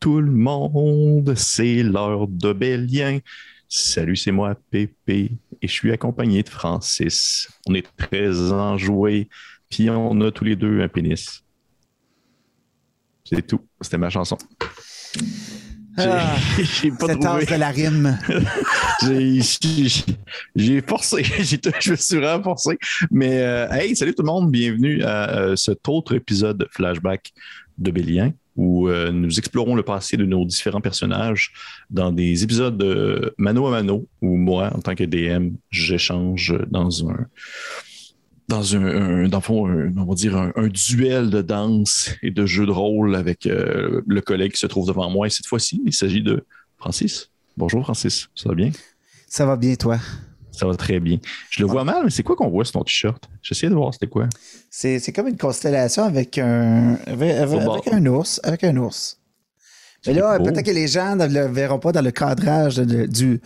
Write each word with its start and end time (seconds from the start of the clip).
tout 0.00 0.20
le 0.20 0.30
monde, 0.30 1.34
c'est 1.34 1.82
l'heure 1.82 2.28
de 2.28 2.52
Bélien. 2.52 3.20
Salut, 3.68 4.16
c'est 4.16 4.30
moi, 4.30 4.54
Pépé, 4.70 5.32
et 5.62 5.66
je 5.66 5.72
suis 5.72 5.90
accompagné 5.92 6.42
de 6.42 6.48
Francis. 6.50 7.48
On 7.66 7.74
est 7.74 7.86
très 7.96 8.52
enjoués, 8.52 9.30
puis 9.70 9.88
on 9.88 10.20
a 10.20 10.30
tous 10.30 10.44
les 10.44 10.56
deux 10.56 10.82
un 10.82 10.88
pénis. 10.88 11.42
C'est 13.24 13.46
tout, 13.46 13.66
c'était 13.80 13.96
ma 13.96 14.10
chanson. 14.10 14.36
Ah, 15.96 16.36
J'ai 16.58 16.90
pas 16.90 17.06
cette 17.06 17.20
trouvé. 17.20 17.46
tasse 17.46 17.54
de 17.54 17.54
la 17.54 17.70
rime. 17.70 18.18
J'ai- 20.54 20.82
forcé, 20.82 21.24
je 21.80 21.90
me 21.92 21.96
suis 21.96 22.16
vraiment 22.16 22.42
forcé. 22.42 22.76
Mais 23.10 23.40
euh, 23.40 23.70
hey, 23.70 23.96
salut 23.96 24.14
tout 24.14 24.22
le 24.22 24.26
monde, 24.26 24.50
bienvenue 24.50 25.02
à 25.02 25.30
euh, 25.38 25.56
cet 25.56 25.88
autre 25.88 26.14
épisode 26.14 26.58
de 26.58 26.68
Flashback 26.70 27.32
de 27.78 27.90
Bélien 27.90 28.34
où 28.56 28.88
euh, 28.88 29.10
nous 29.12 29.38
explorons 29.38 29.74
le 29.74 29.82
passé 29.82 30.16
de 30.16 30.24
nos 30.26 30.44
différents 30.44 30.80
personnages 30.82 31.52
dans 31.90 32.12
des 32.12 32.42
épisodes 32.44 32.76
de 32.76 33.34
mano 33.38 33.66
à 33.66 33.70
mano 33.70 34.06
où 34.20 34.36
moi, 34.36 34.70
en 34.74 34.80
tant 34.80 34.94
que 34.94 35.04
DM, 35.04 35.54
j'échange 35.70 36.54
dans 36.70 37.08
un 37.08 37.26
dans 38.48 38.76
un, 38.76 38.84
un- 38.84 39.28
dans 39.28 39.40
fond, 39.40 39.66
on 39.96 40.04
va 40.04 40.14
dire 40.14 40.36
un 40.36 40.68
duel 40.68 41.30
de 41.30 41.40
danse 41.42 42.10
et 42.22 42.30
de 42.30 42.44
jeu 42.44 42.66
de 42.66 42.70
rôle 42.72 43.14
avec 43.14 43.46
euh, 43.46 44.02
le 44.06 44.20
collègue 44.20 44.52
qui 44.52 44.58
se 44.58 44.66
trouve 44.66 44.86
devant 44.86 45.08
moi. 45.08 45.26
Et 45.26 45.30
cette 45.30 45.46
fois-ci, 45.46 45.80
il 45.86 45.92
s'agit 45.94 46.22
de 46.22 46.44
Francis. 46.76 47.30
Bonjour 47.56 47.82
Francis, 47.82 48.28
ça 48.34 48.48
va 48.50 48.54
bien? 48.54 48.70
Ça 49.26 49.46
va 49.46 49.56
bien, 49.56 49.74
toi? 49.76 49.98
Ça 50.52 50.66
va 50.66 50.74
très 50.76 51.00
bien. 51.00 51.18
Je 51.50 51.62
le 51.62 51.68
vois 51.68 51.82
mal, 51.82 52.02
mais 52.04 52.10
c'est 52.10 52.22
quoi 52.22 52.36
qu'on 52.36 52.50
voit 52.50 52.64
sur 52.64 52.72
ton 52.74 52.84
t-shirt? 52.84 53.28
J'essayais 53.42 53.70
de 53.70 53.74
voir 53.74 53.92
c'était 53.92 54.06
quoi? 54.06 54.28
C'est 54.70 54.98
c'est 54.98 55.12
comme 55.12 55.26
une 55.28 55.36
constellation 55.38 56.04
avec 56.04 56.38
un, 56.38 56.94
avec, 57.06 57.30
avec- 57.32 57.48
Football. 57.48 57.70
avec 57.84 57.88
un 57.92 58.06
ours. 58.06 58.40
Avec 58.44 58.64
un 58.64 58.76
ours. 58.76 59.18
Mais 60.06 60.14
là, 60.14 60.38
peut-être 60.38 60.62
que 60.66 60.70
les 60.70 60.88
gens 60.88 61.16
ne 61.16 61.26
le 61.26 61.46
verront 61.46 61.78
pas 61.78 61.92
dans 61.92 62.02
le 62.02 62.10
cadrage 62.10 62.76
de- 62.76 63.06
du 63.06 63.40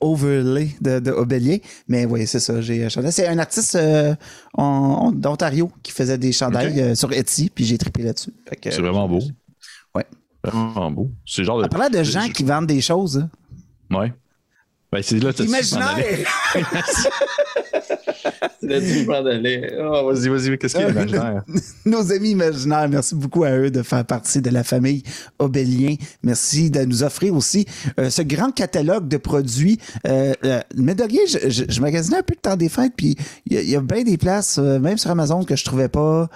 overlay 0.00 0.68
de, 0.80 0.98
de 1.00 1.10
Obélier. 1.10 1.62
Mais 1.88 2.04
oui, 2.04 2.26
c'est 2.26 2.40
ça. 2.40 2.60
J'ai 2.60 2.88
chanté. 2.90 3.10
C'est 3.10 3.26
un 3.26 3.38
artiste 3.38 3.74
euh, 3.74 4.14
en- 4.54 4.62
en- 4.64 5.12
d'Ontario 5.12 5.70
qui 5.82 5.92
faisait 5.92 6.18
des 6.18 6.32
chandails 6.32 6.80
euh, 6.80 6.94
sur 6.94 7.12
Etsy, 7.12 7.50
puis 7.54 7.64
j'ai 7.64 7.78
trippé 7.78 8.02
là-dessus. 8.02 8.32
Que- 8.60 8.70
C'est 8.70 8.80
vraiment 8.82 9.08
beau. 9.08 9.20
Ouais. 9.94 10.04
Vraiment 10.42 10.90
beau. 10.90 11.10
C'est 11.26 11.42
genre 11.42 11.58
de. 11.58 11.64
En 11.64 11.68
parlant 11.68 11.88
de 11.88 12.02
gens 12.02 12.26
je- 12.26 12.32
qui 12.32 12.44
vendent 12.44 12.66
des 12.66 12.80
choses, 12.82 13.18
hein. 13.18 13.30
Ouais. 13.98 14.12
Ben, 14.94 15.02
c'est 15.02 15.18
là, 15.18 15.32
imaginaire! 15.40 16.26
Oh, 19.80 20.06
vas-y, 20.12 20.28
vas-y, 20.28 20.56
qu'est-ce 20.58 20.74
qu'il 20.74 20.82
y 20.82 20.86
a? 20.86 20.90
D'imaginaire? 20.90 21.42
Nos 21.84 22.12
amis 22.12 22.30
imaginaires, 22.30 22.88
merci 22.88 23.14
beaucoup 23.16 23.42
à 23.44 23.50
eux 23.56 23.70
de 23.70 23.82
faire 23.82 24.04
partie 24.04 24.40
de 24.40 24.50
la 24.50 24.62
famille 24.64 25.02
Obélien. 25.38 25.96
Merci 26.22 26.70
de 26.70 26.80
nous 26.84 27.02
offrir 27.02 27.34
aussi 27.34 27.66
euh, 27.98 28.08
ce 28.08 28.22
grand 28.22 28.52
catalogue 28.52 29.08
de 29.08 29.16
produits. 29.16 29.78
Euh, 30.06 30.32
euh, 30.44 30.60
mais 30.76 30.94
de 30.94 31.02
rien, 31.02 31.22
je, 31.28 31.50
je, 31.50 31.64
je 31.68 31.80
magasinais 31.80 32.18
un 32.18 32.22
peu 32.22 32.34
le 32.36 32.40
temps 32.40 32.56
des 32.56 32.68
fêtes, 32.68 32.92
puis 32.96 33.16
il 33.46 33.54
y, 33.54 33.56
a- 33.58 33.62
il 33.62 33.68
y 33.70 33.76
a 33.76 33.80
bien 33.80 34.02
des 34.04 34.16
places, 34.16 34.58
euh, 34.58 34.78
même 34.78 34.96
sur 34.98 35.10
Amazon, 35.10 35.42
que 35.44 35.56
je 35.56 35.64
trouvais 35.64 35.88
pas 35.88 36.28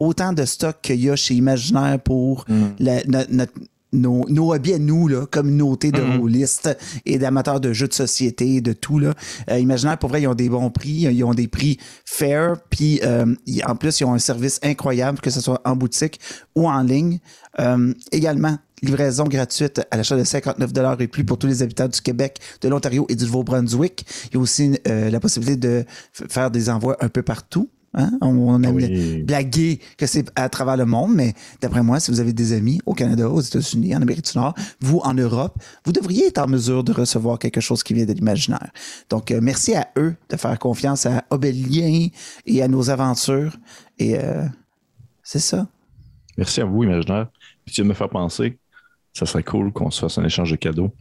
autant 0.00 0.32
de 0.32 0.44
stock 0.44 0.76
qu'il 0.82 1.00
y 1.04 1.10
a 1.10 1.16
chez 1.16 1.34
Imaginaire 1.34 1.98
pour 2.00 2.44
la- 2.78 3.04
no- 3.04 3.18
notre- 3.30 3.52
nos, 3.96 4.24
nos 4.28 4.54
hobbies 4.54 4.74
à 4.74 4.78
nous, 4.78 5.08
là, 5.08 5.26
communauté 5.26 5.90
de 5.90 6.02
rôlistes 6.18 6.76
et 7.04 7.18
d'amateurs 7.18 7.60
de 7.60 7.72
jeux 7.72 7.88
de 7.88 7.92
société, 7.92 8.60
de 8.60 8.72
tout. 8.72 8.98
Là. 8.98 9.14
Euh, 9.50 9.58
Imaginaire, 9.58 9.98
pour 9.98 10.10
vrai, 10.10 10.22
ils 10.22 10.28
ont 10.28 10.34
des 10.34 10.48
bons 10.48 10.70
prix, 10.70 11.08
ils 11.10 11.24
ont 11.24 11.34
des 11.34 11.48
prix 11.48 11.78
fair, 12.04 12.56
puis 12.70 13.00
euh, 13.02 13.34
en 13.66 13.76
plus, 13.76 14.00
ils 14.00 14.04
ont 14.04 14.14
un 14.14 14.18
service 14.18 14.60
incroyable, 14.62 15.20
que 15.20 15.30
ce 15.30 15.40
soit 15.40 15.60
en 15.64 15.76
boutique 15.76 16.20
ou 16.54 16.68
en 16.68 16.82
ligne. 16.82 17.18
Euh, 17.58 17.92
également, 18.12 18.58
livraison 18.82 19.24
gratuite 19.24 19.80
à 19.90 19.96
l'achat 19.96 20.16
de 20.16 20.24
59 20.24 21.00
et 21.00 21.08
plus 21.08 21.24
pour 21.24 21.38
tous 21.38 21.46
les 21.46 21.62
habitants 21.62 21.88
du 21.88 22.00
Québec, 22.00 22.40
de 22.60 22.68
l'Ontario 22.68 23.06
et 23.08 23.14
du 23.14 23.24
Nouveau-Brunswick. 23.24 24.06
Il 24.26 24.34
y 24.34 24.36
a 24.36 24.40
aussi 24.40 24.78
euh, 24.86 25.10
la 25.10 25.20
possibilité 25.20 25.56
de 25.56 25.84
faire 26.28 26.50
des 26.50 26.68
envois 26.68 26.96
un 27.00 27.08
peu 27.08 27.22
partout. 27.22 27.70
Hein? 27.96 28.12
On, 28.20 28.28
on 28.28 28.62
aime 28.62 28.74
Oui. 28.76 29.22
blaguer 29.22 29.80
que 29.96 30.06
c'est 30.06 30.30
à 30.36 30.48
travers 30.48 30.76
le 30.76 30.84
monde, 30.84 31.14
mais 31.14 31.34
d'après 31.60 31.82
moi, 31.82 31.98
si 31.98 32.10
vous 32.10 32.20
avez 32.20 32.32
des 32.32 32.52
amis 32.52 32.80
au 32.86 32.94
Canada, 32.94 33.28
aux 33.28 33.40
États-Unis, 33.40 33.96
en 33.96 34.02
Amérique 34.02 34.30
du 34.30 34.38
Nord, 34.38 34.54
vous 34.80 34.98
en 34.98 35.14
Europe, 35.14 35.58
vous 35.84 35.92
devriez 35.92 36.26
être 36.26 36.38
en 36.38 36.46
mesure 36.46 36.84
de 36.84 36.92
recevoir 36.92 37.38
quelque 37.38 37.60
chose 37.60 37.82
qui 37.82 37.94
vient 37.94 38.04
de 38.04 38.12
l'imaginaire. 38.12 38.70
Donc, 39.10 39.30
euh, 39.30 39.40
merci 39.42 39.74
à 39.74 39.88
eux 39.96 40.14
de 40.28 40.36
faire 40.36 40.58
confiance 40.58 41.06
à 41.06 41.24
Obélien 41.30 42.08
et 42.46 42.62
à 42.62 42.68
nos 42.68 42.90
aventures. 42.90 43.56
Et 43.98 44.18
euh, 44.18 44.44
c'est 45.22 45.38
ça. 45.38 45.66
Merci 46.36 46.60
à 46.60 46.64
vous, 46.66 46.84
Imaginaire. 46.84 47.28
Puis 47.64 47.74
tu 47.74 47.80
viens 47.80 47.84
de 47.84 47.88
me 47.88 47.94
faire 47.94 48.10
penser, 48.10 48.58
ça 49.14 49.24
serait 49.24 49.42
cool 49.42 49.72
qu'on 49.72 49.90
se 49.90 50.00
fasse 50.00 50.18
un 50.18 50.24
échange 50.24 50.50
de 50.50 50.56
cadeaux. 50.56 50.92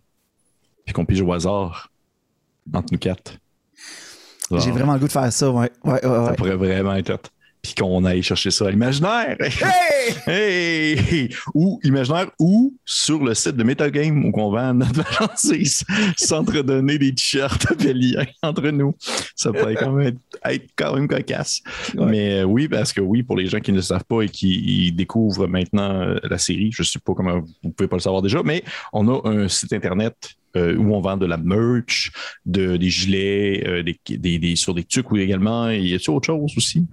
Puis 0.85 0.93
qu'on 0.93 1.05
pige 1.05 1.21
au 1.21 1.33
hasard 1.33 1.91
entre 2.73 2.87
nous 2.93 2.97
quatre. 2.99 3.37
J'ai 4.51 4.71
vraiment 4.71 4.93
le 4.93 4.99
goût 4.99 5.07
de 5.07 5.11
faire 5.11 5.31
ça. 5.31 5.49
Ouais, 5.51 5.71
ouais, 5.83 5.93
ouais, 5.93 6.01
Ça 6.01 6.23
ouais. 6.23 6.35
pourrait 6.35 6.55
vraiment 6.55 6.93
être. 6.95 7.17
Puis 7.65 7.73
qu'on 7.73 8.05
aille 8.05 8.21
chercher 8.21 8.51
ça 8.51 8.67
à 8.67 8.69
l'imaginaire. 8.71 9.35
Hey! 10.27 11.29
Ou 11.55 11.79
imaginaire 11.83 12.29
ou 12.39 12.75
sur 12.85 13.23
le 13.23 13.33
site 13.33 13.55
de 13.55 13.63
Metagame 13.63 14.25
où 14.25 14.31
on 14.39 14.51
vend 14.51 14.73
notre 14.75 15.03
franchise 15.03 15.83
s'entredonner 16.15 16.97
des 16.99 17.13
t-shirts 17.15 17.65
appeliens 17.71 18.25
entre 18.43 18.69
nous. 18.69 18.93
Ça 19.35 19.51
pourrait 19.51 19.75
quand 19.75 19.91
même 19.93 20.07
être, 20.09 20.19
être 20.53 20.69
quand 20.75 20.93
même 20.95 21.07
cocasse. 21.07 21.61
Ouais. 21.95 22.05
Mais 22.05 22.39
euh, 22.41 22.43
oui, 22.43 22.67
parce 22.67 22.93
que 22.93 23.01
oui, 23.01 23.23
pour 23.23 23.35
les 23.35 23.47
gens 23.47 23.59
qui 23.59 23.71
ne 23.71 23.77
le 23.77 23.81
savent 23.81 24.03
pas 24.03 24.21
et 24.21 24.29
qui 24.29 24.91
découvrent 24.91 25.47
maintenant 25.47 26.01
euh, 26.01 26.19
la 26.23 26.37
série, 26.37 26.69
je 26.71 26.83
ne 26.83 26.85
sais 26.85 26.99
pas 26.99 27.13
comment 27.15 27.39
vous 27.63 27.71
pouvez 27.71 27.87
pas 27.87 27.95
le 27.95 28.01
savoir 28.01 28.21
déjà, 28.21 28.43
mais 28.43 28.63
on 28.93 29.07
a 29.07 29.27
un 29.27 29.47
site 29.47 29.73
internet 29.73 30.15
euh, 30.55 30.75
où 30.77 30.93
on 30.93 31.01
vend 31.01 31.17
de 31.17 31.25
la 31.25 31.37
merch, 31.37 32.11
de, 32.45 32.77
des 32.77 32.89
gilets, 32.91 33.63
euh, 33.67 33.81
des, 33.83 33.99
des, 34.17 34.37
des- 34.37 34.55
sur 34.55 34.75
des 34.75 34.83
tucs 34.83 35.09
ou 35.11 35.17
également. 35.17 35.69
Il 35.69 35.87
y 35.89 35.93
a 35.95 36.11
autre 36.11 36.27
chose 36.27 36.53
aussi? 36.55 36.85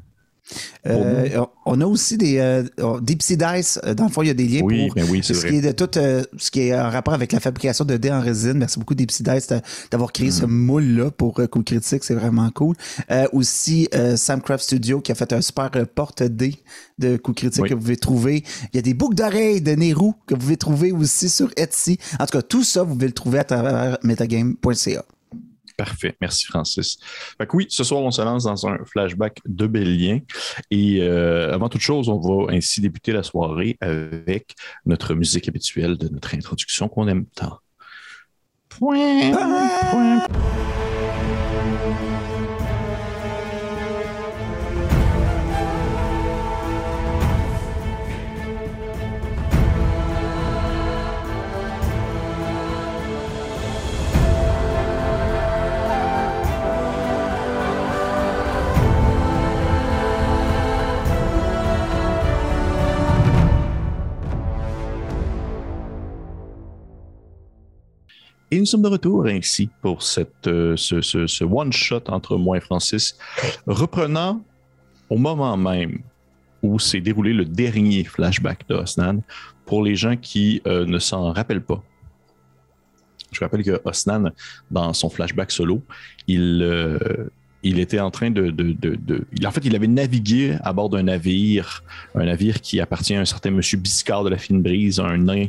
Euh, 0.86 1.40
on 1.64 1.80
a 1.80 1.86
aussi 1.86 2.18
des 2.18 2.38
euh, 2.38 2.64
Deep 3.00 3.22
Sea 3.22 3.36
Dice. 3.36 3.78
Euh, 3.84 3.94
Dans 3.94 4.04
le 4.06 4.10
fond, 4.10 4.22
il 4.22 4.28
y 4.28 4.30
a 4.30 4.34
des 4.34 4.46
liens 4.46 4.62
Oui, 4.64 4.86
pour 4.88 4.96
ben 4.96 5.06
oui, 5.08 5.20
ce 5.22 5.32
vrai. 5.32 5.48
qui 5.50 5.56
est 5.56 5.60
de 5.60 5.72
tout 5.72 5.96
euh, 5.98 6.22
ce 6.36 6.50
qui 6.50 6.60
est 6.62 6.74
en 6.78 6.90
rapport 6.90 7.14
avec 7.14 7.32
la 7.32 7.40
fabrication 7.40 7.84
de 7.84 7.96
dés 7.96 8.10
en 8.10 8.20
résine. 8.20 8.54
Merci 8.54 8.78
beaucoup 8.78 8.94
Deep 8.94 9.10
Sea 9.10 9.22
Dice 9.22 9.46
d'a- 9.46 9.62
d'avoir 9.90 10.12
créé 10.12 10.30
ce 10.30 10.44
Mm. 10.44 10.50
moule-là 10.50 11.10
pour 11.10 11.34
Coup 11.50 11.62
Critique. 11.62 12.04
C'est 12.04 12.14
vraiment 12.14 12.50
cool. 12.50 12.74
Aussi, 13.32 13.88
Samcraft 14.16 14.64
Studio 14.64 15.00
qui 15.00 15.12
a 15.12 15.14
fait 15.14 15.32
un 15.32 15.40
super 15.40 15.70
porte-dés 15.94 16.56
de 16.98 17.16
Coup 17.16 17.32
Critique 17.32 17.62
Oui. 17.62 17.68
que 17.68 17.74
vous 17.74 17.80
pouvez 17.80 17.96
trouver. 17.96 18.44
Il 18.72 18.76
y 18.76 18.78
a 18.78 18.82
des 18.82 18.94
boucles 18.94 19.14
d'oreilles 19.16 19.60
de 19.60 19.72
Nehru 19.72 20.12
que 20.26 20.34
vous 20.34 20.40
pouvez 20.40 20.56
trouver 20.56 20.92
aussi 20.92 21.28
sur 21.28 21.50
Etsy. 21.56 21.98
En 22.18 22.26
tout 22.26 22.38
cas, 22.38 22.42
tout 22.42 22.64
ça, 22.64 22.82
vous 22.82 22.94
pouvez 22.94 23.06
le 23.06 23.12
trouver 23.12 23.38
à 23.38 23.44
travers 23.44 23.98
metagame.ca. 24.02 25.04
Parfait. 25.84 26.14
Merci, 26.20 26.46
Francis. 26.46 26.96
Fait 27.36 27.44
que 27.44 27.56
oui, 27.56 27.66
ce 27.68 27.82
soir, 27.82 28.02
on 28.02 28.12
se 28.12 28.22
lance 28.22 28.44
dans 28.44 28.68
un 28.68 28.78
flashback 28.84 29.40
de 29.44 29.66
Bélien. 29.66 30.20
Et 30.70 31.00
euh, 31.00 31.52
avant 31.52 31.68
toute 31.68 31.80
chose, 31.80 32.08
on 32.08 32.20
va 32.20 32.52
ainsi 32.52 32.80
débuter 32.80 33.10
la 33.10 33.24
soirée 33.24 33.76
avec 33.80 34.54
notre 34.86 35.14
musique 35.14 35.48
habituelle 35.48 35.98
de 35.98 36.06
notre 36.06 36.36
introduction 36.36 36.86
qu'on 36.88 37.08
aime 37.08 37.26
tant. 37.34 37.58
Point, 38.68 39.32
point. 39.90 40.71
Et 68.52 68.58
nous 68.60 68.66
sommes 68.66 68.82
de 68.82 68.88
retour 68.88 69.24
ainsi 69.26 69.70
pour 69.80 70.02
cette, 70.02 70.46
euh, 70.46 70.76
ce, 70.76 71.00
ce- 71.00 71.42
one-shot 71.42 72.02
entre 72.08 72.36
moi 72.36 72.58
et 72.58 72.60
Francis, 72.60 73.16
reprenant 73.66 74.44
au 75.08 75.16
moment 75.16 75.56
même 75.56 76.00
où 76.62 76.78
s'est 76.78 77.00
déroulé 77.00 77.32
le 77.32 77.46
dernier 77.46 78.04
flashback 78.04 78.68
de 78.68 78.74
Osnan, 78.74 79.22
pour 79.64 79.82
les 79.82 79.96
gens 79.96 80.16
qui 80.18 80.60
euh, 80.66 80.84
ne 80.84 80.98
s'en 80.98 81.32
rappellent 81.32 81.64
pas. 81.64 81.82
Je 83.32 83.40
rappelle 83.40 83.64
que 83.64 83.80
Osnan, 83.86 84.32
dans 84.70 84.92
son 84.92 85.08
flashback 85.08 85.50
solo, 85.50 85.82
il, 86.26 86.60
euh, 86.62 86.98
il 87.62 87.78
était 87.78 88.00
en 88.00 88.10
train 88.10 88.30
de, 88.30 88.50
de, 88.50 88.72
de, 88.72 88.96
de- 88.96 89.24
En 89.46 89.50
fait, 89.50 89.64
il 89.64 89.74
avait 89.76 89.86
navigué 89.86 90.56
à 90.62 90.72
bord 90.72 90.88
d'un 90.88 91.04
navire, 91.04 91.84
un 92.14 92.24
navire 92.24 92.60
qui 92.60 92.80
appartient 92.80 93.14
à 93.14 93.20
un 93.20 93.24
certain 93.24 93.50
monsieur 93.50 93.78
Biscard 93.78 94.24
de 94.24 94.30
la 94.30 94.38
fine 94.38 94.62
brise, 94.62 94.98
un 95.00 95.18
nain 95.18 95.46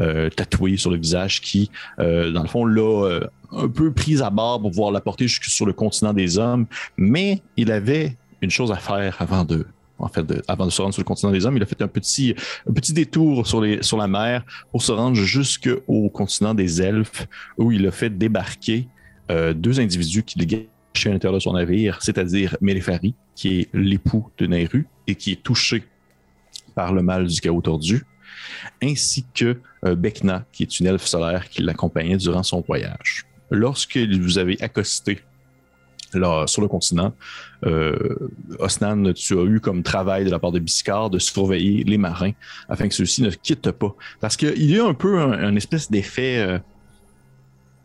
euh, 0.00 0.28
tatoué 0.30 0.76
sur 0.76 0.90
le 0.90 0.98
visage 0.98 1.40
qui, 1.40 1.70
euh, 1.98 2.30
dans 2.30 2.42
le 2.42 2.48
fond, 2.48 2.64
l'a 2.66 2.82
euh, 2.82 3.20
un 3.52 3.68
peu 3.68 3.92
pris 3.92 4.20
à 4.20 4.30
bord 4.30 4.60
pour 4.60 4.70
pouvoir 4.70 4.90
la 4.92 5.00
porter 5.00 5.26
jusque 5.28 5.44
sur 5.44 5.66
le 5.66 5.72
continent 5.72 6.12
des 6.12 6.38
hommes. 6.38 6.66
Mais 6.96 7.40
il 7.56 7.70
avait 7.72 8.16
une 8.42 8.50
chose 8.50 8.70
à 8.70 8.76
faire 8.76 9.16
avant 9.20 9.44
de 9.44 9.66
en 10.00 10.08
fait, 10.08 10.26
avant 10.48 10.66
de 10.66 10.70
se 10.70 10.82
rendre 10.82 10.92
sur 10.92 11.02
le 11.02 11.06
continent 11.06 11.30
des 11.30 11.46
hommes, 11.46 11.56
il 11.56 11.62
a 11.62 11.66
fait 11.66 11.80
un 11.80 11.86
petit, 11.88 12.34
un 12.68 12.72
petit 12.72 12.92
détour 12.92 13.46
sur, 13.46 13.60
les, 13.60 13.80
sur 13.82 13.96
la 13.96 14.08
mer 14.08 14.44
pour 14.72 14.82
se 14.82 14.90
rendre 14.90 15.16
jusqu'au 15.16 16.10
continent 16.12 16.52
des 16.52 16.82
elfes, 16.82 17.28
où 17.58 17.70
il 17.70 17.86
a 17.86 17.92
fait 17.92 18.10
débarquer 18.10 18.88
euh, 19.30 19.54
deux 19.54 19.78
individus 19.78 20.24
qui 20.24 20.36
à 21.06 21.08
l'intérieur 21.08 21.34
de 21.34 21.40
son 21.40 21.52
navire, 21.52 21.98
c'est-à-dire 22.00 22.56
Mélépharie, 22.60 23.14
qui 23.34 23.60
est 23.60 23.68
l'époux 23.74 24.30
de 24.38 24.46
Nairu 24.46 24.86
et 25.06 25.14
qui 25.14 25.32
est 25.32 25.42
touché 25.42 25.84
par 26.74 26.92
le 26.92 27.02
mal 27.02 27.26
du 27.26 27.40
chaos 27.40 27.60
tordu, 27.60 28.04
ainsi 28.82 29.24
que 29.34 29.58
euh, 29.84 29.94
Bekna, 29.94 30.44
qui 30.52 30.62
est 30.62 30.80
une 30.80 30.86
elfe 30.86 31.04
solaire 31.04 31.48
qui 31.48 31.62
l'accompagnait 31.62 32.16
durant 32.16 32.42
son 32.42 32.60
voyage. 32.60 33.26
Lorsque 33.50 33.98
vous 33.98 34.38
avez 34.38 34.60
accosté 34.62 35.20
là, 36.14 36.46
sur 36.46 36.62
le 36.62 36.68
continent, 36.68 37.12
euh, 37.66 38.16
Osnan, 38.58 39.12
tu 39.12 39.38
as 39.38 39.44
eu 39.44 39.60
comme 39.60 39.82
travail 39.82 40.24
de 40.24 40.30
la 40.30 40.38
part 40.38 40.52
de 40.52 40.58
Biscard 40.58 41.10
de 41.10 41.18
surveiller 41.18 41.84
les 41.84 41.98
marins 41.98 42.32
afin 42.68 42.88
que 42.88 42.94
ceux-ci 42.94 43.22
ne 43.22 43.30
quittent 43.30 43.72
pas. 43.72 43.94
Parce 44.20 44.36
qu'il 44.36 44.70
y 44.70 44.78
a 44.78 44.86
un 44.86 44.94
peu 44.94 45.20
un, 45.20 45.54
espèce 45.56 45.90
d'effet, 45.90 46.38
euh, 46.38 46.58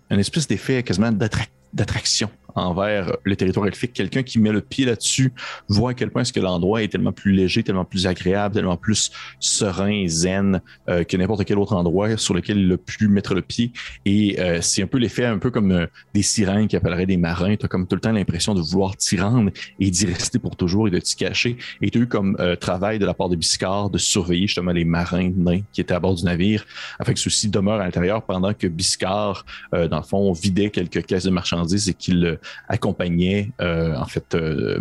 un 0.10 0.18
espèce 0.18 0.48
d'effet 0.48 0.84
quasiment 0.84 1.12
d'attraction 1.12 2.30
envers 2.56 3.16
le 3.24 3.36
territoire 3.36 3.68
elfique. 3.68 3.94
Quelqu'un 3.94 4.24
qui 4.24 4.40
met 4.40 4.52
le 4.52 4.62
pied 4.62 4.86
là-dessus 4.86 5.34
voit 5.68 5.92
à 5.92 5.94
quel 5.94 6.12
point 6.12 6.22
est-ce 6.22 6.34
que 6.34 6.40
l'endroit 6.40 6.84
est 6.84 6.88
tellement 6.88 7.12
plus 7.12 7.32
léger, 7.32 7.64
tellement 7.64 7.86
plus 7.86 8.08
agréable, 8.08 8.56
tellement 8.56 8.78
plus 8.78 9.12
serein, 9.40 10.08
zen 10.08 10.62
euh, 10.90 11.04
que 11.04 11.18
n'importe 11.18 11.46
quel 11.46 11.58
autre 11.58 11.74
endroit 11.74 12.18
sur 12.18 12.34
lequel 12.34 12.60
il 12.60 12.72
a 12.74 12.78
pu 12.78 13.08
mettre 13.08 13.34
le 13.34 13.42
pied. 13.42 13.72
Et 14.06 14.40
euh, 14.40 14.60
c'est 14.62 14.84
un 14.84 14.88
peu 14.88 14.98
l'effet 14.98 15.26
un 15.26 15.38
peu 15.38 15.52
comme 15.52 15.72
euh, 15.72 15.88
des 16.14 16.22
sirènes 16.22 16.68
qui 16.68 16.76
appelleraient 16.76 17.06
des 17.06 17.18
marins. 17.18 17.56
Tu 17.56 17.66
as 17.66 17.70
comme 17.70 17.88
tout 17.88 17.96
le 17.96 18.02
temps 18.02 18.12
l'impression 18.12 18.54
de 18.54 18.62
vouloir 18.62 18.96
t'y 18.98 19.20
rendre 19.20 19.52
et 19.80 19.92
d'y 19.92 20.06
rester 20.06 20.40
pour 20.40 20.56
toujours 20.56 20.88
et 20.88 20.92
de 20.92 21.00
t'y 21.00 21.16
cacher. 21.16 21.58
Et 21.82 21.90
tu 21.90 22.00
as 22.00 22.02
eu 22.02 22.08
comme 22.08 22.38
travail 22.60 23.00
de 23.00 23.06
la 23.06 23.14
part 23.14 23.30
de 23.30 23.36
Biscard 23.36 23.90
de 23.90 23.98
surveiller 23.98 24.48
justement 24.48 24.72
les 24.72 24.86
marins 24.86 25.32
nains 25.36 25.62
qui 25.72 25.82
étaient 25.82 25.94
à 25.94 26.00
bord 26.00 26.16
du 26.16 26.24
navire 26.24 26.66
afin 27.00 27.14
que 27.14 27.20
ceux-ci 27.20 27.50
demeurent 27.50 27.82
à 27.82 27.86
l'intérieur 27.86 28.24
pendant 28.24 28.54
que 28.54 28.68
Biscard, 28.68 29.46
dans 29.72 29.98
le 29.98 30.04
fond, 30.04 30.32
vidait 30.34 30.70
quelques 30.70 31.06
caisses 31.06 31.24
de 31.24 31.30
marchandises 31.30 31.90
et 31.90 31.94
qu'il 31.94 32.39
accompagnait 32.68 33.52
euh, 33.62 33.96
en 33.96 34.06
fait 34.06 34.36
euh, 34.36 34.80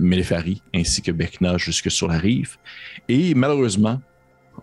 ainsi 0.74 1.02
que 1.02 1.12
Bekna 1.12 1.56
jusque 1.56 1.90
sur 1.90 2.08
la 2.08 2.18
rive. 2.18 2.56
Et 3.08 3.34
malheureusement, 3.34 4.00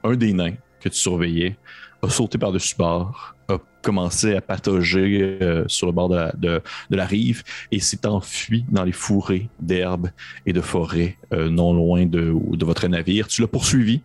un 0.04 0.16
des 0.16 0.34
nains 0.34 0.56
que 0.80 0.90
tu 0.90 0.98
surveillais 0.98 1.58
a 2.02 2.10
sauté 2.10 2.38
par-dessus 2.38 2.76
bord, 2.78 3.36
a 3.48 3.58
commencé 3.82 4.36
à 4.36 4.42
patauger 4.42 5.38
euh, 5.42 5.64
sur 5.68 5.88
le 5.88 5.94
bord 5.94 6.10
de 6.10 6.62
la, 6.90 7.06
rive 7.06 7.44
et 7.72 7.80
s'est 7.80 8.06
enfui 8.06 8.66
dans 8.70 8.84
les 8.84 8.92
fourrés 8.92 9.50
d'herbes 9.60 10.10
et 10.46 10.54
de 10.54 10.62
forêts 10.62 11.18
non 11.32 11.74
loin 11.74 12.06
de, 12.06 12.34
de 12.56 12.66
votre 12.66 12.88
navire. 12.88 13.28
Tu 13.28 13.42
l'as 13.42 13.48
poursuivi. 13.48 14.02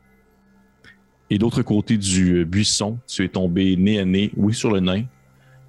Et 1.31 1.38
d'autre 1.38 1.62
côté 1.62 1.96
du 1.96 2.44
buisson, 2.44 2.98
tu 3.06 3.25
es 3.25 3.28
tombé 3.28 3.76
nez 3.76 4.00
à 4.00 4.04
nez, 4.04 4.32
oui, 4.36 4.52
sur 4.52 4.72
le 4.72 4.81
nain, 4.81 5.04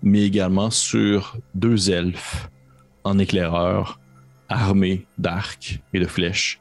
mais 0.01 0.23
également 0.23 0.71
sur 0.71 1.37
deux 1.53 1.91
elfes 1.91 2.49
en 3.03 3.17
éclaireur, 3.19 3.99
armé 4.49 5.05
d'arcs 5.17 5.79
et 5.93 5.99
de 5.99 6.05
flèches, 6.05 6.59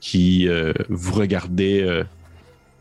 qui 0.00 0.48
euh, 0.48 0.72
vous 0.88 1.14
regardaient 1.14 1.82
euh, 1.82 2.04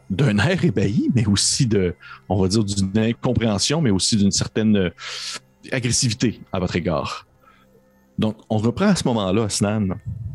d'un 0.10 0.38
air 0.38 0.64
ébahi, 0.64 1.10
mais 1.16 1.26
aussi 1.26 1.68
de, 1.68 1.96
on 2.30 2.42
va 2.42 2.48
dire, 2.48 2.64
d'une 2.64 2.98
incompréhension, 2.98 3.82
mais 3.82 3.90
aussi 3.90 4.16
d'une 4.16 4.32
certaine 4.32 4.76
euh, 4.78 4.90
agressivité 5.72 6.42
à 6.52 6.60
votre 6.60 6.76
égard. 6.76 7.28
Donc, 8.18 8.38
on 8.50 8.58
reprend 8.58 8.88
à 8.88 8.96
ce 8.96 9.08
moment-là, 9.08 9.50
Snan. 9.50 9.90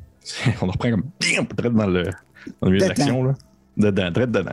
On 0.63 0.67
reprend 0.67 0.91
comme 0.91 1.75
dans 1.77 1.87
le, 1.89 2.05
dans 2.05 2.69
le 2.69 2.71
milieu 2.71 2.85
de 2.85 2.89
l'action. 2.89 3.35
Dedans, 3.77 4.11
dedans. 4.13 4.53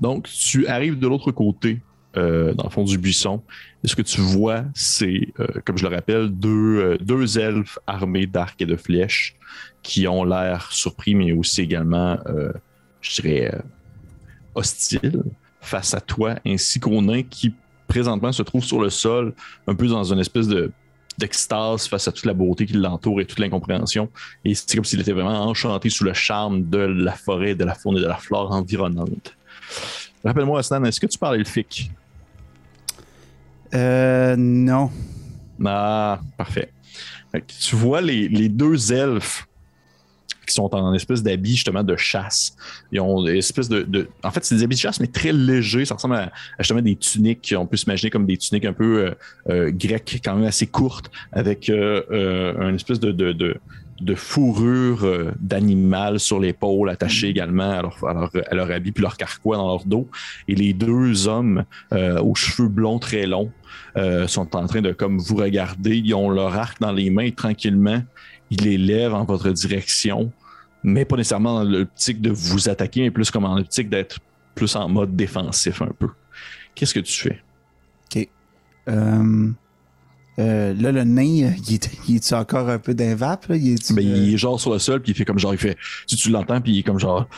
Donc, 0.00 0.28
tu 0.28 0.66
arrives 0.66 0.98
de 0.98 1.06
l'autre 1.06 1.30
côté 1.30 1.80
euh, 2.16 2.54
dans 2.54 2.64
le 2.64 2.70
fond 2.70 2.84
du 2.84 2.98
buisson. 2.98 3.42
Et 3.82 3.88
ce 3.88 3.96
que 3.96 4.02
tu 4.02 4.20
vois, 4.20 4.64
c'est, 4.74 5.28
euh, 5.40 5.46
comme 5.64 5.76
je 5.76 5.86
le 5.86 5.94
rappelle, 5.94 6.28
deux, 6.28 6.48
euh, 6.78 6.98
deux 7.00 7.38
elfes 7.38 7.78
armés 7.86 8.26
d'arcs 8.26 8.60
et 8.60 8.66
de 8.66 8.76
flèches 8.76 9.36
qui 9.82 10.06
ont 10.06 10.24
l'air 10.24 10.70
surpris, 10.72 11.14
mais 11.14 11.32
aussi 11.32 11.60
également, 11.60 12.16
je 13.02 13.20
dirais, 13.20 13.52
hostiles 14.54 15.22
face 15.60 15.92
à 15.92 16.00
toi, 16.00 16.36
ainsi 16.46 16.80
qu'au 16.80 17.02
nain 17.02 17.22
qui 17.22 17.52
présentement 17.86 18.32
se 18.32 18.42
trouve 18.42 18.64
sur 18.64 18.80
le 18.80 18.88
sol, 18.88 19.34
un 19.66 19.74
peu 19.74 19.86
dans 19.86 20.04
une 20.04 20.20
espèce 20.20 20.48
de 20.48 20.72
d'extase 21.18 21.86
face 21.86 22.08
à 22.08 22.12
toute 22.12 22.26
la 22.26 22.34
beauté 22.34 22.66
qui 22.66 22.72
l'entoure 22.72 23.20
et 23.20 23.24
toute 23.24 23.38
l'incompréhension. 23.38 24.10
Et 24.44 24.54
c'est 24.54 24.74
comme 24.74 24.84
s'il 24.84 25.00
était 25.00 25.12
vraiment 25.12 25.46
enchanté 25.46 25.90
sous 25.90 26.04
le 26.04 26.12
charme 26.12 26.68
de 26.68 26.78
la 26.78 27.12
forêt, 27.12 27.54
de 27.54 27.64
la 27.64 27.74
faune 27.74 27.98
et 27.98 28.00
de 28.00 28.06
la 28.06 28.16
flore 28.16 28.50
environnante. 28.52 29.36
Rappelle-moi, 30.24 30.62
Stan, 30.62 30.82
est-ce 30.84 30.98
que 30.98 31.06
tu 31.06 31.18
parles 31.18 31.36
elfique? 31.36 31.90
Euh, 33.74 34.36
non. 34.36 34.90
Ah, 35.64 36.20
parfait. 36.36 36.70
Tu 37.58 37.74
vois 37.74 38.00
les, 38.00 38.48
deux 38.48 38.92
elfes 38.92 39.46
qui 40.46 40.54
sont 40.54 40.72
en 40.74 40.92
espèce 40.92 41.22
d'habits 41.22 41.54
justement 41.54 41.82
de 41.82 41.96
chasse. 41.96 42.54
Ils 42.92 43.00
ont 43.00 43.22
des 43.22 43.38
espèces 43.38 43.68
de, 43.68 44.08
En 44.22 44.30
fait, 44.30 44.44
c'est 44.44 44.54
des 44.56 44.62
habits 44.62 44.76
de 44.76 44.80
chasse, 44.80 45.00
mais 45.00 45.06
très 45.06 45.32
légers. 45.32 45.84
Ça 45.84 45.94
ressemble 45.94 46.16
à, 46.16 46.32
justement 46.58 46.82
des 46.82 46.96
tuniques. 46.96 47.54
On 47.56 47.66
peut 47.66 47.76
s'imaginer 47.76 48.10
comme 48.10 48.26
des 48.26 48.36
tuniques 48.36 48.66
un 48.66 48.72
peu 48.72 49.06
euh, 49.06 49.14
euh, 49.48 49.70
grecques, 49.72 50.20
quand 50.22 50.36
même 50.36 50.44
assez 50.44 50.66
courtes, 50.66 51.10
avec 51.32 51.70
euh, 51.70 52.54
une 52.68 52.74
espèce 52.76 53.00
de, 53.00 53.10
de, 53.10 53.32
de 53.32 53.56
fourrure 54.14 55.04
euh, 55.04 55.32
d'animal 55.40 56.20
sur 56.20 56.40
l'épaule, 56.40 56.90
attachée 56.90 57.28
également 57.28 57.70
à 57.70 57.82
leur, 57.82 58.04
à, 58.04 58.54
leur, 58.54 58.70
habit 58.70 58.92
puis 58.92 59.02
leur 59.02 59.16
carquois 59.16 59.56
dans 59.56 59.68
leur 59.68 59.84
dos. 59.84 60.08
Et 60.48 60.54
les 60.54 60.72
deux 60.72 61.28
hommes 61.28 61.64
euh, 61.92 62.20
aux 62.20 62.34
cheveux 62.34 62.68
blonds 62.68 62.98
très 62.98 63.26
longs 63.26 63.50
euh, 63.96 64.26
sont 64.26 64.56
en 64.56 64.66
train 64.66 64.80
de 64.80 64.92
comme 64.92 65.18
vous 65.18 65.36
regarder. 65.36 65.96
Ils 65.96 66.14
ont 66.14 66.30
leur 66.30 66.56
arc 66.56 66.80
dans 66.80 66.92
les 66.92 67.10
mains 67.10 67.30
tranquillement. 67.30 68.02
Ils 68.50 68.62
les 68.62 68.78
lèvent 68.78 69.14
en 69.14 69.24
votre 69.24 69.50
direction, 69.50 70.32
mais 70.82 71.04
pas 71.04 71.16
nécessairement 71.16 71.62
dans 71.62 71.70
l'optique 71.70 72.20
de 72.20 72.30
vous 72.30 72.68
attaquer, 72.68 73.02
mais 73.02 73.10
plus 73.10 73.30
comme 73.30 73.44
en 73.44 73.56
l'optique 73.56 73.88
d'être 73.88 74.18
plus 74.54 74.76
en 74.76 74.88
mode 74.88 75.16
défensif 75.16 75.82
un 75.82 75.90
peu. 75.98 76.08
Qu'est-ce 76.74 76.94
que 76.94 77.00
tu 77.00 77.12
fais? 77.12 77.42
OK. 78.14 78.28
Euh, 80.38 80.74
là, 80.74 80.90
le 80.90 81.04
nain, 81.04 81.22
il 81.68 81.74
est, 81.74 81.90
il 82.08 82.16
est 82.16 82.32
encore 82.32 82.68
un 82.68 82.78
peu 82.78 82.94
d'un 82.94 83.14
vape? 83.14 83.46
Il, 83.50 83.74
est, 83.74 83.92
ben, 83.92 84.04
il 84.04 84.34
est 84.34 84.36
genre 84.36 84.60
sur 84.60 84.72
le 84.72 84.78
sol, 84.78 85.00
puis 85.00 85.12
il 85.12 85.14
fait 85.14 85.24
comme 85.24 85.38
genre, 85.38 85.54
il 85.54 85.58
fait, 85.58 85.76
si 86.06 86.16
tu 86.16 86.30
l'entends, 86.30 86.60
puis 86.60 86.72
il 86.72 86.78
est 86.80 86.82
comme 86.82 86.98
genre, 86.98 87.28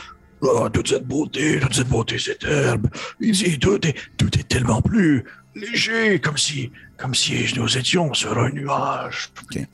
oh, 0.41 0.67
toute 0.69 0.87
cette 0.87 1.07
beauté, 1.07 1.59
toute 1.59 1.73
cette 1.73 1.89
beauté, 1.89 2.17
cette 2.17 2.43
herbe. 2.43 2.87
Dit, 3.19 3.59
tout 3.59 3.85
est, 3.85 3.95
tout 4.17 4.37
est 4.37 4.47
tellement 4.47 4.81
plus 4.81 5.23
léger, 5.55 6.19
comme 6.19 6.37
si, 6.37 6.71
comme 6.97 7.13
si 7.13 7.45
nous 7.55 7.77
étions 7.77 8.13
sur 8.13 8.37
un 8.37 8.49
nuage. 8.51 9.29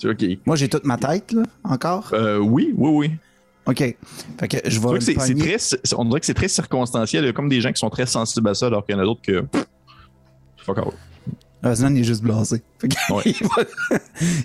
OK. 0.05 0.25
Moi, 0.45 0.55
j'ai 0.55 0.69
toute 0.69 0.85
ma 0.85 0.97
tête, 0.97 1.31
là, 1.31 1.43
encore? 1.63 2.09
Euh, 2.13 2.37
oui, 2.37 2.73
oui, 2.75 2.89
oui. 2.89 3.11
OK. 3.65 3.77
Fait 3.77 4.47
que 4.47 4.57
je 4.69 4.79
vois. 4.79 4.99
C'est 4.99 5.13
très, 5.15 5.57
on 5.95 6.05
dirait 6.05 6.19
que 6.19 6.25
c'est 6.25 6.33
très 6.33 6.49
circonstanciel. 6.49 7.23
Il 7.23 7.27
y 7.27 7.29
a 7.29 7.33
comme 7.33 7.47
des 7.47 7.61
gens 7.61 7.71
qui 7.71 7.79
sont 7.79 7.89
très 7.89 8.05
sensibles 8.05 8.49
à 8.49 8.53
ça, 8.53 8.67
alors 8.67 8.85
qu'il 8.85 8.95
y 8.95 8.97
en 8.97 9.01
a 9.01 9.05
d'autres 9.05 9.21
que. 9.21 9.45
Fuck 10.57 10.85
out. 10.85 10.93
Aslan, 11.63 11.95
il 11.95 12.01
est 12.01 12.03
juste 12.03 12.21
blasé. 12.21 12.61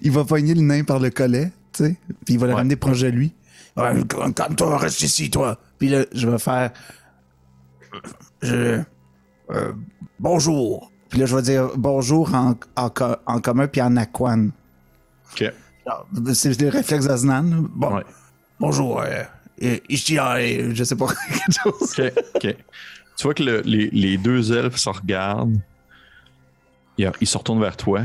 il, 0.03 0.11
va, 0.13 0.25
pogner 0.25 0.55
le 0.55 0.63
nain 0.63 0.85
par 0.85 1.01
le 1.01 1.11
collet, 1.11 1.51
tu 1.73 1.85
sais, 1.85 1.97
puis 2.25 2.35
il 2.35 2.41
va 2.41 2.47
le 2.47 2.55
ramener 2.55 2.77
proche 2.77 3.01
de 3.01 3.09
lui. 3.09 3.35
Calme-toi, 3.77 4.79
reste 4.79 5.03
ici, 5.03 5.31
toi. 5.31 5.59
Puis 5.79 5.89
là, 5.89 6.05
je 6.13 6.29
vais 6.29 6.39
faire. 6.39 6.71
Je. 8.43 8.81
Euh, 9.51 9.73
bonjour. 10.19 10.93
Puis 11.09 11.21
là, 11.21 11.27
je 11.27 11.35
vais 11.35 11.43
dire 11.43 11.71
bonjour 11.77 12.35
en, 12.35 12.55
en, 12.77 13.41
commun 13.41 13.67
puis 13.67 13.81
en 13.81 13.97
aquan. 13.97 14.49
OK. 15.33 15.53
C'est 16.35 16.61
le 16.61 16.69
réflexe 16.69 17.07
d'Aznan. 17.07 17.67
Bon. 17.75 18.01
Bonjour. 18.61 19.01
Euh, 19.01 19.79
ici, 19.89 20.19
euh, 20.19 20.75
je 20.75 20.85
sais 20.85 20.97
pas 20.97 21.07
quelque 21.29 21.53
chose. 21.63 21.95
OK. 21.99 22.13
OK. 22.35 22.57
Tu 23.17 23.23
vois 23.25 23.35
que 23.35 23.43
les, 23.43 23.91
les, 23.91 24.17
deux 24.17 24.53
elfes 24.57 24.77
se 24.77 24.89
regardent 24.89 25.61
il, 26.99 27.27
se 27.27 27.39
retourne 27.39 27.61
vers 27.61 27.77
toi. 27.77 28.01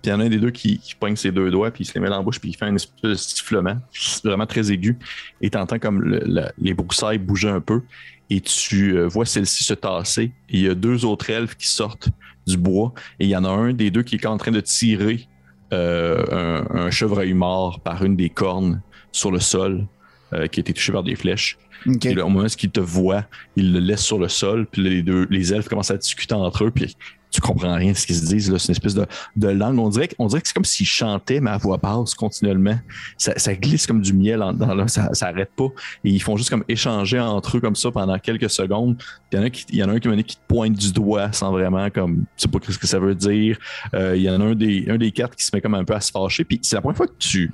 Puis 0.00 0.10
il 0.10 0.10
y 0.10 0.12
en 0.12 0.20
a 0.20 0.24
un 0.24 0.28
des 0.28 0.38
deux 0.38 0.50
qui, 0.50 0.78
qui 0.78 0.94
poigne 0.94 1.16
ses 1.16 1.32
deux 1.32 1.50
doigts, 1.50 1.70
puis 1.70 1.82
il 1.82 1.86
se 1.86 1.94
les 1.94 2.00
met 2.00 2.08
dans 2.08 2.18
la 2.18 2.22
bouche, 2.22 2.38
puis 2.38 2.50
il 2.50 2.56
fait 2.56 2.66
un 2.66 2.74
espèce 2.74 3.02
de 3.02 3.14
sifflement, 3.14 3.76
vraiment 4.22 4.46
très 4.46 4.70
aigu. 4.70 4.96
Et 5.40 5.50
tu 5.50 5.58
entends 5.58 5.78
comme 5.78 6.20
les 6.58 6.74
broussailles 6.74 7.18
bouger 7.18 7.48
un 7.48 7.60
peu. 7.60 7.82
Et 8.30 8.40
tu 8.40 8.96
euh, 8.96 9.06
vois 9.06 9.24
celle-ci 9.24 9.64
se 9.64 9.74
tasser. 9.74 10.32
Et 10.50 10.58
il 10.58 10.60
y 10.60 10.68
a 10.68 10.74
deux 10.74 11.04
autres 11.04 11.30
elfes 11.30 11.56
qui 11.56 11.66
sortent 11.66 12.10
du 12.46 12.56
bois. 12.56 12.92
Et 13.18 13.24
il 13.24 13.30
y 13.30 13.36
en 13.36 13.44
a 13.44 13.48
un 13.48 13.72
des 13.72 13.90
deux 13.90 14.02
qui 14.02 14.16
est 14.16 14.26
en 14.26 14.36
train 14.36 14.50
de 14.50 14.60
tirer 14.60 15.26
euh, 15.72 16.62
un, 16.70 16.90
chevreuil 16.90 17.32
mort 17.32 17.80
par 17.80 18.04
une 18.04 18.16
des 18.16 18.30
cornes 18.30 18.82
sur 19.12 19.30
le 19.30 19.40
sol, 19.40 19.86
euh, 20.32 20.46
qui 20.46 20.60
a 20.60 20.62
été 20.62 20.72
touché 20.72 20.92
par 20.92 21.02
des 21.02 21.16
flèches. 21.16 21.58
Et 22.04 22.20
au 22.20 22.28
moment 22.28 22.44
où 22.44 22.48
il 22.62 22.70
te 22.70 22.80
voit, 22.80 23.24
il 23.56 23.72
le 23.72 23.78
laisse 23.78 24.04
sur 24.04 24.18
le 24.18 24.28
sol. 24.28 24.66
Puis 24.70 24.82
les 24.82 25.02
deux, 25.02 25.26
les 25.30 25.54
elfes 25.54 25.68
commencent 25.68 25.90
à 25.90 25.96
discuter 25.96 26.34
entre 26.34 26.64
eux. 26.64 26.70
Puis 26.70 26.96
tu 27.40 27.46
comprends 27.46 27.74
rien 27.74 27.92
de 27.92 27.96
ce 27.96 28.06
qu'ils 28.06 28.16
se 28.16 28.26
disent. 28.26 28.56
C'est 28.56 28.68
une 28.68 28.72
espèce 28.72 28.94
de, 28.94 29.06
de 29.36 29.48
langue. 29.48 29.78
On 29.78 29.88
dirait, 29.88 30.08
on 30.18 30.26
dirait 30.26 30.40
que 30.40 30.48
c'est 30.48 30.54
comme 30.54 30.64
s'ils 30.64 30.86
chantaient, 30.86 31.40
mais 31.40 31.50
à 31.50 31.58
voix 31.58 31.76
basse 31.76 32.14
continuellement. 32.14 32.78
Ça, 33.16 33.32
ça 33.36 33.54
glisse 33.54 33.86
comme 33.86 34.00
du 34.00 34.12
miel 34.12 34.42
en 34.42 34.52
dedans, 34.52 34.74
là. 34.74 34.88
Ça, 34.88 35.10
ça 35.12 35.28
arrête 35.28 35.50
pas. 35.56 35.68
Et 36.04 36.10
ils 36.10 36.22
font 36.22 36.36
juste 36.36 36.50
comme 36.50 36.64
échanger 36.68 37.20
entre 37.20 37.56
eux 37.56 37.60
comme 37.60 37.76
ça 37.76 37.90
pendant 37.90 38.18
quelques 38.18 38.50
secondes. 38.50 39.00
Il 39.32 39.38
y 39.38 39.40
en 39.40 39.44
a, 39.44 39.50
qui, 39.50 39.64
il 39.70 39.76
y 39.76 39.84
en 39.84 39.88
a 39.88 39.92
un 39.92 40.00
qui, 40.00 40.24
qui 40.24 40.36
te 40.36 40.42
pointe 40.48 40.72
du 40.72 40.92
doigt 40.92 41.32
sans 41.32 41.52
vraiment 41.52 41.88
comme, 41.90 42.24
tu 42.36 42.48
sais 42.48 42.48
pas 42.48 42.58
ce 42.68 42.78
que 42.78 42.86
ça 42.86 42.98
veut 42.98 43.14
dire. 43.14 43.58
Euh, 43.94 44.16
il 44.16 44.22
y 44.22 44.30
en 44.30 44.40
a 44.40 44.44
un 44.44 44.54
des, 44.54 44.86
un 44.88 44.98
des 44.98 45.12
quatre 45.12 45.36
qui 45.36 45.44
se 45.44 45.54
met 45.54 45.60
comme 45.60 45.74
un 45.74 45.84
peu 45.84 45.94
à 45.94 46.00
se 46.00 46.10
fâcher. 46.10 46.44
Puis 46.44 46.58
c'est 46.62 46.76
la 46.76 46.82
première 46.82 46.96
fois 46.96 47.06
que 47.06 47.18
tu, 47.18 47.52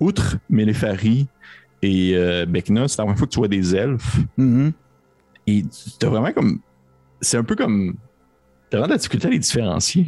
outre 0.00 0.36
Mélépharie 0.48 1.26
et 1.82 2.12
euh, 2.14 2.46
Bekna, 2.46 2.88
c'est 2.88 2.98
la 2.98 3.04
première 3.04 3.18
fois 3.18 3.26
que 3.26 3.32
tu 3.32 3.38
vois 3.38 3.48
des 3.48 3.74
elfes. 3.74 4.16
Mhm. 4.36 4.72
Et 5.46 5.64
tu 5.98 6.06
as 6.06 6.08
vraiment 6.08 6.32
comme. 6.32 6.60
C'est 7.20 7.36
un 7.36 7.44
peu 7.44 7.56
comme. 7.56 7.96
T'as 8.70 8.78
vraiment 8.78 8.88
de 8.88 8.92
la 8.92 8.98
difficulté 8.98 9.26
à 9.28 9.30
les 9.30 9.38
différencier. 9.38 10.06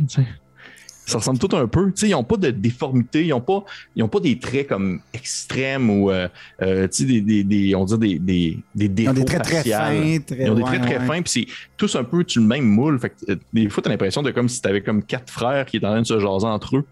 Ça 1.06 1.18
ressemble 1.18 1.40
tout 1.40 1.56
un 1.56 1.66
peu. 1.66 1.92
Ils 2.02 2.10
n'ont 2.10 2.22
pas 2.22 2.36
de 2.36 2.50
déformité, 2.50 3.24
ils 3.24 3.30
n'ont 3.30 3.40
pas, 3.40 3.64
ils 3.96 4.02
ont 4.02 4.08
pas 4.08 4.20
des 4.20 4.38
traits 4.38 4.68
comme 4.68 5.00
extrêmes 5.12 5.90
ou 5.90 6.08
euh, 6.10 6.28
euh, 6.62 6.86
des, 7.00 7.20
des, 7.20 7.42
des- 7.42 7.74
on 7.74 7.84
dirait 7.84 7.98
des, 7.98 8.18
des, 8.20 8.58
des 8.76 8.84
Ils 8.84 8.94
défauts 8.94 9.10
ont 9.10 9.14
des 9.14 9.24
traits 9.24 9.42
très 9.42 9.62
fins. 9.64 10.18
Très, 10.26 10.44
Ils 10.44 10.50
ont 10.50 10.54
des 10.54 10.62
traits 10.62 10.82
très 10.82 11.00
fins, 11.06 11.22
puis 11.22 11.32
c'est 11.32 11.46
tous 11.76 11.96
un 11.96 12.04
peu 12.04 12.24
le 12.36 12.42
même 12.42 12.64
moule. 12.64 13.00
Fait 13.00 13.10
que, 13.10 13.32
euh, 13.32 13.36
des 13.52 13.68
fois, 13.70 13.82
tu 13.82 13.88
as 13.88 13.92
l'impression 13.92 14.22
de 14.22 14.30
comme 14.30 14.48
si 14.48 14.62
tu 14.62 14.68
avais 14.68 14.82
comme 14.82 15.02
quatre 15.02 15.32
frères 15.32 15.66
qui 15.66 15.78
étaient 15.78 15.86
en 15.86 15.90
train 15.92 16.02
de 16.02 16.06
se 16.06 16.20
jaser 16.20 16.46
entre 16.46 16.76
eux. 16.76 16.86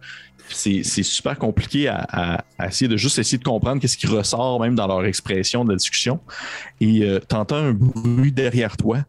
C'est 0.48 0.82
super 0.82 1.38
compliqué 1.38 1.86
à, 1.88 2.04
à- 2.10 2.44
à 2.58 2.68
essayer 2.68 2.88
de 2.88 2.96
juste 2.96 3.18
essayer 3.18 3.38
de 3.38 3.44
comprendre 3.44 3.80
qu'est-ce 3.80 3.98
qui 3.98 4.06
ressort 4.08 4.58
même 4.60 4.74
dans 4.74 4.86
leur 4.88 5.04
expression 5.04 5.64
de 5.64 5.70
la 5.72 5.76
discussion. 5.76 6.18
Et 6.80 7.02
euh, 7.04 7.20
tu 7.28 7.36
entends 7.36 7.56
un 7.56 7.72
bruit 7.72 8.32
derrière 8.32 8.76
toi. 8.76 9.04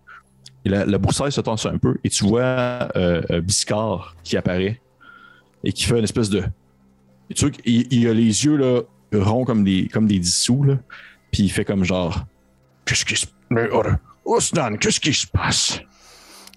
Et 0.66 0.70
la, 0.70 0.86
la 0.86 0.98
broussaille 0.98 1.32
se 1.32 1.42
tense 1.42 1.66
un 1.66 1.78
peu 1.78 1.96
et 2.04 2.10
tu 2.10 2.26
vois 2.26 2.90
euh, 2.96 3.22
euh, 3.32 3.42
Biscard 3.42 4.16
qui 4.24 4.36
apparaît 4.36 4.82
et 5.64 5.72
qui 5.72 5.86
fait 5.86 5.98
une 5.98 6.04
espèce 6.04 6.30
de. 6.30 6.44
et 7.30 7.34
tu 7.34 7.46
vois 7.46 7.52
qu'il 7.52 7.88
il 7.92 8.08
a 8.08 8.14
les 8.14 8.46
yeux 8.46 8.58
là, 8.58 8.82
ronds 9.14 9.46
comme 9.46 9.64
des, 9.64 9.88
comme 9.88 10.08
des 10.08 10.20
dissous. 10.20 10.64
Là, 10.64 10.78
puis 11.32 11.44
il 11.44 11.50
fait 11.50 11.66
comme 11.66 11.84
genre. 11.84 12.26
Qu'est-ce 12.86 13.06
qui 13.06 13.16
se. 13.16 13.26
Mais, 13.50 13.68
oh, 13.72 13.84
qu'est-ce 14.80 15.00
qui 15.00 15.14
se 15.14 15.28
passe? 15.28 15.80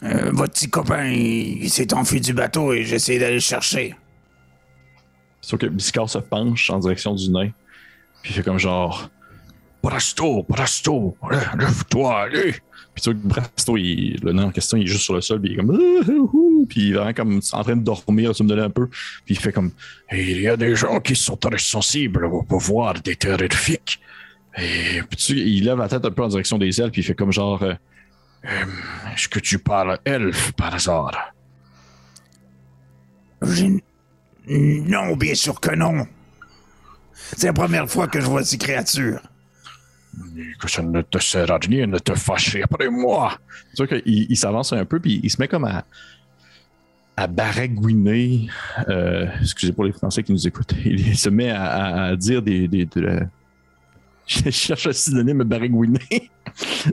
Euh, 0.03 0.31
votre 0.33 0.53
petit 0.53 0.69
copain, 0.69 1.07
il, 1.07 1.63
il 1.63 1.71
s'est 1.71 1.95
enfui 1.95 2.21
du 2.21 2.33
bateau 2.33 2.73
et 2.73 2.85
j'essaie 2.85 3.19
d'aller 3.19 3.35
le 3.35 3.41
chercher. 3.41 3.95
Sauf 5.41 5.61
que 5.61 5.67
Biscard 5.67 6.09
se 6.09 6.19
penche 6.19 6.71
en 6.71 6.79
direction 6.79 7.15
du 7.15 7.31
nain. 7.31 7.51
Puis 8.23 8.33
il 8.33 8.35
fait 8.35 8.43
comme 8.43 8.59
genre. 8.59 9.11
Brasto, 9.83 10.45
Brasto, 10.49 11.17
lève-toi, 11.59 12.21
allez! 12.21 12.55
Puis 12.95 13.03
tu 13.03 13.11
vois 13.11 13.21
que 13.21 13.27
Brasto, 13.27 13.77
il- 13.77 14.19
le 14.23 14.33
nain 14.33 14.45
en 14.45 14.51
question, 14.51 14.77
il 14.77 14.85
est 14.85 14.87
juste 14.87 15.05
sur 15.05 15.15
le 15.15 15.21
sol, 15.23 15.41
puis 15.41 15.51
il 15.51 15.55
est 15.55 15.57
comme. 15.57 16.67
Puis 16.69 16.81
il 16.81 16.91
est 16.91 16.95
vraiment 16.95 17.13
comme 17.15 17.41
en 17.53 17.63
train 17.65 17.77
de 17.77 17.83
dormir, 17.83 18.35
tu 18.35 18.43
me 18.43 18.49
donner 18.49 18.63
un 18.63 18.71
peu. 18.71 18.87
Puis 18.89 19.35
il 19.35 19.39
fait 19.39 19.53
comme. 19.53 19.71
Il 20.13 20.41
y 20.41 20.49
a 20.49 20.57
des 20.57 20.75
gens 20.77 21.01
qui 21.01 21.17
sont 21.17 21.37
très 21.37 21.59
sensibles 21.59 22.25
au 22.27 22.43
pouvoir 22.43 22.95
des 23.01 23.17
terrifiques. 23.17 23.99
Et 24.59 25.03
puis 25.09 25.17
tu, 25.17 25.33
il 25.39 25.65
lève 25.65 25.79
la 25.79 25.89
tête 25.89 26.05
un 26.05 26.11
peu 26.11 26.23
en 26.23 26.29
direction 26.29 26.59
des 26.59 26.81
ailes, 26.81 26.91
puis 26.91 27.01
il 27.01 27.05
fait 27.05 27.15
comme 27.15 27.33
genre. 27.33 27.63
euh, 27.63 27.75
Euh, 28.45 28.49
Est-ce 29.15 29.29
que 29.29 29.39
tu 29.39 29.59
parles 29.61 29.99
elfe 30.05 30.51
par 30.53 30.75
hasard? 30.75 31.33
Non, 34.49 35.17
bien 35.17 35.35
sûr 35.35 35.59
que 35.61 35.75
non. 35.75 36.07
C'est 37.37 37.47
la 37.47 37.53
première 37.53 37.89
fois 37.89 38.09
que 38.09 38.21
je 38.21 38.27
vois 38.27 38.45
ces 38.45 38.59
créatures. 38.59 39.21
Que 40.61 40.71
ça 40.71 40.83
ne 40.83 41.03
te 41.03 41.19
sert 41.19 41.51
à 41.51 41.59
rien 41.59 41.89
de 41.89 41.99
te 41.99 42.15
fâcher 42.15 42.63
après 42.63 42.89
moi. 42.91 43.39
Tu 43.77 43.85
vois 43.85 43.87
qu'il 43.87 44.03
il 44.31 44.37
s'avance 44.37 44.73
un 44.73 44.85
peu, 44.85 45.01
puis 45.01 45.21
il 45.23 45.31
se 45.31 45.41
met 45.41 45.49
comme 45.49 45.65
à, 45.65 45.85
à 47.17 47.27
baragouiner. 47.27 48.49
euh, 48.89 49.27
excusez 49.41 49.73
pour 49.73 49.85
les 49.85 49.93
Français 49.93 50.23
qui 50.23 50.33
nous 50.33 50.47
écoutent. 50.47 50.75
Il 50.85 51.17
se 51.17 51.29
met 51.29 51.51
à, 51.51 51.63
à- 51.65 52.03
à 52.09 52.17
dire 52.17 52.43
des. 52.43 52.69
des 52.69 52.87
de 52.87 53.01
la- 53.01 53.27
Je 54.27 54.51
cherche 54.51 54.87
un 54.87 54.93
synonyme 54.93 55.43
baragouiner. 55.43 55.99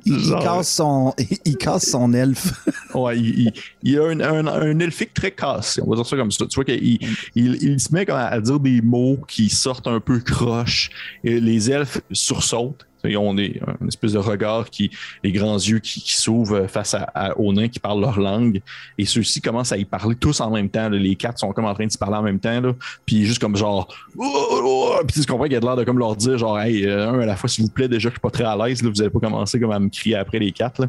Il, 0.05 0.31
casse 0.41 0.75
son, 0.75 1.13
il, 1.17 1.37
il 1.45 1.57
casse 1.57 1.89
son 1.89 2.13
elfe. 2.13 2.53
Ouais, 2.93 3.17
il, 3.19 3.39
il- 3.47 3.53
il 3.83 3.99
a 3.99 4.03
un, 4.05 4.19
un, 4.21 4.47
un 4.47 4.79
elfique 4.79 5.13
très 5.13 5.31
cassé, 5.31 5.81
on 5.85 5.89
va 5.89 5.95
dire 5.97 6.05
ça 6.05 6.15
comme 6.15 6.31
ça. 6.31 6.45
Tu 6.47 6.55
vois 6.55 6.63
qu'il 6.63 6.97
il, 7.35 7.55
il 7.63 7.79
se 7.79 7.93
met 7.93 8.05
comme 8.05 8.15
à, 8.15 8.27
à 8.27 8.39
dire 8.39 8.59
des 8.59 8.81
mots 8.81 9.19
qui 9.27 9.49
sortent 9.49 9.87
un 9.87 9.99
peu 9.99 10.19
croche. 10.19 10.89
Et 11.23 11.39
les 11.39 11.69
elfes 11.71 12.01
sursautent. 12.11 12.85
Ils 13.03 13.17
ont 13.17 13.31
une 13.33 13.87
espèce 13.87 14.13
de 14.13 14.17
regard 14.17 14.69
qui, 14.69 14.91
les 15.23 15.31
grands 15.31 15.57
yeux 15.57 15.79
qui, 15.79 16.01
s'ouvrent 16.11 16.67
face 16.67 16.95
à, 16.95 17.37
aux 17.37 17.53
nains 17.53 17.67
qui 17.67 17.79
parlent 17.79 18.01
leur 18.01 18.19
langue. 18.19 18.61
Et 18.97 19.05
ceux-ci 19.05 19.41
commencent 19.41 19.71
à 19.71 19.77
y 19.77 19.85
parler 19.85 20.15
tous 20.15 20.41
en 20.41 20.51
même 20.51 20.69
temps. 20.69 20.89
Les 20.89 21.15
quatre 21.15 21.39
sont 21.39 21.51
comme 21.51 21.65
en 21.65 21.73
train 21.73 21.85
de 21.85 21.91
se 21.91 21.97
parler 21.97 22.17
en 22.17 22.23
même 22.23 22.39
temps. 22.39 22.59
Là. 22.59 22.73
Puis 23.05 23.25
juste 23.25 23.39
comme 23.39 23.55
genre. 23.55 23.87
Oh, 24.17 24.47
oh, 24.51 24.61
oh. 24.63 25.01
Puis 25.07 25.21
tu 25.21 25.25
comprends 25.25 25.45
qu'il 25.45 25.55
a 25.55 25.59
de 25.59 25.65
l'air 25.65 25.75
de 25.75 25.83
comme 25.83 25.99
leur 25.99 26.15
dire 26.15 26.37
genre, 26.37 26.59
hey, 26.59 26.85
euh, 26.85 27.09
un 27.09 27.19
à 27.19 27.25
la 27.25 27.35
fois, 27.35 27.47
s'il 27.49 27.65
vous 27.65 27.71
plaît, 27.71 27.87
déjà 27.87 28.09
je 28.09 28.13
suis 28.13 28.19
pas 28.19 28.31
très 28.31 28.43
à 28.43 28.55
l'aise, 28.55 28.83
vous 28.83 29.01
allez 29.01 29.09
pas 29.09 29.19
commencer 29.19 29.59
comme 29.59 29.71
à 29.71 29.79
me 29.79 29.89
crier 29.89 30.15
après 30.15 30.39
les 30.39 30.51
quatre. 30.51 30.81
Là. 30.81 30.87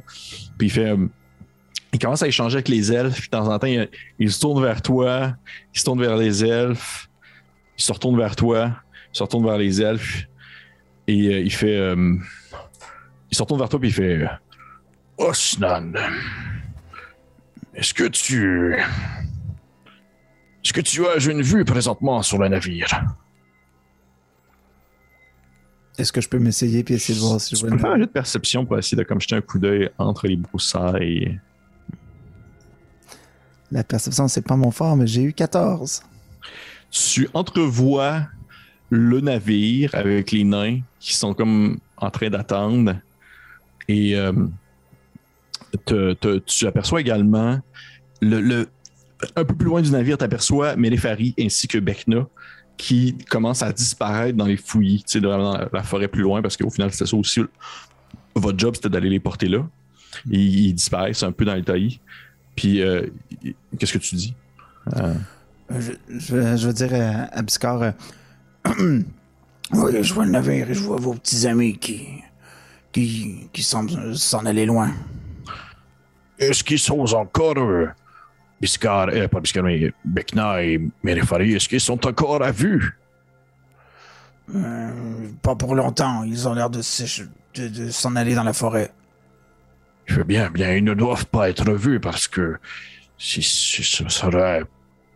Puis 0.58 0.66
il 0.66 0.70
fait. 0.70 0.90
euh, 0.90 1.06
il 1.92 1.98
commence 1.98 2.22
à 2.22 2.28
échanger 2.28 2.54
avec 2.54 2.68
les 2.68 2.92
elfes, 2.92 3.18
puis 3.18 3.28
de 3.28 3.36
temps 3.36 3.48
en 3.48 3.58
temps, 3.58 3.66
il, 3.66 3.88
il 4.18 4.30
se 4.30 4.40
tourne 4.40 4.62
vers 4.62 4.80
toi, 4.80 5.32
il 5.74 5.78
se 5.80 5.84
tourne 5.84 6.00
vers 6.00 6.16
les 6.16 6.44
elfes, 6.44 7.08
il 7.76 7.82
se 7.82 7.92
retourne 7.92 8.16
vers 8.16 8.36
toi, 8.36 8.70
il 9.12 9.16
se 9.16 9.22
retourne 9.22 9.44
vers 9.44 9.58
les 9.58 9.82
elfes, 9.82 10.28
et 11.06 11.28
euh, 11.28 11.40
il 11.40 11.52
fait. 11.52 11.76
euh, 11.76 12.16
il 13.30 13.36
se 13.36 13.42
retourne 13.42 13.60
vers 13.60 13.68
toi, 13.68 13.78
puis 13.78 13.88
il 13.90 13.94
fait. 13.94 14.26
Osnan, 15.18 15.92
est-ce 17.74 17.94
que 17.94 18.04
tu. 18.04 18.74
Est-ce 20.64 20.72
que 20.72 20.80
tu 20.80 21.06
as 21.06 21.16
une 21.30 21.42
vue 21.42 21.64
présentement 21.64 22.22
sur 22.22 22.38
le 22.38 22.48
navire? 22.48 22.88
Est-ce 25.98 26.12
que 26.12 26.20
je 26.20 26.28
peux 26.28 26.38
m'essayer 26.38 26.82
puis 26.82 26.94
essayer 26.94 27.18
de 27.18 27.24
voir 27.24 27.40
si 27.40 27.54
je 27.54 27.60
vois 27.60 27.70
peux 27.70 27.78
faire 27.78 27.90
un 27.90 27.94
une... 27.96 28.00
jeu 28.02 28.06
de 28.06 28.12
perception 28.12 28.64
pour 28.64 28.78
essayer 28.78 28.96
de 28.96 29.02
comme 29.02 29.20
jeter 29.20 29.36
un 29.36 29.40
coup 29.40 29.58
d'œil 29.58 29.90
entre 29.98 30.26
les 30.26 30.36
broussailles. 30.36 31.38
La 33.70 33.84
perception, 33.84 34.26
c'est 34.26 34.42
pas 34.42 34.56
mon 34.56 34.70
fort, 34.70 34.96
mais 34.96 35.06
j'ai 35.06 35.22
eu 35.22 35.32
14. 35.32 36.02
tu 36.90 37.28
entrevois 37.34 38.22
le 38.90 39.20
navire 39.20 39.94
avec 39.94 40.32
les 40.32 40.44
nains 40.44 40.80
qui 40.98 41.14
sont 41.14 41.32
comme 41.34 41.78
en 41.96 42.10
train 42.10 42.28
d'attendre. 42.28 42.96
Et 43.88 44.16
euh, 44.16 44.32
tu 45.86 46.66
aperçois 46.66 47.00
également 47.00 47.60
le, 48.20 48.68
un 49.36 49.44
peu 49.44 49.54
plus 49.54 49.66
loin 49.66 49.82
du 49.82 49.90
navire, 49.90 50.18
tu 50.18 50.24
aperçois 50.24 50.76
Mélépharie 50.76 51.34
ainsi 51.38 51.68
que 51.68 51.78
Bekna 51.78 52.26
qui 52.76 53.16
commencent 53.28 53.62
à 53.62 53.72
disparaître 53.72 54.36
dans 54.36 54.46
les 54.46 54.56
fouillis, 54.56 55.04
dans 55.20 55.68
la, 55.70 55.82
forêt 55.82 56.08
plus 56.08 56.22
loin, 56.22 56.40
parce 56.40 56.56
qu'au 56.56 56.70
final, 56.70 56.90
c'était 56.90 57.06
ça 57.06 57.16
aussi. 57.16 57.42
Votre 58.34 58.58
job, 58.58 58.74
c'était 58.74 58.88
d'aller 58.88 59.10
les 59.10 59.20
porter 59.20 59.48
là. 59.48 59.68
Ils 60.30 60.72
disparaissent 60.72 61.22
un 61.22 61.32
peu 61.32 61.44
dans 61.44 61.54
les 61.54 61.62
taillis. 61.62 62.00
Puis, 62.56 62.80
euh, 62.80 63.06
qu'est-ce 63.78 63.92
que 63.92 63.98
tu 63.98 64.14
dis? 64.14 64.34
Euh, 64.96 65.14
Je, 65.68 65.92
je, 66.08 66.56
je 66.56 66.66
veux 66.66 66.72
dire 66.72 66.94
à, 66.94 67.38
euh, 67.38 67.92
Oui, 69.72 70.02
je 70.02 70.14
vois 70.14 70.24
le 70.24 70.32
navire 70.32 70.68
et 70.68 70.74
je 70.74 70.80
vois 70.80 70.96
vos 70.96 71.14
petits 71.14 71.46
amis 71.46 71.78
qui. 71.78 72.08
qui. 72.90 73.48
qui 73.52 73.62
semblent 73.62 74.16
s'en 74.16 74.44
aller 74.44 74.66
loin. 74.66 74.90
Est-ce 76.40 76.64
qu'ils 76.64 76.78
sont 76.78 77.00
encore 77.14 77.58
euh, 77.58 77.88
euh, 78.62 79.28
pas 79.28 79.40
mais 79.62 79.92
Bekna 80.04 80.62
et 80.62 80.80
est-ce 81.04 81.68
qu'ils 81.68 81.80
sont 81.80 82.06
encore 82.06 82.42
à 82.42 82.50
vue? 82.50 82.98
Euh, 84.54 84.90
pas 85.42 85.54
pour 85.54 85.74
longtemps, 85.74 86.24
ils 86.24 86.48
ont 86.48 86.54
l'air 86.54 86.70
de 86.70 86.82
s'en 86.82 88.16
aller 88.16 88.34
dans 88.34 88.42
la 88.42 88.52
forêt. 88.52 88.90
Je 90.06 90.16
veux 90.16 90.24
bien, 90.24 90.50
bien, 90.50 90.74
ils 90.74 90.82
ne 90.82 90.94
doivent 90.94 91.26
pas 91.26 91.50
être 91.50 91.72
vus 91.72 92.00
parce 92.00 92.26
que 92.26 92.58
si, 93.16 93.42
si 93.42 93.84
ce 93.84 94.08
serait 94.08 94.64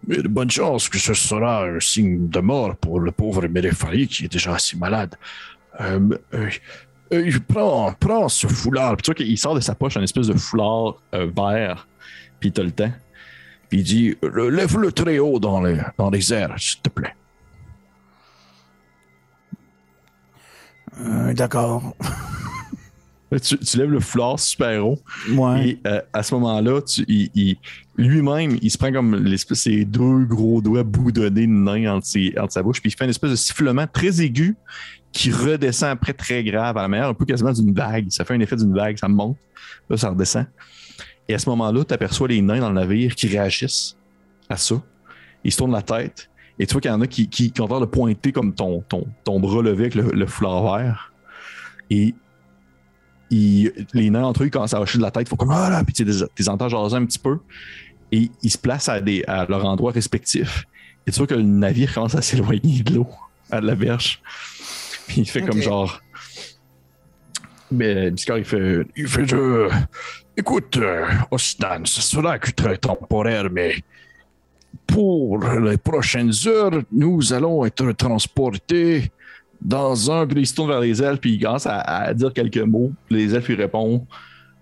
il 0.08 0.18
a 0.18 0.22
de 0.22 0.28
bonnes 0.28 0.50
chances 0.50 0.88
que 0.88 0.98
ce 0.98 1.14
sera 1.14 1.64
un 1.64 1.80
signe 1.80 2.28
de 2.28 2.40
mort 2.40 2.76
pour 2.76 3.00
le 3.00 3.10
pauvre 3.10 3.46
Mérifari 3.48 4.06
qui 4.08 4.24
est 4.26 4.32
déjà 4.32 4.54
assez 4.54 4.76
malade. 4.76 5.14
Euh, 5.80 6.00
euh, 6.34 6.50
euh, 7.12 7.30
prends, 7.48 7.92
ce 8.28 8.46
foulard. 8.46 8.96
Puis 8.96 9.02
tu 9.02 9.10
qu'il 9.14 9.38
sort 9.38 9.54
de 9.54 9.60
sa 9.60 9.74
poche 9.74 9.96
un 9.96 10.02
espèce 10.02 10.26
de 10.28 10.34
foulard 10.38 10.96
euh, 11.14 11.28
vert, 11.36 11.86
puis 12.40 12.48
il 12.48 12.52
le 12.62 12.70
temps. 12.72 12.92
Puis 13.68 13.78
il 13.80 13.84
dit 13.84 14.16
Le- 14.22 14.50
Lève-le 14.50 14.92
très 14.92 15.18
haut 15.18 15.38
dans 15.38 15.60
les, 15.62 15.78
dans 15.98 16.10
les 16.10 16.32
airs, 16.32 16.54
s'il 16.58 16.80
te 16.80 16.88
plaît. 16.90 17.14
Euh, 21.00 21.32
D'accord. 21.34 21.96
Tu, 23.42 23.58
tu 23.58 23.78
lèves 23.78 23.90
le 23.90 23.98
foulard 24.00 24.38
super 24.38 24.86
haut. 24.86 24.98
ouais. 25.34 25.68
Et 25.70 25.78
euh, 25.88 26.00
à 26.12 26.22
ce 26.22 26.34
moment-là, 26.34 26.80
tu- 26.82 27.04
il- 27.08 27.30
il- 27.34 27.56
lui-même, 27.96 28.58
il 28.62 28.70
se 28.70 28.78
prend 28.78 28.92
comme 28.92 29.16
l'espèce 29.16 29.62
ses 29.62 29.84
deux 29.84 30.24
gros 30.24 30.60
doigts 30.62 30.84
boudonnés 30.84 31.46
de 31.46 31.52
nain 31.52 31.94
entre, 31.96 32.06
ses- 32.06 32.32
entre 32.38 32.52
sa 32.52 32.62
bouche, 32.62 32.80
puis 32.80 32.90
il 32.90 32.96
fait 32.96 33.04
une 33.04 33.10
espèce 33.10 33.30
de 33.30 33.36
sifflement 33.36 33.86
très 33.86 34.20
aigu 34.20 34.54
qui 35.10 35.32
redescend 35.32 35.90
après 35.90 36.12
très 36.12 36.44
grave 36.44 36.76
à 36.76 36.82
la 36.82 36.88
manière 36.88 37.08
un 37.08 37.14
peu 37.14 37.24
quasiment 37.24 37.52
d'une 37.52 37.72
vague. 37.74 38.06
Ça 38.10 38.24
fait 38.24 38.34
un 38.34 38.40
effet 38.40 38.56
d'une 38.56 38.74
vague, 38.74 38.98
ça 38.98 39.08
monte, 39.08 39.36
là 39.90 39.96
ça 39.96 40.10
redescend. 40.10 40.46
Et 41.28 41.34
à 41.34 41.38
ce 41.38 41.48
moment-là, 41.50 41.84
tu 41.84 41.94
aperçois 41.94 42.28
les 42.28 42.42
nains 42.42 42.60
dans 42.60 42.68
le 42.68 42.74
navire 42.74 43.14
qui 43.14 43.26
réagissent 43.26 43.96
à 44.48 44.56
ça. 44.56 44.80
Ils 45.42 45.50
se 45.52 45.56
tournent 45.56 45.72
la 45.72 45.82
tête. 45.82 46.28
Et 46.58 46.66
tu 46.66 46.72
vois 46.72 46.80
qu'il 46.80 46.90
y 46.90 46.94
en 46.94 47.00
a 47.00 47.06
qui, 47.06 47.28
qui, 47.28 47.50
qui 47.50 47.60
ont 47.60 47.66
l'air 47.66 47.80
de 47.80 47.86
pointer 47.86 48.30
comme 48.30 48.54
ton, 48.54 48.80
ton, 48.88 49.06
ton 49.24 49.40
bras 49.40 49.62
levé 49.62 49.84
avec 49.84 49.94
le, 49.94 50.10
le 50.12 50.26
foulard 50.26 50.62
vert. 50.76 51.12
Et 51.90 52.14
ils- 53.34 53.86
les 53.92 54.10
nains 54.10 54.24
entre 54.24 54.42
eux 54.42 54.46
ils 54.46 54.50
commencent 54.50 54.74
à 54.74 54.80
hocher 54.80 54.98
de 54.98 55.02
la 55.02 55.10
tête. 55.10 55.26
Ils 55.26 55.30
font 55.30 55.36
comme 55.36 55.50
Ah 55.50 55.70
là! 55.70 55.82
Puis 55.84 55.92
tu 55.94 56.04
les 56.04 56.48
entends 56.48 56.68
jaser 56.68 56.96
un 56.96 57.04
petit 57.04 57.18
peu. 57.18 57.38
Et 58.12 58.30
ils 58.42 58.50
se 58.50 58.58
placent 58.58 58.88
à, 58.88 59.00
des, 59.00 59.24
à 59.26 59.44
leur 59.46 59.64
endroit 59.64 59.92
respectif. 59.92 60.64
Et 61.06 61.10
tu 61.10 61.18
vois 61.18 61.26
que 61.26 61.34
le 61.34 61.42
navire 61.42 61.92
commence 61.92 62.14
à 62.14 62.22
s'éloigner 62.22 62.82
de 62.82 62.94
l'eau, 62.94 63.08
à 63.50 63.60
la 63.60 63.74
berge. 63.74 64.20
Puis 65.06 65.22
il 65.22 65.28
fait 65.28 65.42
comme 65.42 65.60
genre. 65.60 66.00
Mais 67.70 68.10
Biscard, 68.10 68.38
il 68.38 68.44
fait. 68.44 68.86
Il 68.96 69.08
fait 69.08 69.26
de... 69.26 69.68
Écoute, 70.36 70.76
euh, 70.76 71.06
Ostan, 71.30 71.82
ce 71.84 72.00
sera 72.02 72.38
que 72.38 72.50
très 72.50 72.76
temporaire, 72.76 73.48
mais 73.50 73.76
pour 74.86 75.38
les 75.38 75.76
prochaines 75.76 76.32
heures, 76.46 76.82
nous 76.92 77.32
allons 77.32 77.64
être 77.64 77.92
transportés 77.92 79.10
dans 79.64 80.10
un, 80.10 80.26
puis 80.26 80.42
il 80.42 80.46
se 80.46 80.54
tourne 80.54 80.68
vers 80.68 80.80
les 80.80 81.02
elfes, 81.02 81.20
puis 81.20 81.34
il 81.34 81.42
commence 81.42 81.66
à, 81.66 81.78
à 81.80 82.14
dire 82.14 82.32
quelques 82.32 82.58
mots. 82.58 82.92
Les 83.10 83.34
elfes, 83.34 83.48
ils 83.48 83.60
répondent. 83.60 84.04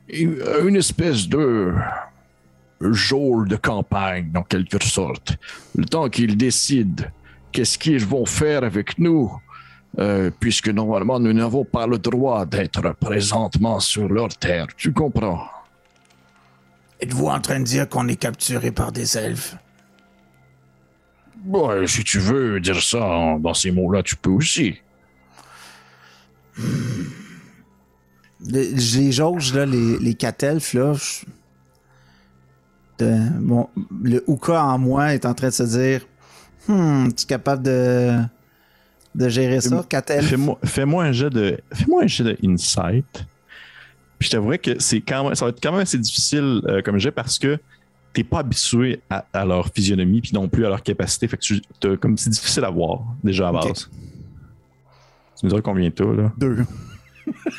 une 0.09 0.39
une 0.65 0.77
espèce 0.77 1.29
de 1.29 1.73
geôle 2.91 3.49
de 3.49 3.57
campagne, 3.57 4.31
en 4.35 4.43
quelque 4.43 4.83
sorte. 4.83 5.37
Le 5.75 5.85
temps 5.85 6.09
qu'ils 6.09 6.37
décident 6.37 7.05
qu'est-ce 7.53 7.79
qu'ils 7.79 8.05
vont 8.05 8.27
faire 8.27 8.65
avec 8.65 8.99
nous, 8.99 9.31
euh, 9.99 10.31
puisque 10.41 10.69
normalement 10.69 11.21
nous 11.21 11.33
n'avons 11.33 11.65
pas 11.65 11.87
le 11.87 11.99
droit 11.99 12.47
d'être 12.47 12.95
présentement 12.95 13.79
sur 13.79 14.09
leur 14.09 14.29
terre. 14.31 14.67
Tu 14.77 14.93
comprends? 14.93 15.47
Êtes-vous 17.01 17.27
en 17.27 17.41
train 17.41 17.61
de 17.61 17.65
dire 17.65 17.89
qu'on 17.89 18.09
est 18.09 18.17
capturé 18.17 18.71
par 18.71 18.93
des 18.93 19.19
elfes? 19.19 19.57
Ouais, 21.45 21.87
si 21.87 22.05
tu 22.05 22.19
veux 22.19 22.61
dire 22.61 22.81
ça 22.81 23.37
dans 23.41 23.55
ces 23.55 23.73
mots-là, 23.73 24.03
tu 24.03 24.17
peux 24.17 24.31
aussi. 24.31 24.77
Les, 28.45 28.71
les 28.73 29.13
jauges, 29.13 29.55
là, 29.55 29.65
les, 29.67 29.99
les 29.99 30.15
quatre 30.15 30.43
elfes, 30.43 30.75
là, 30.75 30.95
je- 30.95 31.25
de- 32.99 33.39
bon, 33.41 33.69
le 34.03 34.23
Ouka 34.27 34.65
en 34.65 34.79
moi 34.79 35.15
est 35.15 35.25
en 35.27 35.35
train 35.35 35.49
de 35.49 35.53
se 35.53 35.63
dire 35.63 36.07
Hmm, 36.69 37.09
tu 37.09 37.25
es 37.25 37.27
capable 37.27 37.63
de, 37.65 38.19
de 39.17 39.29
gérer 39.29 39.61
ça, 39.61 39.71
elfes? 40.11 40.29
Fais-moi 40.65 41.05
un 41.05 41.13
jet 41.13 41.31
de. 41.31 41.59
Fais-moi 41.73 42.05
un 42.05 42.07
jet 42.07 42.23
de 42.25 42.37
insight. 42.45 43.25
Puis 44.19 44.27
je 44.27 44.31
t'avouerais 44.31 44.59
que 44.59 44.79
c'est 44.81 45.01
quand 45.01 45.25
même, 45.25 45.35
ça 45.35 45.45
va 45.47 45.49
être 45.51 45.61
quand 45.61 45.73
même 45.73 45.81
assez 45.81 45.99
difficile 45.99 46.61
euh, 46.69 46.81
comme 46.83 46.99
jet 46.99 47.11
parce 47.11 47.39
que 47.41 47.59
t'es 48.13 48.23
pas 48.23 48.39
habitué 48.41 49.01
à, 49.11 49.25
à 49.33 49.45
leur 49.45 49.69
physionomie 49.75 50.21
puis 50.21 50.31
non 50.35 50.49
plus 50.49 50.65
à 50.65 50.69
leur 50.69 50.83
capacité. 50.85 51.27
Fait 51.27 51.37
que 51.37 51.43
tu, 51.43 51.61
t'as- 51.81 51.97
comme 51.97 52.17
c'est 52.17 52.31
difficile 52.31 52.65
à 52.65 52.71
voir 52.71 53.01
déjà 53.25 53.49
à 53.49 53.53
base. 53.53 53.91
Tu 55.43 55.47
me 55.47 55.49
diras 55.51 55.61
combien 55.61 55.91
t'as 55.91 56.05
là? 56.05 56.33
Deux. 56.39 56.65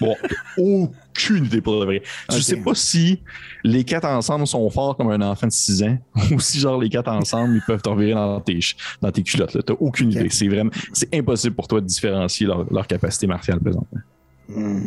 Bon, 0.01 0.13
aucune 0.57 1.45
idée 1.45 1.61
pour 1.61 1.79
de 1.79 1.85
vrai. 1.85 2.01
Je 2.29 2.35
Ok. 2.35 2.41
sais 2.41 2.57
pas 2.57 2.75
si 2.75 3.21
les 3.63 3.85
quatre 3.85 4.03
ensemble 4.05 4.45
sont 4.45 4.69
forts 4.69 4.97
comme 4.97 5.09
un 5.09 5.21
enfant 5.21 5.47
de 5.47 5.53
6 5.53 5.83
ans 5.83 5.97
ou 6.31 6.39
si 6.41 6.59
genre 6.59 6.81
les 6.81 6.89
quatre 6.89 7.07
ensemble 7.09 7.55
ils 7.55 7.61
peuvent 7.61 7.81
t'en 7.81 7.95
virer 7.95 8.13
dans 8.13 8.41
tes, 8.41 8.59
dans 9.01 9.09
tes 9.11 9.23
culottes. 9.23 9.53
là. 9.53 9.61
T'as 9.65 9.75
aucune 9.79 10.11
idée. 10.11 10.27
C'est 10.31 10.49
vraiment 10.49 10.69
c'est 10.91 11.15
impossible 11.15 11.55
pour 11.55 11.69
toi 11.69 11.79
de 11.79 11.85
différencier 11.85 12.45
leur, 12.45 12.65
leur 12.73 12.85
capacité 12.87 13.25
martiale 13.25 13.61
présentement. 13.61 14.01
Hmm. 14.49 14.81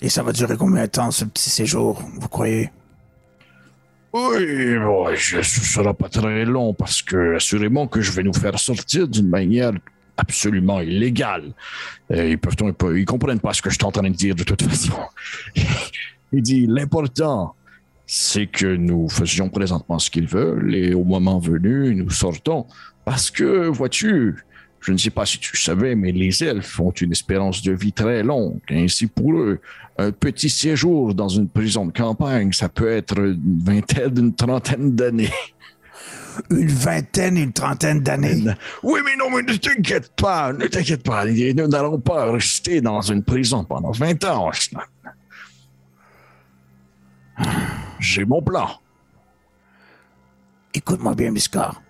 Et 0.00 0.08
ça 0.08 0.22
va 0.22 0.30
durer 0.32 0.56
combien 0.56 0.82
de 0.84 0.90
temps, 0.90 1.10
ce 1.10 1.24
petit 1.24 1.50
séjour, 1.50 2.00
vous 2.20 2.28
croyez? 2.28 2.70
Oui, 4.12 4.76
bon, 4.78 5.12
je- 5.16 5.42
ce 5.42 5.60
sera 5.64 5.92
pas 5.94 6.08
très 6.08 6.44
long 6.44 6.72
parce 6.74 7.02
que 7.02 7.34
assurément 7.36 7.88
que 7.88 8.00
je 8.00 8.12
vais 8.12 8.22
nous 8.22 8.32
faire 8.32 8.56
sortir 8.60 9.08
d'une 9.08 9.28
manière 9.28 9.72
absolument 10.16 10.80
illégale. 10.80 11.52
Euh, 12.10 12.30
ils, 12.30 12.38
peuvent- 12.38 12.96
ils 12.96 13.04
comprennent 13.04 13.40
pas 13.40 13.52
ce 13.52 13.62
que 13.62 13.70
je 13.70 13.74
suis 13.74 13.84
en 13.84 13.92
train 13.92 14.08
de 14.08 14.14
dire 14.14 14.34
de 14.34 14.44
toute 14.44 14.62
façon. 14.62 14.92
Il 16.32 16.42
dit 16.42 16.66
l'important, 16.66 17.54
c'est 18.06 18.46
que 18.46 18.76
nous 18.76 19.08
faisions 19.08 19.48
présentement 19.48 19.98
ce 19.98 20.10
qu'ils 20.10 20.26
veulent 20.26 20.74
et 20.74 20.94
au 20.94 21.04
moment 21.04 21.38
venu, 21.38 21.94
nous 21.94 22.10
sortons. 22.10 22.66
Parce 23.04 23.30
que, 23.30 23.68
vois-tu, 23.68 24.36
je 24.80 24.92
ne 24.92 24.98
sais 24.98 25.10
pas 25.10 25.24
si 25.26 25.38
tu 25.38 25.56
savais, 25.56 25.94
mais 25.94 26.12
les 26.12 26.42
elfes 26.42 26.78
ont 26.80 26.90
une 26.90 27.12
espérance 27.12 27.62
de 27.62 27.72
vie 27.72 27.92
très 27.92 28.22
longue. 28.22 28.58
Ainsi, 28.70 29.06
pour 29.06 29.32
eux, 29.34 29.60
un 29.96 30.10
petit 30.10 30.50
séjour 30.50 31.14
dans 31.14 31.28
une 31.28 31.48
prison 31.48 31.86
de 31.86 31.92
campagne, 31.92 32.52
ça 32.52 32.68
peut 32.68 32.90
être 32.90 33.18
une 33.18 33.60
vingtaine, 33.64 34.18
une 34.18 34.34
trentaine 34.34 34.94
d'années. 34.94 35.30
Une 36.50 36.68
vingtaine, 36.68 37.36
une 37.36 37.52
trentaine 37.52 38.00
d'années. 38.00 38.44
Oui, 38.82 39.00
mais 39.04 39.16
non, 39.16 39.30
mais 39.30 39.42
ne 39.42 39.56
t'inquiète 39.56 40.12
pas, 40.16 40.52
ne 40.52 40.66
t'inquiète 40.66 41.02
pas. 41.02 41.24
Nous 41.24 41.68
n'allons 41.68 42.00
pas 42.00 42.32
rester 42.32 42.80
dans 42.80 43.00
une 43.00 43.22
prison 43.22 43.64
pendant 43.64 43.92
20 43.92 44.24
ans. 44.24 44.48
Osnan. 44.48 44.82
J'ai 47.98 48.24
mon 48.24 48.42
plan. 48.42 48.68
Écoute-moi 50.72 51.14
bien, 51.14 51.32
Biscard. 51.32 51.80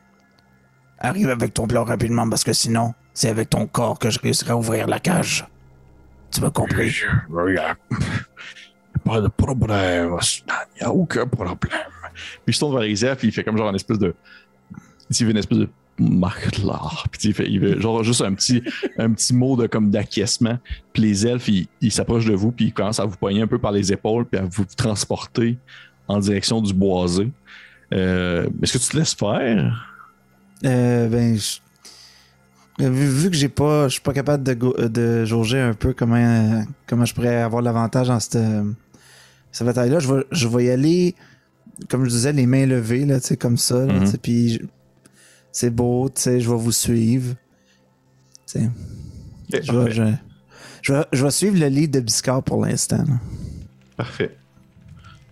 Arrive 0.99 1.31
avec 1.31 1.55
ton 1.55 1.67
plan 1.67 1.85
rapidement 1.85 2.29
parce 2.29 2.45
que 2.45 2.53
sinon, 2.53 2.95
c'est 3.13 3.29
avec 3.29 3.51
ton 3.51 3.67
corps 3.67 3.99
que 3.99 4.11
je 4.11 4.19
réussirai 4.19 4.53
à 4.53 4.57
ouvrir 4.57 4.87
la 4.87 5.01
cage. 5.01 5.47
Tu 6.31 6.41
m'as 6.41 6.51
compris? 6.51 6.95
Pas 9.05 9.21
de 9.21 9.29
problème, 9.29 10.13
Osnan. 10.13 10.55
Il 10.77 10.81
n'y 10.81 10.87
a 10.87 10.91
aucun 10.91 11.27
problème. 11.27 11.94
Puis 12.45 12.55
se 12.55 12.61
tourne 12.61 12.75
vers 12.75 12.83
elfes, 12.85 13.19
puis 13.19 13.29
il 13.29 13.33
fait 13.33 13.45
comme 13.45 13.57
genre 13.57 13.69
une 13.69 13.77
espèce 13.77 13.99
de. 13.99 14.15
Il 15.11 15.17
fait 15.17 15.25
une 15.31 15.37
espèce 15.37 15.59
de 15.59 15.69
marque. 15.99 16.51
Puis 17.13 17.29
il 17.29 17.35
fait, 17.35 17.47
il 17.49 17.81
genre 17.81 18.03
juste 18.03 18.23
un 18.23 18.35
petit, 18.35 18.63
un 18.99 19.13
petit 19.13 19.35
mot 19.35 19.57
de 19.57 19.67
comme 19.67 19.91
d'acquiescement. 19.91 20.59
Puis 20.93 21.03
les 21.03 21.27
elfes, 21.27 21.49
ils 21.49 21.93
s'approchent 21.93 22.27
de 22.27 22.35
vous, 22.35 22.51
puis 22.53 22.67
ils 22.67 22.73
commencent 22.73 23.01
à 23.01 23.05
vous 23.05 23.17
poigner 23.17 23.43
un 23.43 23.47
peu 23.47 23.59
par 23.59 23.73
les 23.73 23.93
épaules, 23.93 24.25
puis 24.27 24.41
à 24.41 24.45
vous 24.45 24.65
transporter 24.77 25.59
en 26.09 26.19
direction 26.19 26.61
du 26.61 26.73
boisé. 26.75 27.31
Euh, 27.93 28.49
Est-ce 28.63 28.73
que 28.73 28.79
tu 28.83 28.89
te 28.91 28.97
laisses 28.97 29.15
faire? 29.15 29.91
Euh, 30.65 31.09
ben, 31.09 31.37
je- 31.37 31.59
vu, 32.89 33.31
que 33.31 33.37
j'ai 33.37 33.49
pas, 33.49 33.85
je 33.89 33.93
suis 33.95 34.01
pas 34.03 34.13
capable 34.13 34.43
de, 34.43 34.59
euh, 34.81 34.89
de 34.89 35.25
jauger 35.25 35.61
un 35.61 35.75
peu 35.75 35.93
comment, 35.93 36.65
comment 36.87 37.05
je 37.05 37.15
pourrais 37.15 37.37
avoir 37.37 37.63
l'avantage 37.63 38.09
dans 38.09 38.19
cette, 38.19 38.39
cette 39.53 39.67
bataille-là, 39.67 40.01
je 40.01 40.13
vais, 40.13 40.25
je 40.33 40.49
vais 40.49 40.65
y 40.65 40.71
aller, 40.71 41.15
comme 41.89 42.05
je 42.05 42.11
disais, 42.11 42.33
les 42.33 42.47
mains 42.47 42.67
levées, 42.67 43.05
là, 43.05 43.19
comme 43.39 43.57
ça. 43.57 43.85
là, 43.87 43.93
Mhm. 43.95 44.13
Puis 44.23 44.61
c'est 45.53 45.71
beau, 45.71 46.09
tu 46.09 46.23
sais, 46.23 46.41
je 46.41 46.49
vais 46.49 46.57
vous 46.57 46.73
suivre. 46.73 47.35
Sais, 48.47 48.71
je, 49.53 49.73
vais, 49.73 49.91
je, 49.91 50.03
je 50.83 50.93
vais, 50.93 51.05
je 51.13 51.25
vais 51.25 51.31
suivre 51.31 51.59
le 51.59 51.67
lead 51.69 51.91
de 51.91 52.01
Biscard 52.01 52.43
pour 52.43 52.65
l'instant. 52.65 53.05
Parfait. 53.97 54.37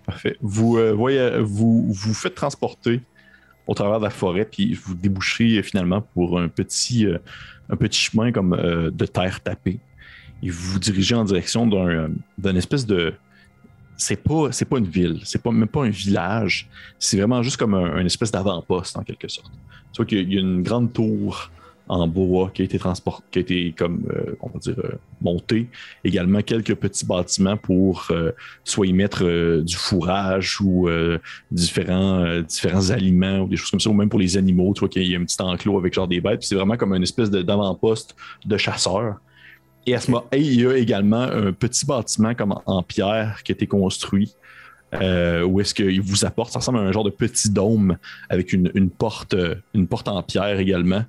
Parfait. 0.07 0.37
Vous, 0.41 0.79
euh, 0.79 0.93
voyez, 0.93 1.39
vous 1.41 1.93
vous 1.93 2.15
faites 2.15 2.35
transporter 2.35 3.01
au 3.67 3.75
travers 3.75 3.99
de 4.01 4.05
la 4.05 4.11
forêt, 4.11 4.45
puis 4.45 4.75
vous 4.75 4.95
débouchez 4.95 5.59
euh, 5.59 5.63
finalement 5.63 6.01
pour 6.15 6.41
un 6.41 6.49
petit, 6.49 7.07
euh, 7.07 7.19
un 7.71 7.77
petit 7.77 8.01
chemin 8.01 8.33
comme 8.33 8.55
euh, 8.55 8.91
de 8.91 9.07
terre 9.07 9.41
tapée. 9.41 9.79
Et 10.43 10.51
vous 10.51 10.73
vous 10.73 10.79
dirigez 10.81 11.15
en 11.15 11.25
direction 11.25 11.67
d'un 11.67 12.11
d'une 12.39 12.57
espèce 12.57 12.87
de. 12.87 13.15
C'est 13.97 14.17
pas, 14.17 14.49
pas 14.69 14.79
une 14.79 14.87
ville, 14.87 15.21
c'est 15.25 15.41
pas, 15.43 15.53
même 15.53 15.69
pas 15.69 15.85
un 15.85 15.91
village, 15.91 16.69
c'est 16.99 17.17
vraiment 17.19 17.43
juste 17.43 17.57
comme 17.57 17.75
un, 17.75 17.99
une 17.99 18.07
espèce 18.07 18.33
d'avant-poste 18.33 18.97
en 18.97 19.03
quelque 19.03 19.29
sorte. 19.29 19.53
Tu 19.93 19.99
vois 19.99 20.07
qu'il 20.07 20.33
y 20.33 20.37
a- 20.37 20.41
une 20.41 20.63
grande 20.63 20.93
tour 20.93 21.51
en 21.89 22.07
bois 22.09 22.51
qui 22.55 22.63
a 22.63 22.65
été 22.65 22.79
comme, 23.77 24.05
euh, 24.11 24.35
on 24.41 24.49
va 24.49 24.59
dire, 24.61 24.77
euh, 24.79 24.93
montée. 25.21 25.69
Également 26.05 26.41
quelques 26.41 26.75
petits 26.75 27.05
bâtiments 27.05 27.57
pour 27.57 28.07
euh, 28.11 28.31
soit 28.65 28.87
y 28.87 28.93
mettre 28.93 29.61
du 29.61 29.77
fourrage 29.77 30.61
ou 30.61 30.89
différents, 31.51 32.25
aliments 32.91 33.41
ou 33.41 33.49
des 33.49 33.57
choses 33.57 33.71
comme 33.71 33.81
ça, 33.81 33.91
ou 33.91 33.95
même 33.95 34.09
pour 34.09 34.21
les 34.21 34.37
animaux. 34.37 34.73
Tu 34.75 34.81
vois 34.81 34.89
qu'il 34.89 35.07
y 35.07 35.15
a 35.15 35.19
un 35.19 35.25
petit 35.25 35.41
enclos 35.43 35.79
avec 35.79 35.93
genre 35.95 36.09
des 36.09 36.21
bêtes. 36.21 36.43
C'est 36.45 36.55
vraiment 36.55 36.77
comme 36.77 36.95
une 36.95 37.03
espèce 37.03 37.31
de- 37.31 37.43
d'avant-poste 37.43 38.17
de 38.45 38.57
chasseurs. 38.57 39.17
Et 39.87 39.95
à 39.95 40.01
ce 40.01 40.11
moment, 40.11 40.27
et 40.33 40.39
il 40.39 40.61
y 40.61 40.67
a 40.67 40.77
également 40.77 41.23
un 41.23 41.53
petit 41.53 41.85
bâtiment 41.85 42.35
comme 42.35 42.55
en, 42.67 42.83
pierre 42.83 43.43
qui 43.43 43.53
a 43.53 43.55
été 43.55 43.67
construit. 43.67 44.35
euh, 44.95 45.43
où 45.43 45.61
est-ce 45.61 45.75
qu'il 45.75 46.03
vous 46.03 46.25
apporte, 46.25 46.53
ça 46.53 46.59
ressemble 46.59 46.79
à 46.79 46.83
un 46.83 46.93
genre 46.93 47.05
de 47.05 47.11
petit 47.11 47.49
dôme 47.51 47.97
avec 48.29 48.53
une, 48.53 48.91
porte, 48.91 49.33
euh, 49.35 49.55
une 49.75 49.87
porte 49.87 50.07
en 50.07 50.23
pierre 50.23 50.61
également, 50.61 51.05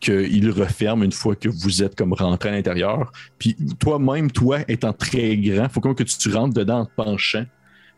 qu'il 0.00 0.50
referme 0.50 1.04
une 1.04 1.12
fois 1.12 1.36
que 1.36 1.48
vous 1.48 1.82
êtes 1.82 1.94
comme 1.96 2.12
rentré 2.12 2.48
à 2.48 2.52
l'intérieur. 2.52 3.12
Puis 3.38 3.56
toi-même, 3.78 4.30
toi, 4.30 4.58
étant 4.68 4.92
très 4.92 5.36
grand, 5.36 5.68
faut 5.68 5.80
comme 5.80 5.94
que 5.94 6.02
tu, 6.02 6.32
rentres 6.32 6.54
dedans 6.54 6.80
en 6.80 6.86
te 6.86 6.90
penchant. 6.96 7.44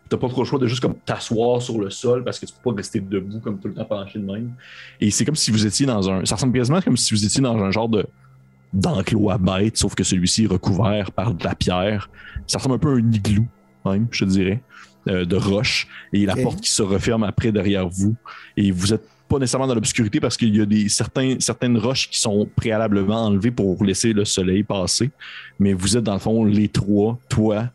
T'as 0.09 0.16
pas 0.16 0.29
trop 0.29 0.43
le 0.43 0.47
choix 0.47 0.59
de 0.59 0.66
juste 0.66 0.81
comme 0.83 0.97
t'asseoir 0.97 1.62
sur 1.62 1.81
le 1.81 1.88
sol 1.88 2.25
parce 2.25 2.38
que 2.38 2.47
tu 2.47 2.53
peux 2.53 2.71
pas 2.71 2.77
rester 2.77 3.01
debout 3.01 3.38
comme 3.38 3.61
tout 3.61 3.69
le 3.69 3.75
temps 3.75 3.85
penché 3.85 4.19
de 4.19 4.25
même. 4.25 4.53
Et 5.01 5.11
c'est 5.11 5.25
comme 5.25 5.37
si 5.37 5.51
vous 5.53 5.66
étiez 5.66 5.87
dans 5.87 6.11
un. 6.11 6.25
Ça 6.25 6.35
ressemble 6.35 6.53
quasiment 6.53 6.83
comme 6.83 6.97
si 6.97 7.14
vous 7.14 7.25
étiez 7.25 7.40
dans 7.40 7.57
un 7.57 7.71
genre 7.71 7.88
de 7.88 8.05
d'enclos 8.73 9.31
à 9.31 9.39
bêtes, 9.39 9.77
sauf 9.77 9.95
que 9.95 10.05
celui-ci 10.05 10.45
est 10.45 10.49
recouvert 10.49 11.13
par 11.13 11.35
de 11.35 11.45
la 11.45 11.55
pierre. 11.55 12.11
Ça 12.47 12.59
ressemble 12.59 12.77
un 12.77 12.79
peu 12.79 12.93
à 12.93 12.97
un 12.97 13.13
igloo, 13.13 13.47
même, 13.85 14.07
je 14.11 14.25
dirais. 14.25 14.63
euh, 15.09 15.25
de 15.25 15.37
roche 15.37 15.89
et 16.13 16.27
la 16.27 16.37
porte 16.37 16.61
qui 16.61 16.71
se 16.71 16.83
referme 16.83 17.23
après 17.23 17.53
derrière 17.53 17.89
vous. 17.89 18.15
Et 18.57 18.71
vous 18.71 18.93
êtes 18.93 19.03
pas 19.29 19.39
nécessairement 19.39 19.67
dans 19.67 19.75
l'obscurité 19.75 20.21
parce 20.21 20.37
qu'il 20.37 20.55
y 20.55 20.61
a 20.61 20.67
des, 20.67 20.89
certains, 20.89 21.37
certaines 21.39 21.79
roches 21.79 22.11
qui 22.11 22.19
sont 22.19 22.49
préalablement 22.55 23.27
enlevées 23.27 23.51
pour 23.51 23.83
laisser 23.85 24.13
le 24.13 24.25
soleil 24.25 24.63
passer. 24.63 25.11
Mais 25.59 25.73
vous 25.73 25.97
êtes 25.97 26.05
dans 26.05 26.15
le 26.15 26.19
fond 26.19 26.45
les 26.45 26.69
trois, 26.69 27.19
toi, 27.29 27.71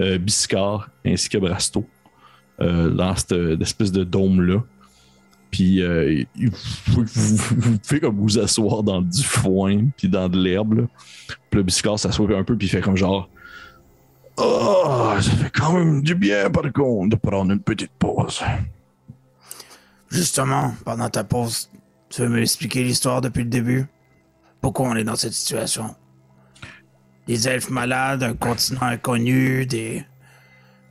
euh, 0.00 0.18
Biscard 0.18 0.88
ainsi 1.04 1.28
que 1.28 1.38
Brasto, 1.38 1.84
euh, 2.60 2.90
dans 2.90 3.14
cette 3.16 3.60
espèce 3.60 3.92
de 3.92 4.04
dôme-là. 4.04 4.62
Puis 5.50 5.82
euh, 5.82 6.24
vous, 6.86 7.04
comme 8.00 8.16
vous 8.16 8.38
asseoir 8.38 8.82
dans 8.82 9.02
du 9.02 9.22
foin 9.22 9.86
puis 9.96 10.08
dans 10.08 10.28
de 10.28 10.40
l'herbe. 10.40 10.86
Puis 11.26 11.58
le 11.58 11.62
Biscard 11.62 11.98
s'assoit 11.98 12.36
un 12.36 12.44
peu 12.44 12.56
puis 12.56 12.68
fait 12.68 12.80
comme 12.80 12.96
genre 12.96 13.28
Oh, 14.36 15.12
ça 15.20 15.30
fait 15.32 15.50
quand 15.50 15.74
même 15.74 16.02
du 16.02 16.14
bien, 16.14 16.50
par 16.50 16.72
contre, 16.72 17.10
de 17.10 17.16
prendre 17.16 17.52
une 17.52 17.60
petite 17.60 17.92
pause. 17.98 18.42
Justement, 20.10 20.74
pendant 20.84 21.10
ta 21.10 21.24
pause, 21.24 21.70
tu 22.08 22.22
veux 22.22 22.28
m'expliquer 22.28 22.82
l'histoire 22.82 23.20
depuis 23.20 23.42
le 23.42 23.50
début? 23.50 23.86
Pourquoi 24.62 24.88
on 24.88 24.96
est 24.96 25.04
dans 25.04 25.16
cette 25.16 25.34
situation? 25.34 25.94
Des 27.26 27.48
elfes 27.48 27.70
malades, 27.70 28.22
un 28.22 28.34
continent 28.34 28.82
inconnu, 28.82 29.66
des... 29.66 30.04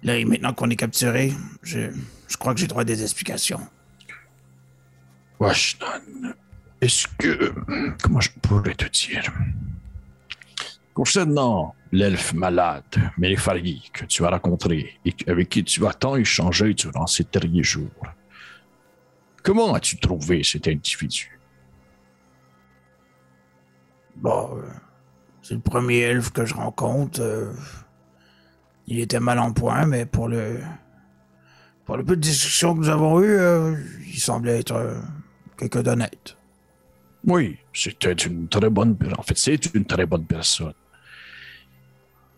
Là, 0.03 0.23
maintenant 0.25 0.53
qu'on 0.53 0.69
est 0.69 0.75
capturé, 0.75 1.33
je, 1.63 1.89
je 2.27 2.37
crois 2.37 2.53
que 2.53 2.59
j'ai 2.59 2.67
droit 2.67 2.83
à 2.83 2.85
des 2.85 3.01
explications. 3.01 3.59
Washington, 5.39 6.35
est-ce 6.81 7.07
que. 7.17 7.53
Comment 8.01 8.19
je 8.19 8.29
pourrais 8.41 8.75
te 8.75 8.85
dire? 8.89 9.31
Concernant 10.93 11.75
l'elfe 11.93 12.33
malade, 12.33 12.83
Mélépharie, 13.17 13.89
que 13.93 14.05
tu 14.05 14.25
as 14.25 14.29
rencontré 14.29 14.99
et 15.05 15.15
avec 15.27 15.47
qui 15.47 15.63
tu 15.63 15.85
as 15.87 15.93
tant 15.93 16.17
échangé 16.17 16.73
durant 16.73 17.07
ces 17.07 17.23
derniers 17.23 17.63
jours, 17.63 18.03
comment 19.41 19.73
as-tu 19.73 19.97
trouvé 19.97 20.43
cet 20.43 20.67
individu? 20.67 21.39
Bon, 24.17 24.57
euh, 24.57 24.67
c'est 25.41 25.53
le 25.53 25.61
premier 25.61 25.99
elfe 25.99 26.31
que 26.31 26.45
je 26.45 26.53
rencontre. 26.53 27.21
euh, 27.21 27.53
il 28.87 28.99
était 28.99 29.21
mal 29.21 29.39
en 29.39 29.53
point, 29.53 29.85
mais 29.85 30.05
pour 30.05 30.27
le... 30.27 30.59
Pour 31.85 31.95
le 31.97 32.03
peu 32.03 32.15
de 32.15 32.21
discussion 32.21 32.75
que 32.75 32.79
nous 32.79 32.89
avons 32.89 33.21
eu, 33.21 33.29
euh, 33.31 33.75
il 34.05 34.19
semblait 34.19 34.59
être 34.59 35.01
quelqu'un 35.59 35.83
d'honnête. 35.83 36.37
Oui, 37.25 37.57
c'était 37.73 38.13
une 38.13 38.47
très 38.47 38.69
bonne 38.69 38.97
En 39.17 39.23
fait, 39.23 39.37
c'est 39.37 39.73
une 39.73 39.85
très 39.85 40.05
bonne 40.05 40.25
personne. 40.25 40.73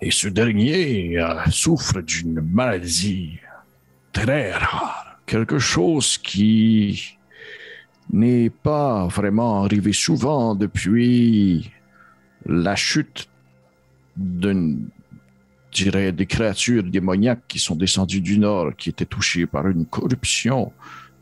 Et 0.02 0.10
ce 0.10 0.28
dernier 0.28 1.20
euh, 1.20 1.46
souffre 1.52 2.02
d'une 2.02 2.42
maladie 2.42 3.38
très 4.12 4.52
rare. 4.54 5.20
Quelque 5.28 5.60
chose 5.60 6.18
qui 6.18 7.18
n'est 8.12 8.50
pas 8.50 9.08
vraiment 9.08 9.64
arrivé 9.64 9.94
souvent 9.94 10.56
depuis 10.56 11.72
la 12.48 12.76
chute 12.76 13.30
d'une, 14.18 14.90
dirais, 15.72 16.12
des 16.12 16.26
créatures 16.26 16.84
démoniaques 16.84 17.48
qui 17.48 17.60
sont 17.60 17.76
descendues 17.76 18.22
du 18.22 18.40
nord, 18.40 18.76
qui 18.76 18.90
étaient 18.90 19.06
touchées 19.06 19.46
par 19.46 19.68
une 19.68 19.86
corruption 19.86 20.74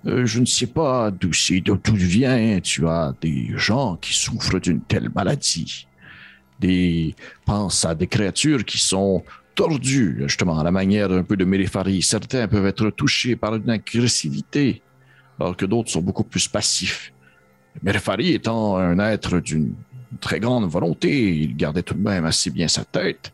euh, 0.05 0.25
je 0.25 0.39
ne 0.39 0.45
sais 0.45 0.67
pas 0.67 1.11
d'où 1.11 1.33
c'est, 1.33 1.59
d'où 1.59 1.77
vient. 1.93 2.59
Tu 2.61 2.87
as 2.87 3.13
des 3.21 3.51
gens 3.55 3.97
qui 3.97 4.13
souffrent 4.13 4.59
d'une 4.59 4.81
telle 4.81 5.09
maladie. 5.13 5.87
Des, 6.59 7.15
pense 7.45 7.85
à 7.85 7.95
des 7.95 8.07
créatures 8.07 8.65
qui 8.65 8.77
sont 8.77 9.23
tordues, 9.55 10.17
justement, 10.21 10.59
à 10.59 10.63
la 10.63 10.71
manière 10.71 11.11
un 11.11 11.23
peu 11.23 11.37
de 11.37 11.45
Mélépharie. 11.45 12.01
Certains 12.01 12.47
peuvent 12.47 12.65
être 12.65 12.89
touchés 12.91 13.35
par 13.35 13.55
une 13.55 13.69
agressivité, 13.69 14.81
alors 15.39 15.55
que 15.55 15.65
d'autres 15.65 15.89
sont 15.89 16.01
beaucoup 16.01 16.23
plus 16.23 16.47
passifs. 16.47 17.13
Mélépharie 17.83 18.33
étant 18.33 18.77
un 18.77 18.99
être 18.99 19.39
d'une 19.39 19.73
très 20.19 20.39
grande 20.39 20.69
volonté, 20.69 21.35
il 21.35 21.55
gardait 21.55 21.83
tout 21.83 21.93
de 21.93 22.01
même 22.01 22.25
assez 22.25 22.49
bien 22.49 22.67
sa 22.67 22.83
tête. 22.83 23.31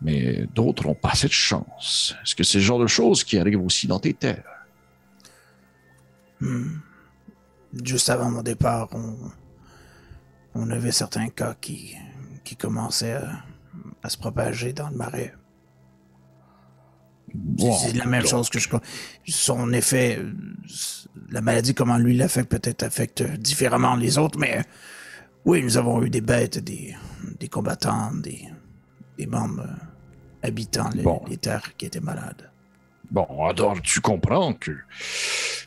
Mais 0.00 0.46
d'autres 0.54 0.86
n'ont 0.86 0.94
pas 0.94 1.14
cette 1.14 1.32
chance. 1.32 2.14
Est-ce 2.22 2.34
que 2.34 2.44
c'est 2.44 2.58
le 2.58 2.64
genre 2.64 2.78
de 2.78 2.86
choses 2.86 3.24
qui 3.24 3.36
arrivent 3.36 3.62
aussi 3.62 3.88
dans 3.88 3.98
tes 3.98 4.14
terres? 4.14 4.57
Juste 7.84 8.08
avant 8.10 8.30
mon 8.30 8.42
départ, 8.42 8.88
on, 8.92 9.16
on 10.54 10.70
avait 10.70 10.92
certains 10.92 11.28
cas 11.28 11.54
qui, 11.60 11.94
qui 12.44 12.56
commençaient 12.56 13.14
à, 13.14 13.42
à 14.02 14.08
se 14.08 14.16
propager 14.16 14.72
dans 14.72 14.88
le 14.88 14.96
marais. 14.96 15.34
C'est- 17.58 17.72
C'est 17.88 17.92
la 17.96 18.06
même 18.06 18.26
chose 18.26 18.48
que 18.48 18.58
je. 18.58 18.68
Son 19.26 19.72
effet, 19.74 20.18
euh, 20.18 20.32
la 21.30 21.42
maladie, 21.42 21.74
comment 21.74 21.98
lui 21.98 22.16
l'affecte, 22.16 22.50
peut-être 22.50 22.82
affecte 22.84 23.22
différemment 23.22 23.96
les 23.96 24.16
autres, 24.16 24.38
mais 24.38 24.64
oui, 25.44 25.62
nous 25.62 25.76
avons 25.76 26.02
eu 26.02 26.08
des 26.08 26.22
bêtes, 26.22 26.58
des, 26.58 26.96
des 27.38 27.48
combattants, 27.48 28.12
des, 28.14 28.48
des 29.18 29.26
membres 29.26 29.60
euh, 29.62 29.74
habitant 30.42 30.88
les, 30.94 31.02
Bon. 31.02 31.22
les 31.28 31.36
terres 31.36 31.76
qui 31.76 31.84
étaient 31.84 32.00
malades. 32.00 32.47
Bon, 33.10 33.26
alors 33.48 33.80
tu 33.82 34.00
comprends 34.00 34.52
que. 34.52 34.72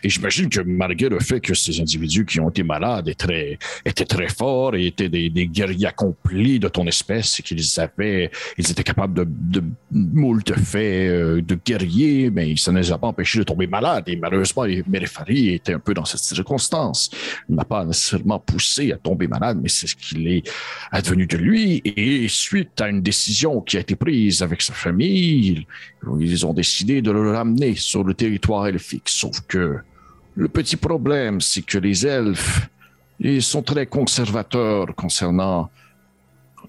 Et 0.04 0.10
j'imagine 0.10 0.50
que 0.50 0.62
malgré 0.62 1.10
le 1.10 1.20
fait 1.20 1.40
que 1.40 1.54
ces 1.54 1.80
individus 1.80 2.26
qui 2.26 2.40
ont 2.40 2.50
été 2.50 2.62
malades 2.64 3.08
étaient 3.08 3.26
très, 3.26 3.60
étaient 3.86 4.06
très 4.06 4.30
forts 4.30 4.76
et 4.76 4.88
étaient 4.88 5.10
des, 5.10 5.30
guerriers 5.48 5.88
accomplis 5.88 6.60
de 6.60 6.68
ton 6.68 6.86
espèce 6.88 7.40
et 7.40 7.44
qu'ils 7.44 7.80
avaient, 7.80 8.30
ils 8.58 8.70
étaient 8.72 8.84
capables 8.84 9.14
de, 9.14 9.28
de 9.28 9.64
moult 9.92 10.54
faits 10.56 11.10
euh, 11.10 11.42
de 11.42 11.58
guerriers, 11.66 12.30
mais 12.30 12.56
ça 12.58 12.72
ne 12.72 12.80
les 12.80 12.92
a 12.92 12.98
pas 12.98 13.08
empêchés 13.08 13.40
de 13.40 13.44
tomber 13.44 13.68
malades. 13.68 14.04
Et 14.08 14.16
malheureusement, 14.16 14.66
Mérefari 14.88 15.56
était 15.56 15.74
un 15.74 15.80
peu 15.80 15.94
dans 15.94 16.06
cette 16.06 16.20
circonstance. 16.20 17.10
Il 17.50 17.56
n'a 17.56 17.66
pas 17.66 17.86
nécessairement 17.86 18.40
poussé 18.40 18.92
à 18.92 18.98
tomber 18.98 19.28
malade, 19.28 19.60
mais 19.62 19.70
c'est 19.70 19.88
ce 19.88 19.96
qu'il 19.96 20.28
est 20.28 20.50
advenu 20.92 21.26
de 21.26 21.38
lui. 21.38 21.82
Et 21.86 22.28
suite 22.28 22.80
à 22.82 22.90
une 22.90 23.02
décision 23.02 23.62
qui 23.62 23.78
a 23.78 23.80
été 23.80 23.96
prise 23.96 24.42
avec 24.42 24.62
sa 24.62 24.74
famille, 24.74 25.66
ils 26.20 26.46
ont 26.46 26.54
décidé 26.54 27.02
de 27.02 27.12
le 27.12 27.31
ramener 27.32 27.76
sur 27.76 28.04
le 28.04 28.14
territoire 28.14 28.68
elfique. 28.68 29.10
Sauf 29.10 29.42
que 29.48 29.80
le 30.36 30.48
petit 30.48 30.78
problème, 30.78 31.42
c'est 31.42 31.62
que 31.62 31.78
les 31.78 32.06
elfes, 32.06 32.70
ils 33.20 33.44
sont 33.44 33.62
très 33.62 33.86
conservateurs 33.86 34.96
concernant 34.96 35.70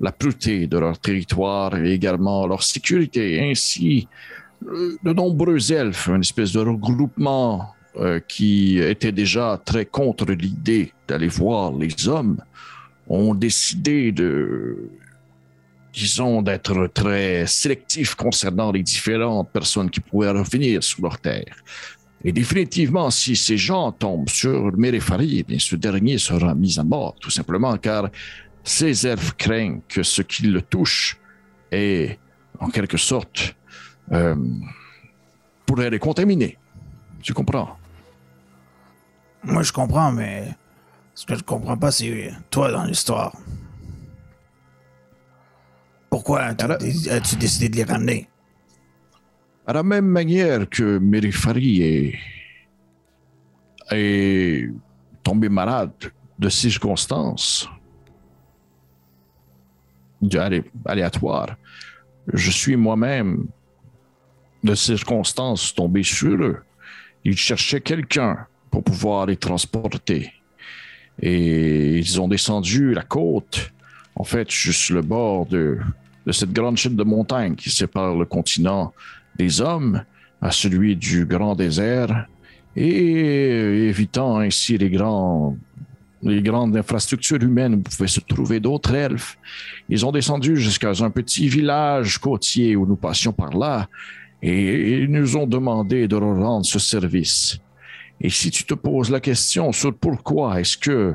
la 0.00 0.12
pureté 0.12 0.66
de 0.66 0.78
leur 0.78 0.98
territoire 0.98 1.76
et 1.76 1.92
également 1.92 2.46
leur 2.46 2.62
sécurité. 2.62 3.40
Ainsi, 3.50 4.08
de 4.62 5.12
nombreux 5.12 5.72
elfes, 5.72 6.08
une 6.08 6.20
espèce 6.20 6.52
de 6.52 6.60
regroupement 6.60 7.74
euh, 7.96 8.20
qui 8.26 8.78
était 8.78 9.12
déjà 9.12 9.60
très 9.64 9.86
contre 9.86 10.26
l'idée 10.32 10.92
d'aller 11.06 11.28
voir 11.28 11.72
les 11.72 12.08
hommes, 12.08 12.38
ont 13.08 13.34
décidé 13.34 14.12
de 14.12 14.90
disons, 15.92 16.42
d'être 16.42 16.88
très 16.88 17.46
sélectifs 17.46 18.14
concernant 18.14 18.72
les 18.72 18.82
différentes 18.82 19.50
personnes 19.50 19.90
qui 19.90 20.00
pourraient 20.00 20.30
revenir 20.30 20.82
sur 20.82 21.02
leur 21.02 21.18
terre. 21.18 21.54
Et 22.24 22.32
définitivement, 22.32 23.10
si 23.10 23.36
ces 23.36 23.56
gens 23.56 23.90
tombent 23.92 24.28
sur 24.28 24.76
Mérépharie, 24.76 25.44
eh 25.48 25.58
ce 25.58 25.76
dernier 25.76 26.18
sera 26.18 26.54
mis 26.54 26.78
à 26.78 26.84
mort, 26.84 27.16
tout 27.20 27.30
simplement 27.30 27.76
car 27.76 28.08
ces 28.64 29.06
elfes 29.06 29.32
craignent 29.32 29.80
que 29.88 30.02
ce 30.02 30.22
qui 30.22 30.44
le 30.44 30.62
touche 30.62 31.18
est, 31.72 32.18
en 32.60 32.68
quelque 32.70 32.96
sorte, 32.96 33.56
euh, 34.12 34.36
pourrait 35.66 35.90
les 35.90 35.98
contaminer. 35.98 36.58
Tu 37.22 37.34
comprends? 37.34 37.76
Moi, 39.42 39.62
je 39.64 39.72
comprends, 39.72 40.12
mais 40.12 40.54
ce 41.14 41.26
que 41.26 41.34
je 41.34 41.42
comprends 41.42 41.76
pas, 41.76 41.90
c'est 41.90 42.32
toi 42.50 42.70
dans 42.70 42.84
l'histoire. 42.84 43.34
Pourquoi 46.12 46.42
as-tu 46.42 47.36
décidé 47.36 47.70
de 47.70 47.76
les 47.76 47.84
ramener? 47.84 48.28
À 49.66 49.72
la 49.72 49.82
même 49.82 50.04
manière 50.04 50.68
que 50.68 50.98
Mérifari 50.98 51.80
est, 51.80 52.18
est 53.90 54.70
tombé 55.22 55.48
malade 55.48 56.12
de 56.38 56.50
circonstances 56.50 57.66
aléatoires, 60.84 61.56
je 62.30 62.50
suis 62.50 62.76
moi-même 62.76 63.46
de 64.62 64.74
circonstances 64.74 65.74
tombé 65.74 66.02
sur 66.02 66.42
eux. 66.42 66.62
Ils 67.24 67.38
cherchaient 67.38 67.80
quelqu'un 67.80 68.46
pour 68.70 68.84
pouvoir 68.84 69.24
les 69.24 69.38
transporter. 69.38 70.30
Et 71.22 71.96
ils 71.96 72.20
ont 72.20 72.28
descendu 72.28 72.92
la 72.92 73.02
côte, 73.02 73.72
en 74.14 74.24
fait, 74.24 74.50
juste 74.50 74.90
le 74.90 75.00
bord 75.00 75.46
de, 75.46 75.80
de 76.26 76.32
cette 76.32 76.52
grande 76.52 76.76
chaîne 76.76 76.96
de 76.96 77.04
montagnes 77.04 77.54
qui 77.54 77.70
sépare 77.70 78.14
le 78.16 78.24
continent 78.24 78.92
des 79.36 79.60
hommes 79.60 80.02
à 80.40 80.50
celui 80.50 80.96
du 80.96 81.24
grand 81.26 81.54
désert 81.54 82.26
et 82.76 83.88
évitant 83.88 84.38
ainsi 84.38 84.78
les, 84.78 84.90
grandes 84.90 86.76
infrastructures 86.76 87.42
humaines 87.42 87.74
où 87.74 87.80
pouvaient 87.80 88.08
se 88.08 88.20
trouver 88.20 88.60
d'autres 88.60 88.94
elfes. 88.94 89.38
Ils 89.88 90.06
ont 90.06 90.12
descendu 90.12 90.56
jusqu'à 90.56 90.92
un 91.00 91.10
petit 91.10 91.48
village 91.48 92.18
côtier 92.18 92.76
où 92.76 92.86
nous 92.86 92.96
passions 92.96 93.32
par 93.32 93.50
là 93.50 93.88
et 94.42 95.02
ils 95.02 95.10
nous 95.10 95.36
ont 95.36 95.46
demandé 95.46 96.08
de 96.08 96.16
leur 96.16 96.36
rendre 96.36 96.66
ce 96.66 96.78
service. 96.78 97.58
Et 98.20 98.30
si 98.30 98.50
tu 98.50 98.64
te 98.64 98.74
poses 98.74 99.10
la 99.10 99.20
question 99.20 99.72
sur 99.72 99.94
pourquoi 99.94 100.60
est-ce 100.60 100.76
que 100.78 101.14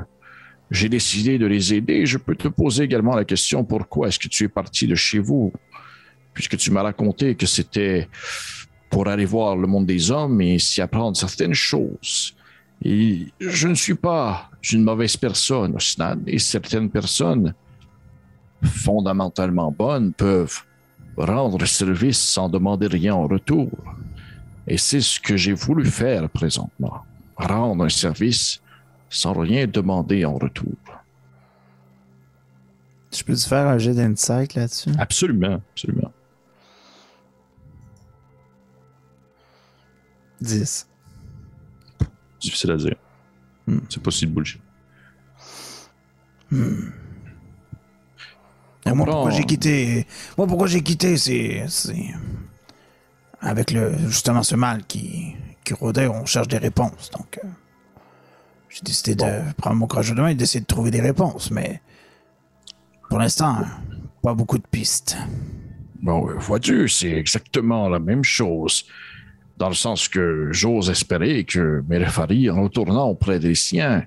j'ai 0.70 0.88
décidé 0.88 1.38
de 1.38 1.46
les 1.46 1.74
aider, 1.74 2.04
je 2.06 2.18
peux 2.18 2.34
te 2.34 2.48
poser 2.48 2.84
également 2.84 3.14
la 3.14 3.24
question 3.24 3.64
pourquoi 3.64 4.08
est-ce 4.08 4.18
que 4.18 4.28
tu 4.28 4.44
es 4.44 4.48
parti 4.48 4.86
de 4.86 4.94
chez 4.94 5.18
vous, 5.18 5.52
puisque 6.34 6.56
tu 6.56 6.70
m'as 6.70 6.82
raconté 6.82 7.34
que 7.34 7.46
c'était 7.46 8.08
pour 8.90 9.08
aller 9.08 9.24
voir 9.24 9.56
le 9.56 9.66
monde 9.66 9.86
des 9.86 10.10
hommes 10.10 10.40
et 10.40 10.58
s'y 10.58 10.80
apprendre 10.80 11.16
certaines 11.16 11.54
choses. 11.54 12.34
Et 12.84 13.26
je 13.40 13.68
ne 13.68 13.74
suis 13.74 13.94
pas 13.94 14.50
une 14.72 14.84
mauvaise 14.84 15.16
personne, 15.16 15.74
Osnan, 15.74 16.20
et 16.26 16.38
certaines 16.38 16.90
personnes 16.90 17.54
fondamentalement 18.62 19.70
bonnes 19.70 20.12
peuvent 20.12 20.62
rendre 21.16 21.64
service 21.66 22.18
sans 22.18 22.48
demander 22.48 22.86
rien 22.86 23.14
en 23.14 23.26
retour. 23.26 23.70
Et 24.66 24.78
c'est 24.78 25.00
ce 25.00 25.18
que 25.18 25.36
j'ai 25.36 25.54
voulu 25.54 25.86
faire 25.86 26.28
présentement. 26.28 27.02
Rendre 27.36 27.84
un 27.84 27.88
service 27.88 28.60
sans 29.10 29.32
rien 29.32 29.66
demander 29.66 30.24
en 30.24 30.34
retour. 30.34 30.72
Je 33.12 33.22
peux 33.22 33.34
te 33.34 33.46
faire 33.46 33.66
un 33.66 33.78
jet 33.78 33.94
d'insight 33.94 34.54
là-dessus? 34.54 34.90
Absolument, 34.98 35.60
absolument. 35.72 36.12
10. 40.40 40.86
Difficile 42.40 42.70
à 42.72 42.76
dire. 42.76 42.96
Hmm. 43.66 43.78
C'est 43.88 44.02
pas 44.02 44.10
si 44.10 44.26
de 44.26 44.32
bullshit. 44.32 44.60
Et 46.52 46.56
moi, 48.92 49.06
pourquoi 49.06 49.30
j'ai 49.30 49.44
quitté? 49.44 50.06
Moi, 50.36 50.46
pourquoi 50.46 50.66
j'ai 50.66 50.82
quitté, 50.82 51.16
c'est. 51.16 51.64
c'est- 51.68 52.14
Avec 53.40 53.70
le, 53.70 53.96
justement 54.08 54.42
ce 54.42 54.56
mal 54.56 54.84
qui, 54.86 55.34
qui 55.64 55.72
rôdait, 55.74 56.08
on 56.08 56.26
cherche 56.26 56.48
des 56.48 56.58
réponses. 56.58 57.10
Donc, 57.16 57.38
euh, 57.44 57.48
j'ai 58.68 58.82
décidé 58.82 59.14
de 59.14 59.52
prendre 59.56 59.76
mon 59.76 59.86
courage 59.86 60.10
de 60.12 60.20
main 60.20 60.28
et 60.28 60.34
d'essayer 60.34 60.60
de 60.60 60.66
trouver 60.66 60.90
des 60.90 61.00
réponses. 61.00 61.50
Mais 61.50 61.80
pour 63.08 63.18
l'instant, 63.18 63.58
pas 64.22 64.34
beaucoup 64.34 64.58
de 64.58 64.66
pistes. 64.70 65.16
Bon, 66.00 66.28
euh, 66.28 66.34
vois-tu, 66.34 66.88
c'est 66.88 67.12
exactement 67.12 67.88
la 67.88 67.98
même 67.98 68.24
chose. 68.24 68.84
Dans 69.56 69.68
le 69.68 69.74
sens 69.74 70.08
que 70.08 70.48
j'ose 70.52 70.90
espérer 70.90 71.44
que 71.44 71.82
Merefari, 71.88 72.48
en 72.50 72.62
retournant 72.62 73.08
auprès 73.08 73.40
des 73.40 73.54
siens 73.54 74.04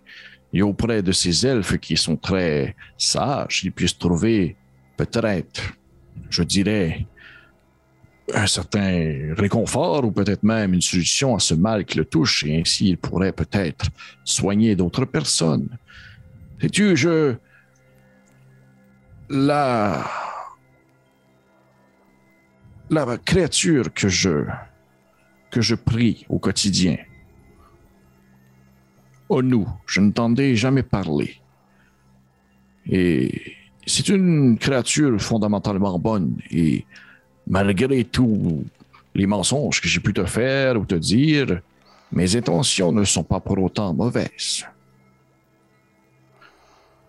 et 0.54 0.62
auprès 0.62 1.02
de 1.02 1.12
ces 1.12 1.46
elfes 1.46 1.78
qui 1.78 1.98
sont 1.98 2.16
très 2.16 2.76
sages, 2.98 3.62
ils 3.64 3.72
puissent 3.72 3.98
trouver 3.98 4.56
peut-être, 4.96 5.74
je 6.30 6.44
dirais, 6.44 7.06
un 8.34 8.48
certain 8.48 9.34
réconfort 9.36 10.06
ou 10.06 10.12
peut-être 10.12 10.44
même 10.44 10.74
une 10.74 10.82
solution 10.82 11.36
à 11.36 11.40
ce 11.40 11.54
mal 11.54 11.86
qui 11.86 11.98
le 11.98 12.06
touche 12.06 12.44
et 12.46 12.60
ainsi 12.60 12.90
il 12.90 12.98
pourrait 12.98 13.32
peut-être 13.32 13.88
soigner 14.24 14.76
d'autres 14.76 15.06
personnes. 15.06 15.70
Sais-tu, 16.60 16.96
je... 16.96 17.36
La 19.30 20.06
la 22.90 23.18
créature 23.18 23.94
que 23.94 24.10
je 24.10 24.46
que 25.50 25.62
je 25.62 25.76
prie 25.76 26.26
au 26.30 26.40
quotidien. 26.40 26.98
Oh 29.30 29.42
nous, 29.42 29.68
je 29.86 30.02
ne 30.02 30.12
t'en 30.12 30.36
ai 30.36 30.56
jamais 30.56 30.84
parlé. 30.84 31.36
Et 32.86 33.42
c'est 33.86 34.10
une 34.10 34.58
créature 34.58 35.22
fondamentalement 35.22 35.98
bonne 36.00 36.38
et 36.52 36.86
malgré 37.48 38.04
tous 38.04 38.64
les 39.14 39.28
mensonges 39.28 39.82
que 39.82 39.88
j'ai 39.88 40.00
pu 40.00 40.14
te 40.14 40.26
faire 40.26 40.80
ou 40.80 40.86
te 40.86 40.96
dire, 40.96 41.62
mes 42.12 42.36
intentions 42.36 42.92
ne 42.92 43.04
sont 43.04 43.24
pas 43.24 43.40
pour 43.40 43.58
autant 43.62 43.94
mauvaises. 43.94 44.66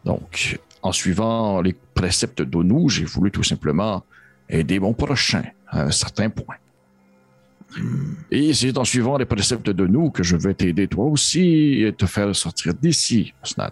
Donc, 0.05 0.59
en 0.83 0.93
suivant 0.93 1.61
les 1.61 1.75
préceptes 1.95 2.43
d'Onu, 2.43 2.89
j'ai 2.89 3.05
voulu 3.05 3.31
tout 3.31 3.45
simplement 3.45 4.03
aider 4.49 4.81
mon 4.81 4.93
prochain 4.93 5.45
à 5.69 5.83
un 5.83 5.91
certain 5.91 6.29
point. 6.29 6.57
Et 8.31 8.53
c'est 8.53 8.77
en 8.77 8.85
suivant 8.85 9.17
les 9.17 9.25
préceptes 9.25 9.71
de 9.71 9.87
nous 9.87 10.11
que 10.11 10.23
je 10.23 10.37
vais 10.37 10.55
t'aider 10.55 10.89
toi 10.89 11.07
aussi 11.07 11.83
et 11.83 11.93
te 11.93 12.07
faire 12.07 12.35
sortir 12.35 12.75
d'ici, 12.75 13.33
Osnan. 13.43 13.71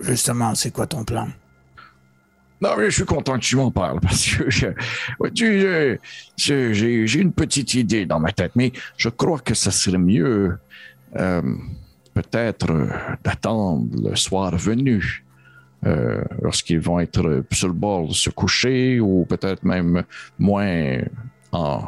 Justement, 0.00 0.54
c'est 0.54 0.70
quoi 0.70 0.86
ton 0.86 1.04
plan? 1.04 1.28
Non, 2.60 2.70
mais 2.76 2.86
je 2.90 2.96
suis 2.96 3.04
content 3.04 3.34
que 3.34 3.44
tu 3.44 3.56
m'en 3.56 3.70
parles 3.70 4.00
parce 4.00 4.34
que 4.34 4.50
je- 4.50 4.66
j'ai 7.06 7.20
une 7.20 7.32
petite 7.32 7.74
idée 7.74 8.06
dans 8.06 8.20
ma 8.20 8.32
tête, 8.32 8.52
mais 8.56 8.72
je 8.96 9.08
crois 9.08 9.38
que 9.38 9.54
ça 9.54 9.70
serait 9.70 9.98
mieux 9.98 10.58
euh, 11.16 11.42
peut-être 12.14 12.70
euh, 12.70 12.88
d'attendre 13.24 13.86
le 14.10 14.16
soir 14.16 14.54
venu. 14.56 15.24
euh, 15.86 16.24
lorsqu'ils 16.42 16.80
vont 16.80 16.98
être 16.98 17.44
sur 17.52 17.68
le 17.68 17.72
bord 17.74 18.12
se 18.12 18.30
coucher 18.30 18.98
ou 18.98 19.24
peut-être 19.28 19.62
même 19.62 20.02
moins 20.36 20.98
en 21.52 21.82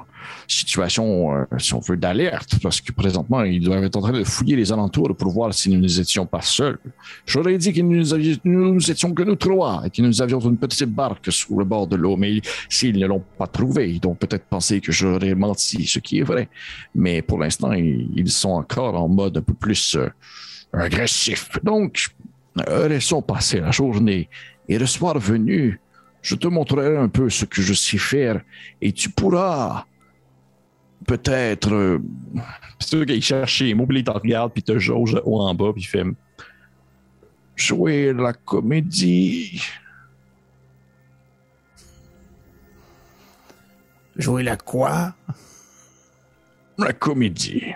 situation, 0.47 1.35
euh, 1.35 1.45
si 1.59 1.75
on 1.75 1.81
veut, 1.81 1.97
d'alerte, 1.97 2.59
parce 2.63 2.81
que 2.81 2.93
présentement, 2.93 3.43
ils 3.43 3.63
doivent 3.63 3.85
être 3.85 3.97
en 3.97 4.01
train 4.01 4.13
de 4.13 4.25
fouiller 4.25 4.57
les 4.57 4.73
alentours 4.73 5.15
pour 5.17 5.31
voir 5.31 5.55
si 5.55 5.71
nous 5.71 5.81
n'étions 5.81 6.27
pas 6.27 6.41
seuls. 6.41 6.79
J'aurais 7.27 7.57
dit 7.59 7.73
que 7.73 7.81
nous, 7.81 8.05
nous, 8.45 8.91
étions 8.91 9.15
que 9.15 9.23
nous 9.23 9.37
trois 9.37 9.83
et 9.85 9.91
que 9.91 10.03
nous 10.03 10.21
avions 10.21 10.41
une 10.41 10.57
petite 10.57 10.91
barque 10.91 11.33
sur 11.33 11.57
le 11.59 11.65
bord 11.65 11.87
de 11.87 11.97
l'eau, 11.97 12.17
mais 12.17 12.41
s'ils 12.69 12.99
ne 12.99 13.07
l'ont 13.07 13.25
pas 13.39 13.47
trouvé, 13.47 13.93
ils 13.93 14.07
ont 14.07 14.15
peut-être 14.15 14.45
pensé 14.45 14.81
que 14.81 14.93
j'aurais 14.93 15.35
menti, 15.35 15.87
ce 15.87 15.99
qui 15.99 16.19
est 16.19 16.25
vrai. 16.25 16.49
Mais 16.95 17.23
pour 17.23 17.39
l'instant, 17.39 17.73
ils, 17.73 18.31
sont 18.31 18.51
encore 18.51 18.95
en 18.95 19.09
mode 19.09 19.39
un 19.39 19.43
peu 19.43 19.55
plus 19.55 19.97
euh, 19.97 20.09
agressif. 20.73 21.51
Donc, 21.65 22.09
euh, 22.69 22.89
laissons 22.89 23.23
passer 23.23 23.61
la 23.61 23.71
journée 23.71 24.29
et 24.69 24.79
le 24.79 24.87
soir 24.87 25.19
venu, 25.19 25.81
je 26.23 26.35
te 26.35 26.47
montrerai 26.47 26.97
un 26.97 27.09
peu 27.09 27.31
ce 27.31 27.45
que 27.45 27.63
je 27.63 27.73
sais 27.73 27.99
faire 27.99 28.41
et 28.81 28.93
tu 28.93 29.11
pourras 29.11 29.87
peut-être 31.07 31.73
euh, 31.73 31.99
C'est 32.79 32.89
sûr 32.89 33.07
qu'il 33.07 33.23
cherche 33.23 33.61
les 33.61 33.75
mots, 33.75 33.87
puis 33.87 33.99
il 33.99 34.05
te 34.05 34.11
regarde, 34.11 34.53
puis 34.53 34.63
te 34.63 34.79
jauge 34.79 35.21
haut 35.25 35.41
en 35.41 35.55
bas, 35.55 35.73
puis 35.73 35.83
il 35.83 35.87
fait 35.87 36.05
jouer 37.57 38.13
la 38.13 38.33
comédie. 38.33 39.63
Jouer 44.17 44.43
la 44.43 44.57
quoi? 44.57 45.15
La 46.77 46.93
comédie. 46.93 47.75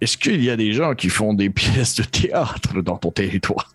Est-ce 0.00 0.16
qu'il 0.16 0.42
y 0.42 0.50
a 0.50 0.56
des 0.56 0.72
gens 0.72 0.94
qui 0.94 1.08
font 1.08 1.34
des 1.34 1.50
pièces 1.50 1.96
de 1.96 2.04
théâtre 2.04 2.80
dans 2.82 2.96
ton 2.96 3.10
territoire? 3.10 3.72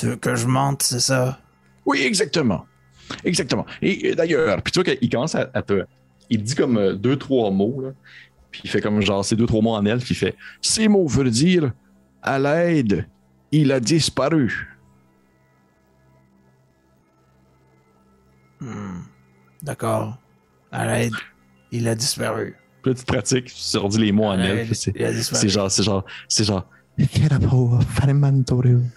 Tu 0.00 0.06
veux 0.06 0.16
que 0.16 0.34
je 0.34 0.46
mente, 0.46 0.82
c'est 0.82 0.98
ça? 1.00 1.38
Oui, 1.84 2.00
exactement. 2.00 2.64
Exactement. 3.22 3.66
Et 3.82 4.14
d'ailleurs, 4.14 4.62
Puis 4.62 4.72
tu 4.72 4.82
vois 4.82 4.94
qu'il 4.96 5.10
commence 5.10 5.34
à, 5.34 5.50
à 5.52 5.60
te. 5.60 5.84
Il 6.30 6.42
dit 6.42 6.54
comme 6.54 6.78
euh, 6.78 6.94
deux, 6.94 7.18
trois 7.18 7.50
mots, 7.50 7.82
là. 7.82 7.90
Puis 8.50 8.62
il 8.64 8.70
fait 8.70 8.80
comme 8.80 9.02
genre 9.02 9.22
ces 9.22 9.36
deux, 9.36 9.44
trois 9.44 9.60
mots 9.60 9.74
en 9.74 9.84
elfe, 9.84 10.04
puis 10.04 10.14
il 10.14 10.16
fait 10.16 10.36
ces 10.62 10.88
mots 10.88 11.06
veulent 11.06 11.30
dire 11.30 11.72
à 12.22 12.38
l'aide, 12.38 13.06
il 13.52 13.72
a 13.72 13.78
disparu. 13.78 14.74
D'accord. 19.62 20.16
À 20.72 20.86
l'aide, 20.86 21.12
il 21.72 21.86
a 21.88 21.94
disparu. 21.94 22.56
Là, 22.86 22.94
tu 22.94 23.04
pratiques, 23.04 23.52
tu 23.52 23.98
les 23.98 24.12
mots 24.12 24.28
en 24.28 24.38
elfe. 24.38 24.72
C'est 24.72 24.92
il 24.96 25.04
a 25.04 25.12
disparu. 25.12 25.50
c'est 25.68 26.44
genre, 26.44 26.66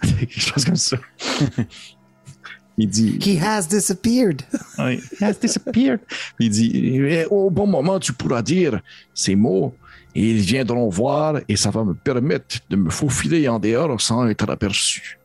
Quelque 0.02 0.40
chose 0.40 0.64
comme 0.64 0.76
ça. 0.76 0.96
il 2.78 2.88
dit. 2.88 3.18
He 3.20 3.38
has 3.42 3.66
disappeared. 3.68 4.42
Oui, 4.78 5.00
he 5.20 5.22
has 5.24 5.34
disappeared. 5.40 6.00
Il 6.38 6.50
dit. 6.50 6.70
Et 6.96 7.24
au 7.26 7.50
bon 7.50 7.66
moment, 7.66 7.98
tu 8.00 8.12
pourras 8.12 8.42
dire 8.42 8.80
ces 9.14 9.34
mots 9.36 9.74
et 10.14 10.30
ils 10.30 10.40
viendront 10.40 10.88
voir 10.88 11.40
et 11.48 11.56
ça 11.56 11.70
va 11.70 11.84
me 11.84 11.94
permettre 11.94 12.58
de 12.70 12.76
me 12.76 12.90
faufiler 12.90 13.48
en 13.48 13.58
dehors 13.58 14.00
sans 14.00 14.26
être 14.28 14.48
aperçu. 14.50 15.18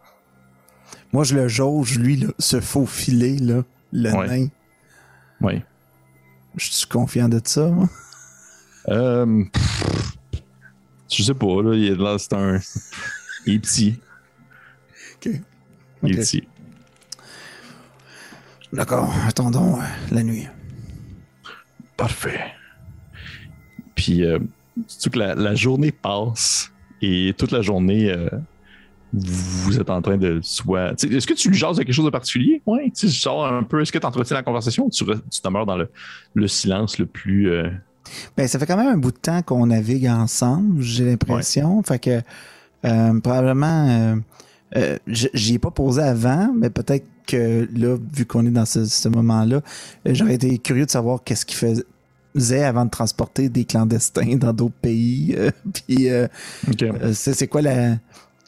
Moi, 1.11 1.23
je 1.23 1.35
le 1.35 1.47
jauge, 1.47 1.97
lui, 1.97 2.17
là, 2.17 2.27
ce 2.37 2.59
faux 2.59 2.85
filet, 2.85 3.37
là, 3.37 3.63
le 3.91 4.11
Ouais. 4.13 4.27
nain. 4.27 4.47
Oui. 5.41 5.61
Je 6.55 6.69
suis 6.71 6.87
confiant 6.87 7.29
de 7.29 7.41
ça, 7.43 7.67
moi. 7.67 7.89
Euh, 8.89 9.43
je 11.09 11.23
sais 11.23 11.33
pas, 11.33 11.61
là, 11.63 11.73
il 11.75 11.85
est 11.85 11.95
là, 11.95 12.17
c'est 12.17 12.33
un. 12.33 12.59
Il 13.45 13.55
est 13.55 13.59
petit. 13.59 13.99
OK. 15.15 15.31
Il 16.03 16.11
est 16.11 16.17
petit. 16.21 16.47
D'accord, 18.71 19.11
attendons 19.27 19.79
euh, 19.79 19.83
la 20.11 20.23
nuit. 20.23 20.47
Parfait. 21.97 22.39
Puis, 23.95 24.23
euh, 24.23 24.39
surtout 24.87 25.09
que 25.09 25.19
la, 25.19 25.35
la 25.35 25.55
journée 25.55 25.91
passe 25.91 26.71
et 27.01 27.33
toute 27.37 27.51
la 27.51 27.61
journée, 27.61 28.11
euh, 28.11 28.29
vous 29.11 29.79
êtes 29.79 29.89
en 29.89 30.01
train 30.01 30.17
de 30.17 30.39
soit. 30.43 30.91
Est-ce 31.03 31.25
que 31.25 31.33
tu 31.33 31.49
lui 31.49 31.57
jases 31.57 31.77
de 31.77 31.83
quelque 31.83 31.95
chose 31.95 32.05
de 32.05 32.11
particulier? 32.11 32.61
Oui. 32.67 32.91
Tu 32.91 33.09
sors 33.09 33.45
un 33.47 33.63
peu. 33.63 33.81
Est-ce 33.81 33.91
que 33.91 33.97
tu 33.97 34.05
entretiens 34.05 34.35
la 34.37 34.43
conversation 34.43 34.85
ou 34.85 34.89
tu, 34.91 35.03
re- 35.03 35.19
tu 35.31 35.41
demeures 35.43 35.65
dans 35.65 35.77
le, 35.77 35.89
le 36.35 36.47
silence 36.47 36.99
le 36.99 37.07
plus. 37.07 37.49
euh, 37.49 37.69
Ben, 38.37 38.47
ça 38.47 38.59
fait 38.59 38.65
quand 38.65 38.77
même 38.77 38.87
un 38.87 38.97
bout 38.97 39.11
de 39.11 39.17
temps 39.17 39.41
qu'on 39.41 39.67
navigue 39.67 40.07
ensemble, 40.07 40.81
j'ai 40.81 41.05
l'impression. 41.05 41.81
Fait 41.83 41.99
que 41.99 42.21
euh, 42.85 43.19
probablement, 43.19 43.87
euh, 43.89 44.15
euh, 44.75 44.97
j'y 45.07 45.55
ai 45.55 45.59
pas 45.59 45.71
posé 45.71 46.01
avant, 46.01 46.53
mais 46.55 46.69
peut-être 46.69 47.05
que 47.27 47.67
là, 47.75 47.97
vu 48.13 48.25
qu'on 48.25 48.45
est 48.45 48.51
dans 48.51 48.65
ce, 48.65 48.85
ce 48.85 49.09
moment-là, 49.09 49.61
euh, 50.07 50.13
j'aurais 50.13 50.35
été 50.35 50.57
curieux 50.57 50.85
de 50.85 50.91
savoir 50.91 51.23
qu'est-ce 51.23 51.45
qu'il 51.45 51.57
faisait 52.35 52.63
avant 52.63 52.85
de 52.85 52.89
transporter 52.89 53.49
des 53.49 53.65
clandestins 53.65 54.35
dans 54.35 54.53
d'autres 54.53 54.79
pays. 54.81 55.35
Puis, 55.87 56.09
euh, 56.09 56.27
c'est 57.13 57.47
quoi 57.47 57.61
la. 57.61 57.97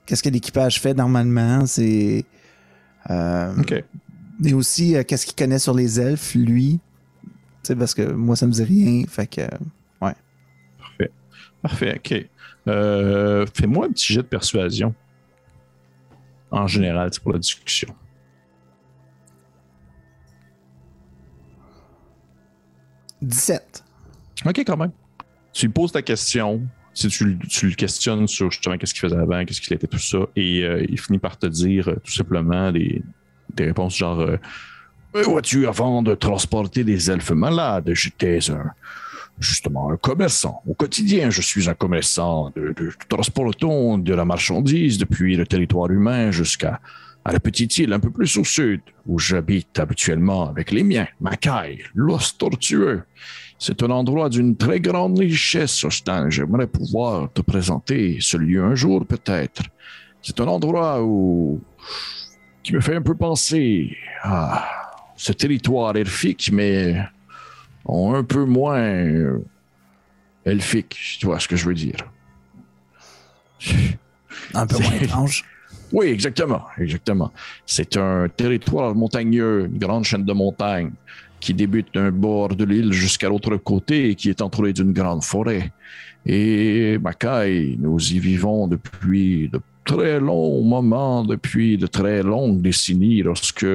Qu'est-ce 0.06 0.24
que 0.24 0.30
l'équipage 0.30 0.80
fait 0.80 0.94
normalement? 0.94 1.66
C'est. 1.66 2.26
et 3.10 4.54
aussi, 4.54 4.96
qu'est-ce 5.08 5.26
qu'il 5.26 5.36
connaît 5.36 5.60
sur 5.60 5.74
les 5.74 6.00
elfes, 6.00 6.36
lui? 6.36 6.80
Sais, 7.64 7.76
parce 7.76 7.94
que 7.94 8.12
moi, 8.12 8.36
ça 8.36 8.48
me 8.48 8.52
dit 8.52 8.64
rien. 8.64 9.04
Fait 9.08 9.28
que. 9.28 9.42
Parfait. 11.62 11.96
OK. 11.96 12.28
Euh, 12.68 13.46
Fais-moi 13.54 13.86
un 13.86 13.92
petit 13.92 14.14
jet 14.14 14.24
de 14.24 14.28
persuasion. 14.28 14.94
En 16.50 16.68
général, 16.68 17.10
c'est 17.12 17.22
pour 17.22 17.34
la 17.34 17.40
discussion. 17.40 17.96
«17. 23.22 23.84
OK, 24.46 24.58
quand 24.66 24.78
même. 24.78 24.92
Tu 25.54 25.68
lui 25.68 25.74
poses 25.74 25.92
ta 25.92 26.02
question. 26.02 26.68
Si 26.94 27.08
tu, 27.08 27.38
tu 27.38 27.70
le 27.70 27.76
questionnes 27.76 28.28
sur 28.28 28.50
justement 28.50 28.78
qu'est-ce 28.78 28.94
qu'il 28.94 29.02
faisait 29.02 29.16
avant, 29.16 29.46
qu'est-ce 29.46 29.62
qu'il 29.62 29.74
était, 29.74 29.86
tout 29.88 30.00
ça, 30.00 30.18
et 30.36 30.64
euh, 30.64 30.84
il 30.90 31.00
finit 31.00 31.20
par 31.20 31.38
te 31.38 31.46
dire 31.46 31.88
euh, 31.88 31.96
tout 32.04 32.12
simplement 32.12 32.72
des, 32.72 33.02
des 33.54 33.66
réponses 33.66 33.96
genre 33.96 34.20
Mais 35.14 35.24
vois-tu, 35.24 35.68
avant 35.68 36.02
de 36.02 36.16
transporter 36.16 36.84
des 36.84 37.12
elfes 37.12 37.32
malades, 37.32 37.92
j'étais 37.94 38.40
un, 38.50 38.72
justement 39.40 39.92
un 39.92 39.98
commerçant. 39.98 40.62
Au 40.68 40.74
quotidien, 40.74 41.30
je 41.30 41.42
suis 41.42 41.70
un 41.70 41.74
commerçant. 41.74 42.52
De, 42.56 42.74
de- 42.78 42.94
transportons 43.10 43.98
de 43.98 44.14
la 44.14 44.24
marchandise 44.26 44.98
depuis 44.98 45.36
le 45.36 45.46
territoire 45.46 45.92
humain 45.92 46.32
jusqu'à 46.32 46.80
la 47.26 47.40
petite 47.40 47.78
île 47.78 47.94
un 47.94 48.00
peu 48.00 48.10
plus 48.10 48.36
au 48.38 48.44
sud, 48.44 48.82
où 49.06 49.20
j'habite 49.20 49.78
habituellement 49.78 50.50
avec 50.50 50.72
les 50.72 50.84
miens, 50.84 51.08
Macaille, 51.20 51.84
l'os 51.94 52.38
tortueux. 52.38 53.04
C'est 53.60 53.84
un 53.84 53.92
endroit 53.92 54.28
d'une 54.28 54.56
très 54.56 54.80
grande 54.80 55.20
richesse, 55.20 55.84
Austin. 55.84 56.32
J'aimerais 56.32 56.66
pouvoir 56.66 57.32
te 57.32 57.42
présenter 57.42 58.18
ce 58.20 58.38
lieu 58.38 58.64
un 58.64 58.74
jour, 58.74 59.06
peut-être. 59.06 59.62
C'est 60.24 60.40
un 60.40 60.48
endroit 60.48 61.04
où 61.04 61.62
qui 62.64 62.74
me 62.74 62.80
fait 62.80 62.96
un 62.96 63.02
peu 63.04 63.16
penser 63.16 63.96
à 64.24 64.81
ce 65.22 65.34
territoire 65.34 65.96
elfique, 65.96 66.50
mais 66.52 66.96
un 67.88 68.24
peu 68.24 68.44
moins 68.44 68.80
euh, 68.80 69.38
elfique, 70.46 70.98
si 71.00 71.20
tu 71.20 71.28
vois 71.28 71.40
ce 71.40 71.48
que 71.48 71.56
je 71.56 71.66
veux 71.68 71.76
dire. 71.76 71.98
Un 74.56 74.66
peu 74.66 74.80
moins 74.80 74.94
étrange. 74.94 75.46
Oui, 75.94 76.08
exactement, 76.08 76.64
exactement. 76.80 77.32
C'est 77.68 77.98
un 77.98 78.30
territoire 78.30 78.96
montagneux, 78.96 79.66
une 79.72 79.78
grande 79.78 80.06
chaîne 80.06 80.26
de 80.26 80.34
montagnes 80.34 80.94
qui 81.40 81.54
débute 81.54 81.94
d'un 81.94 82.12
bord 82.12 82.56
de 82.56 82.66
l'île 82.66 82.92
jusqu'à 82.92 83.30
l'autre 83.30 83.58
côté 83.58 84.10
et 84.10 84.16
qui 84.16 84.30
est 84.30 84.42
entourée 84.42 84.74
d'une 84.74 84.92
grande 84.92 85.24
forêt. 85.24 85.72
Et 86.26 86.98
Mackay, 86.98 87.76
nous 87.78 88.00
y 88.12 88.18
vivons 88.20 88.68
depuis 88.68 89.50
de 89.50 89.60
très 89.86 90.20
longs 90.20 90.64
moments, 90.64 91.24
depuis 91.24 91.78
de 91.78 91.88
très 91.88 92.24
longues 92.24 92.62
décennies, 92.62 93.22
lorsque 93.22 93.66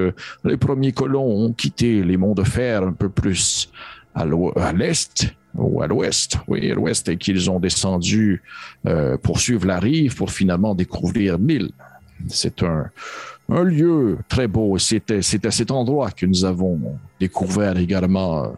les 0.45 0.57
premiers 0.57 0.93
colons 0.93 1.27
ont 1.27 1.53
quitté 1.53 2.03
les 2.03 2.17
monts 2.17 2.35
de 2.35 2.45
fer 2.45 2.83
un 2.83 2.93
peu 2.93 3.09
plus 3.09 3.71
à 4.15 4.25
l'est 4.73 5.35
ou 5.55 5.83
à 5.83 5.87
l'ouest, 5.87 6.39
oui, 6.49 6.71
à 6.71 6.75
l'ouest, 6.75 7.09
et 7.09 7.17
qu'ils 7.17 7.51
ont 7.51 7.61
descendu 7.61 8.43
euh, 8.87 9.17
poursuivre 9.17 9.67
la 9.67 9.79
rive 9.79 10.15
pour 10.15 10.31
finalement 10.31 10.75
découvrir 10.75 11.39
l'île. 11.39 11.71
C'est 12.29 12.63
un, 12.63 12.91
un 13.49 13.65
lieu 13.65 14.19
très 14.29 14.49
beau. 14.49 14.79
C'est 14.79 15.11
à 15.11 15.51
cet 15.51 15.71
endroit 15.71 16.11
que 16.11 16.27
nous 16.27 16.45
avons 16.45 16.99
découvert 17.21 17.77
également 17.79 18.45
euh, 18.45 18.49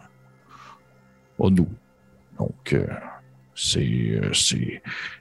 Onu. 1.39 1.67
Donc, 2.39 2.73
euh, 2.73 2.87
c'est 3.59 3.81
euh, 3.81 4.31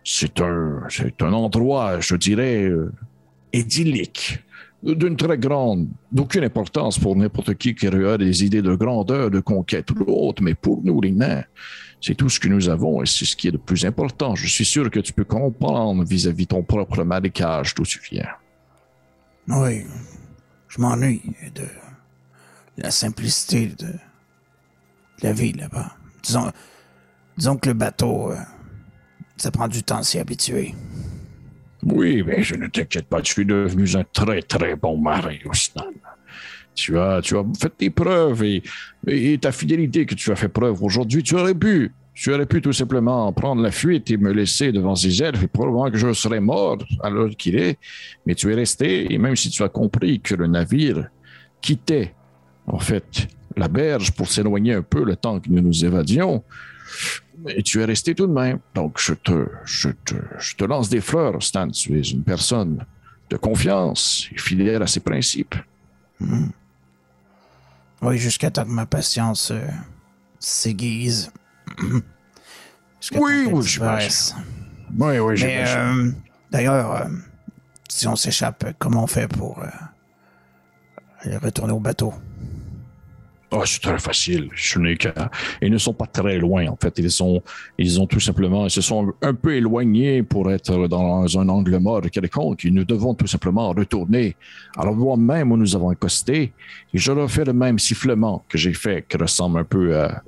c'est 0.04 0.41
un, 0.41 0.88
un 1.21 1.34
endroit, 1.34 2.00
je 2.00 2.15
dirais, 2.15 2.63
euh, 2.63 2.91
idyllique, 3.52 4.39
d'une 4.84 5.17
très 5.17 5.39
grande, 5.39 5.88
d'aucune 6.12 6.43
importance 6.43 7.00
pour 7.00 7.15
n'importe 7.15 7.56
qui 7.56 7.73
qui 7.73 7.88
aurait 7.88 8.19
des 8.19 8.45
idées 8.45 8.62
de 8.62 8.76
grandeur, 8.76 9.32
de 9.32 9.39
conquête 9.39 9.89
ou 9.91 10.06
autre, 10.08 10.43
mais 10.43 10.54
pour 10.54 10.82
nous, 10.84 11.02
les 11.02 11.12
nains, 11.12 11.43
c'est 12.00 12.13
tout 12.13 12.30
ce 12.30 12.39
que 12.39 12.47
nous 12.47 12.69
avons 12.69 13.02
et 13.02 13.08
c'est 13.08 13.26
ce 13.26 13.36
qui 13.36 13.47
est 13.47 13.52
le 13.52 13.58
plus 13.58 13.86
important. 13.86 14.36
Je 14.36 14.47
suis 14.47 14.65
sûr 14.65 14.91
que 14.91 15.00
tu 15.00 15.13
peux 15.13 15.26
comprendre 15.26 16.04
vis-à-vis 16.04 16.45
ton 16.45 16.62
propre 16.62 17.04
marécage 17.04 17.73
d'où 17.73 17.84
tu 17.84 18.00
viens. 18.12 18.30
Oui, 19.47 19.84
je 20.67 20.80
m'ennuie 20.80 21.23
de 21.56 21.63
la 22.78 22.91
simplicité 22.91 23.73
de 23.80 23.93
la 25.23 25.34
vie 25.34 25.54
là-bas. 25.54 25.95
Disons, 26.21 26.52
disons 27.38 27.58
que 27.58 27.69
le 27.69 27.73
bateau, 27.73 28.32
euh, 28.32 28.36
ça 29.38 29.52
prend 29.52 29.67
du 29.67 29.84
temps 29.84 29.97
à 29.97 30.04
s'y 30.04 30.19
habituer. 30.19 30.73
Oui, 31.84 32.23
mais 32.26 32.43
je 32.43 32.56
ne 32.56 32.67
t'inquiète 32.67 33.08
pas, 33.08 33.21
tu 33.21 33.41
es 33.41 33.45
devenu 33.45 33.88
un 33.95 34.04
très 34.04 34.41
très 34.41 34.76
bon 34.76 34.97
marin, 34.97 35.38
Osnan. 35.45 35.91
Tu 36.76 36.97
as, 36.97 37.21
tu 37.21 37.36
as 37.38 37.43
fait 37.60 37.73
tes 37.76 37.89
preuves 37.89 38.43
et, 38.43 38.62
et 39.08 39.38
ta 39.38 39.52
fidélité 39.52 40.06
que 40.06 40.13
tu 40.13 40.32
as 40.32 40.36
fait 40.36 40.47
preuve 40.50 40.84
aujourd'hui, 40.84 41.23
tu 41.23 41.36
aurais 41.36 41.56
pu, 41.56 41.91
tu 42.13 42.34
aurais 42.34 42.45
pu 42.45 42.62
tout 42.62 42.73
simplement 42.73 43.32
prendre 43.32 43.62
la 43.62 43.71
fuite 43.71 44.12
et 44.12 44.17
me 44.17 44.32
laisser 44.32 44.71
devant 44.71 44.95
ces 44.95 45.21
elfes 45.21 45.43
et 45.43 45.47
probablement 45.47 45.89
que 45.91 45.97
je 45.97 46.13
serais 46.13 46.39
mort 46.39 46.78
à 47.04 47.10
l'heure 47.10 47.30
qu'il 47.38 47.56
est, 47.58 47.78
mais 48.26 48.36
tu 48.36 48.52
es 48.52 48.56
resté 48.56 49.12
et 49.13 49.17
même 49.17 49.36
si 49.36 49.50
tu 49.50 49.63
as 49.63 49.69
compris 49.69 50.19
que 50.19 50.36
le 50.36 50.47
navire 50.47 51.10
quittait 51.62 52.13
en 52.65 52.80
fait 52.80 53.28
la 53.56 53.67
berge 53.67 54.12
pour 54.12 54.28
s'éloigner 54.28 54.73
un 54.73 54.82
peu 54.82 55.04
le 55.04 55.15
temps 55.15 55.39
que 55.39 55.50
nous 55.50 55.62
nous 55.62 55.86
évadions, 55.86 56.43
mais 57.43 57.62
tu 57.63 57.82
es 57.82 57.86
resté 57.86 58.15
tout 58.15 58.28
de 58.28 58.34
même. 58.34 58.60
Donc, 58.76 59.00
je 59.00 59.13
te, 59.13 59.47
je 59.65 59.89
te, 59.89 60.15
je 60.39 60.56
te 60.56 60.63
lance 60.65 60.89
des 60.89 61.02
fleurs, 61.02 61.41
Stan. 61.41 61.69
Tu 61.69 61.97
es 61.97 62.02
une 62.02 62.23
personne 62.23 62.86
de 63.30 63.38
confiance 63.38 64.28
et 64.34 64.38
fidèle 64.39 64.82
à 64.82 64.88
ses 64.88 65.00
principes. 65.02 65.56
Oui, 68.02 68.17
jusqu'à 68.17 68.50
temps 68.52 68.63
que 68.63 68.69
ma 68.69 68.86
patience 68.86 69.52
euh, 69.52 69.62
s'aiguise. 70.39 71.32
Oui, 73.13 73.45
oui, 73.52 73.62
disparaisse. 73.62 74.36
Oui, 74.97 75.19
oui, 75.19 75.38
j'imagine. 75.38 75.78
euh, 75.78 76.12
d'ailleurs, 76.52 76.91
euh, 76.93 77.06
si 77.88 78.08
on 78.08 78.15
s'échappe, 78.15 78.65
comment 78.80 79.04
on 79.04 79.08
fait 79.08 79.28
pour 79.28 79.62
euh, 79.62 79.67
aller 81.21 81.38
retourner 81.38 81.73
au 81.73 81.80
bateau? 81.80 82.13
Oh, 83.50 83.64
c'est 83.66 83.82
très 83.82 83.98
facile. 83.98 84.50
Ils 85.62 85.72
ne 85.72 85.78
sont 85.78 85.94
pas 85.94 86.06
très 86.06 86.38
loin, 86.38 86.68
en 86.68 86.76
fait. 86.76 86.94
Ils 86.98 87.10
sont, 87.10 87.42
ils 87.78 88.02
ont 88.02 88.06
tout 88.06 88.20
simplement, 88.20 88.66
ils 88.66 88.72
se 88.72 88.82
sont 88.82 89.14
un 89.22 89.34
peu 89.34 89.56
éloignés 89.56 90.22
pour 90.22 90.52
être 90.52 90.88
dans 90.90 91.40
un 91.40 91.48
angle 91.48 91.78
mort 91.80 92.02
quelconque. 92.12 92.66
Nous 92.66 92.84
devons 92.84 93.14
tout 93.14 93.28
simplement 93.28 93.70
retourner 93.70 94.36
à 94.76 94.84
l'endroit 94.84 95.16
même 95.16 95.54
où 95.54 95.58
nous 95.58 95.76
avons 95.78 95.90
accosté. 95.90 96.52
Et 96.94 96.98
je 96.98 97.12
refais 97.14 97.46
le 97.46 97.54
même 97.54 97.80
sifflement 97.80 98.44
que 98.50 98.58
j'ai 98.58 98.74
fait, 98.74 99.06
qui 99.08 99.16
ressemble 99.16 99.60
un 99.60 99.64
peu 99.64 99.98
à 99.98 100.22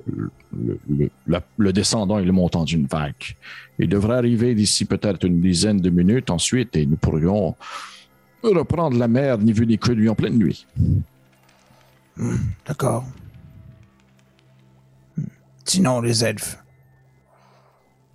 le, 0.56 1.10
le 1.58 1.72
descendant 1.74 2.18
et 2.18 2.24
le 2.24 2.32
montant 2.32 2.64
d'une 2.64 2.86
vague. 2.86 3.36
Il 3.78 3.88
devrait 3.90 4.16
arriver 4.16 4.54
d'ici 4.54 4.86
peut-être 4.86 5.26
une 5.26 5.42
dizaine 5.42 5.78
de 5.78 5.90
minutes 5.90 6.30
ensuite 6.30 6.74
et 6.74 6.86
nous 6.86 6.96
pourrions 6.96 7.54
reprendre 8.42 8.96
la 8.96 9.08
mer 9.08 9.36
ni 9.38 9.52
vu 9.52 9.66
ni 9.66 9.76
connu 9.76 10.08
en 10.08 10.14
pleine 10.14 10.38
nuit. 10.38 10.66
D'accord. 12.66 13.04
Hmm. 15.16 15.24
Sinon, 15.64 16.00
les 16.00 16.24
elfes. 16.24 16.58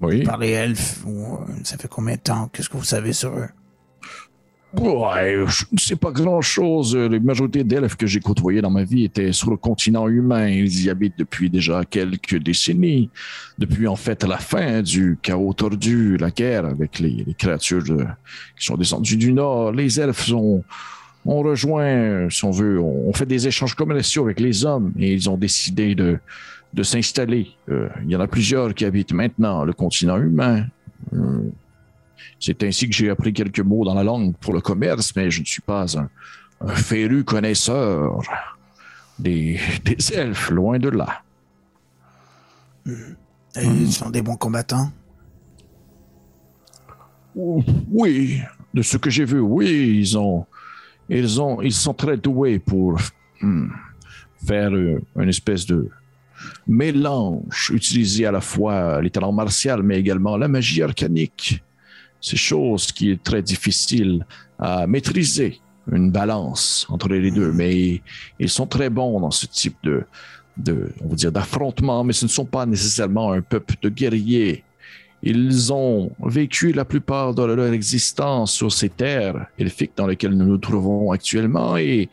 Oui. 0.02 0.24
Par 0.24 0.38
les 0.38 0.52
elfes, 0.52 1.04
euh, 1.08 1.38
ça 1.63 1.78
fait 1.78 1.88
combien 1.88 2.15
de 2.15 2.20
temps? 2.22 2.50
Qu'est-ce 2.52 2.70
que 2.70 2.78
vous 2.78 2.84
savez 2.84 3.13
sur 3.13 3.36
eux? 3.38 3.48
Ouais, 4.78 5.38
je 5.48 5.63
ne 5.72 5.78
sais 5.80 5.96
pas 5.96 6.12
grand-chose. 6.12 6.98
La 6.98 7.18
majorité 7.22 7.63
d'elfes 7.63 7.96
que 7.96 8.06
j'ai 8.06 8.20
côtoyés 8.20 8.62
dans 8.62 8.70
ma 8.70 8.84
vie 8.84 9.06
étaient 9.06 9.32
sur 9.32 9.49
le 9.49 9.56
continent 9.56 10.10
humain. 10.10 10.49
Ils 10.49 10.84
y 10.84 10.89
habitent 10.89 11.18
depuis 11.18 11.49
déjà 11.49 11.86
quelques 11.86 12.36
décennies. 12.43 13.10
Depuis 13.58 13.88
en 13.88 13.95
fait 13.95 14.26
la 14.26 14.38
fin 14.38 14.82
du 14.82 15.18
chaos 15.22 15.53
tordu, 15.53 16.18
la 16.18 16.30
guerre 16.30 16.66
avec 16.66 16.99
les, 16.99 17.24
les 17.26 17.34
créatures 17.34 17.84
de- 17.86 18.06
qui 18.60 18.66
sont 18.66 18.76
descendues 18.76 19.16
du 19.16 19.32
nord. 19.32 19.72
Les 19.72 19.97
elfes 19.97 20.30
ont, 20.34 20.62
ont 21.26 21.41
rejoint, 21.41 22.30
si 22.30 22.45
on 22.45 22.51
veut, 22.51 22.80
ont 22.80 23.13
fait 23.13 23.26
des 23.26 23.47
échanges 23.47 23.76
commerciaux 23.76 24.23
avec 24.23 24.39
les 24.39 24.65
hommes 24.65 24.93
et 24.99 25.13
ils 25.13 25.30
ont 25.30 25.38
décidé 25.38 25.95
de, 25.95 26.19
de 26.73 26.84
s'installer. 26.84 27.47
Euh, 27.69 27.89
il 28.03 28.11
y 28.11 28.15
en 28.15 28.19
a 28.21 28.28
plusieurs 28.28 28.73
qui 28.73 28.86
habitent 28.86 29.13
maintenant 29.13 29.63
le 29.65 29.73
continent 29.73 30.17
humain. 30.17 30.65
Euh, 31.13 31.49
C'est 32.39 32.63
ainsi 32.63 32.88
que 32.89 32.95
j'ai 32.95 33.09
appris 33.09 33.34
quelques 33.34 33.61
mots 33.61 33.86
dans 33.86 33.95
la 33.95 34.03
langue 34.03 34.36
pour 34.38 34.53
le 34.53 34.61
commerce, 34.61 35.15
mais 35.15 35.32
je 35.32 35.41
ne 35.41 35.45
suis 35.45 35.61
pas 35.61 35.97
un, 35.97 36.09
un 36.61 36.76
féru 36.76 37.23
connaisseur 37.23 38.21
des, 39.17 39.59
des 39.84 40.13
elfes, 40.13 40.49
loin 40.51 40.78
de 40.78 40.89
là. 40.89 41.23
Ils 43.55 43.91
sont 43.91 44.11
des 44.11 44.21
bons 44.21 44.36
combattants? 44.38 44.91
Oui, 47.36 48.41
de 48.73 48.82
ce 48.82 48.97
que 48.97 49.09
j'ai 49.09 49.26
vu, 49.26 49.39
oui, 49.39 49.99
ils 49.99 50.17
ont, 50.17 50.45
ils 51.10 51.41
ont, 51.41 51.62
ils 51.62 51.74
sont 51.74 51.93
très 51.93 52.18
doués 52.18 52.60
pour 52.60 52.99
hmm, 53.41 53.68
faire 54.45 54.74
euh, 54.74 55.01
une 55.18 55.30
espèce 55.30 55.66
de 55.66 55.89
mélange, 56.68 57.72
utiliser 57.74 58.26
à 58.26 58.32
la 58.32 58.41
fois 58.41 59.01
les 59.01 59.10
talents 59.10 59.32
martiaux, 59.32 59.82
mais 59.84 59.99
également 59.99 60.38
la 60.38 60.47
magie 60.47 60.82
arcanique. 60.82 61.64
C'est 62.22 62.38
chose 62.38 62.91
qui 62.91 63.12
est 63.12 63.24
très 63.24 63.41
difficile 63.41 64.26
à 64.58 64.88
maîtriser, 64.88 65.60
une 65.91 66.12
balance 66.12 66.88
entre 66.89 67.10
les 67.10 67.32
deux, 67.32 67.51
mais 67.51 68.01
ils 68.39 68.49
sont 68.49 68.68
très 68.68 68.89
bons 68.89 69.20
dans 69.20 69.32
ce 69.32 69.45
type 69.45 69.78
de, 69.84 70.06
de 70.58 70.91
on 71.03 71.10
va 71.10 71.16
dire, 71.16 71.32
d'affrontement, 71.32 72.03
mais 72.03 72.14
ce 72.14 72.26
ne 72.26 72.30
sont 72.30 72.45
pas 72.45 72.66
nécessairement 72.66 73.32
un 73.32 73.41
peuple 73.41 73.76
de 73.82 73.89
guerriers. 73.89 74.64
Ils 75.26 75.73
ont 75.73 76.11
vécu 76.23 76.71
la 76.71 76.86
plupart 76.86 77.34
de 77.34 77.43
leur 77.43 77.73
existence 77.73 78.53
sur 78.53 78.71
ces 78.71 78.89
terres 78.89 79.47
elfiques 79.57 79.93
dans 79.95 80.05
lesquelles 80.05 80.38
nous 80.38 80.45
nous 80.45 80.59
trouvons 80.59 81.11
actuellement 81.11 81.78
et 81.78 82.09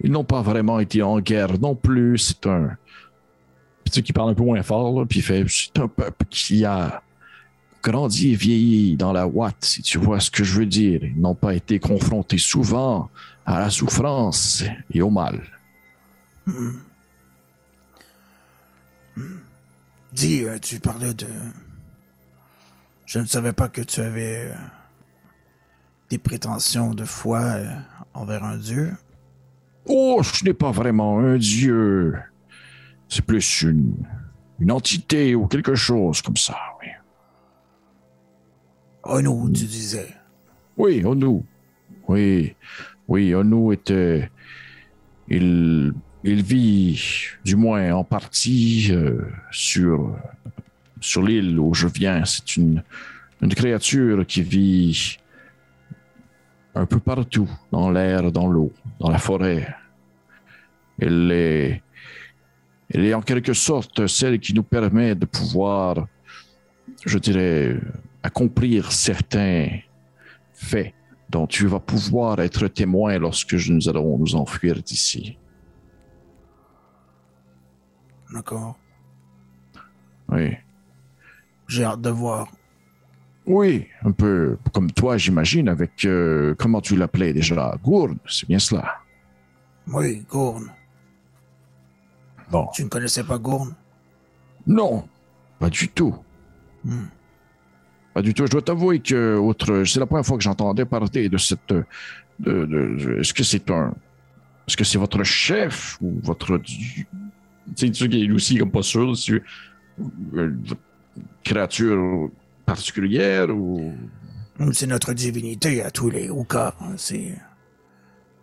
ils 0.00 0.10
n'ont 0.10 0.24
pas 0.24 0.40
vraiment 0.40 0.78
été 0.78 1.02
en 1.02 1.18
guerre 1.18 1.58
non 1.58 1.74
plus. 1.74 2.18
C'est 2.18 2.46
un. 2.46 2.76
Puis 3.84 4.02
qui 4.02 4.12
parle 4.12 4.30
un 4.30 4.34
peu 4.34 4.44
moins 4.44 4.62
fort, 4.62 4.98
là, 4.98 5.04
puis 5.04 5.20
fait 5.20 5.44
c'est 5.48 5.78
un 5.78 5.88
peuple 5.88 6.24
qui 6.30 6.64
a 6.64 7.02
grandi 7.82 8.32
et 8.32 8.36
vieilli 8.36 8.96
dans 8.96 9.12
la 9.12 9.26
ouate, 9.26 9.62
si 9.64 9.82
tu 9.82 9.98
vois 9.98 10.20
ce 10.20 10.30
que 10.30 10.44
je 10.44 10.58
veux 10.58 10.66
dire. 10.66 11.00
Ils 11.02 11.20
n'ont 11.20 11.34
pas 11.34 11.54
été 11.54 11.78
confrontés 11.78 12.38
souvent 12.38 13.10
à 13.44 13.58
la 13.58 13.70
souffrance 13.70 14.64
et 14.92 15.02
au 15.02 15.10
mal. 15.10 15.42
Dis, 20.12 20.44
euh, 20.44 20.58
tu 20.60 20.78
parlais 20.78 21.12
de. 21.14 21.26
Je 23.14 23.20
ne 23.20 23.26
savais 23.26 23.52
pas 23.52 23.68
que 23.68 23.80
tu 23.80 24.00
avais 24.00 24.48
euh, 24.48 24.54
des 26.10 26.18
prétentions 26.18 26.94
de 26.94 27.04
foi 27.04 27.42
euh, 27.42 27.68
envers 28.12 28.42
un 28.42 28.56
dieu. 28.56 28.90
Oh, 29.86 30.20
ce 30.24 30.44
n'est 30.44 30.52
pas 30.52 30.72
vraiment 30.72 31.20
un 31.20 31.36
dieu. 31.36 32.18
C'est 33.08 33.24
plus 33.24 33.62
une, 33.62 33.94
une 34.58 34.72
entité 34.72 35.36
ou 35.36 35.46
quelque 35.46 35.76
chose 35.76 36.22
comme 36.22 36.36
ça, 36.36 36.56
oui. 36.80 36.88
Non, 39.22 39.46
tu 39.46 39.64
disais. 39.66 40.08
Oui, 40.76 41.04
Onu. 41.04 41.44
Oui, 42.08 42.56
oui, 43.06 43.32
Onu 43.32 43.74
était. 43.74 44.28
Il, 45.28 45.94
il 46.24 46.42
vit, 46.42 47.00
du 47.44 47.54
moins 47.54 47.92
en 47.92 48.02
partie, 48.02 48.88
euh, 48.90 49.20
sur, 49.52 50.16
sur 51.04 51.22
l'île 51.22 51.58
où 51.58 51.74
je 51.74 51.86
viens. 51.86 52.24
C'est 52.24 52.56
une, 52.56 52.82
une 53.42 53.54
créature 53.54 54.26
qui 54.26 54.42
vit 54.42 55.18
un 56.74 56.86
peu 56.86 56.98
partout, 56.98 57.48
dans 57.70 57.90
l'air, 57.90 58.32
dans 58.32 58.48
l'eau, 58.48 58.72
dans 58.98 59.10
la 59.10 59.18
forêt. 59.18 59.74
Elle 60.98 61.30
est, 61.30 61.82
elle 62.88 63.04
est 63.04 63.14
en 63.14 63.20
quelque 63.20 63.52
sorte 63.52 64.06
celle 64.06 64.40
qui 64.40 64.54
nous 64.54 64.62
permet 64.62 65.14
de 65.14 65.26
pouvoir, 65.26 66.06
je 67.04 67.18
dirais, 67.18 67.78
accomplir 68.22 68.90
certains 68.90 69.68
faits 70.52 70.94
dont 71.28 71.46
tu 71.46 71.66
vas 71.66 71.80
pouvoir 71.80 72.40
être 72.40 72.68
témoin 72.68 73.18
lorsque 73.18 73.54
nous 73.54 73.88
allons 73.88 74.18
nous 74.18 74.34
enfuir 74.34 74.82
d'ici. 74.82 75.36
D'accord. 78.32 78.76
Oui. 80.28 80.56
J'ai 81.68 81.84
hâte 81.84 82.00
de 82.00 82.10
voir. 82.10 82.48
Oui, 83.46 83.86
un 84.02 84.12
peu 84.12 84.56
comme 84.72 84.90
toi, 84.90 85.16
j'imagine, 85.18 85.68
avec, 85.68 86.04
euh, 86.04 86.54
comment 86.58 86.80
tu 86.80 86.96
l'appelais 86.96 87.32
déjà, 87.34 87.76
Gourde, 87.82 88.16
c'est 88.28 88.48
bien 88.48 88.58
cela. 88.58 88.96
Oui, 89.88 90.24
Gourne. 90.30 90.70
Bon. 92.50 92.68
Tu 92.74 92.84
ne 92.84 92.88
connaissais 92.88 93.24
pas 93.24 93.38
Gourne? 93.38 93.74
Non, 94.66 95.06
pas 95.58 95.68
du 95.68 95.88
tout. 95.88 96.14
Hmm. 96.84 97.04
Pas 98.14 98.22
du 98.22 98.32
tout. 98.32 98.46
Je 98.46 98.50
dois 98.52 98.62
t'avouer 98.62 99.00
que 99.00 99.36
autre, 99.36 99.84
c'est 99.84 100.00
la 100.00 100.06
première 100.06 100.24
fois 100.24 100.38
que 100.38 100.42
j'entendais 100.44 100.84
parler 100.86 101.28
de 101.28 101.36
cette. 101.38 101.68
De, 101.68 101.84
de- 102.38 102.64
de- 102.66 103.18
est-ce 103.20 103.34
que 103.34 103.42
c'est 103.44 103.70
un. 103.70 103.94
Est-ce 104.66 104.76
que 104.76 104.84
c'est 104.84 104.98
votre 104.98 105.22
chef 105.24 105.98
ou 106.00 106.18
votre. 106.22 106.58
Tu 106.58 107.06
sais, 107.76 107.90
tu 107.90 107.94
sais 107.94 108.08
qu'il 108.08 108.30
est 108.30 108.32
aussi 108.34 108.56
comme 108.56 108.70
pas 108.70 108.82
sûr 108.82 109.16
si 109.16 109.32
euh, 109.32 109.40
votre 110.32 110.80
créature 111.42 112.30
particulière 112.66 113.50
ou? 113.50 113.92
C'est 114.72 114.86
notre 114.86 115.12
divinité 115.14 115.82
à 115.82 115.90
tous 115.90 116.10
les 116.10 116.30
Oukas. 116.30 116.74
hein. 116.80 116.94
C'est, 116.96 117.36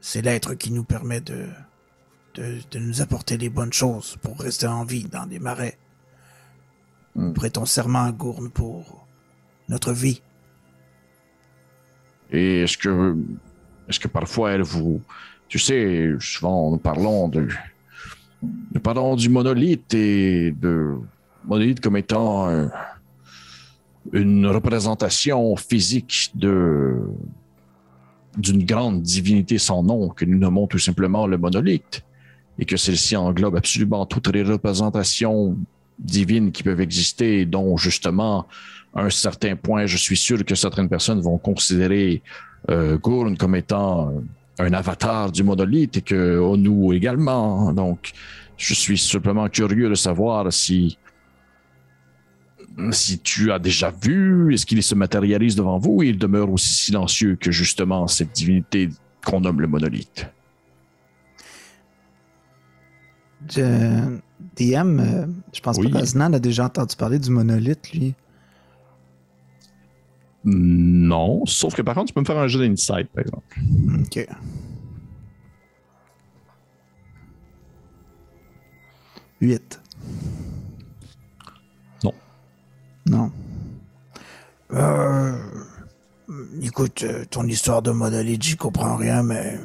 c'est 0.02 0.22
l'être 0.22 0.56
qui 0.56 0.72
nous 0.72 0.84
permet 0.84 1.22
de, 1.22 1.48
de, 2.36 2.58
de 2.70 2.80
nous 2.80 3.02
apporter 3.02 3.38
les 3.38 3.50
bonnes 3.50 3.74
choses 3.74 4.18
pour 4.22 4.40
rester 4.40 4.68
en 4.68 4.84
vie 4.84 5.06
dans 5.06 5.26
les 5.26 5.40
marais. 5.40 5.78
Hmm. 7.16 7.34
Prêtons 7.34 7.66
serment 7.66 8.04
à 8.04 8.12
Gourne 8.12 8.50
pour 8.50 9.08
notre 9.70 9.94
vie. 9.94 10.22
Et 12.32 12.62
est-ce 12.64 12.78
que. 12.78 13.16
Est-ce 13.90 14.00
que 14.00 14.08
parfois 14.08 14.52
elle 14.52 14.62
vous. 14.62 15.02
Tu 15.50 15.60
sais, 15.60 16.14
souvent 16.20 16.72
nous 16.72 16.78
parlons 16.78 17.28
de. 17.28 17.48
Nous 18.42 18.80
parlons 18.82 19.16
du 19.16 19.28
monolithe 19.28 19.94
et 19.94 20.52
de. 20.52 20.96
Monolithe 21.46 21.80
comme 21.80 21.98
étant 21.98 22.50
un- 22.50 22.72
une 24.14 24.48
représentation 24.48 25.56
physique 25.56 26.32
d'une 26.34 27.06
grande 28.66 29.02
divinité 29.02 29.58
sans 29.58 29.84
nom 29.84 30.10
que 30.10 30.26
nous 30.26 30.38
nommons 30.38 30.68
tout 30.68 30.80
simplement 30.80 31.28
le 31.28 31.38
monolithe. 31.38 32.04
Et 32.60 32.66
que 32.66 32.78
celle-ci 32.78 33.16
englobe 33.16 33.56
absolument 33.56 34.06
toutes 34.06 34.28
les 34.28 34.44
représentations 34.44 35.58
divines 35.98 36.52
qui 36.52 36.64
peuvent 36.64 36.82
exister, 36.82 37.46
dont 37.46 37.78
justement 37.78 38.46
à 38.94 39.04
un 39.04 39.10
certain 39.10 39.56
point, 39.56 39.86
je 39.86 39.98
suis 39.98 40.18
sûr 40.18 40.44
que 40.44 40.54
certaines 40.54 40.90
personnes 40.90 41.22
vont 41.22 41.38
considérer 41.38 42.22
euh, 42.70 42.98
Gurn 42.98 43.38
comme 43.38 43.56
étant 43.56 44.14
un 44.60 44.74
avatar 44.74 45.32
du 45.32 45.44
monolithe 45.44 45.98
et 45.98 46.02
que 46.02 46.38
Onu 46.38 46.96
également. 46.96 47.74
Donc, 47.74 48.12
je 48.58 48.74
suis 48.74 48.98
simplement 48.98 49.48
curieux 49.48 49.90
de 49.90 49.96
savoir 49.96 50.52
si 50.54 50.98
si 52.92 53.20
tu 53.20 53.52
as 53.52 53.60
déjà 53.60 53.92
vu, 53.92 54.54
est-ce 54.54 54.66
qu'il 54.66 54.82
se 54.82 54.96
matérialise 54.96 55.56
devant 55.56 55.78
vous 55.78 55.92
ou 55.98 56.04
il 56.04 56.18
demeure 56.18 56.50
aussi 56.52 56.74
silencieux 56.74 57.36
que 57.36 57.52
justement 57.52 58.08
cette 58.08 58.32
divinité 58.32 58.90
qu'on 59.26 59.42
nomme 59.42 59.62
le 59.62 59.68
monolithe? 59.68 60.28
Je- 63.50 64.18
DM, 64.56 65.00
euh, 65.00 65.26
je 65.54 65.60
pense 65.62 65.78
Oui. 65.78 65.90
pas 65.92 66.00
qu'Aznan 66.00 66.34
a 66.34 66.40
déjà 66.40 66.66
entendu 66.66 66.96
parler 66.96 67.20
du 67.20 67.30
monolithe, 67.30 67.92
lui. 67.94 68.14
Non, 70.44 71.46
sauf 71.46 71.76
que 71.76 71.82
par 71.84 71.94
contre, 71.96 72.08
tu 72.08 72.14
peux 72.14 72.22
me 72.22 72.26
faire 72.26 72.38
un 72.40 72.48
jeu 72.48 72.60
d'insight, 72.68 73.08
par 73.10 73.24
exemple. 73.24 73.60
Ok. 74.02 74.28
Huit. 79.42 79.80
Non. 83.06 83.32
Euh, 84.72 85.38
écoute, 86.62 87.04
euh, 87.04 87.26
ton 87.30 87.44
histoire 87.46 87.82
de 87.82 87.92
monolithe, 87.92 88.42
j'y 88.44 88.56
comprends 88.58 88.96
rien, 88.96 89.24
mais... 89.24 89.60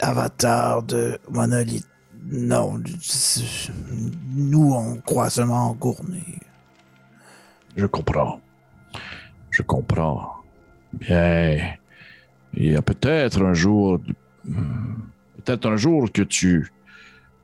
Avatar 0.00 0.82
de 0.82 1.18
monolithe, 1.30 1.86
non. 2.24 2.80
Nous, 4.34 4.72
on 4.72 4.96
croit 4.96 5.30
seulement 5.30 5.70
en 5.70 5.74
Gourne. 5.74 6.14
et- 6.16 6.40
Je 7.76 7.86
comprends. 7.86 8.40
Je 9.50 9.62
comprends. 9.62 10.34
Bien. 10.92 11.74
Il 12.54 12.72
y 12.72 12.76
a 12.76 12.82
peut-être 12.82 13.42
un 13.44 13.54
jour. 13.54 14.00
hmm, 14.44 14.94
Peut-être 15.44 15.66
un 15.70 15.76
jour 15.76 16.10
que 16.12 16.22
tu. 16.22 16.70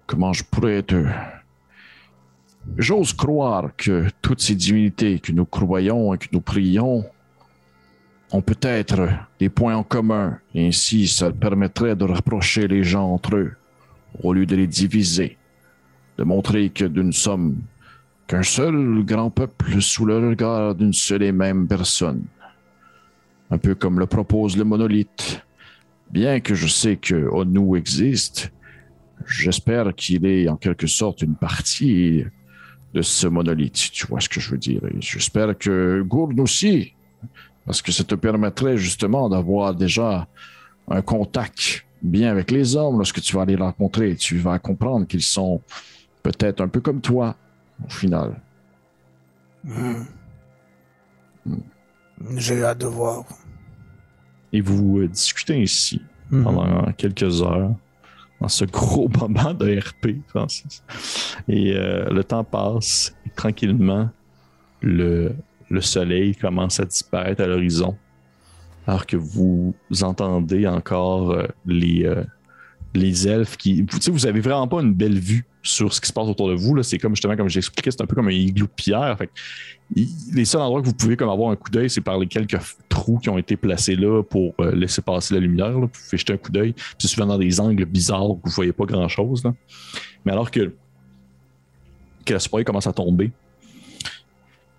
Comment 0.07 0.33
je 0.33 0.43
pourrais 0.45 0.83
te. 0.83 1.05
J'ose 2.77 3.13
croire 3.13 3.71
que 3.77 4.07
toutes 4.23 4.41
ces 4.41 4.55
divinités 4.55 5.19
que 5.19 5.33
nous 5.33 5.47
croyons 5.47 6.15
et 6.15 6.19
que 6.19 6.29
nous 6.33 6.41
prions 6.41 7.05
ont 8.31 8.43
peut-être 8.43 9.09
des 9.39 9.49
points 9.49 9.77
en 9.77 9.83
commun. 9.83 10.39
Et 10.55 10.69
ainsi, 10.69 11.09
ça 11.09 11.31
permettrait 11.31 11.97
de 11.97 12.05
rapprocher 12.05 12.69
les 12.69 12.85
gens 12.85 13.13
entre 13.13 13.37
eux 13.37 13.53
au 14.23 14.33
lieu 14.33 14.47
de 14.47 14.57
les 14.57 14.67
diviser. 14.67 15.37
De 16.19 16.25
montrer 16.25 16.71
que 16.71 16.85
nous 16.85 17.13
sommes 17.13 17.57
qu'un 18.27 18.43
seul 18.43 19.03
grand 19.05 19.31
peuple 19.31 19.81
sous 19.81 20.05
le 20.05 20.19
regard 20.29 20.75
d'une 20.75 20.93
seule 20.93 21.23
et 21.23 21.33
même 21.33 21.67
personne. 21.67 22.25
Un 23.51 23.59
peu 23.59 23.75
comme 23.75 23.99
le 23.99 24.07
propose 24.07 24.57
le 24.57 24.65
monolithe. 24.65 25.43
Bien 26.11 26.41
que 26.41 26.55
je 26.55 26.67
sais 26.67 26.97
que 26.97 27.15
Onu 27.15 27.77
existe, 27.77 28.53
j'espère 29.27 29.95
qu'il 29.95 30.27
est 30.27 30.49
en 30.49 30.57
quelque 30.57 30.87
sorte 30.87 31.23
une 31.23 31.35
partie 31.35 32.25
de 32.95 33.03
ce 33.03 33.27
monolithe, 33.27 33.77
si 33.77 33.91
tu 33.91 34.07
vois 34.07 34.21
ce 34.21 34.29
que 34.29 34.41
je 34.41 34.51
veux 34.51 34.59
dire. 34.59 34.81
Et 34.87 35.01
j'espère 35.01 35.57
que 35.57 36.03
Gourd 36.03 36.33
aussi, 36.39 36.95
parce 37.67 37.83
que 37.83 37.93
ça 37.93 38.05
te 38.05 38.15
permettrait 38.15 38.79
justement 38.79 39.29
d'avoir 39.29 39.75
déjà 39.75 40.27
un 40.91 41.03
contact 41.03 41.85
bien 42.03 42.31
avec 42.31 42.51
les 42.51 42.77
hommes 42.77 42.97
lorsque 42.97 43.21
tu 43.21 43.37
vas 43.37 43.45
les 43.45 43.57
rencontrer. 43.57 44.17
Tu 44.17 44.39
vas 44.39 44.59
comprendre 44.59 45.07
qu'ils 45.07 45.23
sont 45.23 45.61
peut-être 46.23 46.61
un 46.61 46.69
peu 46.69 46.81
comme 46.81 47.01
toi, 47.01 47.37
au 47.85 47.91
final. 47.91 48.41
J'ai 52.37 52.63
hâte 52.63 52.79
de 52.79 52.87
voir. 52.87 53.25
Et 54.53 54.61
vous 54.61 55.01
euh, 55.01 55.09
discutez 55.09 55.61
ainsi 55.61 56.01
pendant 56.31 56.93
quelques 56.93 57.43
heures, 57.43 57.75
dans 58.41 58.49
ce 58.49 58.65
gros 58.65 59.09
moment 59.21 59.55
de 59.55 59.79
RP, 59.79 60.19
Francis. 60.29 60.83
Et 61.49 61.75
euh, 61.75 62.09
le 62.11 62.25
temps 62.25 62.45
passe, 62.45 63.15
et 63.27 63.31
tranquillement, 63.31 64.11
le, 64.81 65.35
le 65.71 65.81
soleil 65.81 66.35
commence 66.35 66.81
à 66.81 66.85
disparaître 66.85 67.43
à 67.43 67.47
l'horizon, 67.47 67.97
alors 68.87 69.07
que 69.07 69.17
vous 69.17 69.75
entendez 70.03 70.67
encore 70.67 71.33
euh, 71.33 71.47
les, 71.67 72.05
euh, 72.05 72.23
les 72.95 73.29
elfes 73.29 73.57
qui. 73.57 73.83
Vous, 73.83 74.13
vous 74.13 74.27
avez 74.27 74.41
vraiment 74.41 74.69
pas 74.69 74.81
une 74.81 74.95
belle 74.95 75.19
vue 75.19 75.45
sur 75.63 75.93
ce 75.93 76.01
qui 76.01 76.09
se 76.09 76.13
passe 76.13 76.29
autour 76.29 76.49
de 76.49 76.55
vous. 76.55 76.83
C'est 76.83 76.99
comme 76.99 77.15
justement, 77.15 77.37
comme 77.37 77.49
j'expliquais, 77.49 77.91
c'est 77.91 78.03
un 78.03 78.07
peu 78.07 78.15
comme 78.15 78.29
un 78.29 78.33
igloo 78.33 78.67
de 78.67 78.73
pierre. 78.73 79.17
Fait 79.19 79.31
les 80.35 80.45
seuls 80.45 80.61
endroits 80.61 80.83
que 80.83 80.87
vous 80.87 80.95
pouvez 80.95 81.17
comme 81.17 81.31
avoir 81.31 81.51
un 81.51 81.57
coup 81.57 81.71
d'œil, 81.71 81.89
c'est 81.89 82.01
par 82.01 82.19
les 82.19 82.27
quelques 82.27 82.59
trous 82.89 83.19
qui 83.19 83.29
ont 83.31 83.39
été 83.39 83.57
placés 83.57 83.97
là 83.97 84.23
pour 84.23 84.55
euh, 84.61 84.75
laisser 84.75 85.01
passer 85.03 85.35
la 85.35 85.41
lumière. 85.41 85.69
là. 85.69 85.81
Vous 85.81 85.89
pouvez 85.89 86.19
jeter 86.19 86.35
un 86.35 86.37
coup 86.37 86.53
d'œil. 86.53 86.75
C'est 86.99 87.09
souvent 87.09 87.27
dans 87.27 87.39
des 87.39 87.61
angles 87.61 87.85
bizarres 87.87 88.31
où 88.31 88.41
vous 88.43 88.51
voyez 88.51 88.73
pas 88.73 88.85
grand 88.85 89.09
chose. 89.09 89.43
Mais 90.25 90.33
alors 90.33 90.51
que, 90.51 90.73
que 92.25 92.33
le 92.35 92.39
soleil 92.39 92.65
commence 92.65 92.87
à 92.87 92.93
tomber 92.93 93.33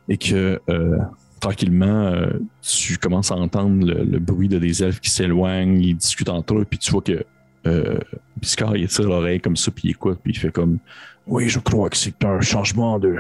et 0.07 0.17
que 0.17 0.59
euh, 0.69 0.97
tranquillement, 1.39 1.85
euh, 1.85 2.39
tu 2.61 2.97
commences 2.97 3.31
à 3.31 3.35
entendre 3.35 3.85
le, 3.85 4.03
le 4.03 4.19
bruit 4.19 4.47
de 4.47 4.59
des 4.59 4.83
elfes 4.83 4.99
qui 4.99 5.09
s'éloignent, 5.09 5.79
ils 5.81 5.95
discutent 5.95 6.29
entre 6.29 6.55
eux, 6.55 6.65
puis 6.65 6.79
tu 6.79 6.91
vois 6.91 7.01
que 7.01 7.23
euh, 7.65 7.99
Biscard 8.37 8.77
il 8.77 8.87
tire 8.87 9.07
l'oreille 9.07 9.39
comme 9.39 9.57
ça, 9.57 9.71
puis 9.71 9.89
il 9.89 9.91
écoute, 9.91 10.19
puis 10.23 10.33
il 10.33 10.39
fait 10.39 10.51
comme 10.51 10.79
Oui, 11.27 11.49
je 11.49 11.59
crois 11.59 11.89
que 11.89 11.97
c'est 11.97 12.23
un 12.23 12.41
changement 12.41 12.99
de, 12.99 13.17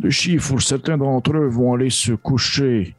de 0.00 0.10
chiffre. 0.10 0.58
Certains 0.60 0.98
d'entre 0.98 1.36
eux 1.36 1.48
vont 1.48 1.74
aller 1.74 1.90
se 1.90 2.12
coucher. 2.12 2.94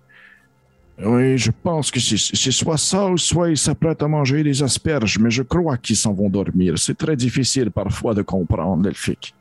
Oui, 1.03 1.37
je 1.37 1.51
pense 1.51 1.91
que 1.91 1.99
c'est 1.99 2.51
soit 2.51 2.77
ça 2.77 3.07
ou 3.07 3.17
soit 3.17 3.49
ils 3.49 3.57
s'apprêtent 3.57 4.01
à 4.01 4.07
manger 4.07 4.43
des 4.43 4.63
asperges, 4.63 5.19
mais 5.19 5.29
je 5.29 5.43
crois 5.43 5.77
qu'ils 5.77 5.97
s'en 5.97 6.13
vont 6.13 6.29
dormir. 6.29 6.77
C'est 6.77 6.97
très 6.97 7.17
difficile 7.17 7.69
parfois 7.69 8.13
de 8.13 8.21
comprendre 8.21 8.83
l'elfique. 8.83 9.35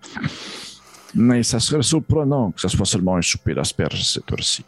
Mais 1.14 1.44
ça 1.44 1.60
serait 1.60 1.82
surprenant 1.82 2.50
que 2.50 2.60
ce 2.60 2.66
soit 2.66 2.86
seulement 2.86 3.16
un 3.16 3.22
souper 3.22 3.54
d'asperges 3.54 4.04
cette 4.04 4.30
heure-ci. 4.32 4.64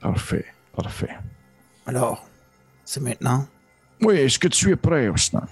Parfait, 0.00 0.44
parfait. 0.76 1.16
Alors, 1.86 2.28
c'est 2.84 3.00
maintenant? 3.00 3.46
Oui, 4.02 4.16
est-ce 4.16 4.38
que 4.38 4.48
tu 4.48 4.70
es 4.70 4.76
prêt, 4.76 5.08
Osnan? 5.08 5.42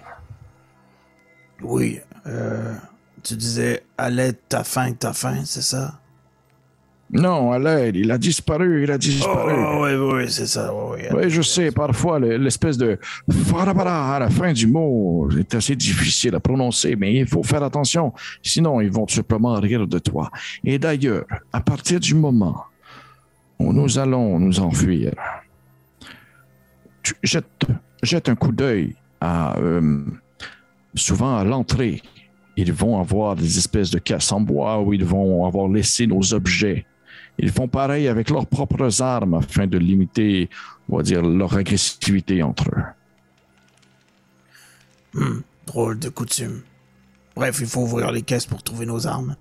Oui. 1.62 1.98
Euh, 2.26 2.74
tu 3.22 3.34
disais 3.34 3.82
à 3.98 4.10
l'aide, 4.10 4.36
t'as 4.48 4.64
faim, 4.64 4.92
t'as 4.98 5.12
faim, 5.12 5.42
c'est 5.44 5.62
ça? 5.62 5.98
Non, 7.08 7.52
à 7.52 7.58
l'aide, 7.60 7.94
il 7.94 8.10
a 8.10 8.18
disparu, 8.18 8.82
il 8.82 8.90
a 8.90 8.98
disparu. 8.98 9.52
Oh, 9.56 9.84
oui, 9.84 9.94
oui, 9.94 10.30
c'est 10.30 10.46
ça. 10.46 10.74
Oui, 10.74 11.02
oui. 11.02 11.16
Oui, 11.16 11.30
je 11.30 11.40
sais, 11.40 11.70
parfois, 11.70 12.18
le- 12.18 12.36
l'espèce 12.36 12.76
de 12.76 12.98
farabara 13.46 14.16
à 14.16 14.18
la 14.18 14.28
fin 14.28 14.52
du 14.52 14.66
mot 14.66 15.28
est 15.38 15.54
assez 15.54 15.76
difficile 15.76 16.34
à 16.34 16.40
prononcer, 16.40 16.96
mais 16.96 17.14
il 17.14 17.26
faut 17.28 17.44
faire 17.44 17.62
attention, 17.62 18.12
sinon 18.42 18.80
ils 18.80 18.90
vont 18.90 19.06
tout 19.06 19.14
simplement 19.14 19.54
rire 19.54 19.86
de 19.86 19.98
toi. 20.00 20.30
Et 20.64 20.80
d'ailleurs, 20.80 21.26
à 21.52 21.60
partir 21.60 22.00
du 22.00 22.14
moment 22.14 22.64
où 23.60 23.72
nous 23.72 23.98
allons 24.00 24.40
nous 24.40 24.58
enfuir, 24.58 25.14
tu 27.04 27.14
jettes, 27.22 27.66
jettes 28.02 28.28
un 28.28 28.36
coup 28.36 28.52
d'œil 28.52 28.94
à, 29.20 29.58
euh, 29.58 30.04
souvent 30.94 31.36
à 31.36 31.44
l'entrée. 31.44 32.02
Ils 32.56 32.72
vont 32.72 32.98
avoir 33.00 33.36
des 33.36 33.58
espèces 33.58 33.90
de 33.90 33.98
caisses 33.98 34.32
en 34.32 34.40
bois 34.40 34.80
où 34.80 34.94
ils 34.94 35.04
vont 35.04 35.44
avoir 35.46 35.68
laissé 35.68 36.06
nos 36.06 36.32
objets. 36.32 36.86
Ils 37.38 37.50
font 37.50 37.68
pareil 37.68 38.08
avec 38.08 38.30
leurs 38.30 38.46
propres 38.46 39.02
armes 39.02 39.34
afin 39.34 39.66
de 39.66 39.76
limiter 39.76 40.48
on 40.88 40.98
va 40.98 41.02
dire, 41.02 41.22
leur 41.22 41.56
agressivité 41.56 42.42
entre 42.42 42.70
eux. 42.70 42.82
Hmm, 45.14 45.40
drôle 45.66 45.98
de 45.98 46.08
coutume. 46.08 46.62
Bref, 47.34 47.58
il 47.60 47.66
faut 47.66 47.82
ouvrir 47.82 48.12
les 48.12 48.22
caisses 48.22 48.46
pour 48.46 48.62
trouver 48.62 48.86
nos 48.86 49.06
armes. 49.06 49.36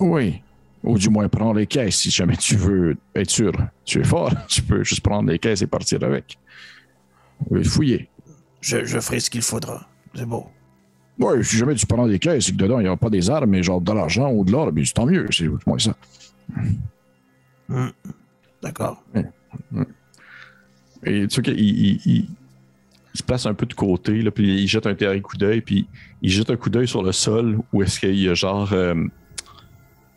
Oui. 0.00 0.42
Ou 0.84 0.96
du 0.96 1.10
moins 1.10 1.28
prendre 1.28 1.58
les 1.58 1.66
caisses 1.66 1.96
si 1.96 2.10
jamais 2.10 2.36
tu 2.36 2.56
veux 2.56 2.96
être 3.14 3.30
sûr. 3.30 3.52
Tu 3.84 4.00
es 4.00 4.04
fort, 4.04 4.32
tu 4.48 4.62
peux 4.62 4.84
juste 4.84 5.02
prendre 5.02 5.30
les 5.30 5.38
caisses 5.38 5.62
et 5.62 5.66
partir 5.66 6.02
avec. 6.02 6.38
Oui, 7.50 7.64
fouiller. 7.64 8.08
Je, 8.60 8.84
je 8.84 8.98
ferai 9.00 9.20
ce 9.20 9.30
qu'il 9.30 9.42
faudra. 9.42 9.88
C'est 10.14 10.26
beau. 10.26 10.46
Oui, 11.18 11.44
si 11.44 11.56
jamais 11.56 11.74
tu 11.74 11.86
prends 11.86 12.06
des 12.06 12.18
caisses 12.18 12.48
et 12.48 12.52
que 12.52 12.56
dedans 12.56 12.78
il 12.80 12.84
n'y 12.84 12.88
a 12.88 12.96
pas 12.96 13.10
des 13.10 13.28
armes, 13.30 13.50
mais 13.50 13.62
genre 13.62 13.80
de 13.80 13.92
l'argent 13.92 14.30
ou 14.32 14.44
de 14.44 14.52
l'or, 14.52 14.70
c'est 14.84 14.92
tant 14.94 15.06
mieux. 15.06 15.26
C'est 15.30 15.48
moins 15.66 15.78
ça. 15.78 15.94
D'accord. 18.62 19.02
Et 21.04 21.26
tu 21.28 21.34
vois 21.40 21.42
qu'il 21.42 21.60
il, 21.60 22.00
il- 22.04 22.28
il 23.14 23.18
se 23.18 23.22
place 23.22 23.46
un 23.46 23.54
peu 23.54 23.66
de 23.66 23.74
côté, 23.74 24.20
là, 24.22 24.30
puis 24.30 24.62
il 24.62 24.68
jette 24.68 24.86
un 24.86 24.92
dernier 24.94 25.20
coup 25.20 25.36
d'œil, 25.36 25.60
puis 25.60 25.88
il 26.22 26.30
jette 26.30 26.50
un 26.50 26.56
coup 26.56 26.70
d'œil 26.70 26.86
sur 26.86 27.02
le 27.02 27.10
sol 27.12 27.58
où 27.72 27.82
est-ce 27.82 27.98
qu'il 27.98 28.14
y 28.18 28.28
a 28.28 28.34
genre. 28.34 28.72
euh, 28.72 28.94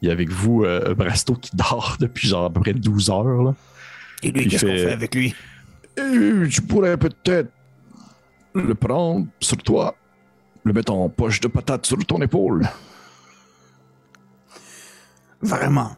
il 0.04 0.08
y 0.08 0.10
a 0.10 0.14
avec 0.14 0.30
vous 0.30 0.64
euh, 0.64 0.94
Brasto 0.96 1.36
qui 1.36 1.56
dort 1.56 1.98
depuis 2.00 2.28
genre 2.28 2.46
à 2.46 2.50
peu 2.50 2.60
près 2.60 2.74
12 2.74 3.10
heures. 3.12 3.44
Là. 3.44 3.56
Et 4.24 4.32
lui, 4.32 4.48
qu'est-ce 4.48 4.66
qu'on 4.66 4.72
fait 4.72 4.92
avec 4.92 5.16
lui? 5.16 5.34
Et 5.98 6.48
tu 6.50 6.62
pourrais 6.62 6.98
peut-être 6.98 7.52
le 8.54 8.74
prendre 8.76 9.28
sur 9.40 9.58
toi, 9.58 9.96
le 10.64 10.74
mettre 10.74 10.94
en 10.94 11.10
poche 11.10 11.40
de 11.40 11.48
patate 11.48 11.86
sur 11.86 11.98
ton 12.06 12.22
épaule. 12.22 12.68
Vraiment? 15.42 15.96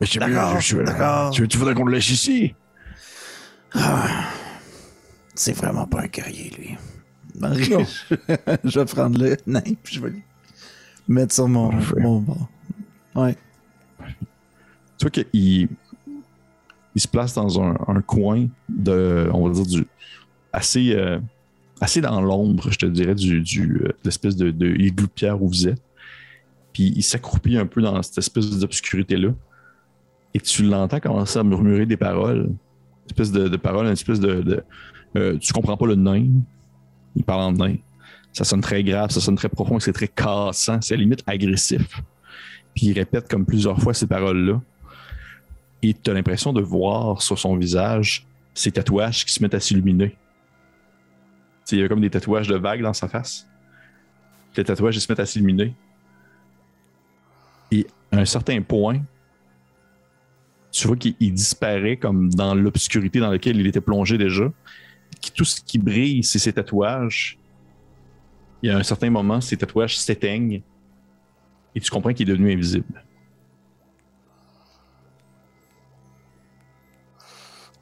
Mais 0.00 0.06
c'est 0.06 0.14
je- 0.60 0.76
d'accord. 0.82 1.30
Tu, 1.30 1.46
tu 1.48 1.58
voudrais 1.58 1.74
qu'on 1.74 1.84
le 1.84 1.92
laisse 1.94 2.10
ici? 2.10 2.54
C'est 5.34 5.52
vraiment 5.54 5.86
pas 5.86 6.02
un 6.02 6.06
guerrier, 6.06 6.50
lui. 6.58 6.76
je, 7.62 8.16
je 8.64 8.78
vais 8.80 8.84
prendre 8.84 9.18
le 9.18 9.36
nain, 9.46 9.62
puis 9.82 9.94
je 9.96 10.00
vais 10.00 10.10
le 10.10 10.20
mettre 11.08 11.34
sur 11.34 11.48
mon, 11.48 11.72
mon 11.98 12.20
bord. 12.20 12.48
Ouais. 13.14 13.36
Tu 14.98 15.04
vois 15.06 15.10
qu'il 15.10 15.68
il 16.94 17.00
se 17.00 17.08
place 17.08 17.34
dans 17.34 17.60
un, 17.60 18.02
coin 18.06 18.46
de, 18.68 19.28
on 19.32 19.48
va 19.48 19.54
dire, 19.54 19.66
du, 19.66 19.86
assez, 20.52 20.94
euh, 20.94 21.18
assez 21.80 22.00
dans 22.00 22.20
l'ombre, 22.20 22.70
je 22.70 22.78
te 22.78 22.86
dirais, 22.86 23.14
du, 23.14 23.40
du, 23.40 23.76
euh, 23.76 23.88
de 23.88 23.94
l'espèce 24.04 24.36
de, 24.36 24.50
de 24.50 25.06
pierre 25.06 25.42
où 25.42 25.48
vous 25.48 25.68
êtes. 25.68 25.82
Puis 26.72 26.92
il 26.96 27.02
s'accroupit 27.02 27.56
un 27.56 27.66
peu 27.66 27.82
dans 27.82 28.02
cette 28.02 28.18
espèce 28.18 28.58
d'obscurité-là. 28.58 29.30
Et 30.34 30.40
tu 30.40 30.62
l'entends 30.62 31.00
commencer 31.00 31.38
à 31.38 31.44
murmurer 31.44 31.86
des 31.86 31.96
paroles. 31.96 32.46
Une 32.46 33.06
espèce 33.06 33.30
de, 33.30 33.48
de 33.48 33.56
paroles, 33.56 33.86
une 33.86 33.92
espèce 33.92 34.20
de. 34.20 34.40
de 34.40 34.64
euh, 35.16 35.36
tu 35.38 35.52
comprends 35.52 35.76
pas 35.76 35.86
le 35.86 35.94
nain. 35.94 36.26
Il 37.14 37.24
parle 37.24 37.42
en 37.42 37.52
nain. 37.52 37.76
Ça 38.32 38.44
sonne 38.44 38.62
très 38.62 38.82
grave, 38.82 39.10
ça 39.10 39.20
sonne 39.20 39.36
très 39.36 39.50
profond, 39.50 39.78
c'est 39.78 39.92
très 39.92 40.08
cassant, 40.08 40.80
c'est 40.80 40.94
à 40.94 40.96
la 40.96 41.02
limite 41.02 41.22
agressif. 41.26 42.02
Puis 42.74 42.86
il 42.86 42.92
répète 42.94 43.28
comme 43.28 43.44
plusieurs 43.44 43.78
fois 43.78 43.92
ces 43.92 44.06
paroles-là. 44.06 44.62
Et 45.82 45.94
tu 45.94 46.10
as 46.10 46.14
l'impression 46.14 46.52
de 46.52 46.60
voir 46.60 47.22
sur 47.22 47.38
son 47.38 47.56
visage 47.56 48.26
ces 48.54 48.70
tatouages 48.70 49.24
qui 49.24 49.32
se 49.32 49.42
mettent 49.42 49.54
à 49.54 49.60
s'illuminer. 49.60 50.16
Il 51.70 51.78
y 51.78 51.82
a 51.82 51.88
comme 51.88 52.00
des 52.00 52.10
tatouages 52.10 52.48
de 52.48 52.56
vagues 52.56 52.82
dans 52.82 52.92
sa 52.92 53.08
face. 53.08 53.48
Les 54.56 54.64
tatouages 54.64 54.96
ils 54.96 55.00
se 55.00 55.10
mettent 55.10 55.20
à 55.20 55.26
s'illuminer. 55.26 55.74
Et 57.70 57.86
à 58.10 58.18
un 58.18 58.24
certain 58.26 58.60
point, 58.60 59.00
tu 60.70 60.86
vois 60.86 60.96
qu'il 60.96 61.14
il 61.18 61.32
disparaît 61.32 61.96
comme 61.96 62.30
dans 62.30 62.54
l'obscurité 62.54 63.20
dans 63.20 63.30
laquelle 63.30 63.58
il 63.58 63.66
était 63.66 63.80
plongé 63.80 64.18
déjà. 64.18 64.52
Tout 65.34 65.44
ce 65.44 65.60
qui 65.60 65.78
brille, 65.78 66.22
c'est 66.22 66.38
ses 66.38 66.52
tatouages. 66.52 67.38
Y 68.62 68.70
a 68.70 68.76
un 68.76 68.82
certain 68.82 69.10
moment, 69.10 69.40
ces 69.40 69.56
tatouages 69.56 69.98
s'éteignent 69.98 70.62
et 71.74 71.80
tu 71.80 71.90
comprends 71.90 72.12
qu'il 72.12 72.28
est 72.28 72.32
devenu 72.32 72.52
invisible. 72.52 73.01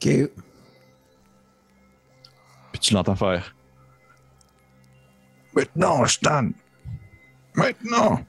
OK. 0.03 0.31
Puis 2.73 2.81
tu 2.81 2.95
l'entends 2.95 3.17
faire. 3.17 3.55
Maintenant, 5.55 6.07
Stan. 6.07 6.49
Maintenant. 7.55 8.21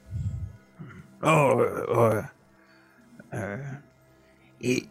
Oh, 1.22 1.60
euh, 1.60 2.10
ouais. 2.10 2.22
Euh, 3.34 3.56
et... 4.60 4.84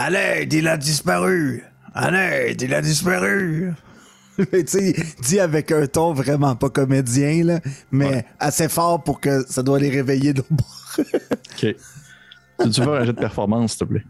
À 0.00 0.10
l'aide, 0.10 0.52
il 0.52 0.68
a 0.68 0.76
disparu! 0.76 1.64
À 1.92 2.10
l'aide, 2.12 2.62
il 2.62 2.72
a 2.72 2.80
disparu! 2.80 3.74
Mais 4.38 4.62
tu 4.62 4.78
sais, 4.78 4.96
dit 5.22 5.40
avec 5.40 5.72
un 5.72 5.88
ton 5.88 6.12
vraiment 6.12 6.54
pas 6.54 6.70
comédien, 6.70 7.42
là, 7.42 7.60
mais 7.90 8.24
assez 8.38 8.68
fort 8.68 9.02
pour 9.02 9.20
que 9.20 9.44
ça 9.48 9.64
doit 9.64 9.80
les 9.80 9.90
réveiller 9.90 10.32
de 10.32 10.44
bord. 10.48 10.96
OK. 10.98 11.04
Tu 11.56 11.74
veux 12.60 12.72
faire 12.72 12.88
un 12.88 13.04
jet 13.04 13.12
de 13.12 13.18
performance, 13.18 13.72
s'il 13.72 13.80
te 13.80 13.92
plaît? 13.92 14.04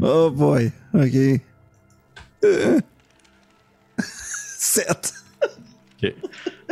Oh 0.00 0.30
boy, 0.30 0.72
ok. 0.94 1.40
Euh. 2.44 2.78
Sept. 3.98 5.14
OK. 6.02 6.12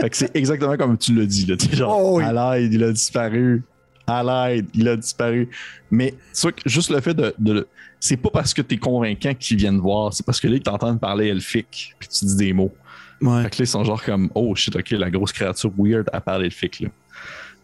Fait 0.00 0.10
que 0.10 0.16
c'est 0.16 0.34
exactement 0.36 0.76
comme 0.76 0.98
tu 0.98 1.14
l'as 1.14 1.26
dit. 1.26 1.46
Là. 1.46 1.56
Sais, 1.58 1.76
genre, 1.76 1.98
Oh 2.00 2.18
oui. 2.18 2.24
à 2.24 2.32
l'aide, 2.58 2.72
il 2.72 2.82
a 2.84 2.92
disparu. 2.92 3.62
À 4.06 4.22
l'aide, 4.22 4.66
il 4.74 4.88
a 4.88 4.96
disparu. 4.96 5.48
Mais 5.90 6.12
tu 6.34 6.40
vois 6.42 6.52
que 6.52 6.62
juste 6.68 6.90
le 6.90 7.00
fait 7.00 7.14
de. 7.14 7.34
de- 7.38 7.68
c'est 8.00 8.16
pas 8.16 8.30
parce 8.30 8.52
que 8.52 8.62
t'es 8.62 8.78
convaincant 8.78 9.32
qu'ils 9.32 9.56
viennent 9.58 9.78
voir, 9.78 10.12
c'est 10.12 10.26
parce 10.26 10.40
que 10.40 10.48
là, 10.48 10.56
ils 10.56 10.62
t'entendent 10.62 10.98
parler 10.98 11.28
elfique, 11.28 11.94
puis 12.00 12.08
tu 12.08 12.24
dis 12.24 12.34
des 12.36 12.52
mots. 12.52 12.74
Ouais. 13.20 13.44
Fait 13.44 13.50
que 13.50 13.56
là, 13.58 13.64
ils 13.64 13.66
sont 13.68 13.84
genre 13.84 14.02
comme, 14.02 14.28
oh 14.34 14.52
shit, 14.56 14.74
ok, 14.74 14.90
la 14.90 15.08
grosse 15.08 15.30
créature 15.32 15.70
weird 15.78 16.08
à 16.12 16.20
parler 16.20 16.46
elfique, 16.46 16.80
là. 16.80 16.88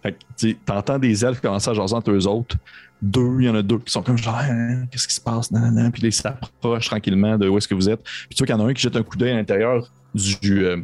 Fait 0.01 0.13
que 0.13 0.53
t'entends 0.65 1.01
des 1.01 1.25
elfes 1.25 1.41
commencer 1.41 1.71
à 1.71 1.75
jaser 1.75 1.93
entre 1.97 2.13
eux 2.13 2.29
autres. 2.29 2.57
Deux, 3.01 3.37
il 3.41 3.47
y 3.47 3.49
en 3.49 3.55
a 3.55 3.63
deux 3.63 3.79
qui 3.79 3.93
sont 3.93 4.03
comme 4.03 4.19
genre, 4.19 4.37
Hein, 4.37 4.87
qu'est-ce 4.91 5.07
qui 5.07 5.15
se 5.15 5.21
passe? 5.21 5.51
Nan, 5.53 5.75
nan. 5.75 5.93
Puis 5.93 6.03
ils 6.03 6.13
s'approchent 6.13 6.87
tranquillement 6.87 7.39
de 7.39 7.49
où 7.49 7.57
est-ce 7.57 7.69
que 7.69 7.75
vous 7.75 7.89
êtes. 7.89 8.03
Puis 8.03 8.31
tu 8.31 8.39
vois 8.39 8.47
qu'il 8.47 8.57
y 8.57 8.59
en 8.59 8.67
a 8.67 8.71
un 8.71 8.75
qui 8.75 8.83
jette 8.83 8.97
un 8.97 9.03
coup 9.03 9.17
d'œil 9.17 9.31
à 9.31 9.37
l'intérieur 9.37 9.91
du, 10.15 10.65
euh, 10.65 10.79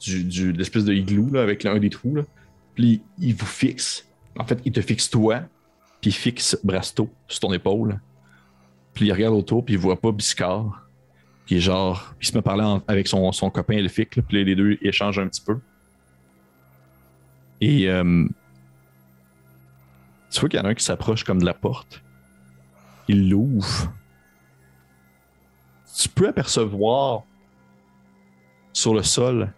du, 0.00 0.52
l'espèce 0.52 0.84
de 0.84 0.94
igloo 0.94 1.30
là, 1.30 1.42
avec 1.42 1.66
un 1.66 1.78
des 1.78 1.90
trous. 1.90 2.16
Là. 2.16 2.22
Puis 2.74 3.02
il 3.18 3.34
vous 3.34 3.46
fixe. 3.46 4.06
En 4.38 4.44
fait, 4.44 4.58
il 4.64 4.72
te 4.72 4.80
fixe 4.80 5.10
toi, 5.10 5.42
puis 6.00 6.10
il 6.10 6.14
fixe 6.14 6.58
Brasto 6.64 7.10
sur 7.28 7.40
ton 7.40 7.52
épaule. 7.52 8.00
Puis 8.94 9.06
il 9.06 9.12
regarde 9.12 9.34
autour, 9.34 9.64
puis 9.64 9.74
il 9.74 9.80
voit 9.80 10.00
pas 10.00 10.10
Biscard. 10.10 10.86
Puis 11.46 11.60
genre, 11.60 12.14
il 12.20 12.26
se 12.26 12.32
met 12.32 12.38
à 12.38 12.42
parler 12.42 12.80
avec 12.88 13.06
son, 13.06 13.30
son 13.32 13.50
copain 13.50 13.74
elfique, 13.74 14.16
là, 14.16 14.22
puis 14.26 14.42
les 14.42 14.54
deux 14.54 14.78
échangent 14.80 15.18
un 15.18 15.28
petit 15.28 15.42
peu. 15.42 15.58
Et 17.60 17.88
euh, 17.88 18.26
tu 20.34 20.40
vois 20.40 20.48
qu'il 20.48 20.58
y 20.58 20.62
en 20.62 20.66
a 20.66 20.70
un 20.70 20.74
qui 20.74 20.84
s'approche 20.84 21.22
comme 21.22 21.38
de 21.38 21.46
la 21.46 21.54
porte. 21.54 22.02
Il 23.06 23.30
l'ouvre. 23.30 23.92
Tu 25.96 26.08
peux 26.08 26.26
apercevoir 26.26 27.22
sur 28.72 28.94
le 28.94 29.04
sol 29.04 29.52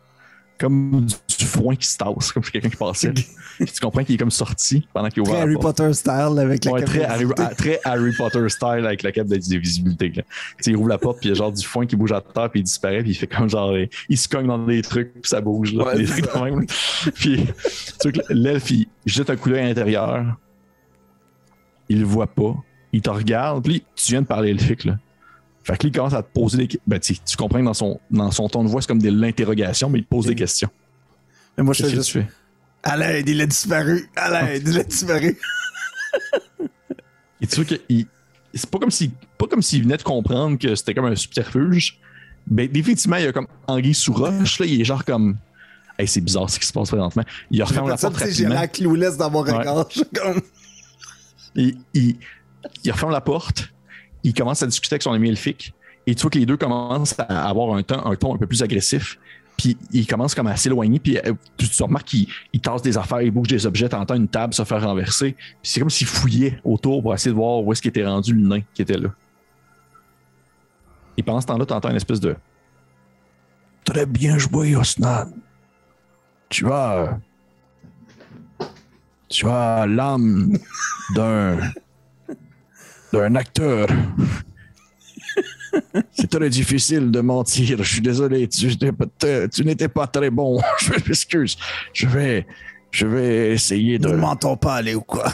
comme 0.59 1.07
du, 1.07 1.45
foin 1.45 1.77
qui 1.77 1.87
se 1.87 1.97
tasse, 1.97 2.33
comme 2.33 2.43
si 2.43 2.51
quelqu'un 2.51 2.69
qui 2.69 2.77
passait. 2.77 3.13
Tu 3.59 3.81
comprends 3.81 4.05
qu'il 4.05 4.15
est 4.15 4.19
comme 4.19 4.31
sorti 4.31 4.87
pendant 4.93 5.09
qu'il 5.09 5.23
ouvre 5.23 5.31
Très 5.31 5.39
la 5.39 5.45
Harry 5.45 5.55
porte. 5.55 5.79
Potter 5.79 5.93
style 5.95 6.39
avec 6.39 6.65
la 6.65 6.73
Ouais, 6.73 6.83
très, 6.83 7.01
caméra. 7.01 7.15
Harry, 7.15 7.27
ah, 7.39 7.55
très 7.55 7.81
Harry 7.85 8.13
Potter 8.17 8.49
style 8.49 8.85
avec 8.87 9.03
la 9.03 9.13
cape 9.13 9.29
de 9.29 9.59
visibilité. 9.59 10.13
là. 10.15 10.23
Tu 10.23 10.55
sais, 10.61 10.71
il 10.73 10.77
ouvre 10.77 10.89
la 10.89 10.99
porte, 10.99 11.21
puis 11.21 11.29
il 11.29 11.33
y 11.33 11.35
a 11.35 11.37
genre 11.37 11.53
du 11.53 11.65
foin 11.65 11.87
qui 11.87 11.97
bouge 11.97 12.13
à 12.13 12.21
terre, 12.21 12.51
puis 12.51 12.61
il 12.61 12.65
disparaît, 12.65 13.03
puis 13.03 13.13
il 13.13 13.15
fait 13.15 13.27
comme 13.27 13.49
genre. 13.49 13.75
Il 14.09 14.19
se 14.19 14.29
cogne 14.29 14.47
dans 14.47 14.59
des 14.59 14.83
trucs, 14.83 15.13
puis 15.13 15.29
ça 15.29 15.41
bouge. 15.41 15.73
Là, 15.73 15.85
Ouais, 15.85 15.97
des 15.97 16.07
trucs 16.07 16.35
de 16.35 16.39
même. 16.39 16.67
Puis, 17.15 17.47
l'elfe, 18.31 18.71
il 18.71 18.89
jette 19.07 19.31
un 19.31 19.37
coup 19.37 19.49
d'œil 19.49 19.61
à 19.61 19.69
l'intérieur. 19.69 20.37
Il 21.89 22.01
le 22.01 22.07
voit 22.07 22.27
pas. 22.27 22.55
Il 22.93 23.03
te 23.03 23.11
regarde, 23.11 23.65
puis 23.65 23.85
tu 23.95 24.13
viens 24.13 24.23
de 24.23 24.27
parler 24.27 24.51
elfique, 24.51 24.85
là. 24.85 24.99
Fait 25.63 25.77
que 25.77 25.85
là, 25.85 25.89
il 25.89 25.97
commence 25.97 26.15
à 26.15 26.23
te 26.23 26.33
poser 26.33 26.59
des 26.59 26.67
questions. 26.69 26.83
Ben, 26.87 27.01
tu 27.01 27.19
tu 27.19 27.37
comprends 27.37 27.59
que 27.59 27.65
dans 27.65 27.75
son, 27.75 28.01
dans 28.11 28.31
son 28.31 28.49
ton 28.49 28.63
de 28.63 28.69
voix, 28.69 28.81
c'est 28.81 28.87
comme 28.87 29.03
de 29.03 29.11
l'interrogation, 29.11 29.91
mais 29.91 29.99
il 29.99 30.05
te 30.05 30.09
pose 30.09 30.27
des 30.27 30.37
questions. 30.37 30.69
Mais 31.59 31.65
moi, 31.65 31.75
je 31.75 31.83
fais 31.83 31.91
que 31.91 31.97
juste. 31.97 32.11
fais? 32.11 32.29
À 32.85 32.97
l'aide, 32.97 33.29
il 33.29 33.41
a 33.41 33.47
disparu. 33.47 34.09
À 34.15 34.31
l'aide, 34.31 34.69
il 34.69 34.79
a 34.79 34.85
disparu. 34.85 35.37
Et 37.41 37.47
tu 37.47 37.57
vois 37.57 37.65
qu'il. 37.65 38.07
C'est 38.55 38.71
pas 38.71 38.79
comme 38.79 38.91
s'il 38.91 39.11
pas 39.37 39.47
comme 39.47 39.61
s'il 39.61 39.83
venait 39.83 39.97
de 39.99 40.03
comprendre 40.03 40.59
que 40.59 40.75
c'était 40.75 40.95
comme 40.95 41.05
un 41.07 41.17
subterfuge. 41.17 41.99
Ben, 42.47 42.69
définitivement, 42.69 43.17
il 43.17 43.25
y 43.25 43.27
a 43.27 43.33
comme 43.33 43.49
Anguille 43.67 43.93
sous 43.93 44.13
roche, 44.13 44.61
là, 44.61 44.67
il 44.67 44.81
est 44.81 44.85
genre 44.85 45.05
comme. 45.05 45.37
Hey, 45.99 46.07
c'est 46.07 46.21
bizarre 46.21 46.49
ce 46.49 46.59
qui 46.61 46.67
se 46.67 46.73
passe 46.73 46.89
présentement. 46.89 47.25
Il 47.51 47.63
referme 47.63 47.89
la 47.89 47.97
porte 47.97 48.17
J'ai 48.19 48.25
rapidement. 48.25 48.49
l'air 48.51 48.71
clouless 48.71 49.17
dans 49.17 49.31
mon 49.31 49.41
regard. 49.41 49.87
Je 49.91 49.95
suis 50.01 50.09
comme. 50.15 50.41
Il, 51.57 52.17
referme 52.91 53.13
la 53.13 53.21
porte. 53.21 53.73
Il 54.23 54.35
commence 54.35 54.63
à 54.63 54.67
discuter 54.67 54.95
avec 54.95 55.03
son 55.03 55.13
ami 55.13 55.29
elfique. 55.29 55.75
Et 56.07 56.15
tu 56.15 56.23
vois 56.23 56.31
que 56.31 56.39
les 56.39 56.47
deux 56.47 56.57
commencent 56.57 57.19
à 57.19 57.49
avoir 57.49 57.75
un 57.77 57.83
ton 57.83 58.05
un, 58.07 58.37
peu 58.37 58.47
plus 58.47 58.63
agressif. 58.63 59.19
Puis 59.57 59.77
il 59.93 60.07
commence 60.07 60.35
comme 60.35 60.47
à 60.47 60.57
s'éloigner. 60.57 60.99
Puis 61.01 61.19
euh, 61.19 61.33
tu, 61.57 61.69
tu 61.69 61.83
remarques 61.83 62.07
qu'il 62.07 62.29
il 62.53 62.61
tasse 62.61 62.83
des 62.83 62.99
affaires, 62.99 63.23
il 63.23 63.31
bouge 63.31 63.49
des 63.49 63.67
objets. 63.67 63.89
T'entends 63.89 64.15
une 64.15 64.29
table 64.29 64.55
se 64.55 64.65
faire 64.65 64.83
renverser. 64.83 65.33
Puis 65.33 65.57
c'est 65.63 65.81
comme 65.81 65.91
s'il 65.91 66.07
fouillait 66.07 66.61
autour 66.65 67.03
pour 67.03 67.15
essayer 67.15 67.31
de 67.31 67.37
voir 67.37 67.63
où 67.63 67.73
est-ce 67.73 67.81
qu'il 67.81 67.89
était 67.89 68.07
rendu 68.07 68.35
le 68.35 68.47
nain 68.47 68.61
qui 68.75 68.83
était 68.83 68.99
là. 68.99 69.09
Et 71.17 71.23
pendant 71.23 71.41
ce 71.41 71.47
temps-là, 71.47 71.65
t'entends 71.65 71.91
une 71.91 71.97
espèce 71.97 72.21
de. 72.21 72.37
Très 73.85 74.05
bien 74.05 74.37
joué, 74.37 74.77
Osnan. 74.77 75.31
Tu 76.49 76.71
as. 76.71 77.19
Tu 79.29 79.47
as 79.49 79.87
l'âme 79.87 80.57
d'un. 81.15 81.59
d'un 83.13 83.35
acteur. 83.35 83.89
C'est 86.13 86.31
très 86.31 86.49
difficile 86.49 87.11
de 87.11 87.21
mentir. 87.21 87.79
Je 87.83 87.93
suis 87.93 88.01
désolé. 88.01 88.49
Tu, 88.49 88.67
n'étais 88.69 88.93
pas- 88.93 89.49
tu 89.49 89.65
n'étais 89.65 89.89
pas 89.89 90.07
très 90.07 90.31
bon. 90.31 90.61
Je 90.79 90.91
m'excuse. 90.93 91.57
Je 91.93 92.07
vais. 92.07 92.47
Je 92.91 93.07
vais 93.07 93.53
essayer 93.53 93.99
de. 93.99 94.09
Ne 94.09 94.17
mentons 94.17 94.57
pas, 94.57 94.77
aller 94.77 94.95
ou 94.95 95.01
quoi? 95.03 95.31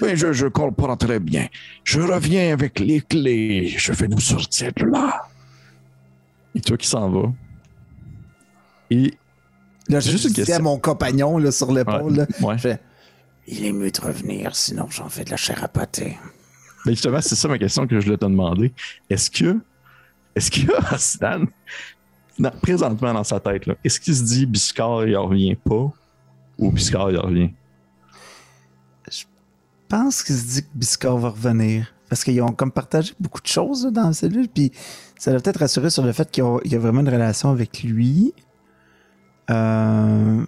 Mais 0.00 0.16
je, 0.16 0.32
je 0.32 0.46
comprends 0.46 0.96
très 0.96 1.18
bien. 1.20 1.46
Je 1.84 2.00
reviens 2.00 2.52
avec 2.52 2.78
les 2.80 3.00
clés. 3.00 3.68
Je 3.76 3.92
vais 3.92 4.08
nous 4.08 4.20
sortir 4.20 4.72
de 4.76 4.86
là. 4.86 5.28
Et 6.54 6.60
tu 6.60 6.68
vois 6.70 6.76
qu'il 6.78 6.88
s'en 6.88 7.10
va. 7.10 7.32
Et. 8.90 9.12
Là, 9.88 10.00
je 10.00 10.10
Juste 10.10 10.36
une 10.38 10.52
à 10.54 10.58
mon 10.60 10.78
compagnon 10.78 11.38
là, 11.38 11.50
sur 11.50 11.72
l'épaule. 11.72 12.14
là, 12.16 12.26
Ouais. 12.40 12.56
je 12.56 12.62
fais, 12.62 12.80
Il 13.48 13.64
est 13.64 13.72
mieux 13.72 13.90
de 13.90 14.00
revenir, 14.00 14.54
sinon 14.54 14.86
j'en 14.90 15.08
fais 15.08 15.24
de 15.24 15.30
la 15.30 15.36
chair 15.36 15.62
à 15.64 15.68
pâté. 15.68 16.16
Ben 16.86 16.92
justement, 16.92 17.20
c'est 17.20 17.34
ça 17.34 17.48
ma 17.48 17.58
question 17.58 17.86
que 17.86 17.98
je 17.98 18.04
voulais 18.06 18.16
te 18.18 18.24
demander. 18.24 18.72
Est-ce 19.10 19.30
que. 19.30 19.58
Est-ce 20.34 20.50
que 20.50 20.72
Stan, 20.98 21.42
dans- 22.38 22.50
présentement 22.62 23.12
dans 23.12 23.24
sa 23.24 23.38
tête, 23.40 23.66
là, 23.66 23.74
est-ce 23.84 23.98
qu'il 24.00 24.14
se 24.16 24.22
dit 24.22 24.46
Biscard, 24.46 25.06
il 25.06 25.16
revient 25.16 25.56
pas 25.56 25.90
ou 26.58 26.70
Biscard, 26.70 27.10
il 27.10 27.18
revient? 27.18 27.50
Je 29.10 29.24
pense 29.88 30.22
qu'il 30.22 30.36
se 30.36 30.44
dit 30.46 30.62
que 30.62 30.68
Biscard 30.74 31.18
va 31.18 31.28
revenir. 31.30 31.92
Parce 32.08 32.24
qu'ils 32.24 32.40
ont 32.42 32.52
comme 32.52 32.70
partagé 32.72 33.12
beaucoup 33.18 33.40
de 33.40 33.46
choses 33.46 33.84
là, 33.86 33.90
dans 33.90 34.06
la 34.08 34.12
cellule. 34.12 34.48
Puis 34.48 34.70
ça 35.18 35.30
doit 35.32 35.40
peut-être 35.40 35.60
rassurer 35.60 35.88
sur 35.90 36.04
le 36.04 36.12
fait 36.12 36.30
qu'il 36.30 36.44
y, 36.44 36.46
a- 36.46 36.58
il 36.64 36.72
y 36.72 36.74
a 36.74 36.78
vraiment 36.78 37.00
une 37.00 37.08
relation 37.08 37.50
avec 37.50 37.82
lui. 37.82 38.34
Euh, 39.50 40.44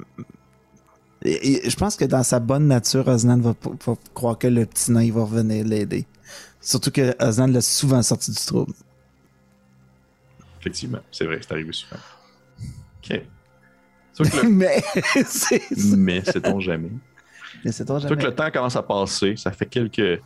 et- 1.24 1.66
et 1.66 1.70
je 1.70 1.76
pense 1.76 1.96
que 1.96 2.04
dans 2.04 2.22
sa 2.22 2.38
bonne 2.40 2.66
nature, 2.68 3.06
Osnan 3.08 3.38
va, 3.40 3.54
croire 4.14 4.38
que 4.38 4.46
le 4.46 4.66
petit 4.66 4.92
nain 4.92 5.10
va 5.12 5.22
revenir 5.22 5.64
l'aider. 5.64 6.06
Surtout 6.60 6.90
que 6.90 7.14
Osnan 7.22 7.46
l'a 7.48 7.60
souvent 7.60 8.02
sorti 8.02 8.30
du 8.30 8.38
trouble. 8.38 8.72
Effectivement, 10.60 11.00
c'est 11.10 11.24
vrai, 11.26 11.38
c'est 11.42 11.52
arrivé 11.52 11.72
souvent. 11.72 12.00
OK. 13.02 13.20
Le- 14.20 14.48
mais 14.48 14.80
c'est 15.26 15.60
Mais 15.96 16.24
sait-on 16.24 16.60
jamais. 16.60 16.88
mais 17.64 17.72
vois 17.72 17.98
jamais. 17.98 18.16
que 18.16 18.26
le 18.28 18.34
temps 18.34 18.50
commence 18.52 18.76
à 18.76 18.82
passer, 18.82 19.34
ça 19.36 19.50
fait 19.50 19.66
quelques, 19.66 20.20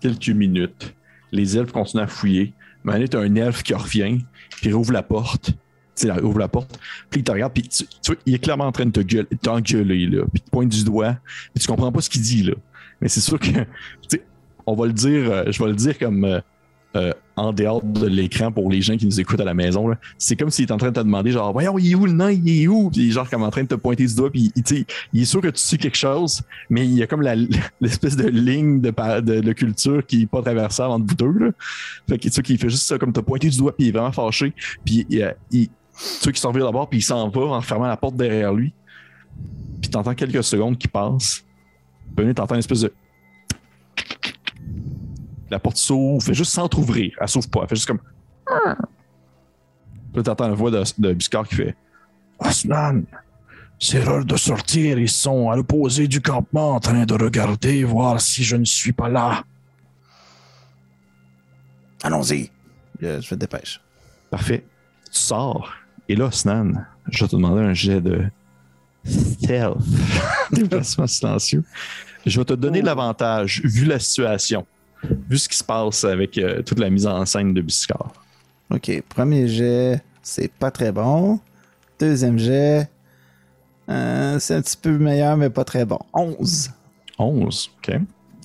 quelques 0.00 0.28
minutes. 0.28 0.94
Les 1.32 1.58
elfes 1.58 1.72
continuent 1.72 2.02
à 2.04 2.06
fouiller. 2.06 2.54
Mais 2.84 3.06
tu 3.08 3.16
as 3.16 3.20
un 3.20 3.34
elfe 3.34 3.62
qui 3.64 3.74
revient, 3.74 4.18
puis 4.50 4.68
il 4.68 4.74
ouvre 4.74 4.92
la 4.92 5.02
porte. 5.02 5.50
Il 6.02 6.10
ouvre 6.22 6.38
la 6.38 6.48
porte, 6.48 6.78
puis 7.10 7.20
il 7.20 7.24
te 7.24 7.30
regarde, 7.32 7.52
puis 7.52 7.68
tu, 7.68 7.84
il 8.24 8.34
est 8.34 8.38
clairement 8.38 8.66
en 8.66 8.72
train 8.72 8.86
de 8.86 8.90
te 8.92 9.00
gueuler, 9.00 9.28
t'engueuler, 9.42 10.06
là. 10.06 10.22
Puis 10.22 10.36
il 10.36 10.40
te 10.40 10.50
pointe 10.50 10.68
du 10.68 10.84
doigt, 10.84 11.16
puis 11.54 11.62
tu 11.62 11.68
comprends 11.68 11.92
pas 11.92 12.00
ce 12.00 12.08
qu'il 12.08 12.22
dit, 12.22 12.42
là. 12.44 12.54
Mais 13.00 13.08
c'est 13.08 13.20
sûr 13.20 13.38
que, 13.38 13.48
on 14.66 14.74
va 14.74 14.86
le 14.86 14.92
dire, 14.92 15.30
euh, 15.30 15.44
je 15.50 15.62
vais 15.62 15.68
le 15.68 15.76
dire 15.76 15.98
comme 15.98 16.24
euh, 16.24 16.40
euh, 16.94 17.12
en 17.36 17.52
dehors 17.52 17.82
de 17.82 18.06
l'écran 18.06 18.52
pour 18.52 18.70
les 18.70 18.82
gens 18.82 18.96
qui 18.96 19.06
nous 19.06 19.18
écoutent 19.18 19.40
à 19.40 19.44
la 19.44 19.54
maison. 19.54 19.88
là. 19.88 19.96
C'est 20.18 20.36
comme 20.36 20.50
s'il 20.50 20.66
est 20.66 20.72
en 20.72 20.76
train 20.76 20.90
de 20.90 20.94
te 20.94 21.00
demander, 21.00 21.32
genre, 21.32 21.50
voyons, 21.52 21.78
il 21.78 21.90
est 21.90 21.94
où 21.94 22.04
le 22.04 22.12
nain, 22.12 22.30
il 22.30 22.62
est 22.62 22.68
où? 22.68 22.90
Puis 22.90 23.10
genre 23.10 23.28
comme 23.30 23.42
en 23.42 23.50
train 23.50 23.62
de 23.62 23.68
te 23.68 23.74
pointer 23.74 24.06
du 24.06 24.14
doigt, 24.14 24.30
puis 24.30 24.52
il- 24.54 24.84
il 25.14 25.22
est 25.22 25.24
sûr 25.24 25.40
que 25.40 25.48
tu 25.48 25.58
sais 25.58 25.78
quelque 25.78 25.96
chose, 25.96 26.42
mais 26.68 26.84
il 26.84 26.92
y 26.92 27.02
a 27.02 27.06
comme 27.06 27.22
l'espèce 27.80 28.16
de 28.16 28.28
ligne 28.28 28.80
de, 28.80 28.90
de, 29.20 29.52
culture 29.52 30.04
qui 30.06 30.22
est 30.22 30.26
pas 30.26 30.42
traversable 30.42 30.92
entre 30.92 31.06
vous 31.06 31.14
deux. 31.14 31.46
Là. 31.46 31.50
Fait 32.08 32.18
que 32.18 32.24
tu 32.24 32.30
sais 32.30 32.42
qu'il 32.42 32.58
fait 32.58 32.68
juste 32.68 32.84
ça, 32.84 32.98
comme 32.98 33.12
te 33.12 33.20
pointer 33.20 33.48
du 33.48 33.56
doigt, 33.56 33.74
puis 33.74 33.86
il 33.86 33.88
est 33.88 33.92
vraiment 33.92 34.12
fâché. 34.12 34.52
Puis 34.84 35.06
il, 35.08 35.68
sais 36.02 36.32
qu'il 36.32 36.40
s'en 36.40 36.50
revient 36.50 36.64
d'abord, 36.64 36.88
puis 36.88 36.98
il 36.98 37.02
s'en 37.02 37.28
va 37.28 37.40
en 37.40 37.60
fermant 37.60 37.86
la 37.86 37.96
porte 37.96 38.16
derrière 38.16 38.52
lui. 38.52 38.72
Puis 39.80 39.90
t'entends 39.90 40.14
quelques 40.14 40.42
secondes 40.44 40.76
qui 40.78 40.88
passent. 40.88 41.44
Puis 42.16 42.26
là, 42.26 42.34
t'entends 42.34 42.54
une 42.54 42.60
espèce 42.60 42.80
de. 42.80 42.92
La 45.50 45.58
porte 45.58 45.76
s'ouvre, 45.76 46.22
fait 46.22 46.34
juste 46.34 46.52
s'entrouvrir. 46.52 47.16
Elle 47.20 47.28
s'ouvre 47.28 47.48
pas, 47.50 47.60
elle 47.62 47.68
fait 47.68 47.76
juste 47.76 47.86
comme. 47.86 48.00
Puis 48.46 50.16
là, 50.16 50.22
t'entends 50.22 50.48
la 50.48 50.54
voix 50.54 50.70
de, 50.70 50.82
de 50.98 51.12
Biscard 51.12 51.48
qui 51.48 51.56
fait 51.56 51.76
Osnan, 52.38 53.02
C'est 53.78 54.04
l'heure 54.04 54.24
de 54.24 54.36
sortir. 54.36 54.98
Ils 54.98 55.10
sont 55.10 55.50
à 55.50 55.56
l'opposé 55.56 56.08
du 56.08 56.20
campement 56.20 56.74
en 56.74 56.80
train 56.80 57.04
de 57.04 57.14
regarder, 57.14 57.84
voir 57.84 58.20
si 58.20 58.42
je 58.44 58.56
ne 58.56 58.64
suis 58.64 58.92
pas 58.92 59.08
là. 59.08 59.44
Allons-y. 62.02 62.50
Je, 63.00 63.20
je 63.20 63.26
fais 63.26 63.36
dépêche. 63.36 63.80
Parfait. 64.30 64.64
Tu 65.12 65.18
sors. 65.18 65.72
Et 66.08 66.16
là, 66.16 66.30
Snan, 66.30 66.86
je 67.08 67.24
vais 67.24 67.28
te 67.28 67.36
demander 67.36 67.62
un 67.62 67.74
jet 67.74 68.00
de 68.00 68.24
stealth. 69.04 69.78
Déplacement 70.52 71.06
silencieux. 71.06 71.64
Je 72.26 72.38
vais 72.38 72.44
te 72.44 72.52
donner 72.54 72.82
l'avantage, 72.82 73.62
vu 73.64 73.84
la 73.84 73.98
situation, 73.98 74.66
vu 75.28 75.38
ce 75.38 75.48
qui 75.48 75.56
se 75.56 75.64
passe 75.64 76.04
avec 76.04 76.38
euh, 76.38 76.62
toute 76.62 76.78
la 76.78 76.90
mise 76.90 77.06
en 77.06 77.24
scène 77.26 77.52
de 77.52 77.60
Biscard. 77.60 78.12
OK. 78.70 79.02
Premier 79.08 79.48
jet, 79.48 80.02
c'est 80.22 80.50
pas 80.52 80.70
très 80.70 80.92
bon. 80.92 81.40
Deuxième 81.98 82.38
jet, 82.38 82.88
euh, 83.88 84.38
c'est 84.38 84.54
un 84.54 84.62
petit 84.62 84.76
peu 84.76 84.96
meilleur, 84.98 85.36
mais 85.36 85.50
pas 85.50 85.64
très 85.64 85.84
bon. 85.84 85.98
11. 86.14 86.70
11, 87.18 87.70
OK. 87.76 87.96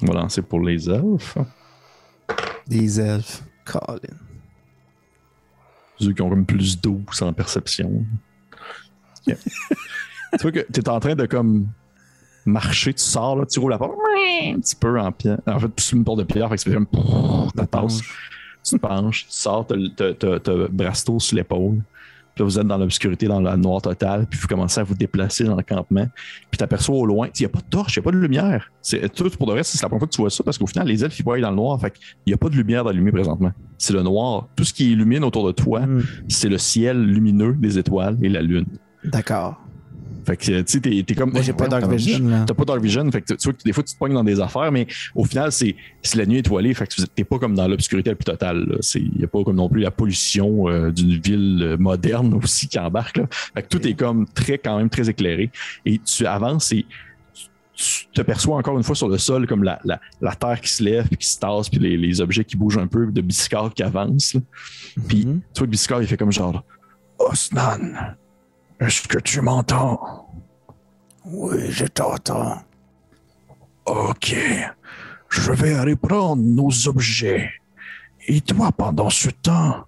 On 0.04 0.06
va 0.08 0.22
lancer 0.22 0.42
pour 0.42 0.60
les 0.62 0.90
elfes. 0.90 1.38
Des 2.68 3.00
elfes. 3.00 3.44
Colin. 3.66 4.27
Ceux 6.00 6.14
qui 6.14 6.22
ont 6.22 6.30
comme 6.30 6.46
plus 6.46 6.80
12 6.80 7.22
en 7.22 7.34
perception. 7.34 8.06
Tu 10.34 10.42
vois 10.42 10.52
que 10.52 10.66
tu 10.72 10.82
es 10.82 10.90
en 10.90 11.00
train 11.00 11.16
de 11.16 11.26
comme 11.26 11.68
marcher, 12.46 12.94
tu 12.94 13.04
sors, 13.04 13.36
là, 13.38 13.46
tu 13.46 13.60
roules 13.60 13.72
la 13.72 13.78
porte 13.78 13.94
un 14.44 14.60
petit 14.60 14.76
peu 14.76 15.00
en 15.00 15.12
pierre. 15.12 15.40
En 15.48 15.60
fait, 15.60 15.68
plus 15.68 15.92
une 15.94 16.04
porte 16.04 16.20
de 16.20 16.24
pierre, 16.24 16.50
fait 16.50 16.58
que 16.58 16.64
fait 16.64 16.74
comme 16.74 16.88
ta 17.56 17.66
tasse. 17.66 18.02
Tu 18.64 18.76
te 18.76 18.78
penches, 18.78 19.26
tu 19.28 19.34
sors, 19.34 19.66
t'as 19.66 20.14
t'as 20.14 20.68
Brasto 20.70 21.20
sur 21.20 21.38
l'épaule. 21.38 21.82
Puis 22.38 22.44
là, 22.44 22.46
vous 22.46 22.60
êtes 22.60 22.68
dans 22.68 22.78
l'obscurité, 22.78 23.26
dans 23.26 23.42
la 23.42 23.58
noire 23.58 23.82
totale, 23.82 24.28
puis 24.30 24.40
vous 24.40 24.48
commencez 24.48 24.80
à 24.80 24.84
vous 24.84 24.94
déplacer 24.94 25.44
dans 25.44 25.56
le 25.56 25.64
campement. 25.64 26.06
Puis 26.52 26.60
tu 26.60 26.64
aperçois 26.64 26.96
au 26.96 27.04
loin, 27.08 27.30
il 27.34 27.42
n'y 27.42 27.46
a 27.48 27.50
pas 27.50 27.62
de 27.62 27.66
torche, 27.66 27.96
il 27.96 28.00
n'y 28.00 28.04
a 28.04 28.06
pas 28.06 28.12
de 28.12 28.20
lumière. 28.22 28.72
C'est 28.84 29.12
tout 29.12 29.28
pour 29.32 29.48
de 29.48 29.54
vrai, 29.54 29.64
c'est 29.64 29.82
la 29.82 29.90
première 29.90 30.02
fois 30.02 30.08
que 30.08 30.14
tu 30.14 30.22
vois 30.22 30.30
ça, 30.30 30.44
parce 30.44 30.60
qu'au 30.60 30.68
final, 30.68 30.88
les 30.88 31.04
elfes, 31.04 31.18
ils 31.20 31.24
voient 31.24 31.40
dans 31.40 31.50
le 31.50 31.56
noir. 31.56 31.82
Fait 31.82 31.90
qu'il 31.90 32.04
n'y 32.28 32.34
a 32.34 32.38
pas 32.38 32.50
de 32.50 32.56
lumière 32.56 32.84
d'allumée 32.84 33.12
présentement. 33.12 33.52
C'est 33.80 33.94
le 33.94 34.04
noir. 34.04 34.48
Tout 34.56 34.64
ce 34.64 34.72
qui 34.74 34.92
illumine 34.92 35.24
autour 35.24 35.48
de 35.48 35.52
toi, 35.52 35.80
Hmm. 35.82 36.04
c'est 36.28 36.50
le 36.50 36.60
ciel 36.60 37.04
lumineux 37.04 37.54
des 37.58 37.80
étoiles 37.80 38.18
et 38.22 38.30
la 38.30 38.44
lune. 38.44 38.66
D'accord. 39.04 39.60
Fait 40.28 40.36
que, 40.36 40.44
tu 40.44 40.64
sais, 40.68 40.80
t'es, 40.82 41.04
t'es 41.08 41.16
comme. 41.16 41.32
Moi, 41.32 41.42
j'ai 41.42 41.54
pas 41.54 41.70
Dark 41.70 41.84
comment- 41.84 41.96
Vision, 41.96 42.28
là. 42.28 42.44
T'as 42.46 42.54
pas 42.54 42.66
Dark 42.66 42.82
Vision, 42.82 43.10
fait 43.10 43.22
que 43.22 43.34
tu 43.34 43.44
vois 43.46 43.54
que 43.54 43.64
des 43.64 43.72
fois, 43.72 43.82
tu 43.82 43.94
te 43.94 43.98
pognes 43.98 44.14
dans 44.14 44.26
des 44.26 44.42
affaires, 44.42 44.72
mais 44.74 44.86
au 45.16 45.24
final, 45.24 45.54
c'est, 45.54 45.74
c'est 46.02 46.18
la 46.18 46.26
nuit 46.26 46.40
étoilée, 46.40 46.74
fait 46.74 46.86
que 46.86 46.94
tu- 46.96 47.08
t'es 47.08 47.24
pas 47.24 47.40
comme 47.40 47.56
dans 47.56 47.66
l'obscurité 47.68 48.10
la 48.10 48.16
plus 48.18 48.26
totale. 48.26 48.78
C'est, 48.82 49.00
y 49.00 49.24
a 49.24 49.28
pas 49.28 49.42
comme 49.46 49.56
non 49.56 49.70
plus 49.70 49.80
la 49.82 49.90
pollution 49.92 50.68
euh, 50.68 50.92
d'une 50.92 51.18
ville 51.18 51.60
euh, 51.64 51.78
moderne 51.78 52.34
aussi 52.44 52.68
qui 52.68 52.78
embarque. 52.78 53.18
Là. 53.18 53.28
Fait 53.54 53.64
que 53.64 53.68
tout 53.70 53.88
est 53.88 53.94
comme 53.94 54.28
très, 54.28 54.58
quand 54.58 54.78
même 54.78 54.90
très 54.90 55.10
éclairé. 55.10 55.50
Et 55.86 55.98
tu 56.00 56.26
avances 56.26 56.74
et 56.74 56.86
tu 57.74 58.08
te 58.12 58.22
perçois 58.22 58.58
encore 58.58 58.76
une 58.76 58.84
fois 58.84 58.96
sur 58.96 59.08
le 59.08 59.18
sol 59.20 59.48
comme 59.48 59.64
la, 59.64 59.80
la, 59.86 60.02
la 60.20 60.36
terre 60.36 60.60
qui 60.60 60.70
se 60.72 60.84
lève, 60.84 61.08
puis 61.08 61.18
qui 61.18 61.28
se 61.28 61.40
tasse, 61.40 61.70
puis 61.70 61.80
les, 61.80 61.96
les 61.96 62.20
objets 62.22 62.44
qui 62.44 62.58
bougent 62.58 62.80
un 62.80 62.88
peu, 62.88 63.06
de 63.12 63.22
Biscard 63.22 63.74
qui 63.74 63.84
avance. 63.84 64.34
là. 64.34 64.42
Puis 65.08 65.26
Mhm. 65.26 65.42
tu 65.54 65.60
vois 65.60 65.68
que 65.68 65.72
Biscard, 65.72 66.02
il 66.02 66.08
fait 66.08 66.18
comme 66.18 66.32
genre, 66.34 66.64
Osnan, 67.20 68.16
est-ce 68.80 69.08
que 69.08 69.20
tu 69.20 69.42
m'entends? 69.42 70.30
Oui, 71.26 71.72
je 71.72 71.86
t'entends. 71.86 72.62
Ok, 73.86 74.36
je 75.30 75.52
vais 75.52 75.74
aller 75.74 75.96
prendre 75.96 76.42
nos 76.42 76.70
objets. 76.88 77.50
Et 78.28 78.42
toi, 78.42 78.72
pendant 78.72 79.10
ce 79.10 79.30
temps, 79.30 79.86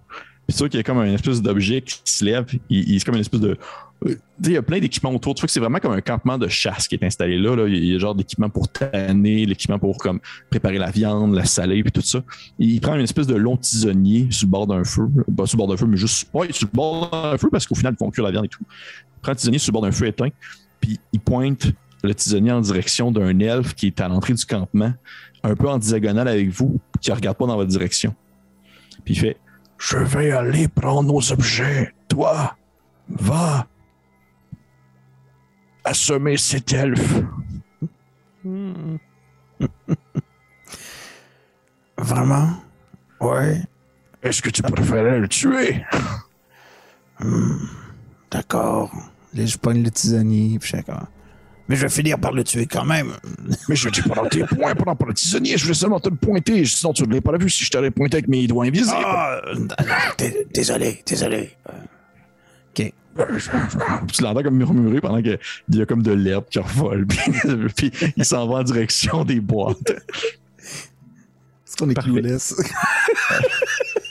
tu 0.48 0.56
vois 0.58 0.70
qu'il 0.70 0.78
y 0.78 0.82
a 0.82 0.84
comme 0.84 1.00
une 1.00 1.14
espèce 1.14 1.42
d'objet 1.42 1.82
qui 1.82 2.00
se 2.06 2.24
lève. 2.24 2.46
Il, 2.70 2.90
il- 2.90 3.00
c'est 3.00 3.06
comme 3.06 3.16
une 3.16 3.22
espèce 3.22 3.42
de. 3.42 3.58
Il 4.06 4.52
y 4.52 4.58
a 4.58 4.62
plein 4.62 4.80
d'équipements 4.80 5.12
autour. 5.12 5.36
Tu 5.36 5.42
vois 5.42 5.48
que 5.48 5.52
c'est 5.52 5.60
vraiment 5.60 5.80
comme 5.80 5.92
un 5.92 6.02
campement 6.02 6.38
de 6.38 6.48
chasse 6.48 6.88
qui 6.88 6.96
est 6.96 7.04
installé 7.04 7.38
là. 7.38 7.68
Il 7.68 7.86
y 7.86 7.96
a 7.96 8.00
genre 8.00 8.16
d'équipements 8.16 8.50
pour 8.50 8.70
tanner, 8.70 9.46
l'équipement 9.46 9.80
pour 9.80 9.98
comme 9.98 10.20
préparer 10.50 10.78
la 10.78 10.92
viande, 10.92 11.34
la 11.34 11.46
saler, 11.46 11.84
puis 11.84 11.92
tout 11.92 12.02
ça. 12.02 12.24
Il 12.60 12.80
prend 12.80 12.96
une 12.96 13.04
espèce 13.04 13.28
de 13.28 13.36
long 13.36 13.58
tisonnier 13.58 14.28
sur 14.32 14.48
le 14.48 14.52
bord 14.52 14.68
d'un 14.68 14.84
feu. 14.84 15.10
Pas 15.36 15.46
sur 15.46 15.58
le 15.58 15.60
bord 15.60 15.68
d'un 15.68 15.78
feu, 15.78 15.86
mais 15.86 15.98
juste 15.98 16.30
ouais, 16.34 16.52
sur 16.52 16.68
le 16.72 16.76
bord 16.76 17.10
d'un 17.10 17.38
feu 17.38 17.50
parce 17.52 17.68
qu'au 17.68 17.76
final, 17.76 17.94
ils 17.94 17.98
font 17.98 18.10
cuire 18.10 18.26
la 18.26 18.32
viande 18.32 18.46
et 18.46 18.50
tout. 18.50 18.64
Il 19.18 19.22
prend 19.22 19.32
un 19.34 19.36
tisonnier 19.36 19.60
sur 19.60 19.72
le 19.72 19.74
bord 19.74 19.82
d'un 19.82 19.92
feu 19.92 20.08
éteint, 20.08 20.30
puis 20.80 21.00
il 21.12 21.20
pointe 21.20 21.68
le 22.02 22.16
tisonnier 22.16 22.52
en 22.52 22.62
direction 22.62 23.12
d'un 23.12 23.38
elfe 23.40 23.74
qui 23.74 23.88
est 23.88 24.00
à 24.00 24.08
l'entrée 24.08 24.34
du 24.34 24.46
campement, 24.46 24.94
un 25.44 25.56
peu 25.56 25.68
en 25.68 25.78
diagonale 25.78 26.30
avec 26.30 26.50
vous, 26.50 26.80
qui 27.02 27.10
ne 27.10 27.16
regarde 27.16 27.38
pas 27.38 27.46
dans 27.46 27.56
votre 27.56 27.70
direction. 27.70 28.16
Puis 29.04 29.16
il 29.16 29.20
fait 29.20 29.38
je 29.80 29.98
vais 29.98 30.32
aller 30.32 30.68
prendre 30.68 31.12
nos 31.14 31.32
objets. 31.32 31.94
Toi, 32.10 32.56
va 33.08 33.66
assommer 35.90 36.38
cet 36.38 36.72
elfe. 36.74 37.16
Vraiment? 41.98 42.54
Ouais. 43.20 43.62
Est-ce 44.22 44.42
que 44.42 44.50
tu 44.50 44.62
préférais 44.62 45.20
le 45.20 45.28
tuer? 45.28 45.84
D'accord. 48.32 48.92
Là, 49.34 49.46
je 49.46 49.58
pogne 49.58 49.84
le 49.84 49.92
tisonnier, 49.92 50.60
puis 50.60 50.72
je 50.74 50.78
Mais 51.68 51.76
je 51.76 51.82
vais 51.82 51.90
finir 51.90 52.20
par 52.20 52.34
le 52.34 52.44
tuer 52.44 52.66
quand 52.66 52.86
même. 52.86 53.14
Mais 53.68 53.76
je 53.76 53.90
dis 53.90 54.02
prends 54.02 54.26
tes 54.26 54.44
points, 54.44 54.76
pas 54.76 54.96
le 55.08 55.14
tisonnier, 55.14 55.58
je 55.58 55.64
voulais 55.64 55.76
seulement 55.76 56.00
te 56.00 56.10
le 56.10 56.16
pointer. 56.16 56.66
Sinon, 56.66 56.94
tu 56.94 57.04
ne 57.04 57.08
l'aurais 57.08 57.22
pas 57.22 57.38
vu 57.38 57.50
si 57.50 57.64
je 57.64 57.72
t'aurais 57.72 57.92
pointé 57.92 58.18
avec 58.18 58.28
mes 58.28 58.48
doigts 58.48 58.66
invisibles. 58.66 58.96
Ah, 59.04 59.42
euh, 59.48 59.68
désolé, 60.54 61.04
désolé. 61.06 61.58
OK. 63.18 63.26
tu 64.14 64.24
l'entends 64.24 64.44
comme 64.44 64.56
murmurer 64.56 65.02
pendant 65.02 65.22
qu'il 65.22 65.40
y 65.72 65.82
a 65.82 65.86
comme 65.86 66.04
de 66.04 66.12
l'herbe 66.12 66.46
qui 66.50 66.60
revole. 66.60 67.08
Puis, 67.76 67.90
puis 67.90 68.14
il 68.16 68.26
s'en 68.26 68.48
va 68.48 68.60
en 68.60 68.64
direction 68.64 69.26
des 69.26 69.40
boîtes. 69.40 69.92
Est-ce 71.68 71.78
qu'on 71.78 71.90
est? 71.90 71.96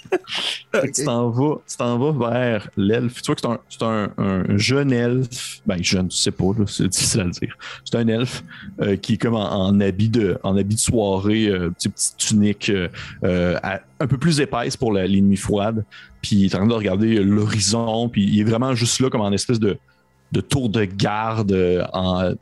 Tu 0.95 1.05
t'en 1.05 1.31
vas, 1.31 2.13
vers 2.13 2.71
l'elfe. 2.77 3.23
Tu 3.23 3.27
vois 3.27 3.35
que 3.35 3.61
c'est 3.69 3.83
un, 3.83 4.45
jeune 4.57 4.93
elfe. 4.93 5.61
Ben, 5.67 5.83
jeune, 5.83 6.09
tu 6.09 6.17
sais 6.17 6.31
pas, 6.31 6.45
c'est 6.67 6.89
difficile 6.89 7.21
à 7.21 7.25
le 7.25 7.31
dire. 7.31 7.57
C'est 7.85 7.97
un 7.97 8.09
elfe 8.09 8.43
euh, 8.81 8.97
qui 8.97 9.15
est 9.15 9.17
comme 9.17 9.35
en, 9.35 9.79
habit, 9.81 10.09
de, 10.09 10.39
en 10.43 10.55
de 10.55 10.77
soirée, 10.77 11.49
euh, 11.49 11.71
petite, 11.71 12.15
tunique 12.17 12.71
euh, 12.71 12.89
euh, 13.25 13.59
un 14.01 14.07
peu 14.07 14.19
plus 14.19 14.41
épaisse 14.41 14.77
pour 14.77 14.93
la, 14.93 15.07
les 15.07 15.21
nuits 15.21 15.37
froides. 15.37 15.85
Puis 16.23 16.37
il 16.37 16.45
est 16.47 16.55
en 16.55 16.59
train 16.59 16.67
de 16.67 16.75
regarder 16.75 17.23
l'horizon. 17.23 18.09
Puis 18.09 18.25
il 18.25 18.41
est 18.41 18.45
vraiment 18.45 18.75
juste 18.75 19.01
là 19.01 19.11
comme 19.11 19.21
en 19.21 19.33
espèce 19.33 19.61
de, 19.61 19.79
de 20.33 20.41
tour 20.41 20.69
de 20.69 20.85
garde. 20.85 21.53
en... 21.93 22.33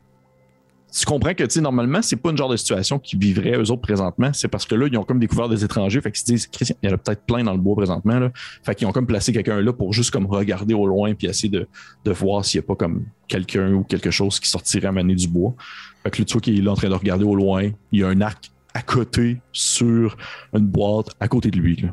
Tu 0.97 1.05
comprends 1.05 1.35
que, 1.35 1.43
tu 1.43 1.51
sais, 1.51 1.61
normalement, 1.61 2.01
c'est 2.01 2.15
pas 2.15 2.31
une 2.31 2.37
genre 2.37 2.49
de 2.49 2.57
situation 2.57 2.97
qu'ils 2.97 3.19
vivraient 3.19 3.55
eux 3.55 3.69
autres 3.69 3.83
présentement. 3.83 4.31
C'est 4.33 4.47
parce 4.47 4.65
que 4.65 4.73
là, 4.73 4.87
ils 4.91 4.97
ont 4.97 5.03
comme 5.03 5.19
découvert 5.19 5.47
des 5.47 5.63
étrangers. 5.63 6.01
Fait 6.01 6.11
qu'ils 6.11 6.21
se 6.21 6.25
disent, 6.25 6.47
Christian, 6.47 6.75
il 6.81 6.89
y 6.89 6.91
en 6.91 6.95
a 6.95 6.97
peut-être 6.97 7.21
plein 7.21 7.43
dans 7.43 7.51
le 7.51 7.59
bois 7.59 7.75
présentement. 7.75 8.29
Fait 8.63 8.73
qu'ils 8.73 8.87
ont 8.87 8.91
comme 8.91 9.05
placé 9.05 9.31
quelqu'un 9.31 9.61
là 9.61 9.71
pour 9.73 9.93
juste 9.93 10.09
comme 10.09 10.25
regarder 10.25 10.73
au 10.73 10.87
loin 10.87 11.13
puis 11.13 11.27
essayer 11.27 11.49
de, 11.49 11.67
de 12.03 12.11
voir 12.11 12.43
s'il 12.43 12.59
n'y 12.59 12.65
a 12.65 12.67
pas 12.67 12.75
comme 12.75 13.05
quelqu'un 13.27 13.73
ou 13.73 13.83
quelque 13.83 14.09
chose 14.09 14.39
qui 14.39 14.49
sortirait 14.49 14.87
à 14.87 14.91
mener 14.91 15.13
du 15.13 15.27
bois. 15.27 15.53
Fait 16.01 16.09
que 16.09 16.17
là, 16.19 16.25
tu 16.25 16.39
qu'il 16.39 16.57
est 16.57 16.61
là 16.63 16.71
en 16.71 16.75
train 16.75 16.89
de 16.89 16.95
regarder 16.95 17.25
au 17.25 17.35
loin. 17.35 17.69
Il 17.91 17.99
y 17.99 18.03
a 18.03 18.07
un 18.07 18.19
arc 18.21 18.49
à 18.73 18.81
côté 18.81 19.39
sur 19.51 20.17
une 20.53 20.65
boîte 20.65 21.09
à 21.19 21.27
côté 21.27 21.51
de 21.51 21.59
lui. 21.59 21.85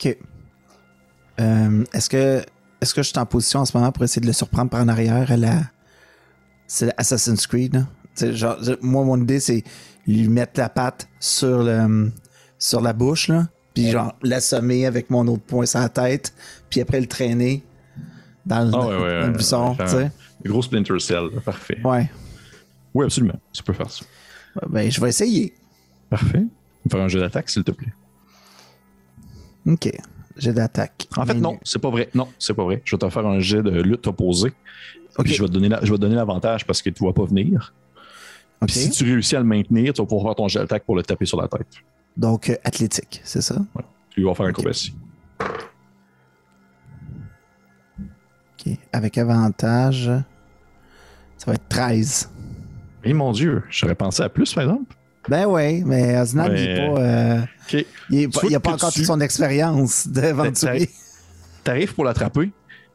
OK. 0.00 0.16
Euh, 1.38 1.84
est-ce 1.92 2.08
que 2.08 2.42
est-ce 2.80 2.94
que 2.94 3.02
je 3.02 3.08
suis 3.08 3.18
en 3.18 3.26
position 3.26 3.60
en 3.60 3.66
ce 3.66 3.76
moment 3.76 3.92
pour 3.92 4.04
essayer 4.04 4.22
de 4.22 4.26
le 4.26 4.32
surprendre 4.32 4.70
par 4.70 4.80
en 4.80 4.88
arrière 4.88 5.30
à 5.30 5.36
la. 5.36 5.60
C'est 6.74 6.90
Assassin's 6.96 7.46
Creed, 7.46 7.74
là? 7.74 8.32
Genre, 8.32 8.56
moi, 8.80 9.04
mon 9.04 9.20
idée, 9.20 9.40
c'est 9.40 9.62
lui 10.06 10.26
mettre 10.28 10.58
la 10.58 10.70
patte 10.70 11.06
sur 11.20 11.62
le 11.62 12.10
sur 12.58 12.80
la 12.80 12.94
bouche, 12.94 13.28
là. 13.28 13.46
Puis 13.74 13.90
genre 13.90 14.14
l'assommer 14.22 14.86
avec 14.86 15.10
mon 15.10 15.26
autre 15.28 15.42
poing 15.42 15.66
sur 15.66 15.80
la 15.80 15.90
tête. 15.90 16.32
Puis 16.70 16.80
après 16.80 16.98
le 16.98 17.06
traîner 17.06 17.62
dans 18.46 18.64
le, 18.64 18.70
ouais, 18.70 18.78
ouais, 18.78 18.86
dans 18.86 19.04
le 19.04 19.24
ouais, 19.26 19.36
buisson. 19.36 19.76
Gros 20.46 20.62
Splinter 20.62 20.98
Cell. 20.98 21.28
Parfait. 21.44 21.78
Ouais. 21.84 22.10
Oui, 22.94 23.04
absolument. 23.04 23.38
Tu 23.52 23.62
peux 23.62 23.74
faire 23.74 23.90
ça. 23.90 24.06
Ben, 24.66 24.90
je 24.90 24.98
vais 24.98 25.10
essayer. 25.10 25.52
Parfait. 26.08 26.42
On 26.42 26.88
va 26.88 26.90
faire 26.90 27.04
un 27.04 27.08
jeu 27.08 27.20
d'attaque, 27.20 27.50
s'il 27.50 27.64
te 27.64 27.72
plaît. 27.72 27.92
OK. 29.66 29.90
J'ai 30.38 30.54
d'attaque. 30.54 31.06
En 31.18 31.26
fait, 31.26 31.34
non, 31.34 31.58
c'est 31.64 31.80
pas 31.80 31.90
vrai. 31.90 32.08
Non, 32.14 32.28
c'est 32.38 32.54
pas 32.54 32.64
vrai. 32.64 32.80
Je 32.86 32.96
vais 32.96 32.98
te 32.98 33.10
faire 33.10 33.26
un 33.26 33.40
jet 33.40 33.62
de 33.62 33.82
lutte 33.82 34.06
opposée. 34.06 34.54
Puis 35.18 35.34
je 35.34 35.42
vais 35.42 35.48
te 35.48 35.52
donner 35.52 35.68
la- 35.68 35.80
je 35.82 35.90
vais 35.90 35.96
te 35.96 36.00
donner 36.02 36.14
l'avantage 36.16 36.66
parce 36.66 36.80
que 36.82 36.90
tu 36.90 37.02
ne 37.02 37.08
vas 37.08 37.12
pas 37.12 37.24
venir. 37.24 37.74
Puis 38.66 38.74
si 38.76 38.90
tu 38.90 39.04
réussis 39.04 39.34
à 39.36 39.40
le 39.40 39.44
maintenir, 39.44 39.92
tu 39.92 40.00
vas 40.00 40.06
pouvoir 40.06 40.26
faire 40.28 40.36
ton 40.36 40.48
jet 40.48 40.60
d'attaque 40.60 40.84
pour 40.84 40.94
le 40.96 41.02
taper 41.02 41.26
sur 41.26 41.40
la 41.40 41.48
tête. 41.48 41.66
Donc, 42.16 42.48
euh, 42.50 42.56
athlétique, 42.64 43.20
c'est 43.24 43.40
ça? 43.42 43.56
Tu 44.10 44.22
vas 44.24 44.34
faire 44.34 44.46
un 44.46 44.50
Ok. 44.50 44.58
acrobatie. 44.58 44.94
OK. 48.60 48.78
Avec 48.92 49.18
avantage, 49.18 50.10
ça 51.38 51.46
va 51.46 51.54
être 51.54 51.68
13. 51.68 52.30
Eh 53.04 53.12
mon 53.14 53.32
Dieu, 53.32 53.62
j'aurais 53.68 53.94
pensé 53.96 54.22
à 54.22 54.28
plus, 54.28 54.52
par 54.54 54.64
exemple. 54.64 54.94
Ben 55.28 55.46
oui, 55.46 55.82
mais 55.84 56.18
Osnan, 56.20 56.46
il 56.52 56.58
est 56.58 56.88
Ouais. 56.88 56.94
pas. 56.94 57.00
euh, 57.00 57.40
OK. 57.42 57.86
il 58.10 58.18
est 58.20 58.28
pas- 58.28 58.40
il 58.48 58.54
a 58.56 58.60
pas 58.60 58.72
encore 58.72 58.90
tu- 58.92 58.98
toute 59.00 59.06
son 59.06 59.20
expérience 59.20 60.06
d'aventurier. 60.08 60.90
T'arrives 61.64 61.94
pour 61.94 62.04
l'attraper, 62.04 62.50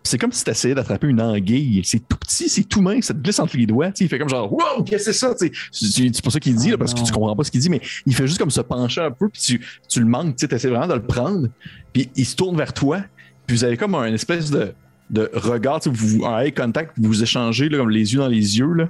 c'est 0.07 0.17
comme 0.17 0.31
si 0.31 0.43
tu 0.43 0.49
essayais 0.49 0.73
d'attraper 0.73 1.07
une 1.07 1.21
anguille. 1.21 1.81
C'est 1.83 1.99
tout 2.07 2.17
petit, 2.17 2.49
c'est 2.49 2.63
tout 2.63 2.81
mince, 2.81 3.05
ça 3.05 3.13
te 3.13 3.19
glisse 3.19 3.39
entre 3.39 3.57
les 3.57 3.65
doigts. 3.65 3.89
Il 3.99 4.07
fait 4.09 4.17
comme 4.19 4.29
genre, 4.29 4.51
wow, 4.51 4.83
qu'est-ce 4.83 5.05
que 5.07 5.11
c'est 5.11 5.19
ça? 5.19 5.35
C'est 5.71 6.21
pas 6.23 6.29
ça 6.29 6.39
qu'il 6.39 6.55
dit, 6.55 6.71
là, 6.71 6.77
parce 6.77 6.93
que 6.93 7.01
tu 7.01 7.11
comprends 7.11 7.35
pas 7.35 7.43
ce 7.43 7.51
qu'il 7.51 7.61
dit, 7.61 7.69
mais 7.69 7.81
il 8.05 8.15
fait 8.15 8.25
juste 8.27 8.39
comme 8.39 8.49
se 8.51 8.61
pencher 8.61 9.01
un 9.01 9.11
peu, 9.11 9.29
puis 9.29 9.41
tu, 9.41 9.65
tu 9.87 9.99
le 9.99 10.05
manques, 10.05 10.35
tu 10.35 10.45
essaies 10.53 10.69
vraiment 10.69 10.87
de 10.87 10.93
le 10.95 11.03
prendre, 11.03 11.47
puis 11.93 12.09
il 12.15 12.25
se 12.25 12.35
tourne 12.35 12.57
vers 12.57 12.73
toi, 12.73 13.01
puis 13.45 13.55
vous 13.57 13.63
avez 13.63 13.77
comme 13.77 13.95
un 13.95 14.13
espèce 14.13 14.49
de, 14.51 14.73
de 15.09 15.29
regard, 15.33 15.79
vous, 15.85 16.25
un 16.25 16.39
eye 16.41 16.53
contact, 16.53 16.93
vous 16.97 17.21
échangez 17.23 17.69
là, 17.69 17.77
comme 17.77 17.89
les 17.89 18.13
yeux 18.13 18.19
dans 18.19 18.27
les 18.27 18.57
yeux, 18.57 18.73
là, 18.73 18.89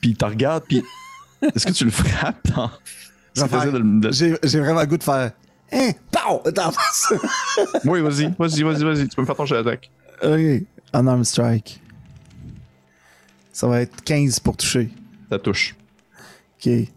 puis 0.00 0.10
il 0.10 0.16
te 0.16 0.24
regarde, 0.24 0.64
puis 0.68 0.82
est-ce 1.54 1.66
que 1.66 1.72
tu 1.72 1.84
le 1.84 1.90
frappes? 1.90 2.48
dans- 2.54 2.70
de 4.00 4.10
J'ai 4.12 4.60
vraiment 4.60 4.80
le 4.80 4.86
goût 4.86 4.96
de 4.98 5.02
faire. 5.04 5.32
Hein? 5.70 5.90
Pow! 6.10 6.42
Oui, 7.84 8.00
vas-y, 8.00 8.32
vas-y, 8.38 8.62
vas-y, 8.62 8.82
vas-y, 8.84 9.08
tu 9.08 9.14
peux 9.14 9.22
me 9.22 9.26
faire 9.26 9.36
ton 9.36 9.44
jet 9.46 9.62
d'attaque. 9.62 9.90
Ok. 10.22 10.66
Unarmed 10.94 11.24
strike. 11.24 11.80
Ça 13.52 13.66
va 13.66 13.80
être 13.80 14.02
15 14.04 14.40
pour 14.40 14.56
toucher. 14.56 14.88
Ça 15.30 15.38
touche. 15.38 15.74
Ok. 16.56 16.64
Fait 16.64 16.88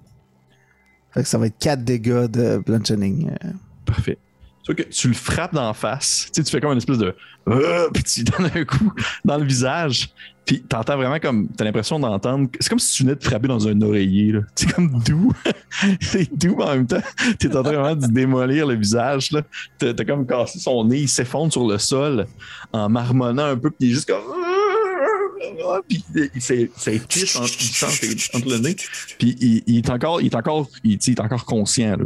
que 1.15 1.23
ça 1.23 1.37
va 1.37 1.47
être 1.47 1.57
4 1.59 1.83
dégâts 1.83 2.27
de 2.27 2.57
bludgeoning. 2.65 3.29
Euh, 3.31 3.51
Parfait. 3.85 4.17
Sauf 4.63 4.75
que 4.75 4.83
tu 4.83 5.07
le 5.07 5.13
frappes 5.13 5.53
d'en 5.53 5.73
face. 5.73 6.29
Tu 6.33 6.43
fais 6.43 6.61
comme 6.61 6.71
une 6.71 6.77
espèce 6.77 6.99
de. 6.99 7.15
Euh, 7.49 7.89
puis 7.91 8.03
tu 8.03 8.23
donnes 8.23 8.51
un 8.53 8.63
coup 8.63 8.93
dans 9.25 9.37
le 9.37 9.45
visage. 9.45 10.09
Puis 10.45 10.61
t'entends 10.61 10.97
vraiment 10.97 11.19
comme. 11.19 11.47
T'as 11.49 11.63
l'impression 11.63 11.99
d'entendre. 11.99 12.47
C'est 12.59 12.69
comme 12.69 12.79
si 12.79 12.93
tu 12.93 13.03
venais 13.03 13.15
de 13.15 13.23
frapper 13.23 13.47
dans 13.47 13.67
un 13.67 13.81
oreiller. 13.81 14.35
C'est 14.55 14.71
comme 14.71 15.01
doux. 15.03 15.31
c'est 16.01 16.31
doux, 16.35 16.57
en 16.61 16.75
même 16.75 16.87
temps, 16.87 17.01
t'es 17.39 17.55
en 17.55 17.63
train 17.63 17.73
vraiment 17.73 17.95
de 17.95 18.07
démolir 18.07 18.67
le 18.67 18.75
visage. 18.75 19.31
T'as 19.79 19.93
comme 20.05 20.27
cassé 20.27 20.59
son 20.59 20.85
nez. 20.85 20.99
Il 20.99 21.09
s'effondre 21.09 21.51
sur 21.51 21.67
le 21.67 21.79
sol 21.79 22.27
en 22.71 22.87
marmonnant 22.87 23.45
un 23.45 23.57
peu. 23.57 23.71
Puis 23.71 23.87
il 23.87 23.91
est 23.91 23.95
juste 23.95 24.07
comme. 24.07 24.21
Puis 25.87 26.03
il 26.35 26.41
s'est 26.41 26.69
pisse 27.07 27.35
entre, 27.35 28.47
le 28.47 28.57
nez. 28.57 28.75
Puis 29.17 29.63
il, 29.65 29.77
est 29.77 29.89
encore, 29.89 30.21
il 30.21 30.27
est 30.27 30.35
encore, 30.35 30.69
il, 30.83 30.99
il 31.05 31.11
est 31.11 31.19
encore 31.19 31.45
conscient. 31.45 31.97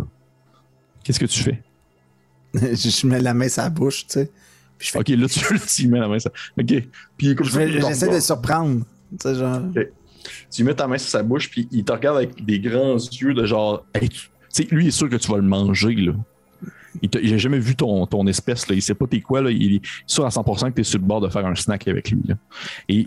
Qu'est-ce 1.03 1.19
que 1.19 1.25
tu 1.25 1.43
fais? 1.43 1.61
je, 2.73 3.07
mets 3.07 3.19
la 3.19 3.33
main 3.33 3.49
sur 3.49 3.63
la 3.63 3.69
bouche, 3.69 4.07
tu 4.07 4.13
sais. 4.13 4.31
Puis 4.77 4.87
je 4.87 4.91
fais. 4.91 4.99
Ok, 4.99 5.09
là, 5.09 5.27
tu, 5.27 5.53
là, 5.53 5.59
tu 5.59 5.87
mets 5.87 5.99
la 5.99 6.07
main. 6.07 6.19
Ça. 6.19 6.29
Ok. 6.59 6.73
Puis 7.17 7.35
J'essaie 7.43 8.09
de 8.09 8.19
surprendre. 8.19 8.83
Tu 9.11 9.17
sais, 9.21 9.35
genre. 9.35 9.61
Tu 10.51 10.63
mets 10.63 10.73
ta 10.73 10.87
main 10.87 10.97
sur 10.97 11.09
sa 11.09 11.21
bouche, 11.21 11.49
puis 11.49 11.67
il 11.71 11.83
te 11.83 11.91
regarde 11.91 12.17
avec 12.17 12.43
des 12.43 12.59
grands 12.59 12.97
yeux 12.97 13.33
de 13.33 13.45
genre. 13.45 13.85
Hey, 13.93 14.09
tu 14.09 14.29
tu 14.55 14.63
sais, 14.63 14.69
lui, 14.73 14.85
il 14.85 14.87
est 14.87 14.91
sûr 14.91 15.09
que 15.09 15.17
tu 15.17 15.29
vas 15.29 15.35
le 15.35 15.43
manger, 15.43 15.93
là. 15.95 16.13
Il 17.01 17.09
t'a- 17.09 17.19
il 17.19 17.33
a 17.33 17.37
jamais 17.37 17.59
vu 17.59 17.75
ton, 17.75 18.05
ton 18.07 18.25
espèce, 18.25 18.69
là. 18.69 18.75
Il 18.75 18.81
sait 18.81 18.95
pas 18.95 19.05
t'es 19.05 19.19
quoi, 19.19 19.41
là. 19.41 19.51
Il 19.51 19.75
est 19.75 19.81
sûr 20.07 20.25
à 20.25 20.29
100% 20.29 20.69
que 20.69 20.75
t'es 20.75 20.83
sur 20.83 20.97
le 20.97 21.05
bord 21.05 21.19
de 21.19 21.27
faire 21.27 21.45
un 21.45 21.55
snack 21.55 21.89
avec 21.89 22.09
lui, 22.09 22.21
là. 22.25 22.35
Et 22.87 23.05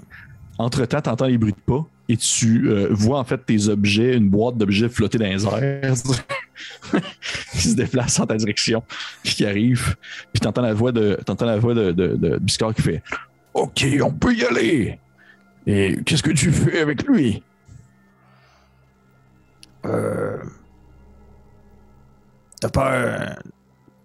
entre-temps, 0.59 1.01
t'entends 1.01 1.27
les 1.27 1.39
bruits 1.39 1.55
de 1.55 1.73
pas 1.73 1.87
et 2.09 2.17
tu 2.17 2.69
euh, 2.69 2.89
vois 2.91 3.19
en 3.19 3.25
fait 3.25 3.45
tes 3.45 3.69
objets, 3.69 4.17
une 4.17 4.31
boîte 4.31 4.57
d'objets 4.57 4.89
flotter 4.89 5.19
dans 5.19 5.27
les 5.27 5.45
airs 5.47 5.95
qui 7.53 7.69
se 7.69 7.75
déplace 7.75 8.19
en 8.19 8.27
ta 8.27 8.37
direction, 8.37 8.83
qui 9.23 9.45
arrive. 9.45 9.95
Puis 10.33 10.41
t'entends 10.41 10.63
la 10.63 10.73
voix 10.73 10.93
de, 10.93 11.19
t'entends 11.25 11.47
la 11.47 11.59
voix 11.59 11.75
de, 11.75 11.93
de, 11.93 12.17
de 12.17 12.39
Biscard 12.39 12.75
qui 12.75 12.83
fait 12.83 13.03
Ok, 13.55 13.87
on 14.03 14.13
peut 14.13 14.35
y 14.35 14.45
aller. 14.45 14.99
Et 15.67 15.99
qu'est-ce 16.05 16.23
que 16.23 16.31
tu 16.31 16.51
fais 16.51 16.81
avec 16.81 17.07
lui? 17.07 17.43
Euh... 19.85 20.39
T'as 22.61 22.71
pas 22.71 23.37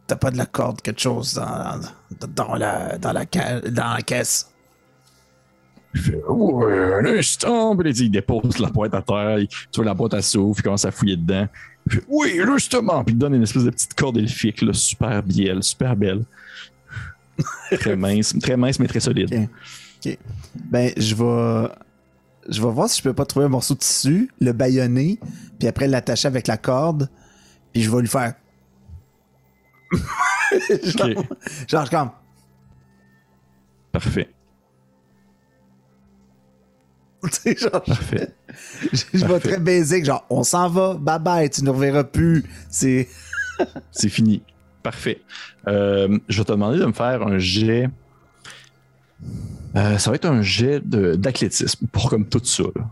T'as 0.06 0.18
pas 0.18 0.32
de 0.32 0.38
la 0.38 0.45
corde, 0.45 0.82
quelque 0.82 0.99
chose 0.99 1.36
dans, 1.36 1.80
dans, 2.28 2.56
la, 2.56 2.97
dans, 2.97 3.14
la, 3.14 3.26
dans 3.26 3.93
la 3.93 4.01
caisse? 4.01 4.53
Il 5.96 6.02
fait 6.02 6.22
Ouais, 6.28 6.94
un 6.96 7.06
instant. 7.18 7.76
Puis 7.78 7.91
il 7.91 8.10
dépose 8.12 8.58
la 8.60 8.70
boîte 8.70 8.94
à 8.96 9.02
terre. 9.02 9.39
il- 9.39 9.48
tu 9.48 9.58
vois, 9.76 9.86
la 9.86 9.94
boîte 9.94 10.14
à 10.16 10.22
souffle. 10.22 10.62
Il 10.62 10.64
commence 10.64 10.86
à 10.86 10.91
fouiller 10.91 11.18
dedans. 11.18 11.48
Il 11.88 11.94
fait, 11.94 12.04
oui, 12.08 12.39
justement. 12.54 13.04
Puis 13.04 13.14
il 13.14 13.18
donne 13.18 13.36
une 13.36 13.44
espèce 13.44 13.64
de 13.64 13.70
petite 13.70 13.94
corde 13.94 14.18
elfique, 14.18 14.62
là, 14.62 14.74
super 14.74 15.22
bielle, 15.22 15.62
super 15.64 15.96
belle. 15.96 16.24
très 17.80 17.96
mince, 17.96 18.34
très 18.41 18.56
mince, 18.58 18.80
mais 18.80 18.88
très 18.88 19.00
solide. 19.00 19.34
Ok. 19.34 19.50
Ok. 20.06 20.18
Ben, 20.56 20.91
je 20.98 21.16
vais. 21.16 21.70
Je 22.50 22.62
vais 22.62 22.70
voir 22.72 22.89
si 22.89 22.98
je 23.00 23.04
peux 23.04 23.14
pas 23.14 23.26
trouver 23.26 23.46
un 23.46 23.50
morceau 23.50 23.74
de 23.74 23.80
tissu, 23.80 24.30
le 24.41 24.52
baïonner, 24.52 25.18
puis 25.60 25.68
après 25.68 25.88
l'attacher 25.88 26.28
avec 26.28 26.48
la 26.48 26.58
corde, 26.58 27.10
puis 27.72 27.82
je 27.82 27.89
vais 27.89 28.02
lui 28.02 28.08
faire. 28.08 28.34
genre, 30.84 31.10
Ok, 31.18 31.26
genre 31.70 31.89
comme. 31.89 32.10
parfait. 33.91 34.30
Genre, 37.57 37.84
Parfait. 37.84 38.30
je, 38.93 39.03
je 39.13 39.26
vais 39.26 39.39
très 39.39 39.59
basic, 39.59 40.05
genre, 40.05 40.26
on 40.30 40.43
s'en 40.43 40.67
va, 40.69 40.95
bye 40.95 41.19
bye, 41.19 41.49
tu 41.49 41.63
ne 41.63 41.69
reverras 41.69 42.03
plus. 42.03 42.43
C'est. 42.69 43.07
C'est 43.91 44.09
fini. 44.09 44.41
Parfait. 44.82 45.21
Euh, 45.67 46.17
je 46.28 46.39
vais 46.39 46.43
te 46.45 46.51
demander 46.51 46.80
de 46.80 46.86
me 46.86 46.91
faire 46.93 47.21
un 47.26 47.38
jet. 47.38 47.89
Euh, 49.76 49.97
ça 49.97 50.09
va 50.09 50.15
être 50.17 50.26
un 50.26 50.41
jet 50.41 50.82
de- 50.88 51.15
d'athlétisme 51.15 51.88
pour 51.91 52.09
comme 52.09 52.28
tout 52.28 52.41
ça. 52.43 52.63
là. 52.76 52.89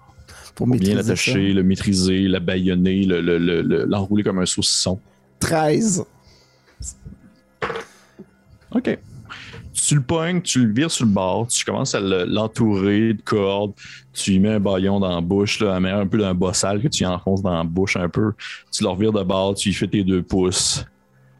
Pour 0.55 0.67
Bien 0.67 0.95
l'attacher, 0.95 1.53
le 1.53 1.63
maîtriser, 1.63 2.27
la 2.27 2.39
baïonner, 2.39 3.03
le- 3.03 3.21
le- 3.21 3.37
le- 3.37 3.61
le- 3.61 3.85
l'enrouler 3.85 4.23
comme 4.23 4.39
un 4.39 4.45
saucisson. 4.45 4.99
ça. 5.41 5.47
13. 5.47 6.05
OK. 8.73 8.97
Tu 9.73 9.95
le 9.95 10.01
pognes, 10.01 10.41
tu 10.41 10.65
le 10.65 10.73
vires 10.73 10.91
sur 10.91 11.05
le 11.05 11.11
bord, 11.11 11.47
tu 11.47 11.63
commences 11.63 11.95
à 11.95 12.01
le- 12.01 12.25
l'entourer 12.25 13.13
de 13.13 13.21
cordes, 13.21 13.71
tu 14.13 14.31
lui 14.31 14.39
mets 14.39 14.49
un 14.53 14.59
baillon 14.59 14.99
dans 14.99 15.15
la 15.15 15.21
bouche, 15.21 15.59
là, 15.61 15.75
un 15.75 16.07
peu 16.07 16.17
d'un 16.17 16.33
bossal 16.33 16.81
que 16.81 16.87
tu 16.89 17.05
enfonces 17.05 17.41
dans 17.41 17.53
la 17.57 17.63
bouche 17.63 17.95
un 17.95 18.09
peu. 18.09 18.33
Tu 18.71 18.83
le 18.83 18.89
revires 18.89 19.13
de 19.13 19.23
bord, 19.23 19.55
tu 19.55 19.69
lui 19.69 19.75
fais 19.75 19.87
tes 19.87 20.03
deux 20.03 20.21
pouces. 20.23 20.85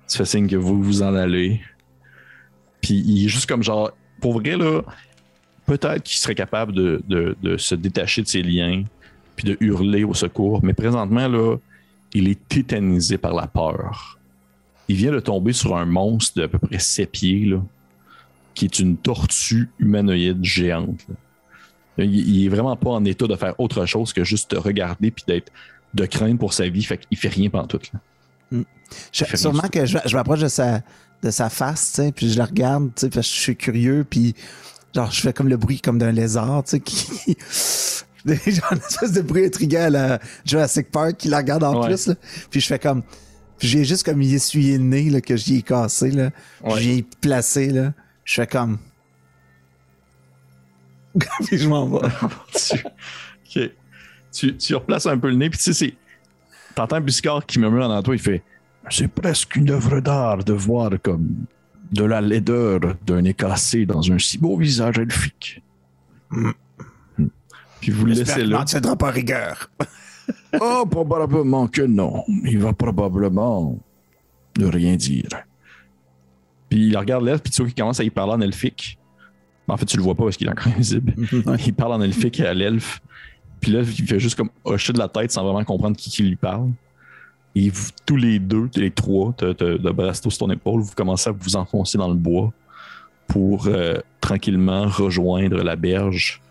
Tu 0.10 0.18
fais 0.18 0.26
signe 0.26 0.48
que 0.48 0.56
vous 0.56 0.82
vous 0.82 1.02
en 1.04 1.14
allez. 1.16 1.62
Puis 2.82 2.96
il 3.06 3.26
est 3.26 3.30
juste 3.30 3.48
comme 3.48 3.64
genre, 3.64 3.92
pour 4.22 4.34
vrai, 4.40 4.56
là, 4.58 4.82
peut-être 5.66 6.04
qu'il 6.04 6.18
serait 6.18 6.36
capable 6.36 6.74
de, 6.74 7.02
de- 7.08 7.36
de 7.42 7.58
se 7.58 7.76
détacher 7.76 8.22
de 8.22 8.28
ses 8.28 8.42
liens, 8.44 8.84
puis 9.36 9.48
de 9.50 9.58
hurler 9.60 10.04
au 10.04 10.14
secours. 10.14 10.62
Mais 10.64 10.74
présentement, 10.74 11.28
là, 11.28 11.58
il 12.14 12.28
est 12.30 12.48
tétanisé 12.48 13.18
par 13.18 13.34
la 13.34 13.48
peur. 13.48 14.18
Il 14.88 14.96
vient 14.96 15.12
de 15.12 15.20
tomber 15.20 15.54
sur 15.54 15.76
un 15.78 15.86
monstre 15.86 16.40
d'à 16.40 16.48
peu 16.48 16.60
près 16.60 16.80
7 16.80 17.12
pieds, 17.12 17.46
là, 17.46 17.62
qui 18.54 18.66
est 18.66 18.80
une 18.80 18.98
tortue 18.98 19.70
humanoïde 19.80 20.44
géante. 20.44 21.00
Il, 21.98 22.14
il 22.14 22.46
est 22.46 22.50
vraiment 22.50 22.76
pas 22.76 22.90
en 22.92 23.06
état 23.06 23.28
de 23.28 23.36
faire 23.36 23.60
autre 23.60 23.86
chose 23.86 24.14
que 24.14 24.24
juste 24.24 24.52
te 24.52 24.56
regarder 24.56 25.12
puis 25.12 25.24
d'être 25.28 25.52
de 25.94 26.06
crainte 26.06 26.40
pour 26.40 26.54
sa 26.54 26.68
vie. 26.70 26.84
Fait 26.84 26.98
qu'il 26.98 27.18
fait 27.18 27.28
rien 27.30 27.50
pendant 27.50 27.68
tout. 27.68 27.80
Je- 28.52 28.58
fait 29.14 29.26
rien 29.26 29.38
sûrement 29.38 29.68
que 29.72 29.86
je, 29.86 29.98
je 30.06 30.16
m'approche 30.16 30.40
de 30.40 30.48
sa, 30.48 30.82
de 31.24 31.32
sa 31.32 31.50
face, 31.50 32.02
puis 32.16 32.32
je 32.32 32.38
la 32.38 32.46
regarde, 32.46 32.92
parce 32.94 33.08
que 33.10 33.22
je 33.22 33.28
suis 33.28 33.56
curieux, 33.56 34.06
puis 34.10 34.36
genre, 34.96 35.12
je 35.12 35.22
fais 35.22 35.34
comme 35.34 35.48
le 35.48 35.58
bruit 35.58 35.80
comme 35.80 35.98
d'un 36.00 36.12
lézard, 36.12 36.64
tu 36.64 36.72
sais, 36.72 36.80
qui. 36.80 37.38
genre, 38.52 38.72
une 38.74 38.78
espèce 38.80 39.14
de 39.14 39.22
bruit 39.22 39.46
intriguant 39.46 39.84
à 39.84 39.90
la 39.90 40.20
Jurassic 40.46 40.92
Park 40.92 41.18
qui 41.18 41.28
la 41.28 41.38
regarde 41.38 41.64
en 41.64 41.80
Ouais. 41.82 41.88
plus, 41.88 42.08
là. 42.08 42.16
Puis 42.50 42.60
je 42.62 42.68
fais 42.68 42.80
comme. 42.80 43.04
J'ai 43.60 43.84
juste 43.86 44.04
comme 44.04 44.22
y 44.24 44.34
essuyé 44.34 44.78
le 44.80 44.84
nez, 44.84 45.10
là, 45.12 45.22
que 45.22 45.36
j'y 45.38 45.58
ai 45.58 45.62
cassé, 45.62 46.10
là. 46.12 46.32
Ouais. 46.64 46.82
J'y 46.82 46.92
ai 47.00 47.04
placé, 47.22 47.68
là. 47.70 47.94
Je 48.32 48.36
fais 48.36 48.48
comme. 48.48 48.78
puis 51.46 51.58
je 51.58 51.68
m'en 51.68 51.86
vais. 51.86 52.08
tu, 52.54 53.60
ok. 53.60 53.72
tu, 54.32 54.56
tu 54.56 54.76
replaces 54.76 55.06
un 55.06 55.18
peu 55.18 55.30
le 55.30 55.36
nez, 55.36 55.50
puis 55.50 55.58
tu 55.58 55.66
sais, 55.66 55.74
c'est. 55.74 55.94
T'entends 56.74 57.02
Biscard 57.02 57.46
qui 57.46 57.60
murmure 57.60 57.90
dans 57.90 58.02
toi, 58.02 58.16
il 58.16 58.22
fait 58.22 58.42
C'est 58.90 59.10
presque 59.10 59.58
une 59.58 59.70
œuvre 59.72 60.00
d'art 60.00 60.46
de 60.46 60.54
voir 60.54 60.92
comme 61.04 61.46
de 61.92 62.06
la 62.06 62.22
laideur 62.22 62.80
d'un 63.06 63.22
nez 63.22 63.34
cassé 63.34 63.86
dans 63.86 64.10
un 64.10 64.18
si 64.18 64.38
beau 64.38 64.56
visage 64.56 64.98
elfique. 64.98 65.62
Hmm. 66.30 66.52
Hmm. 67.18 67.28
Puis 67.82 67.92
vous 67.92 68.06
laissez 68.06 68.46
là. 68.46 68.60
n'en 68.60 68.64
tiendra 68.64 68.96
pas 68.96 69.12
rigueur. 69.12 69.70
Oh, 70.62 70.86
probablement 70.90 71.68
que 71.68 71.82
non. 71.82 72.24
Il 72.46 72.60
va 72.60 72.72
probablement 72.72 73.78
ne 74.58 74.66
rien 74.68 74.96
dire. 74.96 75.28
Puis 76.72 76.88
il 76.88 76.98
regarde 76.98 77.26
l'elfe, 77.26 77.42
puis 77.44 77.52
tu 77.52 77.62
vois 77.62 77.70
qu'il 77.70 77.80
commence 77.80 78.00
à 78.00 78.04
y 78.06 78.10
parler 78.10 78.32
en 78.32 78.42
elfique. 78.42 78.98
En 79.68 79.76
fait, 79.76 79.86
tu 79.86 79.98
le 79.98 80.04
vois 80.04 80.16
pas 80.16 80.24
parce 80.24 80.38
qu'il 80.38 80.48
est 80.48 80.52
encore 80.52 80.68
invisible. 80.74 81.14
Il 81.66 81.74
parle 81.74 81.94
en 81.94 82.02
elfique 82.02 82.40
à 82.40 82.54
l'elfe. 82.54 83.02
Puis 83.60 83.74
là, 83.74 83.82
il 83.82 84.08
fait 84.08 84.20
juste 84.20 84.36
comme 84.36 84.50
hocher 84.64 84.94
de 84.94 84.98
la 84.98 85.10
tête 85.10 85.32
sans 85.32 85.44
vraiment 85.44 85.64
comprendre 85.66 85.98
qui, 85.98 86.10
qui 86.10 86.24
lui 86.24 86.38
parle. 86.38 86.70
Et 87.56 87.70
vous, 87.70 87.90
tous 88.06 88.16
les 88.16 88.40
deux, 88.40 88.70
les 88.76 88.90
trois, 88.90 89.36
de 89.38 89.92
Brasto 89.92 90.30
sur 90.30 90.40
ton 90.40 90.50
épaule, 90.52 90.80
vous 90.80 90.94
commencez 90.96 91.30
à 91.30 91.34
vous 91.34 91.58
enfoncer 91.58 91.98
dans 91.98 92.08
le 92.08 92.16
bois 92.16 92.54
pour 93.28 93.68
euh, 93.68 93.98
tranquillement 94.22 94.88
rejoindre 94.88 95.62
la 95.62 95.76
berge. 95.76 96.42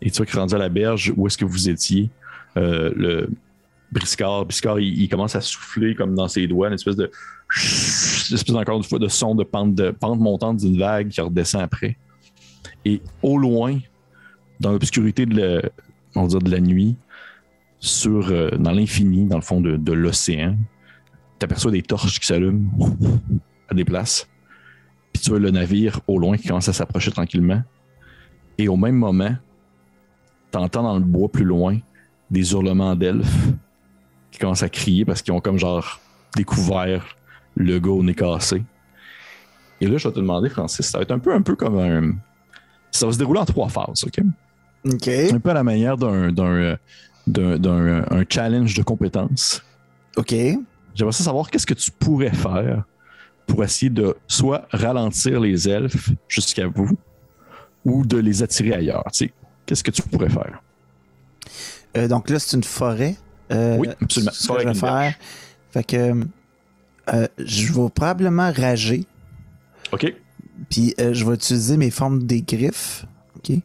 Et 0.00 0.10
tu 0.12 0.18
vois 0.18 0.26
que 0.26 0.38
rendu 0.38 0.54
à 0.54 0.58
la 0.58 0.68
berge, 0.68 1.12
où 1.16 1.26
est-ce 1.26 1.36
que 1.36 1.44
vous 1.44 1.68
étiez, 1.68 2.10
euh, 2.56 2.92
le 2.94 3.30
Briscard, 3.90 4.46
il, 4.80 5.08
commence 5.08 5.34
à 5.34 5.40
souffler 5.40 5.94
comme 5.94 6.14
dans 6.14 6.28
ses 6.28 6.46
doigts, 6.46 6.68
une 6.68 6.74
espèce 6.74 6.96
de 6.96 7.10
une 7.56 8.34
espèce 8.36 8.54
encore 8.54 8.76
une 8.76 8.82
fois 8.84 8.98
de 8.98 9.08
son 9.08 9.34
de 9.34 9.44
pente, 9.44 9.80
montante 10.02 10.58
d'une 10.58 10.78
vague 10.78 11.08
qui 11.08 11.20
redescend 11.20 11.62
après. 11.62 11.96
Et 12.84 13.00
au 13.22 13.38
loin, 13.38 13.78
dans 14.60 14.72
l'obscurité 14.72 15.24
de, 15.24 15.36
la- 15.40 15.62
de 16.14 16.50
la 16.50 16.60
nuit, 16.60 16.96
sur, 17.80 18.28
euh, 18.28 18.50
dans 18.58 18.72
l'infini, 18.72 19.24
dans 19.24 19.36
le 19.36 19.42
fond 19.42 19.60
de, 19.60 19.76
de 19.76 19.92
l'océan, 19.92 20.56
tu 21.38 21.44
aperçois 21.44 21.70
des 21.70 21.82
torches 21.82 22.18
qui 22.18 22.26
s'allument 22.26 22.70
à 23.68 23.74
des 23.74 23.84
places. 23.84 24.28
Puis 25.12 25.22
tu 25.22 25.30
vois 25.30 25.38
le 25.38 25.50
navire 25.50 26.00
au 26.06 26.18
loin 26.18 26.36
qui 26.36 26.48
commence 26.48 26.68
à 26.68 26.72
s'approcher 26.72 27.10
tranquillement. 27.10 27.62
Et 28.58 28.68
au 28.68 28.76
même 28.76 28.96
moment, 28.96 29.34
tu 30.52 30.58
entends 30.58 30.82
dans 30.82 30.98
le 30.98 31.04
bois 31.04 31.28
plus 31.28 31.44
loin 31.44 31.78
des 32.30 32.52
hurlements 32.52 32.96
d'elfes 32.96 33.48
qui 34.38 34.42
commencent 34.42 34.62
à 34.62 34.68
crier 34.68 35.04
parce 35.04 35.20
qu'ils 35.20 35.34
ont 35.34 35.40
comme 35.40 35.58
genre 35.58 36.00
découvert 36.36 37.16
le 37.56 37.80
gars 37.80 37.90
au 37.90 38.04
nez 38.04 38.14
cassé. 38.14 38.62
Et 39.80 39.86
là, 39.86 39.98
je 39.98 40.06
vais 40.06 40.14
te 40.14 40.20
demander, 40.20 40.48
Francis, 40.48 40.86
ça 40.86 40.98
va 40.98 41.02
être 41.02 41.10
un 41.10 41.18
peu, 41.18 41.34
un 41.34 41.42
peu 41.42 41.56
comme 41.56 41.78
un. 41.78 42.12
Ça 42.92 43.06
va 43.06 43.12
se 43.12 43.18
dérouler 43.18 43.40
en 43.40 43.44
trois 43.44 43.68
phases, 43.68 44.04
OK? 44.04 44.20
OK. 44.86 45.08
Un 45.08 45.40
peu 45.40 45.50
à 45.50 45.54
la 45.54 45.64
manière 45.64 45.96
d'un, 45.96 46.30
d'un, 46.30 46.44
euh, 46.44 46.76
d'un, 47.26 47.58
d'un, 47.58 47.80
euh, 47.80 48.04
un 48.10 48.24
challenge 48.28 48.74
de 48.74 48.82
compétences. 48.82 49.62
OK. 50.16 50.32
J'aimerais 50.94 51.12
ça 51.12 51.24
savoir 51.24 51.50
qu'est-ce 51.50 51.66
que 51.66 51.74
tu 51.74 51.90
pourrais 51.90 52.32
faire 52.32 52.84
pour 53.46 53.64
essayer 53.64 53.90
de 53.90 54.16
soit 54.28 54.66
ralentir 54.70 55.40
les 55.40 55.68
elfes 55.68 56.10
jusqu'à 56.28 56.68
vous 56.68 56.90
ou 57.84 58.06
de 58.06 58.18
les 58.18 58.42
attirer 58.42 58.74
ailleurs. 58.74 59.04
Tu 59.12 59.26
sais, 59.26 59.32
qu'est-ce 59.66 59.82
que 59.82 59.90
tu 59.90 60.02
pourrais 60.02 60.28
faire? 60.28 60.62
Euh, 61.96 62.08
donc 62.08 62.30
là, 62.30 62.38
c'est 62.38 62.56
une 62.56 62.64
forêt. 62.64 63.16
Euh, 63.52 63.76
Oui, 63.78 63.88
absolument. 64.02 64.32
Ce 64.32 64.48
que 64.48 64.60
je 64.60 64.68
vais 64.68 64.74
faire. 64.74 65.14
Fait 65.72 65.84
que 65.84 66.24
euh, 67.14 67.26
je 67.38 67.72
vais 67.72 67.88
probablement 67.90 68.52
rager. 68.52 69.06
OK? 69.92 70.12
Puis 70.70 70.94
euh, 71.00 71.14
je 71.14 71.24
vais 71.24 71.34
utiliser 71.34 71.76
mes 71.76 71.90
formes 71.90 72.24
des 72.24 72.42
griffes. 72.42 73.04
OK? 73.36 73.56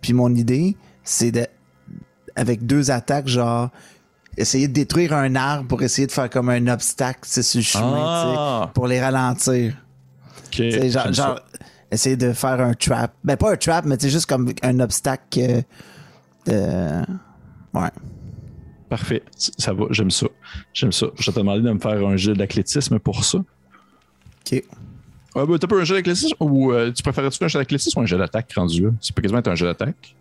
Puis 0.00 0.12
mon 0.12 0.34
idée, 0.34 0.76
c'est 1.02 1.30
de. 1.32 1.46
Avec 2.36 2.66
deux 2.66 2.90
attaques, 2.90 3.28
genre. 3.28 3.70
Essayer 4.36 4.66
de 4.66 4.72
détruire 4.72 5.12
un 5.12 5.36
arbre 5.36 5.68
pour 5.68 5.80
essayer 5.82 6.08
de 6.08 6.12
faire 6.12 6.28
comme 6.28 6.48
un 6.48 6.66
obstacle 6.66 7.20
sur 7.28 7.58
le 7.60 7.62
chemin, 7.64 7.84
tu 7.92 8.30
sais, 8.30 8.36
Ah, 8.36 8.70
pour 8.74 8.88
les 8.88 9.00
ralentir. 9.00 9.74
OK. 10.46 10.50
Tu 10.50 10.70
sais, 10.72 10.90
genre, 10.90 11.40
essayer 11.88 12.16
de 12.16 12.32
faire 12.32 12.60
un 12.60 12.74
trap. 12.74 13.14
Ben, 13.22 13.36
pas 13.36 13.52
un 13.52 13.56
trap, 13.56 13.84
mais 13.84 13.94
c'est 13.96 14.10
juste 14.10 14.26
comme 14.26 14.52
un 14.62 14.80
obstacle. 14.80 15.38
euh, 15.40 17.02
de- 17.02 17.06
Ouais. 17.78 17.90
Parfait. 18.88 19.22
Ça 19.36 19.72
va, 19.72 19.86
j'aime 19.90 20.10
ça. 20.10 20.26
J'aime 20.72 20.92
ça. 20.92 21.06
Je 21.18 21.26
vais 21.26 21.32
te 21.32 21.38
demander 21.40 21.62
de 21.62 21.72
me 21.72 21.78
faire 21.78 22.06
un 22.06 22.16
jeu 22.16 22.34
d'athlétisme 22.34 22.98
pour 22.98 23.24
ça. 23.24 23.38
OK. 23.38 24.62
Ah, 25.36 25.46
ben, 25.46 25.58
t'as 25.58 25.66
pas 25.66 25.76
un 25.76 25.84
jeu 25.84 25.96
d'athlétisme? 25.96 26.36
Ou 26.40 26.72
euh, 26.72 26.92
tu 26.92 27.02
préférais-tu 27.02 27.42
un 27.42 27.48
jeu 27.48 27.58
d'athlétisme 27.58 27.98
ou 27.98 28.02
un 28.02 28.06
jeu 28.06 28.18
d'attaque 28.18 28.52
rendu 28.54 28.82
là? 28.84 28.90
C'est 29.00 29.14
pas 29.14 29.22
quasiment 29.22 29.40
être 29.40 29.48
un 29.48 29.54
jeu 29.54 29.66
d'attaque. 29.66 30.14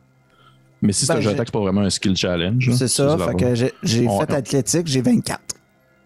Mais 0.82 0.92
si 0.92 1.06
c'est 1.06 1.14
Ben, 1.14 1.20
un 1.20 1.22
jeu 1.22 1.32
d'attaque, 1.32 1.48
c'est 1.48 1.54
pas 1.54 1.60
vraiment 1.60 1.82
un 1.82 1.90
skill 1.90 2.16
challenge. 2.16 2.72
C'est 2.74 2.88
ça. 2.88 3.18
Fait 3.18 3.36
que 3.36 3.56
j'ai 3.84 4.08
fait 4.08 4.34
athlétique, 4.34 4.88
j'ai 4.88 5.02
24. 5.02 5.40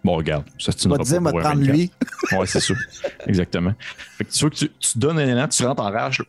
Bon, 0.08 0.16
regarde. 0.16 0.46
Ça, 0.58 0.72
va 0.88 0.98
te 1.00 1.04
dire, 1.04 1.22
prendre 1.22 1.62
lui. 1.62 1.92
Ouais, 2.32 2.46
c'est 2.46 2.62
sûr. 2.62 2.78
Exactement. 3.26 3.74
Fait 4.18 4.24
que 4.24 4.32
tu 4.32 4.40
vois 4.40 4.50
que 4.50 4.56
tu, 4.56 4.70
tu 4.80 4.98
donnes 4.98 5.20
un 5.20 5.28
élan, 5.28 5.50
tu 5.50 5.66
rentres 5.66 5.84
en 5.84 5.92
rage, 5.92 6.20
là. 6.20 6.26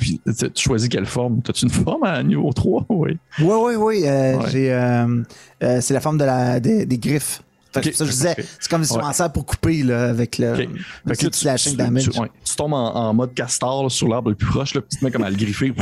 Puis 0.00 0.22
tu, 0.24 0.50
tu 0.50 0.62
choisis 0.62 0.88
quelle 0.88 1.04
forme. 1.04 1.42
T'as-tu 1.42 1.66
une 1.66 1.70
forme 1.70 2.04
à 2.04 2.22
niveau 2.22 2.50
3? 2.50 2.86
Oui. 2.88 3.18
Oui, 3.40 3.46
oui, 3.60 3.74
oui. 3.76 4.02
euh, 4.06 4.38
Ouais. 4.38 4.70
Euh, 4.70 5.22
euh, 5.62 5.80
c'est 5.82 5.92
la 5.92 6.00
forme 6.00 6.16
de 6.16 6.24
la, 6.24 6.60
des, 6.60 6.86
des 6.86 6.96
griffes. 6.98 7.42
Ça 7.82 8.04
je 8.04 8.10
disais, 8.10 8.34
c'est 8.60 8.70
comme 8.70 8.84
si 8.84 8.92
tu 8.92 8.96
Ouais. 8.98 9.02
m'en 9.04 9.12
sers 9.12 9.32
pour 9.32 9.44
couper 9.46 9.82
là, 9.82 10.08
avec 10.10 10.38
le, 10.38 10.52
Ok. 10.52 10.58
le 10.58 10.64
Fait 10.66 10.68
que 10.68 11.24
là, 11.24 11.30
petit 11.30 11.38
slashing 11.40 11.72
tu, 11.72 11.78
damage. 11.78 12.08
tu- 12.10 12.18
ouais, 12.20 12.30
tu 12.44 12.54
tombes 12.56 12.72
en, 12.74 12.94
en 12.94 13.14
mode 13.14 13.34
castor 13.34 13.82
là, 13.82 13.88
sur 13.88 14.08
l'arbre 14.08 14.30
le 14.30 14.36
plus 14.36 14.46
proche, 14.48 14.74
là, 14.74 14.80
tu 14.88 14.98
te 14.98 15.04
mets 15.04 15.10
comme 15.10 15.24
à 15.24 15.30
le 15.30 15.36
griffer. 15.36 15.72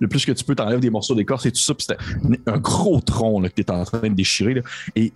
Le 0.00 0.08
plus 0.08 0.24
que 0.24 0.32
tu 0.32 0.44
peux, 0.44 0.54
t'enlèves 0.54 0.80
des 0.80 0.90
morceaux 0.90 1.14
d'écorce 1.14 1.46
et 1.46 1.52
tout 1.52 1.60
ça. 1.60 1.74
Puis 1.74 1.86
c'était 1.88 2.40
un 2.46 2.58
gros 2.58 3.00
tronc 3.00 3.40
là, 3.40 3.48
que 3.48 3.54
t'es 3.54 3.70
en 3.70 3.84
train 3.84 4.00
de 4.00 4.08
déchirer. 4.14 4.54
là. 4.54 4.62
Et 4.96 5.12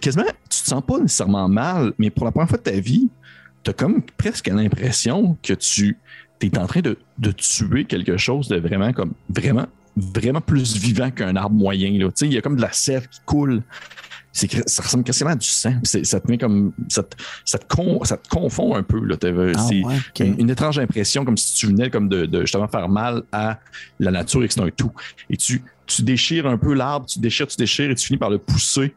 quasiment, 0.00 0.24
tu 0.50 0.60
te 0.62 0.68
sens 0.68 0.82
pas 0.86 0.98
nécessairement 0.98 1.48
mal, 1.48 1.92
mais 1.98 2.10
pour 2.10 2.24
la 2.26 2.32
première 2.32 2.48
fois 2.48 2.58
de 2.58 2.62
ta 2.64 2.72
vie, 2.78 3.08
t'as 3.62 3.72
comme 3.72 4.02
presque 4.18 4.48
l'impression 4.48 5.38
que 5.42 5.54
tu 5.54 5.96
es 6.42 6.58
en 6.58 6.66
train 6.66 6.80
de, 6.82 6.98
de 7.18 7.30
tuer 7.30 7.86
quelque 7.86 8.18
chose 8.18 8.48
de 8.48 8.56
vraiment 8.58 8.92
comme 8.92 9.12
vraiment 9.30 9.66
vraiment 9.96 10.40
plus 10.42 10.76
vivant 10.76 11.10
qu'un 11.10 11.36
arbre 11.36 11.56
moyen 11.56 11.90
là. 11.98 12.10
Il 12.20 12.32
y 12.34 12.36
a 12.36 12.42
comme 12.42 12.56
de 12.56 12.60
la 12.60 12.72
sève 12.72 13.08
qui 13.08 13.20
coule. 13.24 13.62
Ça 14.34 14.82
ressemble 14.82 15.04
quasiment 15.04 15.30
à 15.30 15.36
du 15.36 15.46
sang. 15.46 15.74
Ça 15.84 16.18
te 16.20 16.28
met 16.30 16.38
comme 16.38 16.72
ça 16.88 17.04
te, 17.04 17.16
ça 17.44 17.56
te, 17.58 17.66
con- 17.72 18.02
ça 18.04 18.16
te 18.16 18.28
confond 18.28 18.74
un 18.74 18.82
peu 18.82 18.98
là. 19.04 19.16
T'avais- 19.16 19.52
Ah, 19.56 19.64
c'est 19.68 19.82
ouais, 19.84 19.94
une, 20.26 20.40
une 20.40 20.50
étrange 20.50 20.78
impression 20.78 21.24
comme 21.24 21.36
si 21.36 21.54
tu 21.54 21.66
venais 21.68 21.88
comme 21.88 22.08
de, 22.08 22.26
de 22.26 22.40
justement 22.40 22.66
faire 22.66 22.88
mal 22.88 23.22
à 23.30 23.60
la 24.00 24.10
nature 24.10 24.42
et 24.42 24.48
que 24.48 24.54
c'est 24.54 24.60
un 24.60 24.70
tout. 24.70 24.90
Et 25.30 25.36
tu, 25.36 25.62
tu 25.86 26.02
déchires 26.02 26.46
un 26.46 26.58
peu 26.58 26.74
l'arbre, 26.74 27.06
tu 27.06 27.20
déchires, 27.20 27.46
tu 27.46 27.56
déchires 27.56 27.90
et 27.90 27.94
tu 27.94 28.06
finis 28.06 28.18
par 28.18 28.30
le 28.30 28.38
pousser 28.38 28.92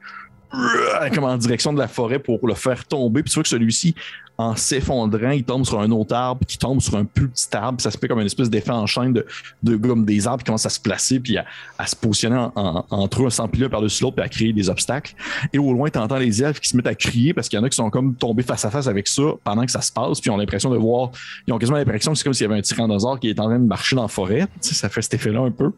euh, 0.56 1.10
comme 1.14 1.26
en 1.26 1.38
direction 1.38 1.72
de 1.74 1.78
la 1.80 1.88
forêt 1.88 2.20
pour 2.20 2.48
le 2.48 2.54
faire 2.56 2.86
tomber. 2.86 3.22
Puis 3.22 3.30
tu 3.32 3.36
vois 3.36 3.44
que 3.44 3.50
celui-ci, 3.50 3.94
en 4.40 4.56
s'effondrant, 4.56 5.32
il 5.32 5.44
tombe 5.44 5.66
sur 5.66 5.80
un 5.80 5.90
autre 5.92 6.14
arbre 6.14 6.46
qui 6.46 6.58
tombe 6.60 6.80
sur 6.80 6.96
un 6.96 7.06
plus 7.06 7.28
petit 7.28 7.48
arbre. 7.56 7.82
Ça 7.82 7.90
se 7.90 7.98
fait 7.98 8.08
comme 8.08 8.20
une 8.20 8.26
espèce 8.28 8.50
d'effet 8.50 8.70
en 8.72 8.86
chaîne 8.86 9.12
de, 9.14 9.26
de 9.64 9.76
comme 9.78 10.06
des 10.06 10.28
arbres 10.28 10.44
qui 10.44 10.46
commencent 10.46 10.66
à 10.68 10.70
se 10.70 10.80
placer 10.80 11.20
puis 11.20 11.38
à, 11.38 11.46
à 11.80 11.88
se 11.88 11.96
positionner 11.96 12.36
en- 12.38 12.52
en- 12.56 12.86
entre 12.90 13.26
eux, 13.26 13.30
s'empiler 13.32 13.68
par-dessus 13.68 14.04
l'autre 14.04 14.16
puis 14.18 14.26
à 14.26 14.30
créer 14.30 14.54
des 14.54 14.70
obstacles. 14.70 15.16
Et 15.52 15.58
au 15.58 15.74
loin, 15.74 15.90
tu 15.90 15.98
entends 15.98 16.18
les 16.18 16.44
elfes 16.44 16.60
qui 16.60 16.70
se 16.70 16.78
mettent 16.78 16.88
à 16.88 16.96
crier 16.96 17.34
parce 17.34 17.50
qu'il 17.50 17.58
y 17.58 17.60
en 17.62 17.64
a 17.66 17.70
qui 17.70 17.76
sont 17.76 17.90
comme 17.90 18.16
tombés 18.16 18.44
face 18.44 18.64
à 18.64 18.70
face 18.70 18.88
avec 18.88 19.08
ça 19.08 19.24
pendant 19.44 19.66
que 19.66 19.72
ça 19.72 19.82
se 19.82 19.92
passe, 19.92 20.20
puis 20.22 20.30
ont 20.30 20.38
l'impression 20.38 20.70
de 20.70 20.78
voir, 20.78 21.10
ils 21.48 21.54
ont 21.54 21.58
quasiment 21.58 21.78
l'impression 21.78 22.12
que 22.12 22.18
c'est 22.20 22.24
comme 22.24 22.34
s'il 22.34 22.46
y 22.46 22.50
avait 22.50 22.60
un 22.60 22.62
tyrannosaure 22.62 23.20
qui 23.20 23.30
est 23.30 23.40
en 23.40 23.46
train 23.46 23.60
de 23.60 23.66
marcher 23.66 23.96
dans 23.96 24.04
la 24.04 24.08
forêt. 24.08 24.48
Ça 24.62 24.90
fait 24.90 25.02
cet 25.02 25.16
effet-là 25.16 25.42
un 25.42 25.52
peu. 25.52 25.72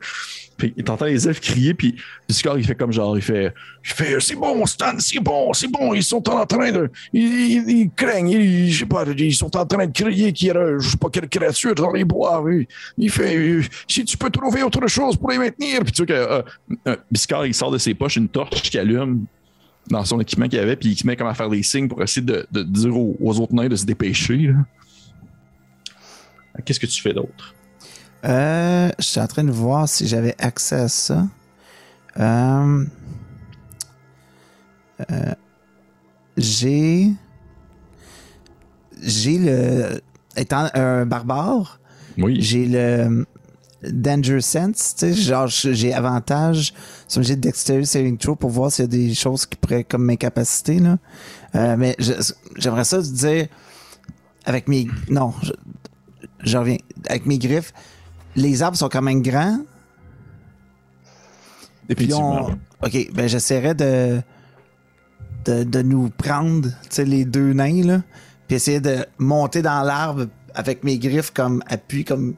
Puis 0.59 0.73
t'entends 0.83 1.05
les 1.05 1.25
elfes 1.27 1.39
crier, 1.39 1.73
puis 1.73 1.95
Discord, 2.27 2.59
il 2.59 2.65
fait 2.65 2.75
comme 2.75 2.91
genre, 2.91 3.17
il 3.17 3.21
fait, 3.23 3.53
il 3.85 3.89
fait, 3.91 4.19
c'est 4.19 4.35
bon, 4.35 4.65
Stan, 4.65 4.91
c'est 4.99 5.19
bon, 5.21 5.53
c'est 5.53 5.69
bon, 5.69 5.93
ils 5.93 6.03
sont 6.03 6.27
en 6.29 6.45
train 6.45 6.71
de, 6.71 6.91
ils, 7.13 7.63
ils- 7.69 7.89
craignent, 7.95 8.29
ils, 8.29 8.69
je 8.71 8.79
sais 8.79 8.85
pas, 8.85 9.05
ils 9.17 9.33
sont 9.33 9.55
en 9.55 9.65
train 9.65 9.87
de 9.87 9.91
crier 9.93 10.33
qu'il 10.33 10.49
y 10.49 10.51
a, 10.51 10.77
je 10.77 10.89
sais 10.89 10.97
pas 10.97 11.09
quelle 11.09 11.29
créature 11.29 11.73
dans 11.73 11.93
les 11.93 12.03
bois. 12.03 12.41
oui. 12.41 12.67
Il 12.97 13.09
fait, 13.09 13.37
euh, 13.37 13.63
si 13.87 14.03
tu 14.03 14.17
peux 14.17 14.29
trouver 14.29 14.61
autre 14.61 14.85
chose 14.87 15.15
pour 15.15 15.31
les 15.31 15.37
maintenir. 15.37 15.81
Puis 15.83 15.93
tu 15.93 16.05
vois 16.05 16.07
que 16.07 16.13
euh, 16.13 16.41
euh, 16.89 16.95
Biscard, 17.09 17.45
il 17.45 17.53
sort 17.53 17.71
de 17.71 17.77
ses 17.77 17.93
poches 17.93 18.17
une 18.17 18.27
torche 18.27 18.61
qui 18.69 18.77
allume 18.77 19.25
dans 19.89 20.03
son 20.03 20.19
équipement 20.19 20.49
qu'il 20.49 20.59
avait, 20.59 20.75
puis 20.75 20.89
il 20.89 20.97
se 20.97 21.07
met 21.07 21.15
comme 21.15 21.27
à 21.27 21.33
faire 21.33 21.49
des 21.49 21.63
signes 21.63 21.87
pour 21.87 22.03
essayer 22.03 22.25
de, 22.25 22.45
de 22.51 22.63
dire 22.63 22.95
aux, 22.95 23.15
aux 23.21 23.39
autres 23.39 23.53
nains 23.55 23.69
de 23.69 23.77
se 23.77 23.85
dépêcher. 23.85 24.53
Qu'est-ce 26.65 26.79
que 26.81 26.85
tu 26.85 27.01
fais 27.01 27.13
d'autre? 27.13 27.55
Euh, 28.25 28.89
je 28.99 29.03
suis 29.05 29.19
en 29.19 29.27
train 29.27 29.43
de 29.43 29.51
voir 29.51 29.87
si 29.87 30.07
j'avais 30.07 30.35
accès 30.39 30.75
à 30.75 30.87
ça. 30.87 31.25
Euh, 32.19 32.85
euh, 35.11 35.33
j'ai. 36.37 37.11
J'ai 39.01 39.37
le. 39.37 40.01
Étant 40.35 40.69
un 40.73 41.05
barbare, 41.05 41.79
Oui. 42.17 42.37
j'ai 42.41 42.65
le 42.65 43.25
Danger 43.83 44.39
Sense, 44.41 44.95
tu 44.97 45.07
sais, 45.07 45.13
genre 45.13 45.47
j'ai 45.47 45.93
avantage 45.93 46.73
sur 47.07 47.19
le 47.21 47.25
jet 47.25 47.35
de 47.35 47.41
Dexterity 47.41 47.85
Saving 47.87 48.17
Throw 48.17 48.35
pour 48.35 48.49
voir 48.49 48.71
s'il 48.71 48.83
y 48.83 48.87
a 48.87 48.89
des 48.89 49.13
choses 49.13 49.45
qui 49.45 49.57
pourraient 49.57 49.83
comme 49.83 50.03
m'incapaciter, 50.05 50.79
là. 50.79 50.97
Euh, 51.55 51.75
mais 51.77 51.95
j'aimerais 52.57 52.83
ça 52.85 52.99
te 53.01 53.07
dire 53.07 53.47
avec 54.45 54.67
mes. 54.67 54.87
Non, 55.09 55.33
je, 55.41 55.51
je 56.43 56.57
reviens. 56.57 56.77
Avec 57.07 57.25
mes 57.25 57.37
griffes, 57.39 57.73
les 58.35 58.61
arbres 58.63 58.77
sont 58.77 58.89
quand 58.89 59.01
même 59.01 59.21
grands. 59.21 59.59
Puis 61.87 62.07
là, 62.07 62.15
Effectivement. 62.17 62.49
on- 62.81 62.85
OK, 62.85 63.09
ben 63.13 63.27
j'essaierai 63.27 63.73
de, 63.73 64.21
de, 65.45 65.63
de 65.63 65.81
nous 65.81 66.09
prendre, 66.09 66.69
tu 66.69 66.75
sais, 66.89 67.05
les 67.05 67.25
deux 67.25 67.51
nains, 67.53 67.83
là, 67.83 68.01
puis 68.47 68.55
essayer 68.55 68.79
de 68.79 69.05
monter 69.17 69.61
dans 69.61 69.81
l'arbre 69.83 70.27
avec 70.53 70.83
mes 70.83 70.97
griffes 70.97 71.31
comme 71.31 71.61
appui, 71.67 72.05
comme 72.05 72.35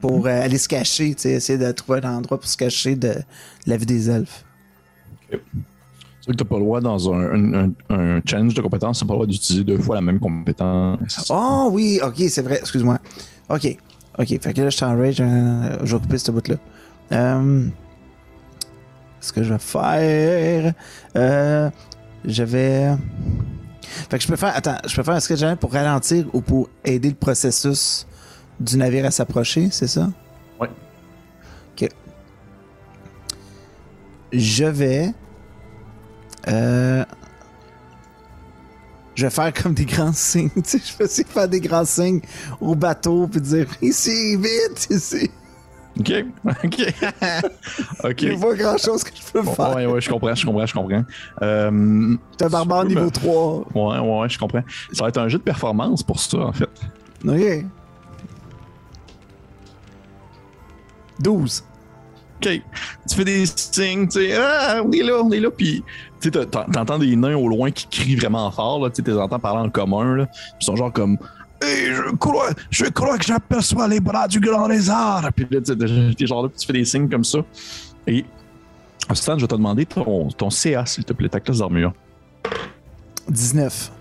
pour 0.00 0.26
euh, 0.26 0.42
aller 0.42 0.58
se 0.58 0.68
cacher, 0.68 1.14
tu 1.14 1.22
sais, 1.22 1.30
essayer 1.32 1.58
de 1.58 1.70
trouver 1.72 2.00
un 2.04 2.16
endroit 2.16 2.38
pour 2.38 2.48
se 2.48 2.56
cacher 2.56 2.96
de 2.96 3.14
la 3.66 3.76
vie 3.76 3.86
des 3.86 4.10
elfes. 4.10 4.44
C'est 5.30 5.38
vrai 5.38 6.32
que 6.32 6.32
t'as 6.34 6.44
pas 6.44 6.56
le 6.56 6.62
droit 6.62 6.80
dans 6.80 7.12
un, 7.14 7.54
un, 7.54 7.64
un- 7.64 7.72
un 7.88 8.20
challenge 8.26 8.54
de 8.54 8.60
compétences, 8.60 8.98
t'as 9.00 9.06
pas 9.06 9.12
le 9.14 9.18
droit 9.18 9.26
d'utiliser 9.26 9.64
deux 9.64 9.78
fois 9.78 9.94
la 9.94 10.00
même 10.02 10.20
compétence. 10.20 11.30
Oh 11.30 11.70
oui, 11.72 11.98
ok, 12.02 12.16
c'est 12.28 12.42
vrai, 12.42 12.58
excuse-moi. 12.60 12.98
Ok, 13.48 13.76
ok, 14.18 14.26
fait 14.40 14.52
que 14.52 14.62
là, 14.62 14.70
je 14.70 14.76
suis 14.76 14.84
en 14.84 14.96
rage, 14.96 15.20
euh, 15.20 15.78
je 15.84 15.96
vais 15.96 16.02
couper 16.02 16.18
ce 16.18 16.30
bout-là. 16.30 16.56
Euh, 17.12 17.66
ce 19.20 19.32
que 19.32 19.42
je 19.42 19.52
vais 19.52 19.58
faire, 19.58 20.74
euh, 21.16 21.70
je 22.24 22.42
vais. 22.42 22.94
Fait 23.82 24.18
que 24.18 24.22
je 24.22 24.28
peux 24.28 24.36
faire, 24.36 24.56
attends, 24.56 24.78
je 24.86 24.94
peux 24.96 25.02
faire 25.02 25.14
un 25.14 25.20
sketch 25.20 25.42
pour 25.56 25.72
ralentir 25.72 26.26
ou 26.32 26.40
pour 26.40 26.68
aider 26.84 27.10
le 27.10 27.14
processus 27.14 28.06
du 28.58 28.76
navire 28.76 29.04
à 29.04 29.10
s'approcher, 29.10 29.68
c'est 29.70 29.86
ça? 29.86 30.08
Ouais. 30.60 30.68
Ok. 31.72 31.88
Je 34.32 34.64
vais. 34.64 35.12
Euh, 36.48 37.04
je 39.14 39.26
vais 39.26 39.30
faire 39.30 39.52
comme 39.52 39.74
des 39.74 39.84
grands 39.84 40.12
signes. 40.12 40.50
Tu 40.54 40.62
sais, 40.64 40.78
je 40.84 40.96
vais 40.98 41.04
essayer 41.04 41.24
de 41.24 41.28
faire 41.28 41.48
des 41.48 41.60
grands 41.60 41.84
signes 41.84 42.20
au 42.60 42.74
bateau 42.74 43.26
puis 43.26 43.40
dire 43.40 43.66
ici, 43.82 44.36
vite, 44.36 44.86
ici. 44.90 45.30
Ok, 46.00 46.10
ok. 46.64 46.94
ok. 48.04 48.22
Il 48.22 48.28
n'y 48.30 48.34
a 48.34 48.38
pas 48.38 48.54
grand 48.54 48.78
chose 48.78 49.04
que 49.04 49.10
je 49.14 49.30
peux 49.32 49.42
faire. 49.42 49.76
Ouais, 49.76 49.84
ouais, 49.84 50.00
je 50.00 50.08
comprends, 50.08 50.34
je 50.34 50.46
comprends, 50.46 50.64
je 50.64 50.72
comprends. 50.72 51.04
Euh, 51.42 52.16
T'es 52.38 52.46
un 52.46 52.48
barbare 52.48 52.86
niveau 52.86 53.04
me- 53.04 53.10
3. 53.10 53.58
Ouais, 53.74 53.98
ouais, 53.98 54.20
ouais, 54.20 54.28
je 54.30 54.38
comprends. 54.38 54.62
Ça 54.92 55.04
va 55.04 55.08
être 55.10 55.18
un 55.18 55.28
jeu 55.28 55.36
de 55.36 55.42
performance 55.42 56.02
pour 56.02 56.18
ça, 56.18 56.38
en 56.38 56.52
fait. 56.52 56.70
Ok. 57.28 57.66
12. 61.20 61.62
OK. 62.44 62.62
Tu 63.08 63.14
fais 63.14 63.24
des 63.24 63.46
signes, 63.46 64.08
tu 64.08 64.20
sais, 64.20 64.34
ah, 64.36 64.82
on 64.84 64.90
est 64.92 65.02
là, 65.02 65.22
on 65.22 65.30
est 65.30 65.40
là, 65.40 65.50
puis 65.50 65.82
tu 66.20 66.30
sais, 66.30 66.46
t'entends 66.46 66.98
des 66.98 67.14
nains 67.16 67.36
au 67.36 67.48
loin 67.48 67.70
qui 67.70 67.86
crient 67.88 68.16
vraiment 68.16 68.50
fort, 68.50 68.82
là, 68.82 68.90
tu 68.90 69.02
sais, 69.02 69.12
entends 69.12 69.38
parler 69.38 69.66
en 69.66 69.70
commun, 69.70 70.16
là, 70.16 70.26
ils 70.60 70.64
sont 70.64 70.76
genre 70.76 70.92
comme 70.92 71.18
Hey, 71.62 71.94
je 71.94 72.16
crois, 72.16 72.50
je 72.70 72.86
crois 72.86 73.18
que 73.18 73.24
j'aperçois 73.24 73.86
les 73.86 74.00
bras 74.00 74.26
du 74.26 74.40
grand 74.40 74.66
lézard. 74.66 75.28
Puis 75.34 75.46
là, 75.48 75.60
tu 75.60 75.72
sais, 75.72 75.76
t'es 75.76 76.14
t'es 76.16 76.26
genre 76.26 76.42
là, 76.42 76.48
puis 76.48 76.58
tu 76.58 76.66
fais 76.66 76.72
des 76.72 76.84
signes 76.84 77.08
comme 77.08 77.22
ça. 77.22 77.38
Et, 78.06 78.24
Stan, 79.12 79.36
je 79.36 79.42
vais 79.42 79.48
te 79.48 79.54
demander 79.54 79.86
ton, 79.86 80.28
ton 80.30 80.50
CA, 80.50 80.84
s'il 80.86 81.04
te 81.04 81.12
plaît, 81.12 81.28
ta 81.28 81.38
classe 81.38 81.58
d'armure. 81.58 81.92
19. 83.28 83.92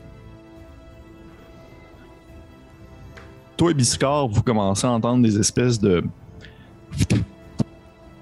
Toi 3.57 3.71
et 3.71 3.73
Biscard, 3.75 4.27
vous 4.27 4.41
commencez 4.41 4.87
à 4.87 4.89
entendre 4.89 5.21
des 5.21 5.37
espèces 5.37 5.79
de. 5.79 6.03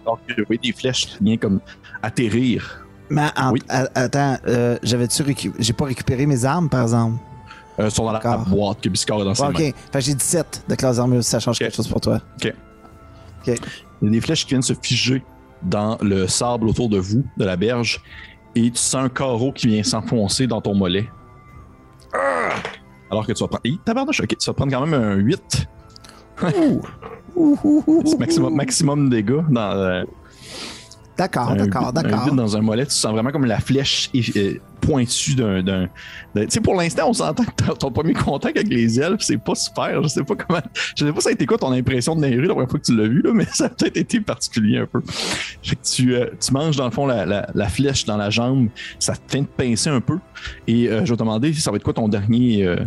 Alors 0.09 0.19
que 0.27 0.33
vous 0.41 0.45
voyez 0.47 0.59
des 0.61 0.71
flèches 0.73 1.05
qui 1.07 1.23
viennent 1.23 1.37
comme 1.39 1.59
atterrir 2.01 2.85
Mais 3.11 3.27
en- 3.37 3.51
Oui. 3.51 3.61
a- 3.69 3.87
attends, 3.95 4.37
euh, 4.47 4.77
j'avais-tu 4.83 5.23
récu- 5.23 5.53
j'ai 5.59 5.73
pas 5.73 5.85
récupéré 5.85 6.25
mes 6.25 6.45
armes 6.45 6.69
par 6.69 6.81
exemple? 6.83 7.19
euh, 7.79 7.89
sur 7.89 8.11
la, 8.11 8.19
la 8.21 8.37
boîte 8.37 8.81
que 8.81 8.89
Biscard 8.89 9.21
a 9.21 9.23
dans 9.23 9.33
ses 9.33 9.41
Ouais, 9.43 9.49
ok. 9.49 9.59
mains. 9.59 9.71
Que 9.93 9.99
j'ai 10.01 10.13
17 10.13 10.65
de 10.67 10.75
classe 10.75 10.97
d'armure 10.97 11.23
si 11.23 11.29
ça 11.29 11.39
change 11.39 11.55
Ok. 11.55 11.59
quelque 11.59 11.75
chose 11.75 11.87
pour 11.87 12.01
toi. 12.01 12.19
Il 12.43 12.53
y 13.47 14.07
a 14.07 14.09
des 14.09 14.21
flèches 14.21 14.43
qui 14.43 14.49
viennent 14.49 14.61
se 14.61 14.73
figer 14.73 15.23
dans 15.63 15.97
le 16.01 16.27
sable 16.27 16.67
autour 16.67 16.89
de 16.89 16.97
vous, 16.97 17.23
de 17.37 17.45
la 17.45 17.55
berge, 17.55 18.01
et 18.55 18.69
tu 18.69 18.77
sens 18.77 19.05
un 19.05 19.09
carreau 19.09 19.51
qui 19.53 19.67
vient 19.67 19.83
s'enfoncer 19.83 20.45
dans 20.47 20.59
ton 20.61 20.73
mollet. 20.75 21.07
Ah! 22.13 22.49
Alors 23.11 23.25
que 23.25 23.31
tu 23.31 23.41
vas 23.43 23.47
prendre. 23.47 23.61
Hi, 23.65 23.79
tabarnouche, 23.85 24.19
ok, 24.21 24.37
tu 24.37 24.45
vas 24.45 24.53
prendre 24.53 24.71
quand 24.73 24.85
même 24.85 24.93
un 25.01 25.15
8. 25.15 25.67
Ouh, 26.43 26.81
maximum, 28.19 28.55
maximum 28.55 29.09
dégâts 29.09 29.41
dans, 29.49 29.71
euh, 29.71 30.03
D'accord, 31.17 31.53
d'accord, 31.53 31.91
d'accord. 31.91 32.27
8 32.27 32.35
dans 32.37 32.55
un 32.55 32.61
mollet, 32.61 32.85
tu 32.85 32.93
sens 32.93 33.11
vraiment 33.11 33.31
comme 33.31 33.43
la 33.43 33.59
flèche 33.59 34.09
pointue 34.79 35.35
d'un. 35.35 35.89
Tu 36.33 36.45
sais, 36.47 36.61
pour 36.61 36.75
l'instant, 36.75 37.09
on 37.09 37.13
s'entend 37.13 37.43
que 37.43 37.73
ton- 37.73 37.91
premier 37.91 38.13
contact 38.13 38.55
avec 38.55 38.69
les 38.69 39.01
elfes, 39.01 39.19
c'est 39.19 39.37
pas 39.37 39.53
super. 39.53 40.01
Je 40.01 40.07
sais 40.07 40.23
pas 40.23 40.35
comment. 40.37 40.61
Je 40.95 41.05
sais 41.05 41.11
pas 41.11 41.19
ça 41.19 41.27
a 41.27 41.33
été 41.33 41.45
quoi 41.45 41.57
ton 41.57 41.73
impression 41.73 42.15
de 42.15 42.21
Nairu 42.21 42.43
la 42.43 42.53
première 42.53 42.69
fois 42.69 42.79
que 42.79 42.85
tu 42.85 42.95
l'as 42.95 43.09
vu, 43.09 43.21
là, 43.21 43.31
mais 43.33 43.43
ça 43.51 43.65
a 43.65 43.69
peut-être 43.69 43.97
été 43.97 44.21
particulier 44.21 44.77
un 44.77 44.85
peu. 44.85 45.01
Fait 45.61 45.75
que 45.75 45.81
tu, 45.83 46.15
euh, 46.15 46.27
tu 46.39 46.53
manges 46.53 46.77
dans 46.77 46.85
le 46.85 46.91
fond 46.91 47.05
la, 47.05 47.25
la- 47.25 47.49
la 47.53 47.67
flèche 47.67 48.05
dans 48.05 48.15
la 48.15 48.29
jambe, 48.29 48.69
ça 48.97 49.13
te 49.17 49.19
fait 49.29 49.41
de 49.41 49.45
pincer 49.47 49.89
un 49.89 49.99
peu. 49.99 50.19
Et 50.67 50.87
euh, 50.87 50.99
je 51.03 51.11
vais 51.11 51.17
te 51.17 51.19
demander 51.19 51.51
si 51.51 51.59
ça 51.59 51.69
va 51.69 51.75
être 51.75 51.83
quoi 51.83 51.93
ton 51.93 52.07
dernier 52.07 52.63
euh, 52.65 52.77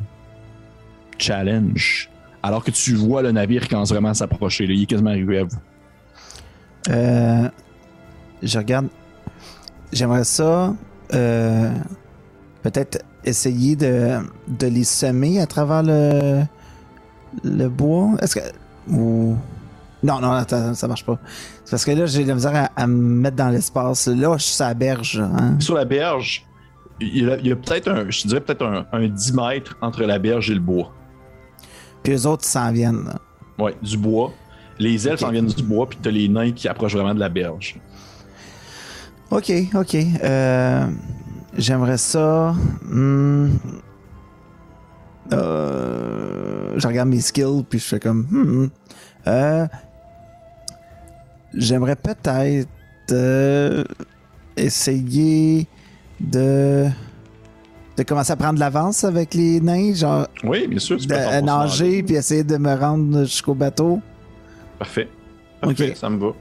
challenge? 1.19 2.09
Alors 2.43 2.65
que 2.65 2.71
tu 2.71 2.95
vois 2.95 3.23
le 3.23 3.31
navire 3.33 3.63
qui 3.63 3.69
commence 3.69 3.91
vraiment 3.91 4.09
à 4.11 4.15
s'approcher, 4.15 4.65
il 4.65 4.83
est 4.83 4.87
quasiment 4.87 5.11
arrivé 5.11 5.39
à 5.39 5.45
vous. 5.45 5.57
Euh, 6.91 7.49
je 8.43 8.59
regarde. 8.59 8.89
J'aimerais 9.93 10.25
ça. 10.25 10.75
euh, 11.15 11.73
Peut-être 12.63 13.03
essayer 13.25 13.77
de, 13.77 14.19
de 14.49 14.67
les 14.67 14.85
semer 14.85 15.41
à 15.41 15.47
travers 15.47 15.83
le, 15.83 16.43
le 17.45 17.69
bois. 17.69 18.11
Est-ce 18.21 18.37
que. 18.37 18.41
Ou. 18.91 19.37
Non, 20.05 20.19
non, 20.21 20.33
attends, 20.33 20.75
ça 20.75 20.89
marche 20.89 21.05
pas. 21.07 21.19
C'est 21.65 21.71
parce 21.71 21.85
que 21.85 21.93
là, 21.93 22.07
j'ai 22.07 22.25
de 22.25 22.29
la 22.29 22.35
misère 22.35 22.55
à, 22.57 22.71
à 22.83 22.87
me 22.89 22.95
mettre 23.21 23.37
dans 23.37 23.51
l'espace. 23.51 24.09
Là, 24.09 24.35
je 24.37 24.43
suis 24.43 24.55
sur 24.55 24.65
la 24.65 24.75
berge. 24.75 25.21
Hein? 25.21 25.57
sur 25.61 25.75
la 25.77 25.85
berge, 25.85 26.45
il 27.01 27.25
y 27.25 27.31
a, 27.31 27.37
il 27.37 27.47
y 27.47 27.53
a 27.53 27.57
peut-être 27.57 27.89
un, 27.89 28.11
je 28.11 28.27
dirais 28.27 28.41
peut-être 28.41 28.65
un, 28.65 28.87
un 28.93 29.07
10 29.09 29.33
mètres 29.35 29.77
entre 29.81 30.03
la 30.03 30.19
berge 30.19 30.51
et 30.51 30.55
le 30.55 30.61
bois. 30.61 30.93
Puis 32.03 32.13
eux 32.15 32.27
autres, 32.27 32.45
ils 32.47 32.51
s'en 32.51 32.73
viennent. 32.73 33.05
là. 33.05 33.19
Ouais, 33.59 33.75
du 33.83 33.97
bois. 33.97 34.33
Les 34.79 35.07
elfes 35.07 35.23
Ok. 35.23 35.29
en 35.29 35.33
viennent 35.33 35.47
du 35.47 35.63
bois, 35.63 35.89
puis 35.89 35.99
t'as 36.03 36.11
les 36.11 36.29
nains 36.29 36.53
qui 36.53 36.67
approchent 36.69 36.95
vraiment 36.97 37.15
de 37.15 37.21
la 37.21 37.29
berge. 37.29 37.79
Ok, 39.31 39.53
ok. 39.75 39.97
Euh, 40.23 40.87
J'aimerais 41.57 41.99
ça. 41.99 42.55
hmm, 42.83 43.49
euh, 45.33 46.73
je 46.77 46.87
regarde 46.87 47.09
mes 47.09 47.21
skills, 47.21 47.65
puis 47.69 47.79
je 47.79 47.85
fais 47.85 48.01
comme. 48.01 48.23
hmm, 48.31 48.71
euh, 49.27 49.67
J'aimerais 51.55 51.97
peut-être 51.97 52.67
essayer 54.57 55.67
de 56.21 56.89
de 57.97 58.03
commencer 58.03 58.33
à 58.33 58.37
prendre 58.37 58.59
l'avance 58.59 59.05
avec 59.05 59.35
les 59.35 59.61
nains, 59.61 59.95
genre 59.95 60.27
Oui, 60.45 60.67
bien 60.67 60.79
sûr. 60.79 60.97
tu 60.99 61.07
peux 61.09 61.15
dans 61.15 61.45
nager, 61.61 62.03
puis 62.03 62.15
essayer 62.17 62.45
de 62.45 62.57
me 62.57 62.75
rendre 62.75 63.25
jusqu'au 63.25 63.55
bateau? 63.55 64.01
Parfait. 64.79 65.09
Parfait, 65.61 65.95
ça 65.95 66.09
me 66.11 66.19
va. 66.19 66.33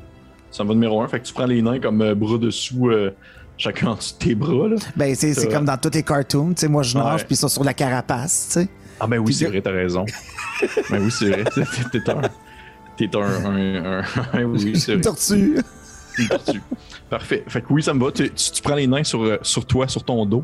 Ça 0.49 0.63
me 0.63 0.69
va 0.69 0.73
numéro 0.75 1.01
un. 1.01 1.07
Fait 1.07 1.19
que 1.19 1.25
tu 1.25 1.33
prends 1.33 1.45
les 1.45 1.61
nains 1.61 1.79
comme 1.79 2.01
euh, 2.01 2.15
bras 2.15 2.37
dessous, 2.37 2.89
euh, 2.89 3.11
chacun 3.57 3.87
en 3.87 3.95
dessous 3.95 4.13
de 4.19 4.25
tes 4.25 4.35
bras. 4.35 4.67
Là. 4.67 4.75
Ben, 4.95 5.13
c'est 5.15 5.33
c'est 5.33 5.47
Euh, 5.47 5.51
comme 5.51 5.65
dans 5.65 5.77
tous 5.77 5.91
les 5.93 6.03
cartoons. 6.03 6.53
Tu 6.53 6.61
sais, 6.61 6.67
moi, 6.67 6.83
je 6.83 6.97
nage, 6.97 7.25
puis 7.25 7.35
ils 7.35 7.37
sont 7.37 7.47
sur 7.47 7.63
la 7.63 7.73
carapace, 7.73 8.47
tu 8.47 8.59
sais. 8.61 8.69
Ah 8.99 9.07
ben 9.07 9.17
oui, 9.17 9.25
Puis 9.25 9.33
c'est 9.35 9.45
vrai, 9.47 9.61
t'as 9.61 9.71
raison. 9.71 10.05
ben 10.89 11.01
oui, 11.03 11.11
c'est 11.11 11.29
vrai. 11.29 11.43
T'es 11.91 12.09
un... 12.09 12.21
T'es 12.97 13.15
un... 13.15 13.21
un, 13.45 13.99
un- 13.99 14.03
un- 14.33 14.43
oui, 14.43 14.79
c'est 14.79 14.93
Une 14.93 15.01
tortue. 15.01 15.57
Une 16.19 16.27
tortue. 16.27 16.61
Parfait. 17.09 17.43
Fait 17.47 17.61
que 17.61 17.67
oui, 17.71 17.81
ça 17.81 17.93
me 17.93 18.03
va. 18.03 18.11
Tu, 18.11 18.29
tu- 18.29 18.51
tu 18.51 18.61
prends 18.61 18.75
les 18.75 18.85
nains 18.87 19.03
sur, 19.03 19.23
euh, 19.23 19.37
sur 19.41 19.65
toi, 19.65 19.87
sur 19.87 20.03
ton 20.03 20.25
dos, 20.25 20.43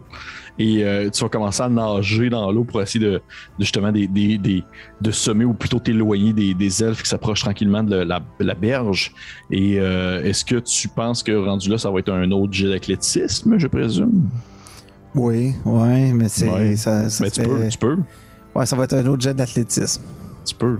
et 0.59 0.83
euh, 0.83 1.09
tu 1.09 1.23
vas 1.23 1.29
commencer 1.29 1.61
à 1.63 1.69
nager 1.69 2.29
dans 2.29 2.51
l'eau 2.51 2.63
pour 2.63 2.81
essayer 2.81 3.03
de, 3.03 3.11
de 3.11 3.21
justement 3.59 3.91
des, 3.91 4.07
des, 4.07 4.37
des- 4.37 4.63
de 5.01 5.11
semer 5.11 5.45
ou 5.45 5.53
plutôt 5.53 5.79
t'éloigner 5.79 6.33
des, 6.33 6.53
des 6.53 6.83
elfes 6.83 7.03
qui 7.03 7.09
s'approchent 7.09 7.41
tranquillement 7.41 7.83
de 7.83 7.95
la, 7.97 8.19
la 8.39 8.53
berge. 8.55 9.11
Et 9.51 9.79
euh, 9.79 10.23
est-ce 10.23 10.43
que 10.45 10.55
tu 10.55 10.87
penses 10.87 11.21
que 11.23 11.31
rendu 11.31 11.69
là, 11.69 11.77
ça 11.77 11.91
va 11.91 11.99
être 11.99 12.11
un 12.11 12.29
autre 12.31 12.53
jet 12.53 12.69
d'athlétisme, 12.69 13.57
je 13.57 13.67
présume? 13.67 14.29
Oui, 15.15 15.53
oui, 15.65 16.13
mais 16.13 16.29
c'est. 16.29 16.49
Ouais. 16.49 16.75
Ça, 16.75 17.09
ça 17.09 17.23
Mais 17.23 17.31
tu 17.31 17.41
fait- 17.41 17.47
peux, 17.47 17.67
tu 17.69 17.77
peux, 17.77 17.97
Ouais, 18.55 18.65
ça 18.65 18.75
va 18.75 18.83
être 18.85 18.93
un 18.93 19.05
autre 19.07 19.21
jet 19.21 19.33
d'athlétisme. 19.33 20.01
tu 20.45 20.55
peux. 20.55 20.79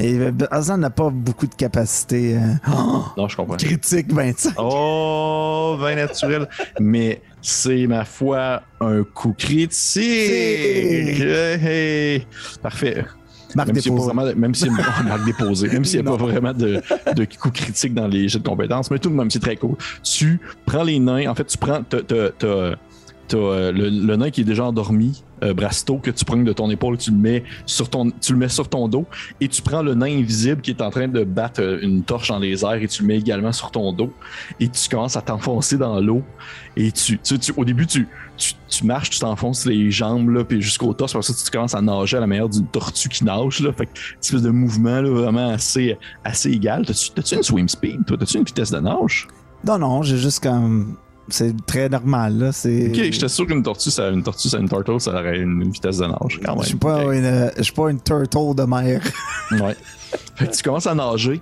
Et 0.00 0.16
euh, 0.16 0.30
Azan 0.52 0.78
n'a 0.78 0.90
pas 0.90 1.10
beaucoup 1.10 1.48
de 1.48 1.54
capacité 1.56 2.36
euh, 2.36 2.40
oh, 2.72 3.02
Non, 3.16 3.26
je 3.26 3.36
comprends. 3.36 3.56
critique 3.58 4.12
25. 4.12 4.54
Oh, 4.58 5.76
vin 5.80 5.96
naturel. 5.96 6.48
Mais 6.78 7.20
c'est, 7.42 7.86
ma 7.86 8.04
foi, 8.04 8.62
un 8.80 9.02
coup 9.04 9.32
critique. 9.32 9.72
C'est- 9.72 11.18
Hey, 11.20 11.64
hey. 11.64 12.26
Parfait. 12.62 13.04
Même 13.56 13.66
s'il 13.80 13.92
n'y 13.92 13.98
a 13.98 14.04
pas 14.04 14.04
déposée. 14.04 14.04
vraiment, 14.06 14.26
de- 14.26 14.34
même 14.34 14.52
oh, 15.00 15.02
marque 15.08 15.24
déposée, 15.24 15.68
même 15.68 15.84
s'il 15.84 16.02
n'y 16.02 16.06
a 16.06 16.10
pas 16.10 16.16
vraiment 16.18 16.52
de, 16.52 16.82
de 17.16 17.24
coup 17.24 17.50
critique 17.50 17.94
dans 17.94 18.06
les 18.06 18.28
jeux 18.28 18.40
de 18.40 18.46
compétences, 18.46 18.90
mais 18.90 18.98
tout 18.98 19.08
de 19.08 19.14
même, 19.14 19.30
c'est 19.30 19.38
très 19.40 19.56
cool. 19.56 19.76
Tu 20.02 20.38
prends 20.66 20.82
les 20.82 20.98
nains, 20.98 21.30
en 21.30 21.34
fait, 21.34 21.44
tu 21.46 21.56
prends, 21.56 21.82
t'as, 21.82 21.96
euh, 22.44 22.74
le, 23.32 23.88
le 23.88 24.16
nain 24.16 24.30
qui 24.30 24.42
est 24.42 24.44
déjà 24.44 24.64
endormi, 24.64 25.24
euh, 25.42 25.54
Brasto, 25.54 25.98
que 25.98 26.10
tu 26.10 26.24
prends 26.24 26.36
de 26.36 26.52
ton 26.52 26.70
épaule, 26.70 26.98
tu 26.98 27.10
le 27.10 27.16
mets 27.16 27.44
sur 27.66 27.88
ton, 27.88 28.06
dos, 28.88 29.06
et 29.40 29.48
tu 29.48 29.62
prends 29.62 29.82
le 29.82 29.94
nain 29.94 30.18
invisible 30.18 30.60
qui 30.60 30.70
est 30.70 30.82
en 30.82 30.90
train 30.90 31.08
de 31.08 31.24
battre 31.24 31.60
euh, 31.62 31.78
une 31.82 32.02
torche 32.02 32.28
dans 32.28 32.38
les 32.38 32.64
airs, 32.64 32.74
et 32.82 32.88
tu 32.88 33.02
le 33.02 33.08
mets 33.08 33.18
également 33.18 33.52
sur 33.52 33.70
ton 33.70 33.92
dos, 33.92 34.12
et 34.60 34.68
tu 34.68 34.88
commences 34.88 35.16
à 35.16 35.20
t'enfoncer 35.22 35.78
dans 35.78 36.00
l'eau, 36.00 36.22
et 36.76 36.92
tu, 36.92 37.18
tu, 37.18 37.38
tu- 37.38 37.52
au 37.56 37.64
début, 37.64 37.86
tu, 37.86 38.06
tu, 38.36 38.54
tu 38.68 38.84
marches, 38.86 39.10
tu 39.10 39.18
t'enfonces 39.18 39.66
les 39.66 39.90
jambes, 39.90 40.30
là, 40.30 40.44
puis 40.44 40.62
jusqu'au 40.62 40.92
torse, 40.94 41.12
parce 41.12 41.32
que 41.32 41.44
tu 41.44 41.50
commences 41.50 41.74
à 41.74 41.80
nager 41.80 42.16
à 42.16 42.20
la 42.20 42.26
manière 42.26 42.48
d'une 42.48 42.66
tortue 42.66 43.08
qui 43.08 43.24
nage, 43.24 43.60
là, 43.60 43.72
fait 43.72 43.86
que, 43.86 43.90
une 44.14 44.20
espèce 44.22 44.42
de 44.42 44.50
mouvement, 44.50 45.02
vraiment 45.02 45.50
assez, 45.50 45.96
égal. 46.50 46.84
T'as-tu 46.86 47.34
une 47.34 47.42
swim 47.42 47.68
speed, 47.68 48.04
toi? 48.06 48.16
T'as-tu 48.16 48.38
une 48.38 48.44
vitesse 48.44 48.70
de 48.70 48.78
nage? 48.78 49.26
Non, 49.64 49.78
non, 49.78 50.02
j'ai 50.02 50.16
juste 50.16 50.42
comme. 50.42 50.96
C'est 51.30 51.66
très 51.66 51.88
normal, 51.88 52.38
là. 52.38 52.52
C'est. 52.52 52.88
Ok, 52.88 52.94
j'étais 52.94 53.28
sûr 53.28 53.46
qu'une 53.46 53.62
tortue, 53.62 53.90
ça, 53.90 54.08
une 54.08 54.22
tortue, 54.22 54.48
ça, 54.48 54.58
une 54.58 54.68
turtle, 54.68 55.00
ça 55.00 55.12
aurait 55.12 55.38
une, 55.38 55.70
vitesse 55.70 55.98
de 55.98 56.06
nage, 56.06 56.40
quand 56.42 56.54
même. 56.54 56.62
Je 56.62 56.68
suis 56.68 56.76
pas, 56.76 57.02
une, 57.14 57.50
je 57.56 57.62
suis 57.62 57.72
pas 57.72 57.90
une 57.90 58.00
turtle 58.00 58.54
de 58.54 58.64
mer. 58.64 59.02
Ouais. 59.50 59.76
Fait 60.36 60.46
que 60.46 60.54
tu 60.54 60.62
commences 60.62 60.86
à 60.86 60.94
nager. 60.94 61.40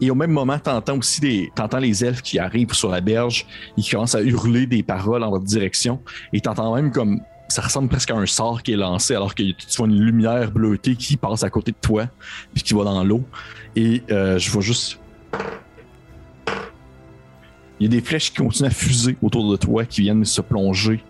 Et 0.00 0.10
au 0.10 0.14
même 0.14 0.30
moment, 0.30 0.58
t'entends 0.58 0.98
aussi 0.98 1.20
des, 1.20 1.50
t'entends 1.54 1.78
les 1.78 2.04
elfes 2.04 2.22
qui 2.22 2.38
arrivent 2.38 2.72
sur 2.72 2.90
la 2.90 3.00
berge. 3.00 3.46
Ils 3.76 3.88
commencent 3.88 4.14
à 4.14 4.22
hurler 4.22 4.66
des 4.66 4.82
paroles 4.82 5.22
en 5.22 5.30
votre 5.30 5.44
direction. 5.44 6.00
Et 6.32 6.40
t'entends 6.40 6.74
même 6.74 6.92
comme, 6.92 7.20
ça 7.48 7.62
ressemble 7.62 7.88
presque 7.88 8.10
à 8.10 8.14
un 8.14 8.26
sort 8.26 8.62
qui 8.62 8.72
est 8.72 8.76
lancé 8.76 9.14
alors 9.14 9.34
que 9.34 9.42
tu 9.42 9.76
vois 9.76 9.86
une 9.86 10.00
lumière 10.00 10.50
bleutée 10.50 10.94
qui 10.94 11.16
passe 11.16 11.42
à 11.42 11.50
côté 11.50 11.72
de 11.72 11.76
toi 11.80 12.06
puis 12.54 12.62
qui 12.62 12.74
va 12.74 12.84
dans 12.84 13.02
l'eau. 13.02 13.24
Et 13.74 14.02
euh, 14.10 14.38
je 14.38 14.50
vois 14.50 14.62
juste, 14.62 15.00
il 17.80 17.84
y 17.84 17.86
a 17.86 17.90
des 17.90 18.00
flèches 18.04 18.30
qui 18.32 18.38
continuent 18.42 18.66
à 18.68 18.70
fuser 18.70 19.16
autour 19.22 19.50
de 19.50 19.56
toi, 19.56 19.84
qui 19.84 20.02
viennent 20.02 20.24
se 20.24 20.40
plonger. 20.40 21.02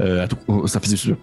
Euh, 0.00 0.24
à 0.24 0.28
tout- 0.28 0.66
ça 0.66 0.80
faisait. 0.80 1.14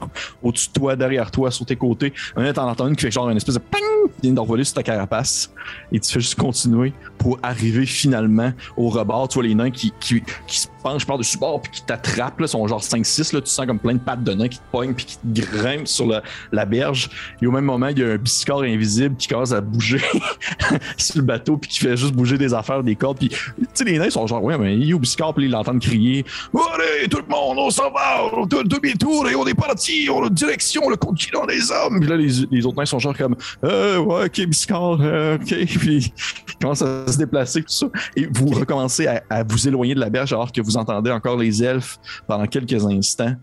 au-dessus 0.42 0.68
de 0.68 0.72
toi, 0.72 0.96
derrière 0.96 1.30
toi, 1.30 1.50
sur 1.50 1.66
tes 1.66 1.76
côtés. 1.76 2.12
Un 2.36 2.52
t'en 2.52 2.68
entends 2.68 2.88
une 2.88 2.96
qui 2.96 3.02
fait 3.02 3.10
genre 3.10 3.28
une 3.28 3.36
espèce 3.36 3.54
de 3.54 3.60
ping 3.60 3.80
qui 4.16 4.22
vient 4.22 4.32
d'envoler 4.32 4.64
sur 4.64 4.74
ta 4.74 4.82
carapace. 4.82 5.52
Et 5.92 6.00
tu 6.00 6.12
fais 6.12 6.20
juste 6.20 6.36
continuer 6.36 6.92
pour 7.18 7.38
arriver 7.42 7.86
finalement 7.86 8.52
au 8.76 8.88
rebord. 8.88 9.28
Tu 9.28 9.34
vois 9.34 9.44
les 9.44 9.54
nains 9.54 9.70
qui, 9.70 9.92
qui, 10.00 10.22
se 10.48 10.66
penchent 10.82 11.06
par-dessus 11.06 11.38
bord 11.38 11.60
puis 11.60 11.72
qui 11.72 11.82
t'attrapent. 11.84 12.40
Là, 12.40 12.46
sont 12.46 12.66
genre 12.66 12.82
5-6. 12.82 13.34
Là, 13.34 13.40
tu 13.40 13.50
sens 13.50 13.66
comme 13.66 13.78
plein 13.78 13.94
de 13.94 13.98
pattes 13.98 14.24
de 14.24 14.32
nains 14.32 14.48
qui 14.48 14.58
te 14.58 14.70
pognent 14.72 14.94
puis 14.94 15.04
qui 15.04 15.18
te 15.18 15.26
grimpent 15.26 15.86
sur 15.86 16.06
la, 16.06 16.22
la 16.52 16.64
berge. 16.64 17.10
Et 17.42 17.46
au 17.46 17.50
même 17.50 17.64
moment, 17.64 17.88
il 17.88 17.98
y 17.98 18.02
a 18.02 18.08
un 18.08 18.16
biscore 18.16 18.62
invisible 18.62 19.16
qui 19.16 19.28
commence 19.28 19.52
à 19.52 19.60
bouger 19.60 20.00
sur 20.96 21.18
le 21.18 21.22
bateau 21.22 21.56
puis 21.56 21.70
qui 21.70 21.80
fait 21.80 21.96
juste 21.96 22.14
bouger 22.14 22.38
des 22.38 22.54
affaires, 22.54 22.82
des 22.82 22.96
cordes. 22.96 23.18
Puis, 23.18 23.28
tu 23.28 23.66
sais, 23.74 23.84
les 23.84 23.98
nains 23.98 24.10
sont 24.10 24.26
genre, 24.26 24.42
ouais, 24.42 24.56
mais 24.58 24.76
il 24.76 24.90
est 24.90 24.94
au 24.94 24.98
biscore 24.98 25.34
puis 25.34 25.44
ils 25.44 25.50
l'entendent 25.50 25.80
crier. 25.80 26.24
Allez, 26.54 27.08
tout 27.08 27.18
le 27.18 27.28
monde, 27.28 27.58
on 27.58 27.70
s'en 27.70 27.90
va, 27.90 28.30
demi-tour 28.46 29.28
et 29.28 29.34
on 29.34 29.46
est 29.46 29.54
parti, 29.54 29.89
on 30.10 30.24
a 30.24 30.30
direction 30.30 30.88
le 30.88 30.96
continent 30.96 31.46
des 31.46 31.70
hommes. 31.70 32.00
Puis 32.00 32.08
là, 32.08 32.16
les, 32.16 32.46
les 32.50 32.66
autres 32.66 32.76
nains 32.76 32.86
sont 32.86 32.98
genre 32.98 33.16
comme, 33.16 33.36
euh, 33.64 33.98
ouais, 33.98 34.26
ok, 34.26 34.46
biscore, 34.46 35.00
euh, 35.00 35.36
ok. 35.36 35.46
Puis 35.78 36.12
ils 36.48 36.54
commencent 36.60 36.82
à 36.82 37.06
se 37.10 37.18
déplacer, 37.18 37.62
tout 37.62 37.72
ça. 37.72 37.86
Et 38.16 38.26
vous 38.26 38.46
recommencez 38.48 39.06
à, 39.06 39.22
à 39.30 39.42
vous 39.42 39.68
éloigner 39.68 39.94
de 39.94 40.00
la 40.00 40.10
berge 40.10 40.32
alors 40.32 40.52
que 40.52 40.60
vous 40.60 40.76
entendez 40.76 41.10
encore 41.10 41.36
les 41.36 41.62
elfes 41.62 41.98
pendant 42.26 42.46
quelques 42.46 42.84
instants, 42.84 43.34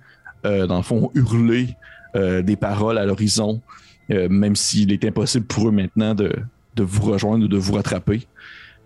euh, 0.46 0.68
dans 0.68 0.78
le 0.78 0.84
fond, 0.84 1.12
hurler 1.14 1.76
euh, 2.16 2.42
des 2.42 2.56
paroles 2.56 2.98
à 2.98 3.06
l'horizon, 3.06 3.62
même 4.10 4.56
s'il 4.56 4.94
est 4.94 5.04
impossible 5.04 5.46
pour 5.46 5.68
eux 5.68 5.72
maintenant 5.72 6.16
de, 6.16 6.32
de 6.76 6.84
vous 6.84 7.12
rejoindre 7.12 7.44
ou 7.44 7.48
de 7.50 7.58
vous 7.58 7.74
rattraper. 7.74 8.26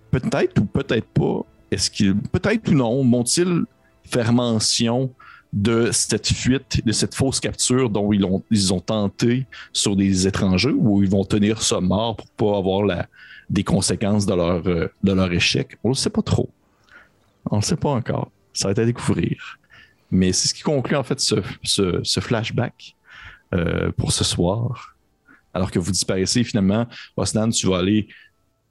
Peut-être 0.10 0.60
ou 0.60 0.66
peut-être 0.66 1.08
pas, 1.08 1.46
est-ce 1.70 1.92
qu'ils, 1.92 2.16
peut-être 2.16 2.70
ou 2.70 2.74
non, 2.74 3.04
m'ont-ils 3.04 3.66
faire 4.04 4.34
mention 4.34 5.12
de 5.54 5.92
cette 5.92 6.28
fuite, 6.28 6.86
de 6.86 6.92
cette 6.92 7.14
fausse 7.14 7.40
capture 7.40 7.90
dont 7.90 8.14
ils 8.14 8.24
ont, 8.24 8.42
ils 8.52 8.74
ont 8.74 8.80
tenté 8.80 9.46
sur 9.74 9.96
des 9.96 10.28
étrangers 10.28 10.72
ou 10.72 11.04
ils 11.04 11.10
vont 11.10 11.26
tenir 11.26 11.62
ça 11.62 11.82
mort 11.82 12.16
pour 12.16 12.52
pas 12.54 12.58
avoir 12.58 12.84
la, 12.84 13.08
des 13.50 13.64
conséquences 13.64 14.26
de 14.26 14.34
leur, 14.34 14.66
euh, 14.68 14.88
de 15.04 15.12
leur 15.12 15.32
échec? 15.32 15.78
On 15.84 15.90
ne 15.90 15.94
le 15.94 15.98
sait 15.98 16.10
pas 16.10 16.22
trop. 16.22 16.50
On 17.50 17.58
ne 17.58 17.62
le 17.62 17.66
sait 17.66 17.76
pas 17.76 17.90
encore. 17.90 18.32
Ça 18.54 18.68
va 18.68 18.72
être 18.72 18.80
à 18.80 18.86
découvrir. 18.86 19.60
Mais 20.10 20.32
c'est 20.32 20.48
ce 20.48 20.54
qui 20.54 20.62
conclut 20.62 20.96
en 20.96 21.04
fait 21.04 21.20
ce, 21.20 21.36
ce, 21.64 22.20
flashback 22.20 22.96
euh, 23.54 23.92
pour 23.92 24.12
ce 24.12 24.24
soir. 24.24 24.96
Alors 25.54 25.70
que 25.70 25.80
vous 25.80 25.92
disparaissez 25.92 26.44
finalement, 26.44 26.88
Osnan, 27.18 27.50
tu 27.50 27.68
vas 27.68 27.80
aller 27.80 28.08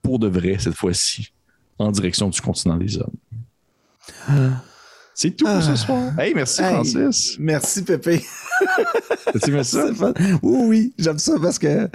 pour 0.02 0.18
de 0.18 0.28
vrai 0.28 0.58
cette 0.58 0.74
fois-ci 0.74 1.32
en 1.78 1.90
direction 1.90 2.28
du 2.28 2.40
continent 2.40 2.76
des 2.76 2.98
hommes. 2.98 3.16
C'est 5.22 5.32
tout 5.36 5.44
pour 5.44 5.62
ce 5.62 5.72
Ah. 5.72 5.76
soir. 5.76 6.18
Hey, 6.18 6.32
merci 6.34 6.62
Hey. 6.62 6.70
Francis. 6.72 7.36
Merci, 7.38 7.82
Pépé. 7.84 8.22
T'as-tu 9.32 9.50
aimé 9.50 9.64
ça? 9.64 9.86
C'est 9.88 9.94
fun. 9.94 10.14
Oui, 10.42 10.62
oui, 10.66 10.94
j'aime 10.98 11.18
ça 11.18 11.34
parce 11.42 11.58
que 11.58 11.90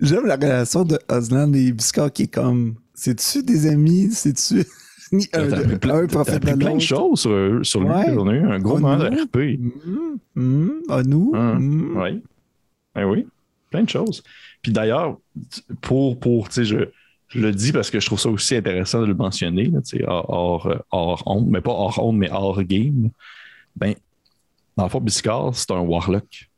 j'aime 0.00 0.24
la 0.24 0.36
relation 0.36 0.84
de 0.84 0.98
Osland 1.10 1.52
et 1.54 1.72
Biscard 1.72 2.10
qui 2.10 2.22
est 2.22 2.32
comme 2.32 2.76
c'est-tu 2.94 3.42
des 3.42 3.66
amis? 3.66 4.08
C'est-tu. 4.12 4.64
Ni 5.12 5.28
un, 5.34 5.46
plein, 5.76 6.04
un 6.04 6.06
profite 6.06 6.42
de 6.42 6.54
plein 6.54 6.76
de 6.76 6.80
choses 6.80 7.20
sur, 7.20 7.58
sur 7.64 7.80
lui. 7.82 7.90
Ouais. 7.90 8.14
On 8.16 8.26
a 8.28 8.32
eu 8.32 8.46
un 8.50 8.58
gros 8.60 8.78
moment 8.78 8.96
de. 8.96 9.08
RP. 9.08 9.60
Hum, 9.86 10.18
hum, 10.36 10.72
à 10.88 11.02
nous? 11.02 11.32
Hum, 11.34 11.56
hum. 11.58 11.96
Oui. 12.02 12.22
Ben 12.94 13.04
oui. 13.04 13.26
Plein 13.70 13.82
de 13.82 13.90
choses. 13.90 14.22
Puis 14.62 14.72
d'ailleurs, 14.72 15.18
pour, 15.82 16.18
pour 16.18 16.48
tu 16.48 16.54
sais, 16.54 16.64
je, 16.64 16.76
je 17.30 17.38
le 17.40 17.52
dis 17.52 17.72
parce 17.72 17.90
que 17.90 18.00
je 18.00 18.06
trouve 18.06 18.20
ça 18.20 18.28
aussi 18.28 18.56
intéressant 18.56 19.00
de 19.00 19.06
le 19.06 19.14
mentionner, 19.14 19.66
là, 19.66 19.80
hors, 20.06 20.68
hors, 20.90 21.24
euh, 21.26 21.40
mais 21.46 21.60
pas 21.60 21.70
hors 21.72 21.98
honte, 22.04 22.16
mais 22.16 22.30
hors 22.30 22.62
game. 22.62 23.10
Ben, 23.76 23.94
dans 24.76 24.84
le 24.84 24.90
fond, 24.90 25.00
Biscard, 25.00 25.54
c'est 25.54 25.70
un 25.70 25.80
warlock. 25.80 26.48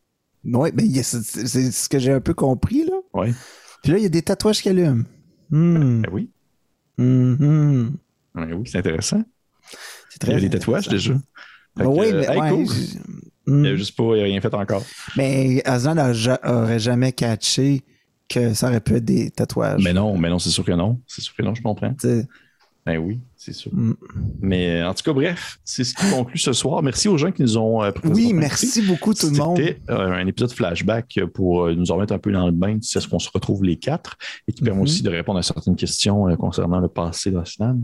Oui, 0.45 0.71
mais 0.75 1.03
c'est 1.03 1.23
ce 1.71 1.89
que 1.89 1.99
j'ai 1.99 2.13
un 2.13 2.21
peu 2.21 2.35
compris, 2.35 2.85
là. 2.85 2.97
Ouais. 3.15 3.33
Puis 3.83 3.93
là, 3.93 3.99
il 3.99 4.03
y 4.03 4.07
a 4.07 4.09
des 4.09 4.23
tatouages 4.23 4.61
qui 4.63 4.69
allument. 4.69 5.05
Hum, 5.53 6.03
Ben 6.03 6.11
oui. 6.13 6.31
hum, 6.99 7.37
hum. 7.41 7.97
Ben 8.35 8.53
oui, 8.55 8.63
c'est 8.67 8.79
intéressant. 8.79 9.23
C'est 10.09 10.17
Il 10.17 10.19
très 10.21 10.33
y 10.33 10.37
a 10.37 10.41
des 10.41 10.51
tatouages 10.51 10.89
déjà. 10.89 11.15
Ben 11.77 11.87
oui, 11.87 12.07
euh, 12.13 12.21
mais, 12.27 12.35
hey, 12.35 12.41
ouais, 12.41 12.49
cool. 12.51 12.67
j'ai- 12.67 12.99
Il 13.49 13.53
hum. 13.53 13.65
a 13.65 13.75
juste 13.77 13.97
pas 13.97 14.17
il 14.17 14.21
a 14.21 14.25
rien 14.25 14.41
fait 14.41 14.55
encore. 14.55 14.85
Mais 15.17 15.63
Aslan 15.65 15.95
n'a 15.97 16.13
ja- 16.13 16.41
aurait 16.45 16.79
jamais 16.79 17.13
catché 17.13 17.83
que 18.33 18.55
ça 18.55 18.69
aurait 18.69 18.81
pu 18.81 18.95
être 18.97 19.05
des 19.05 19.31
tatouages. 19.31 19.83
Mais 19.83 19.93
non, 19.93 20.17
mais 20.17 20.29
non, 20.31 20.39
c'est 20.39 20.51
sûr 20.51 20.65
que 20.65 20.73
non. 20.73 21.01
C'est 21.07 21.21
sûr 21.23 21.35
que 21.35 21.43
non, 21.43 21.55
je 21.55 21.63
comprends. 21.63 21.95
Ben 22.85 22.99
oui, 22.99 23.21
c'est 23.37 23.53
sûr. 23.53 23.73
hum. 23.73 23.95
Mais 24.41 24.81
euh, 24.81 24.89
en 24.89 24.93
tout 24.95 25.05
cas, 25.05 25.13
bref, 25.13 25.61
c'est 25.65 25.85
ce 25.85 25.95
qui 25.95 26.11
conclut 26.11 26.37
ce 26.39 26.53
soir. 26.53 26.83
Merci 26.83 27.07
aux 27.07 27.17
gens 27.17 27.31
qui 27.31 27.43
nous 27.43 27.57
ont 27.57 27.81
euh, 27.81 27.93
Oui, 28.03 28.33
merci 28.33 28.83
beaucoup 28.83 29.15
tout 29.15 29.31
le 29.31 29.37
monde. 29.37 29.57
C'était 29.57 29.79
euh, 29.89 30.11
un 30.11 30.27
épisode 30.27 30.51
flashback 30.51 31.21
pour 31.33 31.67
euh, 31.67 31.77
nous 31.77 31.93
en 31.93 31.99
mettre 31.99 32.13
un 32.13 32.19
peu 32.19 32.33
dans 32.33 32.45
le 32.47 32.51
bain 32.51 32.75
de 32.75 32.83
ce 32.83 33.07
qu'on 33.07 33.21
se 33.21 33.31
retrouve 33.33 33.63
les 33.63 33.77
quatre? 33.77 34.17
Et 34.49 34.53
qui 34.53 34.63
permet 34.65 34.79
Mhm. 34.79 34.83
aussi 34.83 35.03
de 35.05 35.11
répondre 35.11 35.39
à 35.39 35.45
certaines 35.45 35.77
questions 35.77 36.25
concernant 36.37 36.81
le 36.81 36.89
passé 36.89 37.31
d'Osnan. 37.31 37.83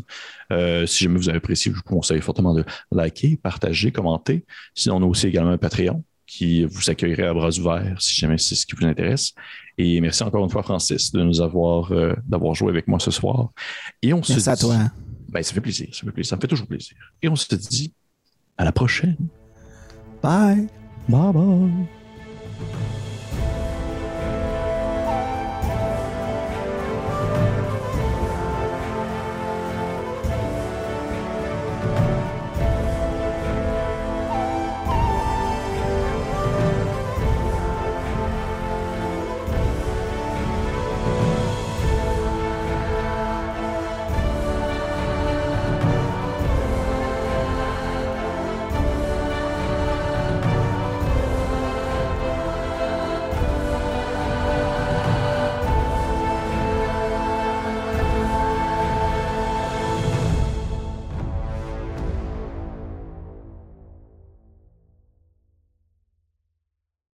Euh, 0.51 0.85
si 0.85 1.05
jamais 1.05 1.19
vous 1.19 1.29
avez 1.29 1.39
apprécié, 1.39 1.71
je 1.71 1.77
vous 1.77 1.83
conseille 1.85 2.21
fortement 2.21 2.53
de 2.53 2.65
liker, 2.91 3.37
partager, 3.41 3.93
commenter. 3.93 4.45
Sinon, 4.75 4.97
on 4.97 5.03
a 5.05 5.07
aussi 5.07 5.29
également 5.29 5.51
un 5.51 5.59
Patreon 5.59 6.03
qui 6.27 6.65
vous 6.65 6.91
accueillerait 6.91 7.29
à 7.29 7.33
bras 7.35 7.57
ouverts 7.57 7.97
si 8.03 8.17
jamais 8.21 8.37
c'est 8.37 8.57
ce 8.57 8.67
qui 8.67 8.75
vous 8.75 8.85
intéresse. 8.85 9.33
Et 9.79 10.01
merci 10.01 10.23
encore 10.25 10.43
une 10.45 10.51
fois, 10.51 10.63
Francis, 10.63 11.13
de 11.13 11.23
nous 11.23 11.41
avoir, 11.41 11.93
euh, 11.93 12.15
d'avoir 12.27 12.55
joué 12.55 12.69
avec 12.71 12.89
moi 12.89 12.99
ce 12.99 13.11
soir. 13.13 13.51
Et 14.03 14.13
on 14.13 14.23
se 14.23 14.33
Merci 14.33 14.51
à 14.51 14.55
dit- 14.57 14.61
toi. 14.63 14.77
Ben, 15.29 15.43
ça 15.43 15.53
fait 15.55 15.61
plaisir, 15.61 15.89
ça 15.93 16.01
fait 16.05 16.11
plaisir, 16.13 16.31
ça 16.31 16.37
me 16.37 16.41
fait 16.41 16.49
toujours 16.49 16.67
plaisir. 16.67 16.97
Et 17.23 17.29
on 17.29 17.37
se 17.37 17.55
dit 17.55 17.93
à 18.57 18.65
la 18.65 18.73
prochaine. 18.73 19.17
Bye. 20.23 20.67
Bye 21.09 21.33
bye. 21.33 21.89